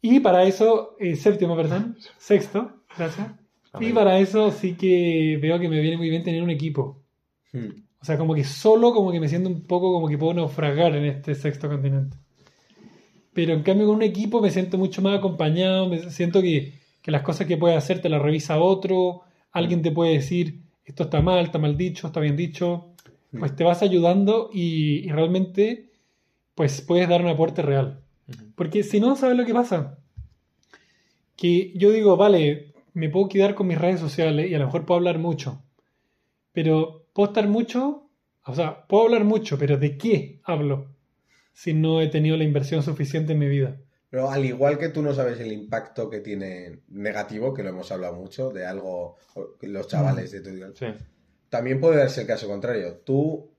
Y 0.06 0.20
para 0.20 0.44
eso, 0.44 0.96
eh, 0.98 1.16
séptimo, 1.16 1.56
perdón, 1.56 1.96
sexto, 2.18 2.70
gracias. 2.94 3.26
Y 3.80 3.90
para 3.94 4.18
eso 4.18 4.50
sí 4.50 4.74
que 4.74 5.38
veo 5.40 5.58
que 5.58 5.70
me 5.70 5.80
viene 5.80 5.96
muy 5.96 6.10
bien 6.10 6.22
tener 6.22 6.42
un 6.42 6.50
equipo. 6.50 7.02
Hmm. 7.54 7.70
O 8.02 8.04
sea, 8.04 8.18
como 8.18 8.34
que 8.34 8.44
solo, 8.44 8.92
como 8.92 9.12
que 9.12 9.18
me 9.18 9.30
siento 9.30 9.48
un 9.48 9.66
poco 9.66 9.94
como 9.94 10.06
que 10.06 10.18
puedo 10.18 10.34
naufragar 10.34 10.94
en 10.94 11.06
este 11.06 11.34
sexto 11.34 11.70
continente. 11.70 12.18
Pero 13.32 13.54
en 13.54 13.62
cambio 13.62 13.86
con 13.86 13.96
un 13.96 14.02
equipo 14.02 14.42
me 14.42 14.50
siento 14.50 14.76
mucho 14.76 15.00
más 15.00 15.16
acompañado, 15.16 15.88
me 15.88 16.10
siento 16.10 16.42
que, 16.42 16.74
que 17.00 17.10
las 17.10 17.22
cosas 17.22 17.46
que 17.46 17.56
puedes 17.56 17.78
hacer 17.78 18.02
te 18.02 18.10
las 18.10 18.20
revisa 18.20 18.60
otro, 18.60 19.22
alguien 19.52 19.80
te 19.80 19.90
puede 19.90 20.12
decir, 20.12 20.60
esto 20.84 21.04
está 21.04 21.22
mal, 21.22 21.46
está 21.46 21.58
mal 21.58 21.78
dicho, 21.78 22.08
está 22.08 22.20
bien 22.20 22.36
dicho, 22.36 22.92
pues 23.38 23.56
te 23.56 23.64
vas 23.64 23.80
ayudando 23.80 24.50
y, 24.52 24.96
y 24.96 25.08
realmente 25.08 25.92
pues 26.54 26.82
puedes 26.82 27.08
dar 27.08 27.22
un 27.22 27.28
aporte 27.28 27.62
real. 27.62 28.03
Porque 28.54 28.82
si 28.82 29.00
no, 29.00 29.16
¿sabes 29.16 29.36
lo 29.36 29.44
que 29.44 29.54
pasa? 29.54 29.98
Que 31.36 31.72
yo 31.76 31.90
digo, 31.90 32.16
vale, 32.16 32.72
me 32.94 33.08
puedo 33.08 33.28
quedar 33.28 33.54
con 33.54 33.66
mis 33.66 33.78
redes 33.78 34.00
sociales 34.00 34.50
y 34.50 34.54
a 34.54 34.58
lo 34.58 34.66
mejor 34.66 34.86
puedo 34.86 34.98
hablar 34.98 35.18
mucho. 35.18 35.62
Pero 36.52 37.06
puedo 37.12 37.28
estar 37.28 37.48
mucho, 37.48 38.08
o 38.46 38.54
sea, 38.54 38.86
puedo 38.86 39.04
hablar 39.04 39.24
mucho, 39.24 39.58
pero 39.58 39.76
¿de 39.76 39.98
qué 39.98 40.40
hablo? 40.44 40.94
Si 41.52 41.74
no 41.74 42.00
he 42.00 42.08
tenido 42.08 42.36
la 42.36 42.44
inversión 42.44 42.82
suficiente 42.82 43.32
en 43.32 43.38
mi 43.40 43.48
vida. 43.48 43.76
Pero 44.10 44.30
al 44.30 44.44
igual 44.44 44.78
que 44.78 44.90
tú 44.90 45.02
no 45.02 45.12
sabes 45.12 45.40
el 45.40 45.50
impacto 45.50 46.08
que 46.08 46.20
tiene 46.20 46.78
negativo, 46.88 47.52
que 47.52 47.64
lo 47.64 47.70
hemos 47.70 47.90
hablado 47.90 48.14
mucho, 48.14 48.50
de 48.50 48.64
algo, 48.64 49.16
los 49.62 49.88
chavales 49.88 50.30
de 50.30 50.40
tu 50.40 50.50
Sí. 50.76 50.86
también 51.48 51.80
puede 51.80 51.96
darse 51.96 52.20
el 52.20 52.26
caso 52.28 52.46
contrario. 52.46 53.00
Tú, 53.04 53.50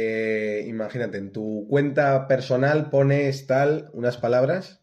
eh, 0.00 0.64
imagínate, 0.68 1.18
en 1.18 1.32
tu 1.32 1.66
cuenta 1.68 2.28
personal 2.28 2.88
pones 2.88 3.48
tal, 3.48 3.90
unas 3.92 4.16
palabras, 4.16 4.80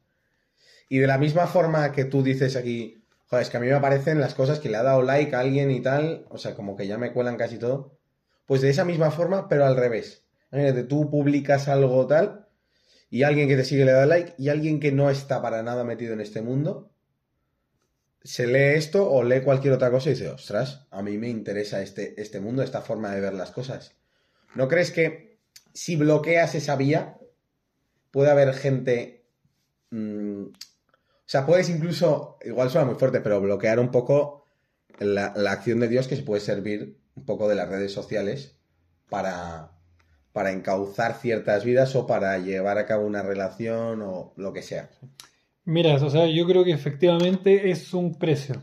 y 0.89 0.97
de 0.97 1.07
la 1.07 1.17
misma 1.17 1.47
forma 1.47 1.93
que 1.93 2.03
tú 2.03 2.21
dices 2.21 2.57
aquí, 2.57 3.01
joder, 3.27 3.43
es 3.43 3.49
que 3.49 3.55
a 3.55 3.61
mí 3.61 3.67
me 3.67 3.75
aparecen 3.75 4.19
las 4.19 4.33
cosas 4.33 4.59
que 4.59 4.67
le 4.67 4.75
ha 4.75 4.83
dado 4.83 5.03
like 5.03 5.33
a 5.33 5.39
alguien 5.39 5.71
y 5.71 5.79
tal, 5.79 6.25
o 6.27 6.37
sea, 6.37 6.53
como 6.53 6.75
que 6.75 6.85
ya 6.85 6.97
me 6.97 7.13
cuelan 7.13 7.37
casi 7.37 7.57
todo, 7.57 7.97
pues 8.45 8.59
de 8.59 8.69
esa 8.69 8.83
misma 8.83 9.09
forma, 9.09 9.47
pero 9.47 9.65
al 9.65 9.77
revés. 9.77 10.25
Imagínate, 10.51 10.83
tú 10.83 11.09
publicas 11.09 11.69
algo 11.69 12.05
tal, 12.07 12.49
y 13.09 13.23
alguien 13.23 13.47
que 13.47 13.55
te 13.55 13.63
sigue 13.63 13.85
le 13.85 13.93
da 13.93 14.05
like, 14.05 14.33
y 14.37 14.49
alguien 14.49 14.81
que 14.81 14.91
no 14.91 15.09
está 15.09 15.41
para 15.41 15.63
nada 15.63 15.85
metido 15.85 16.11
en 16.11 16.19
este 16.19 16.41
mundo, 16.41 16.91
se 18.21 18.47
lee 18.47 18.75
esto 18.75 19.09
o 19.09 19.23
lee 19.23 19.43
cualquier 19.45 19.75
otra 19.75 19.91
cosa 19.91 20.09
y 20.09 20.13
dice, 20.15 20.27
ostras, 20.27 20.87
a 20.91 21.01
mí 21.01 21.17
me 21.17 21.29
interesa 21.29 21.81
este, 21.81 22.21
este 22.21 22.41
mundo, 22.41 22.63
esta 22.63 22.81
forma 22.81 23.15
de 23.15 23.21
ver 23.21 23.33
las 23.33 23.51
cosas. 23.51 23.95
¿No 24.55 24.67
crees 24.67 24.91
que 24.91 25.37
si 25.73 25.95
bloqueas 25.95 26.55
esa 26.55 26.75
vía, 26.75 27.17
puede 28.11 28.31
haber 28.31 28.53
gente... 28.53 29.25
mm, 29.91 30.43
o 30.45 31.27
sea, 31.27 31.45
puedes 31.45 31.69
incluso, 31.69 32.37
igual 32.45 32.69
suena 32.69 32.85
muy 32.85 32.95
fuerte, 32.95 33.19
pero 33.19 33.41
bloquear 33.41 33.79
un 33.79 33.89
poco 33.91 34.45
la, 34.99 35.33
la 35.35 35.51
acción 35.51 35.79
de 35.79 35.87
Dios 35.87 36.07
que 36.07 36.15
se 36.15 36.23
puede 36.23 36.39
servir 36.41 36.97
un 37.15 37.25
poco 37.25 37.47
de 37.47 37.55
las 37.55 37.67
redes 37.67 37.91
sociales 37.91 38.55
para, 39.09 39.71
para 40.33 40.51
encauzar 40.51 41.15
ciertas 41.15 41.65
vidas 41.65 41.95
o 41.95 42.05
para 42.05 42.37
llevar 42.37 42.77
a 42.77 42.85
cabo 42.85 43.05
una 43.07 43.23
relación 43.23 44.01
o 44.03 44.33
lo 44.37 44.53
que 44.53 44.61
sea. 44.61 44.89
Mira, 45.63 45.95
o 45.95 46.09
sea, 46.11 46.27
yo 46.27 46.45
creo 46.45 46.63
que 46.63 46.71
efectivamente 46.73 47.71
es 47.71 47.91
un 47.93 48.19
precio. 48.19 48.61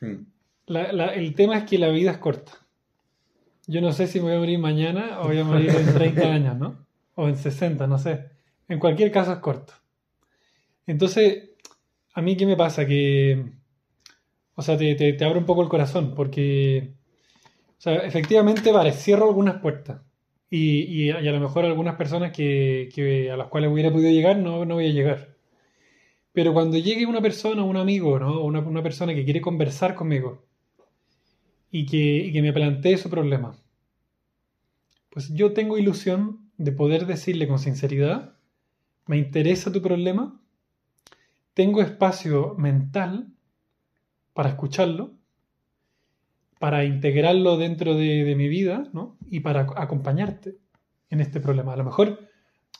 Hmm. 0.00 0.24
La- 0.66 0.92
la- 0.92 1.14
el 1.14 1.34
tema 1.34 1.58
es 1.58 1.64
que 1.64 1.78
la 1.78 1.88
vida 1.90 2.12
es 2.12 2.18
corta. 2.18 2.52
Yo 3.66 3.80
no 3.80 3.92
sé 3.92 4.06
si 4.06 4.18
me 4.18 4.26
voy 4.26 4.34
a 4.34 4.38
morir 4.38 4.58
mañana 4.58 5.20
o 5.20 5.28
voy 5.28 5.38
a 5.38 5.44
morir 5.44 5.70
en 5.70 5.94
30 5.94 6.32
años, 6.32 6.58
¿no? 6.58 6.86
O 7.14 7.28
en 7.28 7.36
60, 7.36 7.86
no 7.86 7.98
sé. 7.98 8.30
En 8.68 8.78
cualquier 8.78 9.10
caso 9.12 9.32
es 9.32 9.38
corto. 9.38 9.74
Entonces, 10.86 11.50
¿a 12.14 12.22
mí 12.22 12.36
qué 12.36 12.46
me 12.46 12.56
pasa? 12.56 12.86
Que, 12.86 13.44
o 14.54 14.62
sea, 14.62 14.76
te, 14.76 14.94
te, 14.94 15.12
te 15.12 15.24
abro 15.24 15.38
un 15.38 15.46
poco 15.46 15.62
el 15.62 15.68
corazón 15.68 16.14
porque, 16.14 16.94
o 17.78 17.80
sea, 17.80 17.96
efectivamente, 17.96 18.72
vale, 18.72 18.92
cierro 18.92 19.26
algunas 19.26 19.60
puertas. 19.60 20.00
Y, 20.50 20.82
y, 20.82 21.06
y 21.06 21.10
a 21.10 21.32
lo 21.32 21.40
mejor 21.40 21.64
algunas 21.64 21.96
personas 21.96 22.32
que, 22.32 22.88
que 22.94 23.30
a 23.30 23.36
las 23.36 23.48
cuales 23.48 23.70
hubiera 23.70 23.90
podido 23.90 24.10
llegar, 24.10 24.36
no, 24.36 24.64
no 24.64 24.74
voy 24.74 24.86
a 24.88 24.92
llegar. 24.92 25.36
Pero 26.32 26.52
cuando 26.52 26.78
llegue 26.78 27.06
una 27.06 27.20
persona, 27.22 27.62
un 27.62 27.76
amigo, 27.76 28.18
¿no? 28.18 28.42
Una, 28.42 28.60
una 28.60 28.82
persona 28.82 29.14
que 29.14 29.24
quiere 29.24 29.40
conversar 29.40 29.94
conmigo 29.94 30.42
y 31.72 31.86
que, 31.86 31.96
y 32.26 32.32
que 32.32 32.42
me 32.42 32.52
plantee 32.52 32.96
su 32.98 33.10
problema, 33.10 33.56
pues 35.10 35.28
yo 35.32 35.52
tengo 35.52 35.78
ilusión 35.78 36.50
de 36.56 36.72
poder 36.72 37.06
decirle 37.06 37.46
con 37.46 37.58
sinceridad, 37.58 38.34
me 39.06 39.18
interesa 39.18 39.72
tu 39.72 39.82
problema, 39.82 40.40
tengo 41.54 41.80
espacio 41.80 42.54
mental 42.58 43.32
para 44.34 44.50
escucharlo, 44.50 45.14
para 46.58 46.84
integrarlo 46.84 47.56
dentro 47.56 47.94
de, 47.94 48.24
de 48.24 48.36
mi 48.36 48.48
vida, 48.48 48.88
¿no? 48.92 49.16
Y 49.30 49.40
para 49.40 49.66
ac- 49.66 49.74
acompañarte 49.76 50.56
en 51.10 51.20
este 51.20 51.40
problema. 51.40 51.72
A 51.72 51.76
lo 51.76 51.84
mejor, 51.84 52.20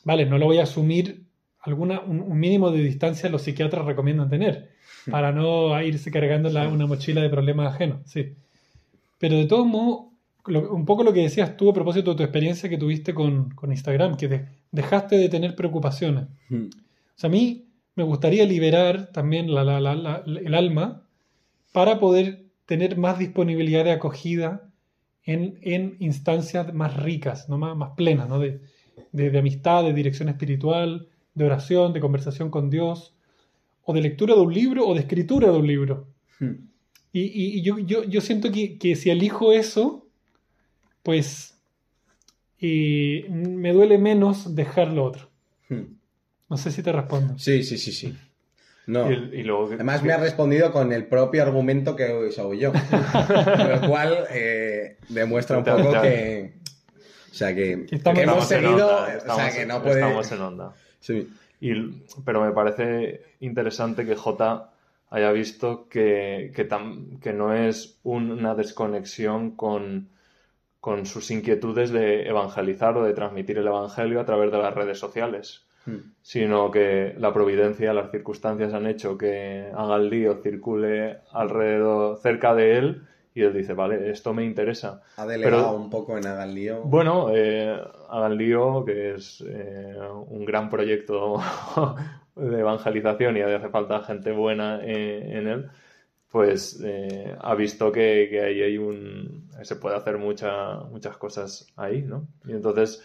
vale, 0.05 0.25
no 0.25 0.37
lo 0.37 0.45
voy 0.45 0.59
a 0.59 0.63
asumir 0.63 1.25
alguna, 1.59 1.99
un, 2.01 2.21
un 2.21 2.39
mínimo 2.39 2.71
de 2.71 2.81
distancia 2.81 3.29
los 3.29 3.41
psiquiatras 3.43 3.85
recomiendan 3.85 4.29
tener, 4.29 4.71
para 5.09 5.31
no 5.31 5.79
irse 5.81 6.11
cargando 6.11 6.49
la- 6.49 6.69
una 6.69 6.87
mochila 6.87 7.21
de 7.21 7.29
problemas 7.29 7.73
ajenos, 7.73 8.01
sí. 8.05 8.35
Pero 9.23 9.37
de 9.37 9.45
todos 9.45 9.65
modos, 9.65 10.07
un 10.69 10.85
poco 10.85 11.01
lo 11.05 11.13
que 11.13 11.21
decías 11.21 11.55
tú 11.55 11.69
a 11.69 11.73
propósito 11.73 12.11
de 12.11 12.17
tu 12.17 12.23
experiencia 12.23 12.67
que 12.67 12.77
tuviste 12.77 13.13
con, 13.13 13.51
con 13.51 13.71
Instagram, 13.71 14.17
que 14.17 14.27
de- 14.27 14.45
dejaste 14.69 15.15
de 15.15 15.29
tener 15.29 15.55
preocupaciones. 15.55 16.25
Hmm. 16.49 16.65
O 16.65 17.15
sea, 17.15 17.29
a 17.29 17.31
mí 17.31 17.69
me 17.95 18.03
gustaría 18.03 18.45
liberar 18.45 19.11
también 19.13 19.53
la- 19.53 19.63
la- 19.63 19.79
la- 19.79 20.23
el 20.25 20.53
alma 20.53 21.03
para 21.71 22.01
poder 22.01 22.43
tener 22.65 22.97
más 22.97 23.17
disponibilidad 23.17 23.85
de 23.85 23.93
acogida 23.93 24.69
en, 25.23 25.57
en 25.61 25.95
instancias 25.99 26.73
más 26.73 26.97
ricas, 26.97 27.47
¿no? 27.47 27.57
más, 27.57 27.77
más 27.77 27.91
plenas, 27.95 28.27
¿no? 28.27 28.39
de, 28.39 28.59
de- 29.13 29.29
de 29.31 29.39
amistad, 29.39 29.85
de 29.85 29.93
dirección 29.93 30.27
espiritual, 30.27 31.07
de 31.33 31.45
oración, 31.45 31.93
de 31.93 32.01
conversación 32.01 32.49
con 32.49 32.69
Dios, 32.69 33.13
o 33.85 33.93
de 33.93 34.01
lectura 34.01 34.35
de 34.35 34.41
un 34.41 34.53
libro 34.53 34.85
o 34.85 34.93
de 34.93 34.99
escritura 34.99 35.49
de 35.49 35.57
un 35.57 35.67
libro. 35.67 36.07
Hmm. 36.41 36.55
Y, 37.13 37.21
y- 37.21 37.59
y 37.59 37.61
yo, 37.61 37.77
yo, 37.79 38.03
yo 38.03 38.19
siento 38.21 38.51
que, 38.51 38.77
que 38.77 38.95
si 38.95 39.09
elijo 39.11 39.53
eso, 39.53 40.05
pues 41.03 41.55
eh, 42.59 43.25
me 43.29 43.71
duele 43.73 43.97
menos 43.97 44.55
dejar 44.55 44.89
lo 44.91 45.05
otro. 45.05 45.29
Hmm. 45.69 45.83
No 46.49 46.57
sé 46.57 46.71
si 46.71 46.81
te 46.83 46.91
respondo. 46.91 47.37
Sí, 47.37 47.63
sí, 47.63 47.77
sí, 47.77 47.91
sí. 47.91 48.15
No. 48.87 49.09
Y, 49.09 49.13
el- 49.13 49.33
y 49.33 49.43
luego 49.43 49.69
que- 49.69 49.75
Además 49.75 50.03
me 50.03 50.11
ha 50.13 50.17
respondido 50.17 50.71
con 50.71 50.91
el 50.91 51.05
propio 51.05 51.43
argumento 51.43 51.95
que 51.95 52.11
uso 52.13 52.53
yo. 52.53 52.71
Lo 53.69 53.87
cual 53.87 54.25
eh, 54.31 54.97
demuestra 55.09 55.57
un 55.59 55.63
poco 55.63 56.01
que... 56.01 56.53
O 57.31 57.35
sea, 57.35 57.55
que, 57.55 57.85
Que 57.87 57.95
estamos- 57.95 58.17
que 58.19 58.23
hemos 58.23 58.47
seguido... 58.47 58.71
onda, 58.87 59.33
o 59.33 59.35
sea, 59.35 59.51
que 59.51 59.65
no 59.65 59.81
puede... 59.81 60.01
Estamos 60.01 60.31
en 60.31 60.41
onda. 60.41 60.73
Sí. 60.99 61.29
Y- 61.61 61.73
pero 62.25 62.43
me 62.43 62.51
parece 62.51 63.21
interesante 63.39 64.05
que 64.05 64.15
J 64.15 64.72
haya 65.15 65.31
visto 65.31 65.87
que, 65.89 66.51
que, 66.55 66.67
tam- 66.67 67.19
que 67.21 67.31
no 67.33 67.53
es 67.53 67.99
un- 68.03 68.31
una 68.31 68.55
desconexión 68.55 69.51
con, 69.55 70.09
con 70.79 71.05
sus 71.05 71.29
inquietudes 71.31 71.91
de 71.91 72.27
evangelizar 72.27 72.97
o 72.97 73.03
de 73.05 73.13
transmitir 73.13 73.57
el 73.59 73.67
evangelio 73.67 74.19
a 74.19 74.25
través 74.25 74.51
de 74.51 74.57
las 74.57 74.73
redes 74.73 74.99
sociales. 74.99 75.65
Hmm. 75.85 76.13
sino 76.21 76.71
que 76.71 77.13
la 77.19 77.33
providencia, 77.33 77.93
las 77.93 78.09
circunstancias 78.09 78.73
han 78.73 78.87
hecho 78.87 79.17
que 79.17 79.69
haga 79.75 79.97
el 79.97 80.09
lío, 80.09 80.39
circule 80.41 81.17
alrededor, 81.33 82.19
cerca 82.21 82.55
de 82.55 82.77
él, 82.77 83.01
y 83.35 83.41
él 83.41 83.51
dice, 83.53 83.73
vale, 83.73 84.09
esto 84.09 84.33
me 84.33 84.45
interesa. 84.45 85.01
Ha 85.17 85.25
delegado 85.25 85.63
Pero- 85.63 85.75
un 85.75 85.89
poco 85.89 86.17
en 86.17 86.25
Hagan 86.25 86.53
Lío. 86.55 86.83
Bueno, 86.83 87.27
eh, 87.33 87.77
Hagan 88.09 88.37
Lío, 88.37 88.85
que 88.85 89.15
es 89.15 89.43
eh, 89.45 89.97
un 90.29 90.45
gran 90.45 90.69
proyecto 90.69 91.41
de 92.35 92.59
evangelización 92.59 93.37
y 93.37 93.41
hace 93.41 93.69
falta 93.69 94.01
gente 94.03 94.31
buena 94.31 94.79
eh, 94.83 95.37
en 95.37 95.47
él, 95.47 95.69
pues 96.31 96.81
eh, 96.83 97.35
ha 97.41 97.55
visto 97.55 97.91
que, 97.91 98.27
que 98.29 98.41
ahí 98.41 98.61
hay 98.61 98.77
un... 98.77 99.49
se 99.63 99.75
puede 99.77 99.95
hacer 99.97 100.17
mucha- 100.17 100.79
muchas 100.91 101.17
cosas 101.17 101.67
ahí, 101.77 102.01
¿no? 102.03 102.27
Y 102.45 102.53
entonces, 102.53 103.03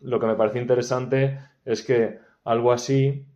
lo 0.00 0.20
que 0.20 0.26
me 0.26 0.36
parece 0.36 0.60
interesante 0.60 1.38
es 1.64 1.82
que 1.82 2.18
algo 2.44 2.72
así, 2.72 3.26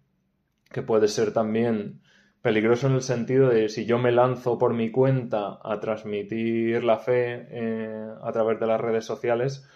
que 0.72 0.82
puede 0.82 1.08
ser 1.08 1.32
también 1.32 2.00
peligroso 2.42 2.86
en 2.88 2.94
el 2.94 3.02
sentido 3.02 3.48
de 3.48 3.68
si 3.68 3.86
yo 3.86 3.98
me 3.98 4.12
lanzo 4.12 4.58
por 4.58 4.74
mi 4.74 4.90
cuenta 4.90 5.58
a 5.62 5.80
transmitir 5.80 6.84
la 6.84 6.98
fe 6.98 7.46
eh, 7.50 8.08
a 8.22 8.32
través 8.32 8.60
de 8.60 8.66
las 8.66 8.80
redes 8.80 9.04
sociales, 9.04 9.68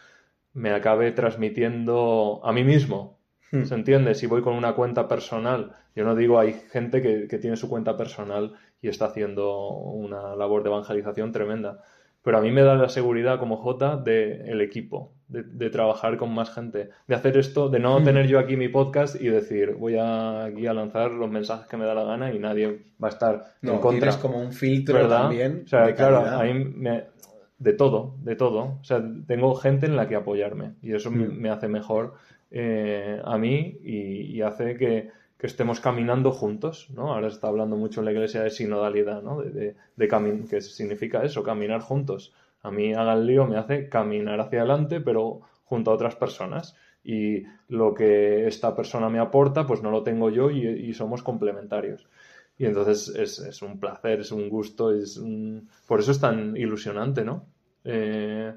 me 0.54 0.70
acabe 0.72 1.12
transmitiendo 1.12 2.40
a 2.44 2.52
mí 2.52 2.64
mismo. 2.64 3.17
Hmm. 3.50 3.64
¿Se 3.64 3.74
entiende? 3.74 4.14
Si 4.14 4.26
voy 4.26 4.42
con 4.42 4.54
una 4.54 4.74
cuenta 4.74 5.08
personal, 5.08 5.72
yo 5.96 6.04
no 6.04 6.14
digo, 6.14 6.38
hay 6.38 6.52
gente 6.70 7.00
que, 7.02 7.26
que 7.28 7.38
tiene 7.38 7.56
su 7.56 7.68
cuenta 7.68 7.96
personal 7.96 8.52
y 8.82 8.88
está 8.88 9.06
haciendo 9.06 9.68
una 9.68 10.36
labor 10.36 10.62
de 10.62 10.68
evangelización 10.68 11.32
tremenda. 11.32 11.80
Pero 12.22 12.38
a 12.38 12.40
mí 12.42 12.50
me 12.50 12.62
da 12.62 12.74
la 12.74 12.88
seguridad 12.88 13.38
como 13.38 13.56
J 13.56 13.96
del 13.98 14.60
equipo, 14.60 15.12
de, 15.28 15.44
de 15.44 15.70
trabajar 15.70 16.16
con 16.18 16.34
más 16.34 16.52
gente, 16.52 16.90
de 17.06 17.14
hacer 17.14 17.36
esto, 17.38 17.68
de 17.70 17.78
no 17.78 18.00
Hmm. 18.00 18.04
tener 18.04 18.26
yo 18.26 18.38
aquí 18.38 18.56
mi 18.56 18.68
podcast 18.68 19.18
y 19.20 19.28
decir, 19.28 19.74
voy 19.76 19.96
a, 19.96 20.44
aquí 20.44 20.66
a 20.66 20.74
lanzar 20.74 21.10
los 21.12 21.30
mensajes 21.30 21.66
que 21.68 21.76
me 21.76 21.86
da 21.86 21.94
la 21.94 22.04
gana 22.04 22.32
y 22.34 22.38
nadie 22.38 22.82
va 23.02 23.08
a 23.08 23.10
estar 23.10 23.34
en 23.62 23.70
No, 23.70 23.80
contra. 23.80 24.00
tienes 24.00 24.16
como 24.16 24.38
un 24.40 24.52
filtro 24.52 24.94
¿verdad? 24.96 25.22
también. 25.22 25.62
O 25.64 25.68
sea, 25.68 25.86
de 25.86 25.94
claro, 25.94 26.16
calidad. 26.24 26.40
ahí 26.40 26.54
me- 26.54 27.04
de 27.58 27.72
todo, 27.72 28.14
de 28.22 28.36
todo. 28.36 28.76
O 28.80 28.84
sea, 28.84 29.02
tengo 29.26 29.54
gente 29.54 29.86
en 29.86 29.96
la 29.96 30.06
que 30.08 30.14
apoyarme 30.16 30.74
y 30.82 30.94
eso 30.94 31.10
me, 31.10 31.26
Mm. 31.28 31.40
me 31.40 31.50
hace 31.50 31.66
mejor 31.68 32.14
eh, 32.50 33.20
a 33.24 33.38
mí 33.38 33.78
y, 33.82 34.36
y 34.36 34.42
hace 34.42 34.76
que, 34.76 35.10
estemos 35.40 35.78
caminando 35.80 36.32
juntos, 36.32 36.88
¿no? 36.90 37.12
Ahora 37.14 37.28
está 37.28 37.46
hablando 37.48 37.76
mucho 37.76 38.00
en 38.00 38.06
la 38.06 38.12
iglesia 38.12 38.42
de 38.42 38.50
sinodalidad, 38.50 39.22
¿no? 39.22 39.40
De, 39.40 39.50
de, 39.50 39.76
de 39.96 40.08
cami- 40.08 40.48
que 40.48 40.60
significa 40.60 41.22
eso, 41.22 41.44
caminar 41.44 41.80
juntos. 41.80 42.34
A 42.62 42.70
mí 42.72 42.92
haga 42.92 43.14
el 43.14 43.26
lío 43.26 43.46
me 43.46 43.56
hace 43.56 43.88
caminar 43.88 44.40
hacia 44.40 44.60
adelante, 44.60 45.00
pero 45.00 45.40
junto 45.64 45.90
a 45.92 45.94
otras 45.94 46.16
personas. 46.16 46.74
Y 47.04 47.44
lo 47.68 47.94
que 47.94 48.48
esta 48.48 48.74
persona 48.74 49.08
me 49.08 49.20
aporta, 49.20 49.64
pues 49.66 49.80
no 49.82 49.90
lo 49.92 50.02
tengo 50.02 50.28
yo 50.30 50.50
y, 50.50 50.92
somos 50.92 51.22
complementarios. 51.22 52.08
Y 52.58 52.66
entonces 52.66 53.08
es, 53.16 53.38
es 53.38 53.62
un 53.62 53.78
placer, 53.78 54.20
es 54.20 54.32
un 54.32 54.48
gusto, 54.48 54.92
es 54.92 55.16
un... 55.16 55.68
por 55.86 56.00
eso 56.00 56.10
es 56.10 56.20
tan 56.20 56.56
ilusionante, 56.56 57.24
¿no? 57.24 57.46
Eh, 57.84 58.52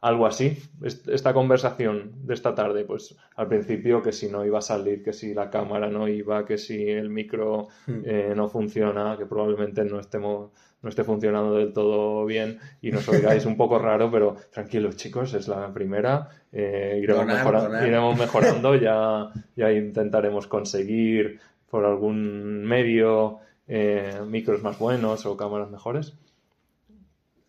algo 0.00 0.26
así. 0.26 0.56
Est- 0.82 1.08
Esta 1.08 1.32
conversación 1.34 2.12
de 2.26 2.34
esta 2.34 2.54
tarde, 2.54 2.84
pues 2.84 3.16
al 3.34 3.48
principio 3.48 4.02
que 4.02 4.12
si 4.12 4.28
no 4.28 4.44
iba 4.44 4.58
a 4.58 4.62
salir, 4.62 5.02
que 5.02 5.12
si 5.12 5.34
la 5.34 5.50
cámara 5.50 5.88
no 5.90 6.06
iba, 6.08 6.44
que 6.44 6.58
si 6.58 6.88
el 6.90 7.08
micro 7.10 7.68
Hmm. 7.86 8.02
eh, 8.04 8.32
no 8.36 8.48
funciona, 8.48 9.16
que 9.18 9.26
probablemente 9.26 9.84
no 9.84 9.98
estemos 10.00 10.50
no 10.82 10.90
esté 10.90 11.02
funcionando 11.02 11.54
del 11.56 11.72
todo 11.72 12.24
bien 12.26 12.58
y 12.80 12.92
nos 12.92 13.08
oigáis 13.08 13.44
un 13.46 13.56
poco 13.56 13.78
raro, 13.78 14.08
pero 14.10 14.36
tranquilos 14.52 14.94
chicos, 14.96 15.34
es 15.34 15.48
la 15.48 15.72
primera, 15.72 16.28
eh, 16.52 17.00
iremos, 17.02 17.22
Donar, 17.22 17.36
mejora- 17.38 17.62
donar. 17.62 17.88
iremos 17.88 18.16
mejorando, 18.18 18.74
ya, 18.76 19.30
ya 19.56 19.72
intentaremos 19.72 20.46
conseguir 20.46 21.40
por 21.70 21.84
algún 21.86 22.62
medio 22.64 23.38
eh, 23.66 24.20
micros 24.28 24.62
más 24.62 24.78
buenos 24.78 25.26
o 25.26 25.36
cámaras 25.36 25.70
mejores. 25.70 26.14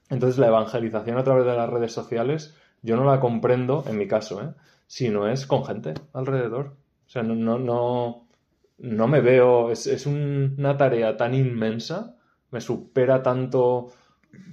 Entonces 0.09 0.37
la 0.39 0.47
evangelización 0.47 1.17
a 1.17 1.23
través 1.23 1.45
de 1.45 1.55
las 1.55 1.69
redes 1.69 1.91
sociales 1.91 2.55
yo 2.81 2.95
no 2.95 3.03
la 3.05 3.19
comprendo, 3.19 3.83
en 3.87 3.97
mi 3.97 4.07
caso, 4.07 4.41
¿eh? 4.41 4.49
si 4.87 5.09
no 5.09 5.27
es 5.27 5.45
con 5.45 5.65
gente 5.65 5.93
alrededor. 6.13 6.75
O 7.07 7.09
sea, 7.09 7.23
no, 7.23 7.35
no, 7.57 8.25
no, 8.77 9.07
me 9.07 9.21
veo, 9.21 9.71
es, 9.71 9.87
es 9.87 10.05
un- 10.05 10.55
una 10.57 10.77
tarea 10.77 11.17
tan 11.17 11.33
inmensa, 11.33 12.15
me 12.51 12.61
supera 12.61 13.23
tanto 13.23 13.91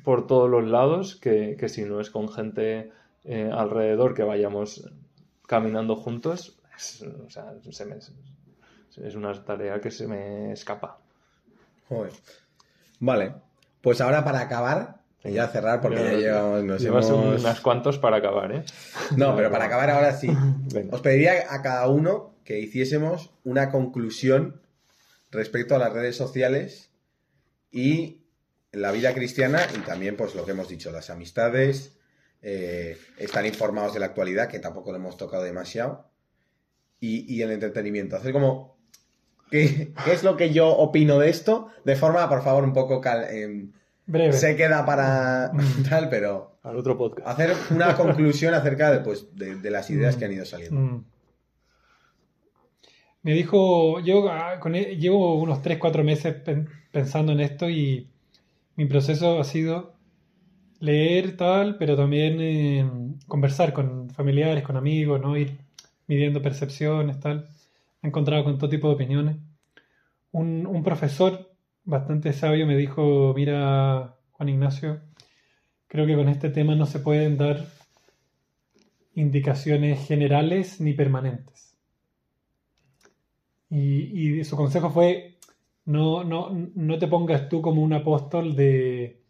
por 0.02 0.26
todos 0.26 0.48
los 0.50 0.64
lados 0.66 1.16
que, 1.16 1.56
que 1.58 1.68
si 1.68 1.84
no 1.84 2.00
es 2.00 2.10
con 2.10 2.28
gente 2.28 2.90
eh, 3.24 3.50
alrededor 3.52 4.14
que 4.14 4.22
vayamos 4.24 4.90
caminando 5.46 5.94
juntos, 5.96 6.58
es, 6.76 7.02
o 7.02 7.30
sea, 7.30 7.52
es 8.96 9.14
una 9.14 9.32
tarea 9.44 9.80
que 9.80 9.90
se 9.90 10.06
me 10.06 10.52
escapa. 10.52 10.98
Vale. 13.00 13.34
Pues 13.82 14.00
ahora 14.00 14.24
para 14.24 14.40
acabar, 14.40 15.00
y 15.24 15.32
ya 15.32 15.48
cerrar 15.48 15.80
porque 15.80 15.96
ya 16.02 16.12
llevamos, 16.12 16.64
nos 16.64 16.82
Llevas 16.82 17.08
hemos... 17.08 17.40
unas 17.40 17.60
cuantos 17.60 17.98
para 17.98 18.18
acabar, 18.18 18.52
¿eh? 18.52 18.64
No, 19.16 19.34
pero 19.34 19.50
para 19.50 19.64
acabar 19.64 19.90
ahora 19.90 20.14
sí. 20.14 20.28
Os 20.90 21.00
pediría 21.00 21.46
a 21.48 21.62
cada 21.62 21.88
uno 21.88 22.34
que 22.44 22.58
hiciésemos 22.60 23.30
una 23.44 23.70
conclusión 23.70 24.60
respecto 25.30 25.74
a 25.74 25.78
las 25.78 25.92
redes 25.92 26.16
sociales 26.16 26.90
y 27.72 28.20
la 28.70 28.92
vida 28.92 29.14
cristiana 29.14 29.60
y 29.76 29.80
también 29.80 30.16
pues 30.16 30.34
lo 30.34 30.44
que 30.44 30.50
hemos 30.52 30.68
dicho, 30.68 30.90
las 30.92 31.08
amistades, 31.10 31.96
eh, 32.42 32.98
estar 33.18 33.46
informados 33.46 33.94
de 33.94 34.00
la 34.00 34.06
actualidad, 34.06 34.48
que 34.48 34.58
tampoco 34.58 34.90
lo 34.90 34.98
hemos 34.98 35.16
tocado 35.16 35.42
demasiado, 35.44 36.10
y, 37.00 37.32
y 37.34 37.40
el 37.42 37.50
entretenimiento. 37.50 38.16
Hacer 38.16 38.32
como, 38.32 38.76
¿qué, 39.50 39.92
qué 40.04 40.12
es 40.12 40.22
lo 40.22 40.36
que 40.36 40.52
yo 40.52 40.68
opino 40.68 41.18
de 41.18 41.30
esto? 41.30 41.68
De 41.84 41.96
forma, 41.96 42.28
por 42.28 42.42
favor, 42.42 42.64
un 42.64 42.72
poco... 42.74 43.00
cal- 43.00 43.28
em, 43.30 43.72
Breve. 44.06 44.32
se 44.34 44.56
queda 44.56 44.84
para 44.84 45.50
tal, 45.88 46.08
pero 46.08 46.56
Al 46.62 46.76
otro 46.76 46.96
podcast. 46.98 47.26
hacer 47.28 47.52
una 47.70 47.94
conclusión 47.96 48.54
acerca 48.54 48.90
de, 48.92 49.00
pues, 49.00 49.34
de, 49.34 49.56
de 49.56 49.70
las 49.70 49.88
ideas 49.90 50.16
que 50.16 50.24
han 50.26 50.32
ido 50.32 50.44
saliendo. 50.44 50.78
Mm. 50.80 51.04
Me 53.22 53.32
dijo, 53.32 54.00
yo 54.00 54.28
ah, 54.30 54.58
con 54.60 54.74
e- 54.74 54.96
llevo 54.96 55.36
unos 55.40 55.62
3-4 55.62 56.02
meses 56.04 56.34
pen- 56.34 56.68
pensando 56.92 57.32
en 57.32 57.40
esto 57.40 57.70
y 57.70 58.10
mi 58.76 58.84
proceso 58.86 59.40
ha 59.40 59.44
sido 59.44 59.94
leer 60.80 61.36
tal, 61.36 61.78
pero 61.78 61.96
también 61.96 62.36
eh, 62.40 62.86
conversar 63.26 63.72
con 63.72 64.10
familiares, 64.10 64.62
con 64.62 64.76
amigos, 64.76 65.20
¿no? 65.20 65.36
Ir 65.38 65.56
midiendo 66.06 66.42
percepciones, 66.42 67.18
tal. 67.20 67.48
Me 68.02 68.08
he 68.08 68.10
encontrado 68.10 68.44
con 68.44 68.58
todo 68.58 68.68
tipo 68.68 68.88
de 68.88 68.94
opiniones. 68.94 69.36
Un, 70.32 70.66
un 70.66 70.82
profesor 70.82 71.53
bastante 71.84 72.32
sabio 72.32 72.66
me 72.66 72.76
dijo, 72.76 73.32
mira, 73.34 74.16
Juan 74.32 74.48
Ignacio, 74.48 75.00
creo 75.86 76.06
que 76.06 76.16
con 76.16 76.28
este 76.28 76.50
tema 76.50 76.74
no 76.74 76.86
se 76.86 77.00
pueden 77.00 77.36
dar 77.36 77.66
indicaciones 79.14 80.06
generales 80.06 80.80
ni 80.80 80.92
permanentes. 80.92 81.76
Y, 83.70 84.38
y 84.40 84.44
su 84.44 84.56
consejo 84.56 84.90
fue, 84.90 85.38
no, 85.84 86.24
no, 86.24 86.50
no 86.74 86.98
te 86.98 87.08
pongas 87.08 87.48
tú 87.48 87.62
como 87.62 87.82
un 87.82 87.92
apóstol 87.92 88.56
de, 88.56 89.22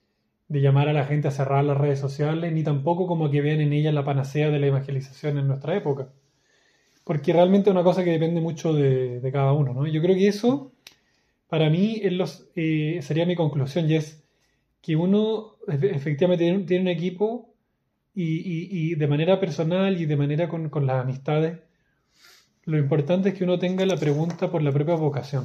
de 0.49 0.61
llamar 0.61 0.89
a 0.89 0.93
la 0.93 1.05
gente 1.05 1.29
a 1.29 1.33
cerrar 1.33 1.65
las 1.65 1.79
redes 1.79 1.99
sociales, 1.99 2.53
ni 2.53 2.63
tampoco 2.63 3.07
como 3.07 3.31
que 3.31 3.41
vean 3.41 3.61
en 3.61 3.73
ella 3.73 3.93
la 3.93 4.05
panacea 4.05 4.51
de 4.51 4.59
la 4.59 4.67
evangelización 4.67 5.39
en 5.39 5.49
nuestra 5.49 5.77
época. 5.77 6.09
Porque 7.05 7.33
realmente 7.33 7.71
es 7.71 7.75
una 7.75 7.85
cosa 7.85 8.05
que 8.05 8.11
depende 8.11 8.41
mucho 8.41 8.73
de, 8.73 9.21
de 9.21 9.33
cada 9.33 9.53
uno. 9.53 9.75
¿no? 9.75 9.87
Yo 9.87 10.01
creo 10.01 10.17
que 10.17 10.29
eso, 10.29 10.74
para 11.55 11.71
mí, 11.71 12.01
los, 12.11 12.49
eh, 12.57 12.99
sería 13.01 13.27
mi 13.27 13.37
conclusión, 13.37 13.89
y 13.89 13.95
es 13.95 14.25
que 14.83 14.97
uno 14.97 15.53
efe- 15.69 15.95
efectivamente 15.95 16.43
tiene, 16.43 16.59
un- 16.59 16.67
tiene 16.67 16.83
un 16.83 16.89
equipo 16.89 17.55
y, 18.13 18.25
y- 18.25 18.69
y 18.73 18.95
de 18.97 19.07
manera 19.07 19.39
personal 19.39 20.01
y 20.01 20.05
de 20.07 20.17
manera 20.17 20.49
con, 20.49 20.69
con 20.69 20.85
las 20.85 21.01
amistades, 21.05 21.61
lo 22.65 22.77
importante 22.77 23.29
es 23.29 23.35
que 23.37 23.45
uno 23.45 23.61
tenga 23.61 23.87
la 23.87 23.97
pregunta 23.97 24.51
por 24.51 24.63
la 24.63 24.73
propia 24.73 24.97
vocación. 24.97 25.45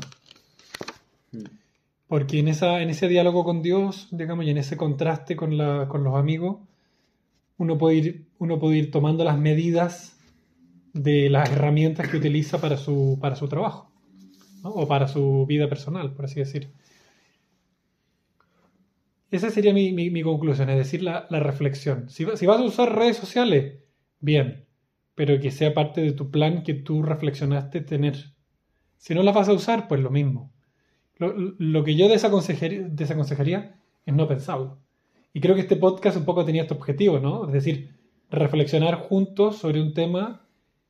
Porque 2.08 2.40
en, 2.40 2.48
esa, 2.48 2.82
en 2.82 2.90
ese 2.90 3.08
diálogo 3.08 3.44
con 3.44 3.62
Dios, 3.62 4.08
digamos, 4.10 4.46
y 4.46 4.50
en 4.50 4.58
ese 4.58 4.78
contraste 4.78 5.36
con, 5.36 5.60
la, 5.60 5.88
con 5.88 6.04
los 6.04 6.16
amigos, 6.16 6.58
uno 7.60 7.78
puede, 7.78 7.98
ir, 7.98 8.26
uno 8.40 8.58
puede 8.60 8.78
ir 8.78 8.90
tomando 8.90 9.24
las 9.24 9.38
medidas 9.38 10.18
de 10.94 11.30
las 11.30 11.52
herramientas 11.52 12.08
que 12.10 12.18
utiliza 12.18 12.60
para 12.60 12.78
su, 12.78 13.20
para 13.22 13.36
su 13.36 13.48
trabajo, 13.48 13.89
o 14.64 14.88
para 14.88 15.08
su 15.08 15.46
vida 15.48 15.68
personal, 15.70 16.14
por 16.14 16.26
así 16.26 16.40
decir. 16.40 16.72
Esa 19.32 19.50
sería 19.52 19.74
mi, 19.74 19.92
mi- 19.94 20.22
conclusión, 20.24 20.70
es 20.70 20.78
decir, 20.78 21.04
la, 21.04 21.28
la 21.30 21.40
reflexión. 21.40 22.10
Si, 22.10 22.26
si 22.36 22.46
vas 22.46 22.60
a 22.60 22.64
usar 22.64 22.96
redes 22.96 23.18
sociales, 23.18 23.80
bien, 24.20 24.66
pero 25.16 25.40
que 25.40 25.52
sea 25.52 25.74
parte 25.74 26.02
de 26.02 26.14
tu 26.14 26.32
plan 26.32 26.64
que 26.64 26.74
tú 26.74 27.04
reflexionaste 27.04 27.82
tener. 27.82 28.34
Si 28.98 29.14
no 29.14 29.22
las 29.24 29.36
vas 29.36 29.48
a 29.50 29.54
usar, 29.54 29.88
pues 29.88 30.02
lo 30.02 30.10
mismo. 30.10 30.52
Lo, 31.18 31.34
lo 31.36 31.84
que 31.84 31.96
yo 31.96 32.08
desaconsejaría, 32.10 32.82
desaconsejaría 32.90 33.80
es 34.06 34.14
no 34.14 34.28
pensarlo. 34.28 34.80
Y 35.34 35.42
creo 35.42 35.54
que 35.56 35.62
este 35.62 35.76
podcast 35.76 36.18
un 36.18 36.26
poco 36.26 36.44
tenía 36.44 36.64
este 36.64 36.74
objetivo, 36.74 37.20
¿no? 37.20 37.46
Es 37.48 37.54
decir, 37.54 38.00
reflexionar 38.32 38.96
juntos 38.96 39.58
sobre 39.58 39.82
un 39.82 39.94
tema 39.94 40.49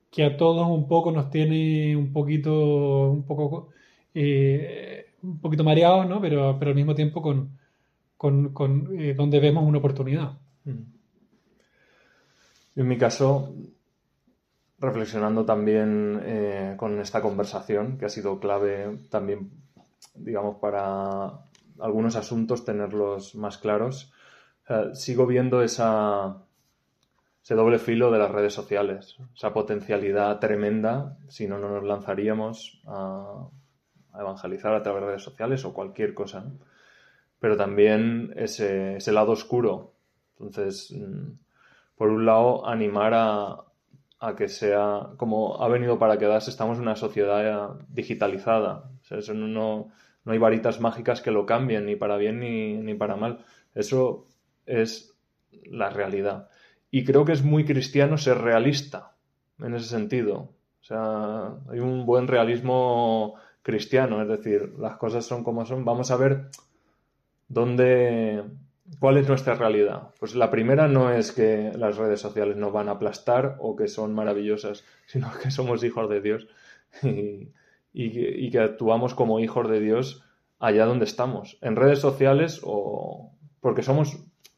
que 0.10 0.23
a 0.23 0.38
todos 0.38 0.68
un 0.68 0.88
poco 0.88 1.11
nos 1.11 1.30
tiene 1.30 1.95
un 1.95 2.11
poquito, 2.11 3.11
un 3.11 3.23
poco, 3.26 3.69
eh, 4.14 5.14
un 5.22 5.40
poquito 5.40 5.64
mareados, 5.64 6.07
¿no? 6.07 6.19
Pero, 6.19 6.57
pero 6.57 6.69
al 6.72 6.76
mismo 6.76 6.95
tiempo 6.95 7.22
con, 7.22 7.57
con, 8.18 8.53
con 8.53 8.90
eh, 8.99 9.14
donde 9.14 9.40
vemos 9.40 9.64
una 9.64 9.77
oportunidad. 9.77 10.38
En 12.76 12.88
mi 12.88 12.98
caso, 12.98 13.53
reflexionando 14.80 15.45
también 15.45 16.19
eh, 16.23 16.73
con 16.77 16.99
esta 16.99 17.22
conversación, 17.22 17.98
que 17.98 18.06
ha 18.06 18.10
sido 18.10 18.40
clave 18.40 18.99
también, 19.10 19.52
digamos, 20.15 20.57
para 20.57 21.45
algunos 21.80 22.15
asuntos 22.15 22.65
tenerlos 22.65 23.36
más 23.36 23.57
claros, 23.57 24.11
sigo 24.94 25.26
viendo 25.26 25.64
esa, 25.64 26.44
ese 27.50 27.56
doble 27.56 27.80
filo 27.80 28.12
de 28.12 28.20
las 28.20 28.30
redes 28.30 28.54
sociales, 28.54 29.18
esa 29.36 29.52
potencialidad 29.52 30.38
tremenda, 30.38 31.18
si 31.30 31.48
no, 31.48 31.58
no 31.58 31.70
nos 31.70 31.84
lanzaríamos 31.84 32.80
a, 32.86 33.48
evangelizar 34.20 34.76
a 34.76 34.84
través 34.84 35.02
de 35.02 35.08
redes 35.08 35.24
sociales 35.24 35.66
o 35.66 35.74
cualquier 35.74 36.14
cosa, 36.14 36.46
pero 37.40 37.58
también 37.58 38.34
ese, 38.36 39.00
lado 39.12 39.32
oscuro. 39.32 39.96
Entonces, 40.40 40.92
mm, 40.92 41.40
por 41.96 42.10
un 42.10 42.24
lado, 42.24 42.68
animar 42.68 43.16
a, 43.16 43.64
a 44.20 44.36
que 44.36 44.48
sea 44.48 45.08
como 45.18 45.60
ha 45.60 45.68
venido 45.70 45.98
para 45.98 46.20
quedarse, 46.20 46.52
estamos 46.52 46.78
en 46.78 46.84
una 46.84 46.96
sociedad 46.98 47.80
digitalizada. 47.88 48.92
eso 49.10 49.34
no, 49.34 49.48
no, 50.24 50.32
hay 50.32 50.38
varitas 50.38 50.80
mágicas 50.80 51.20
que 51.20 51.32
lo 51.32 51.48
cambien, 51.48 51.88
ni 51.88 51.96
para 51.96 52.18
bien 52.18 52.40
ni, 52.42 52.78
ni, 52.78 52.94
para 52.94 53.16
mal. 53.16 53.44
Eso 53.74 54.28
es 54.68 55.16
la 55.64 55.90
realidad. 55.90 56.49
Y 56.91 57.03
creo 57.03 57.26
que 57.26 57.34
es 57.34 57.44
muy 57.44 57.66
cristiano 57.66 58.18
ser 58.18 58.40
realista 58.40 59.11
en 59.60 59.76
ese 59.76 59.88
sentido. 59.88 60.53
O 60.82 60.84
sea, 60.84 61.53
hay 61.70 61.80
un 61.80 62.06
buen 62.06 62.28
realismo 62.28 63.36
cristiano, 63.61 64.22
es 64.22 64.28
decir, 64.28 64.74
las 64.80 64.98
cosas 64.98 65.26
son 65.26 65.44
como 65.44 65.66
son. 65.66 65.86
Vamos 65.86 66.10
a 66.11 66.18
ver 66.18 66.49
dónde, 67.48 68.44
¿Cuál 68.98 69.18
es 69.18 69.28
nuestra 69.28 69.56
realidad? 69.56 70.10
Pues 70.20 70.34
la 70.36 70.49
primera 70.49 70.88
no 70.88 71.11
es 71.11 71.32
que 71.32 71.72
las 71.76 71.98
redes 71.98 72.20
sociales 72.20 72.57
nos 72.57 72.74
van 72.74 72.90
a 72.90 72.94
aplastar 72.94 73.57
o 73.60 73.76
que 73.76 73.88
son 73.88 74.16
maravillosas, 74.16 74.84
sino 75.06 75.32
que 75.44 75.52
somos 75.52 75.84
hijos 75.84 76.10
de 76.10 76.22
Dios 76.22 76.48
y, 77.03 77.52
que 78.52 78.60
actuamos 78.60 79.14
como 79.14 79.40
hijos 79.40 79.70
de 79.70 79.80
Dios 79.80 80.24
allá 80.60 80.86
donde 80.86 81.06
estamos, 81.06 81.57
en 81.61 81.76
redes 81.76 81.99
sociales 81.99 82.61
o 82.64 83.32
porque 83.61 83.84
somos 83.84 84.18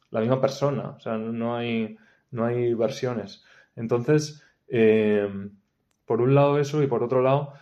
la 0.09 0.21
misma 0.21 0.39
persona, 0.41 0.95
o 0.97 0.99
sea, 0.99 1.17
no 1.17 1.55
hay, 1.55 1.97
no 2.31 2.45
hay 2.45 2.73
versiones. 2.73 3.43
Entonces, 3.75 4.43
eh, 4.67 5.29
por 6.05 6.21
un 6.21 6.35
lado 6.35 6.59
eso 6.59 6.81
y 6.81 6.87
por 6.87 7.03
otro 7.03 7.21
lado, 7.21 7.53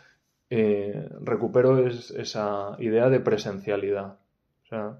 eh, 0.49 1.09
recupero 1.21 1.87
esa 1.87 2.75
idea 2.79 3.09
de 3.09 3.19
presencialidad. 3.19 4.17
O 4.63 4.65
sea, 4.67 4.99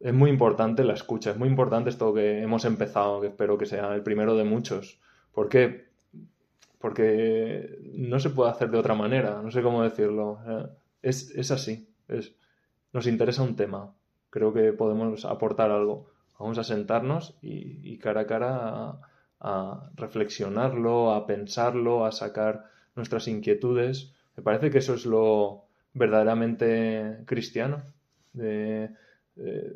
es 0.00 0.14
muy 0.14 0.30
importante 0.30 0.84
la 0.84 0.94
escucha, 0.94 1.30
es 1.32 1.38
muy 1.38 1.48
importante 1.48 1.90
esto 1.90 2.14
que 2.14 2.42
hemos 2.42 2.64
empezado, 2.64 3.20
que 3.20 3.28
espero 3.28 3.58
que 3.58 3.66
sea 3.66 3.94
el 3.94 4.02
primero 4.02 4.36
de 4.36 4.44
muchos. 4.44 5.00
¿Por 5.32 5.48
qué? 5.48 5.88
Porque 6.78 7.78
no 7.94 8.20
se 8.20 8.30
puede 8.30 8.50
hacer 8.50 8.70
de 8.70 8.78
otra 8.78 8.94
manera, 8.94 9.42
no 9.42 9.50
sé 9.50 9.62
cómo 9.62 9.82
decirlo. 9.82 10.38
Es, 11.02 11.30
es 11.36 11.50
así, 11.50 11.88
es, 12.08 12.34
nos 12.92 13.06
interesa 13.06 13.42
un 13.42 13.56
tema, 13.56 13.92
creo 14.30 14.52
que 14.52 14.72
podemos 14.72 15.24
aportar 15.24 15.70
algo. 15.70 16.10
Vamos 16.38 16.58
a 16.58 16.64
sentarnos 16.64 17.36
y, 17.42 17.98
cara 17.98 18.22
a 18.22 18.26
cara 18.26 19.00
a, 19.40 19.90
reflexionarlo, 19.94 21.12
a 21.12 21.26
pensarlo, 21.26 22.04
a 22.04 22.12
sacar 22.12 22.66
nuestras 22.94 23.28
inquietudes. 23.28 24.14
Me 24.36 24.42
parece 24.42 24.70
que 24.70 24.78
eso 24.78 24.94
es 24.94 25.04
lo 25.06 25.64
verdaderamente 25.94 27.22
cristiano. 27.26 27.82
De, 28.32 28.90
eh, 29.36 29.72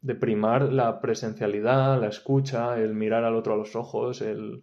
de 0.00 0.14
primar 0.14 0.72
la 0.72 1.00
presencialidad, 1.00 2.00
la 2.00 2.08
escucha, 2.08 2.78
el 2.78 2.94
mirar 2.94 3.24
al 3.24 3.34
otro 3.34 3.54
a 3.54 3.56
los 3.56 3.74
ojos, 3.74 4.22
el, 4.22 4.62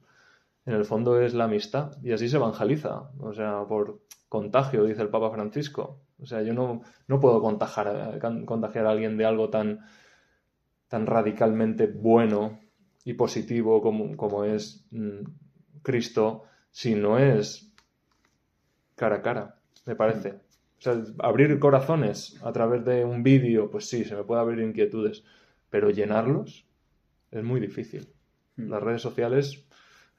en 0.65 0.73
el 0.73 0.85
fondo 0.85 1.21
es 1.21 1.33
la 1.33 1.45
amistad. 1.45 1.97
Y 2.03 2.11
así 2.11 2.29
se 2.29 2.37
evangeliza, 2.37 3.11
o 3.19 3.33
sea, 3.33 3.63
por 3.67 3.99
contagio, 4.29 4.85
dice 4.85 5.01
el 5.01 5.09
Papa 5.09 5.31
Francisco. 5.31 5.99
O 6.21 6.25
sea, 6.25 6.41
yo 6.41 6.53
no, 6.53 6.81
no 7.07 7.19
puedo 7.19 7.41
contagiar, 7.41 8.19
contagiar 8.45 8.85
a 8.85 8.91
alguien 8.91 9.17
de 9.17 9.25
algo 9.25 9.49
tan, 9.49 9.85
tan 10.87 11.05
radicalmente 11.05 11.87
bueno 11.87 12.59
y 13.03 13.13
positivo 13.13 13.81
como, 13.81 14.15
como 14.17 14.43
es 14.43 14.85
mm, 14.91 15.21
Cristo 15.81 16.43
si 16.71 16.95
no 16.95 17.17
es 17.17 17.71
cara 18.95 19.17
a 19.17 19.21
cara, 19.21 19.59
me 19.85 19.95
parece 19.95 20.45
sea, 20.85 21.03
abrir 21.19 21.57
corazones 21.59 22.39
a 22.43 22.51
través 22.51 22.85
de 22.85 23.03
un 23.03 23.23
vídeo, 23.23 23.69
pues 23.69 23.89
sí, 23.89 24.05
se 24.05 24.15
me 24.15 24.23
puede 24.23 24.41
abrir 24.41 24.59
inquietudes, 24.59 25.23
pero 25.69 25.89
llenarlos 25.89 26.65
es 27.31 27.43
muy 27.43 27.59
difícil. 27.59 28.07
Las 28.55 28.81
redes 28.81 29.01
sociales, 29.01 29.65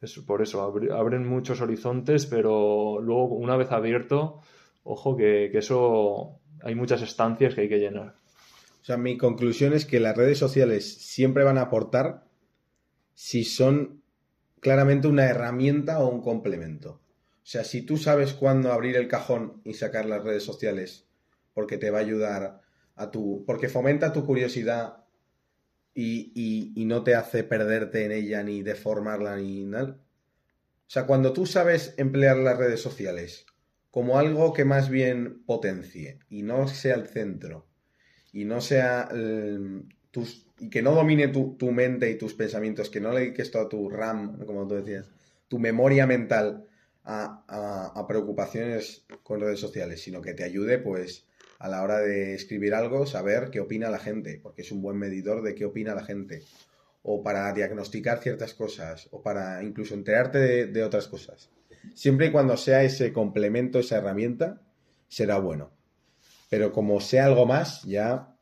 es 0.03 0.19
por 0.19 0.43
eso, 0.43 0.63
abren 0.63 1.27
muchos 1.27 1.61
horizontes, 1.61 2.27
pero 2.27 3.01
luego, 3.01 3.37
una 3.37 3.57
vez 3.57 3.71
abierto, 3.73 4.41
ojo 4.85 5.17
que, 5.17 5.49
que 5.51 5.59
eso 5.59 6.41
hay 6.63 6.75
muchas 6.75 7.03
estancias 7.03 7.55
que 7.55 7.63
hay 7.63 7.69
que 7.69 7.79
llenar. 7.79 8.17
O 8.87 8.93
sea, 8.95 8.99
mi 8.99 9.19
conclusión 9.19 9.73
es 9.73 9.85
que 9.85 9.99
las 9.99 10.17
redes 10.17 10.39
sociales 10.39 10.99
siempre 10.99 11.43
van 11.43 11.59
a 11.59 11.63
aportar 11.63 12.25
si 13.15 13.43
son 13.43 14.01
claramente 14.61 15.09
una 15.09 15.25
herramienta 15.25 15.99
o 15.99 16.09
un 16.09 16.23
complemento. 16.23 16.91
O 16.93 17.01
sea, 17.43 17.65
si 17.65 17.83
tú 17.83 17.97
sabes 17.97 18.33
cuándo 18.33 18.73
abrir 18.73 18.95
el 18.95 19.09
cajón 19.09 19.61
y 19.65 19.75
sacar 19.75 20.07
las 20.07 20.23
redes 20.23 20.45
sociales, 20.45 21.09
porque 21.53 21.79
te 21.79 21.91
va 21.91 21.99
a 21.99 22.03
ayudar 22.03 22.61
a 22.95 23.11
tu. 23.11 23.43
porque 23.45 23.69
fomenta 23.69 24.13
tu 24.13 24.25
curiosidad 24.25 24.99
y, 25.93 26.73
no 26.87 27.03
te 27.03 27.17
hace 27.17 27.43
perderte 27.43 28.05
en 28.05 28.13
ella 28.13 28.45
ni 28.45 28.63
deformarla 28.63 29.35
ni 29.35 29.65
nada. 29.65 29.99
O 29.99 30.91
sea, 30.91 31.09
cuando 31.09 31.33
tú 31.33 31.45
sabes 31.45 31.93
emplear 31.97 32.37
las 32.37 32.57
redes 32.57 32.83
sociales 32.83 33.47
como 33.91 34.21
algo 34.21 34.53
que 34.53 34.65
más 34.65 34.91
bien 34.91 35.43
potencie 35.45 36.21
y 36.29 36.43
no 36.45 36.69
sea 36.69 36.95
el 36.95 37.09
centro 37.09 37.67
y 38.37 38.45
no 38.45 38.61
sea 38.61 39.09
tus, 40.11 40.47
y 40.61 40.69
que 40.69 40.83
no 40.83 40.95
domine 40.95 41.29
tu, 41.29 41.57
tu, 41.57 41.73
mente 41.73 42.11
y 42.11 42.19
tus 42.19 42.35
pensamientos, 42.35 42.91
que 42.91 43.01
no 43.01 43.11
le 43.11 43.21
dediques 43.21 43.51
todo 43.51 43.63
a 43.63 43.69
tu 43.69 43.89
RAM, 43.89 44.45
como 44.45 44.69
tú 44.69 44.75
decías, 44.75 45.09
tu 45.49 45.59
memoria 45.59 46.07
mental 46.07 46.67
a, 47.05 48.05
preocupaciones 48.07 49.07
con 49.23 49.41
redes 49.41 49.59
sociales, 49.59 50.03
sino 50.03 50.21
que 50.21 50.35
te 50.35 50.45
ayude, 50.45 50.79
pues, 50.79 51.25
a 51.59 51.69
la 51.69 51.83
hora 51.83 51.99
de 52.01 52.35
escribir 52.35 52.75
algo, 52.75 53.07
saber 53.07 53.49
qué 53.51 53.61
opina 53.61 53.89
la 53.89 53.99
gente, 53.99 54.39
porque 54.43 54.61
es 54.61 54.71
un 54.71 54.83
buen 54.83 54.99
medidor 54.99 55.43
de 55.43 55.55
qué 55.55 55.65
opina 55.65 55.95
la 55.95 56.05
gente, 56.05 56.43
o 57.03 57.23
para 57.23 57.51
diagnosticar 57.55 58.21
ciertas 58.21 58.53
cosas, 58.53 59.09
o 59.13 59.23
para 59.23 59.63
incluso 59.63 59.95
enterarte 59.95 60.67
de, 60.67 60.85
otras 60.85 61.09
cosas. 61.09 61.49
Siempre 61.95 62.27
y 62.27 62.33
cuando 62.33 62.59
sea 62.59 62.83
ese 62.83 63.15
complemento, 63.15 63.79
esa 63.79 63.97
herramienta, 63.97 64.61
será 65.09 65.39
bueno. 65.39 65.71
Pero 66.49 66.73
como 66.73 67.01
sea 67.01 67.27
algo 67.27 67.47
más, 67.47 67.83
ya 67.83 68.37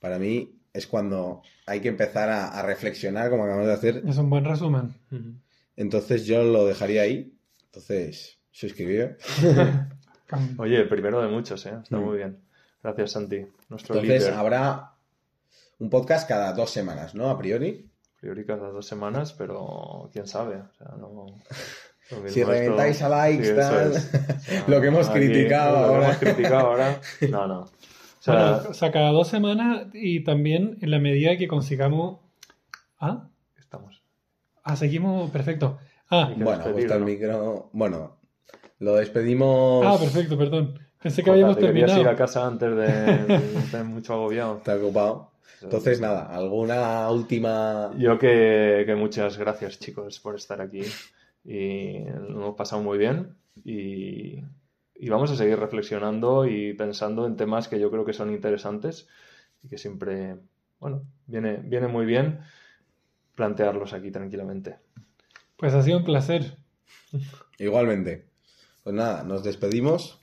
para 0.00 0.18
mí 0.18 0.58
es 0.72 0.86
cuando 0.86 1.42
hay 1.66 1.80
que 1.80 1.88
empezar 1.88 2.28
a, 2.30 2.62
reflexionar, 2.62 3.30
como 3.30 3.44
acabamos 3.44 3.68
de 3.68 3.74
hacer. 3.74 4.02
Es 4.06 4.16
un 4.16 4.30
buen 4.30 4.44
resumen. 4.44 4.94
Entonces 5.76 6.26
yo 6.26 6.42
lo 6.42 6.66
dejaría 6.66 7.02
ahí 7.02 7.32
entonces, 7.72 8.38
suscribir. 8.50 9.16
Oye, 10.58 10.76
el 10.76 10.88
primero 10.90 11.22
de 11.22 11.28
muchos, 11.28 11.64
¿eh? 11.64 11.72
Está 11.82 11.96
mm. 11.96 12.04
muy 12.04 12.18
bien. 12.18 12.38
Gracias, 12.82 13.12
Santi. 13.12 13.46
Nuestro 13.70 13.98
Entonces, 13.98 14.28
habrá 14.28 14.92
un 15.78 15.88
podcast 15.88 16.28
cada 16.28 16.52
dos 16.52 16.68
semanas, 16.70 17.14
¿no? 17.14 17.30
A 17.30 17.38
priori. 17.38 17.90
A 18.14 18.20
priori 18.20 18.44
cada 18.44 18.68
dos 18.68 18.86
semanas, 18.86 19.32
pero 19.32 20.10
quién 20.12 20.26
sabe. 20.26 20.56
O 20.56 20.74
sea, 20.74 20.88
no... 20.98 21.26
Si 22.26 22.42
reventáis 22.44 23.02
a 23.02 23.08
likes, 23.08 23.52
tal. 23.54 23.92
lo 24.66 24.80
que 24.80 24.86
hemos 24.88 25.08
criticado 25.10 25.76
ahora. 25.78 25.92
Lo 25.92 26.00
que 26.00 26.04
hemos 26.04 26.16
criticado 26.18 26.66
ahora. 26.68 27.00
No, 27.30 27.46
no. 27.46 27.60
O 28.24 28.74
sea, 28.74 28.92
cada 28.92 29.10
dos 29.10 29.28
semanas 29.28 29.88
y 29.92 30.22
también 30.22 30.78
en 30.80 30.90
la 30.90 30.98
medida 30.98 31.36
que 31.36 31.48
consigamos. 31.48 32.20
¿Ah? 33.00 33.28
Estamos. 33.58 34.02
Ah, 34.62 34.76
seguimos. 34.76 35.30
Perfecto. 35.30 35.78
Ah, 36.08 36.32
bueno, 36.36 36.78
está 36.78 36.96
el 36.96 37.04
micro. 37.04 37.70
Bueno, 37.72 38.18
lo 38.78 38.94
despedimos. 38.96 39.84
Ah, 39.86 39.96
perfecto, 39.98 40.38
perdón. 40.38 40.78
Pensé 41.02 41.24
que 41.24 41.30
habíamos 41.30 41.58
terminado. 41.58 42.00
ir 42.00 42.06
a 42.06 42.14
casa 42.14 42.46
antes 42.46 42.76
de, 42.76 43.40
estar 43.58 43.84
mucho 43.84 44.14
agobiado. 44.14 44.58
Está 44.58 44.76
ocupado. 44.76 45.32
Entonces, 45.60 46.00
nada, 46.00 46.26
¿alguna 46.26 47.08
última...? 47.10 47.92
Yo 47.96 48.18
que, 48.18 48.82
que, 48.84 48.94
muchas 48.96 49.38
gracias, 49.38 49.78
chicos, 49.78 50.18
por 50.18 50.34
estar 50.34 50.60
aquí. 50.60 50.82
Y 51.44 52.04
lo 52.04 52.40
hemos 52.40 52.56
pasado 52.56 52.82
muy 52.82 52.98
bien. 52.98 53.36
Y, 53.64 54.42
y, 54.94 55.08
vamos 55.08 55.30
a 55.30 55.36
seguir 55.36 55.58
reflexionando 55.58 56.46
y 56.46 56.74
pensando 56.74 57.26
en 57.26 57.36
temas 57.36 57.68
que 57.68 57.78
yo 57.78 57.90
creo 57.90 58.04
que 58.04 58.12
son 58.12 58.32
interesantes 58.32 59.08
y 59.62 59.68
que 59.68 59.78
siempre, 59.78 60.36
bueno, 60.80 61.02
viene, 61.26 61.56
viene 61.58 61.88
muy 61.88 62.06
bien 62.06 62.40
plantearlos 63.34 63.92
aquí 63.92 64.10
tranquilamente. 64.10 64.78
Pues 65.56 65.74
ha 65.74 65.82
sido 65.82 65.98
un 65.98 66.04
placer. 66.04 66.56
Igualmente. 67.58 68.26
Pues 68.82 68.94
nada, 68.94 69.22
nos 69.22 69.44
despedimos. 69.44 70.21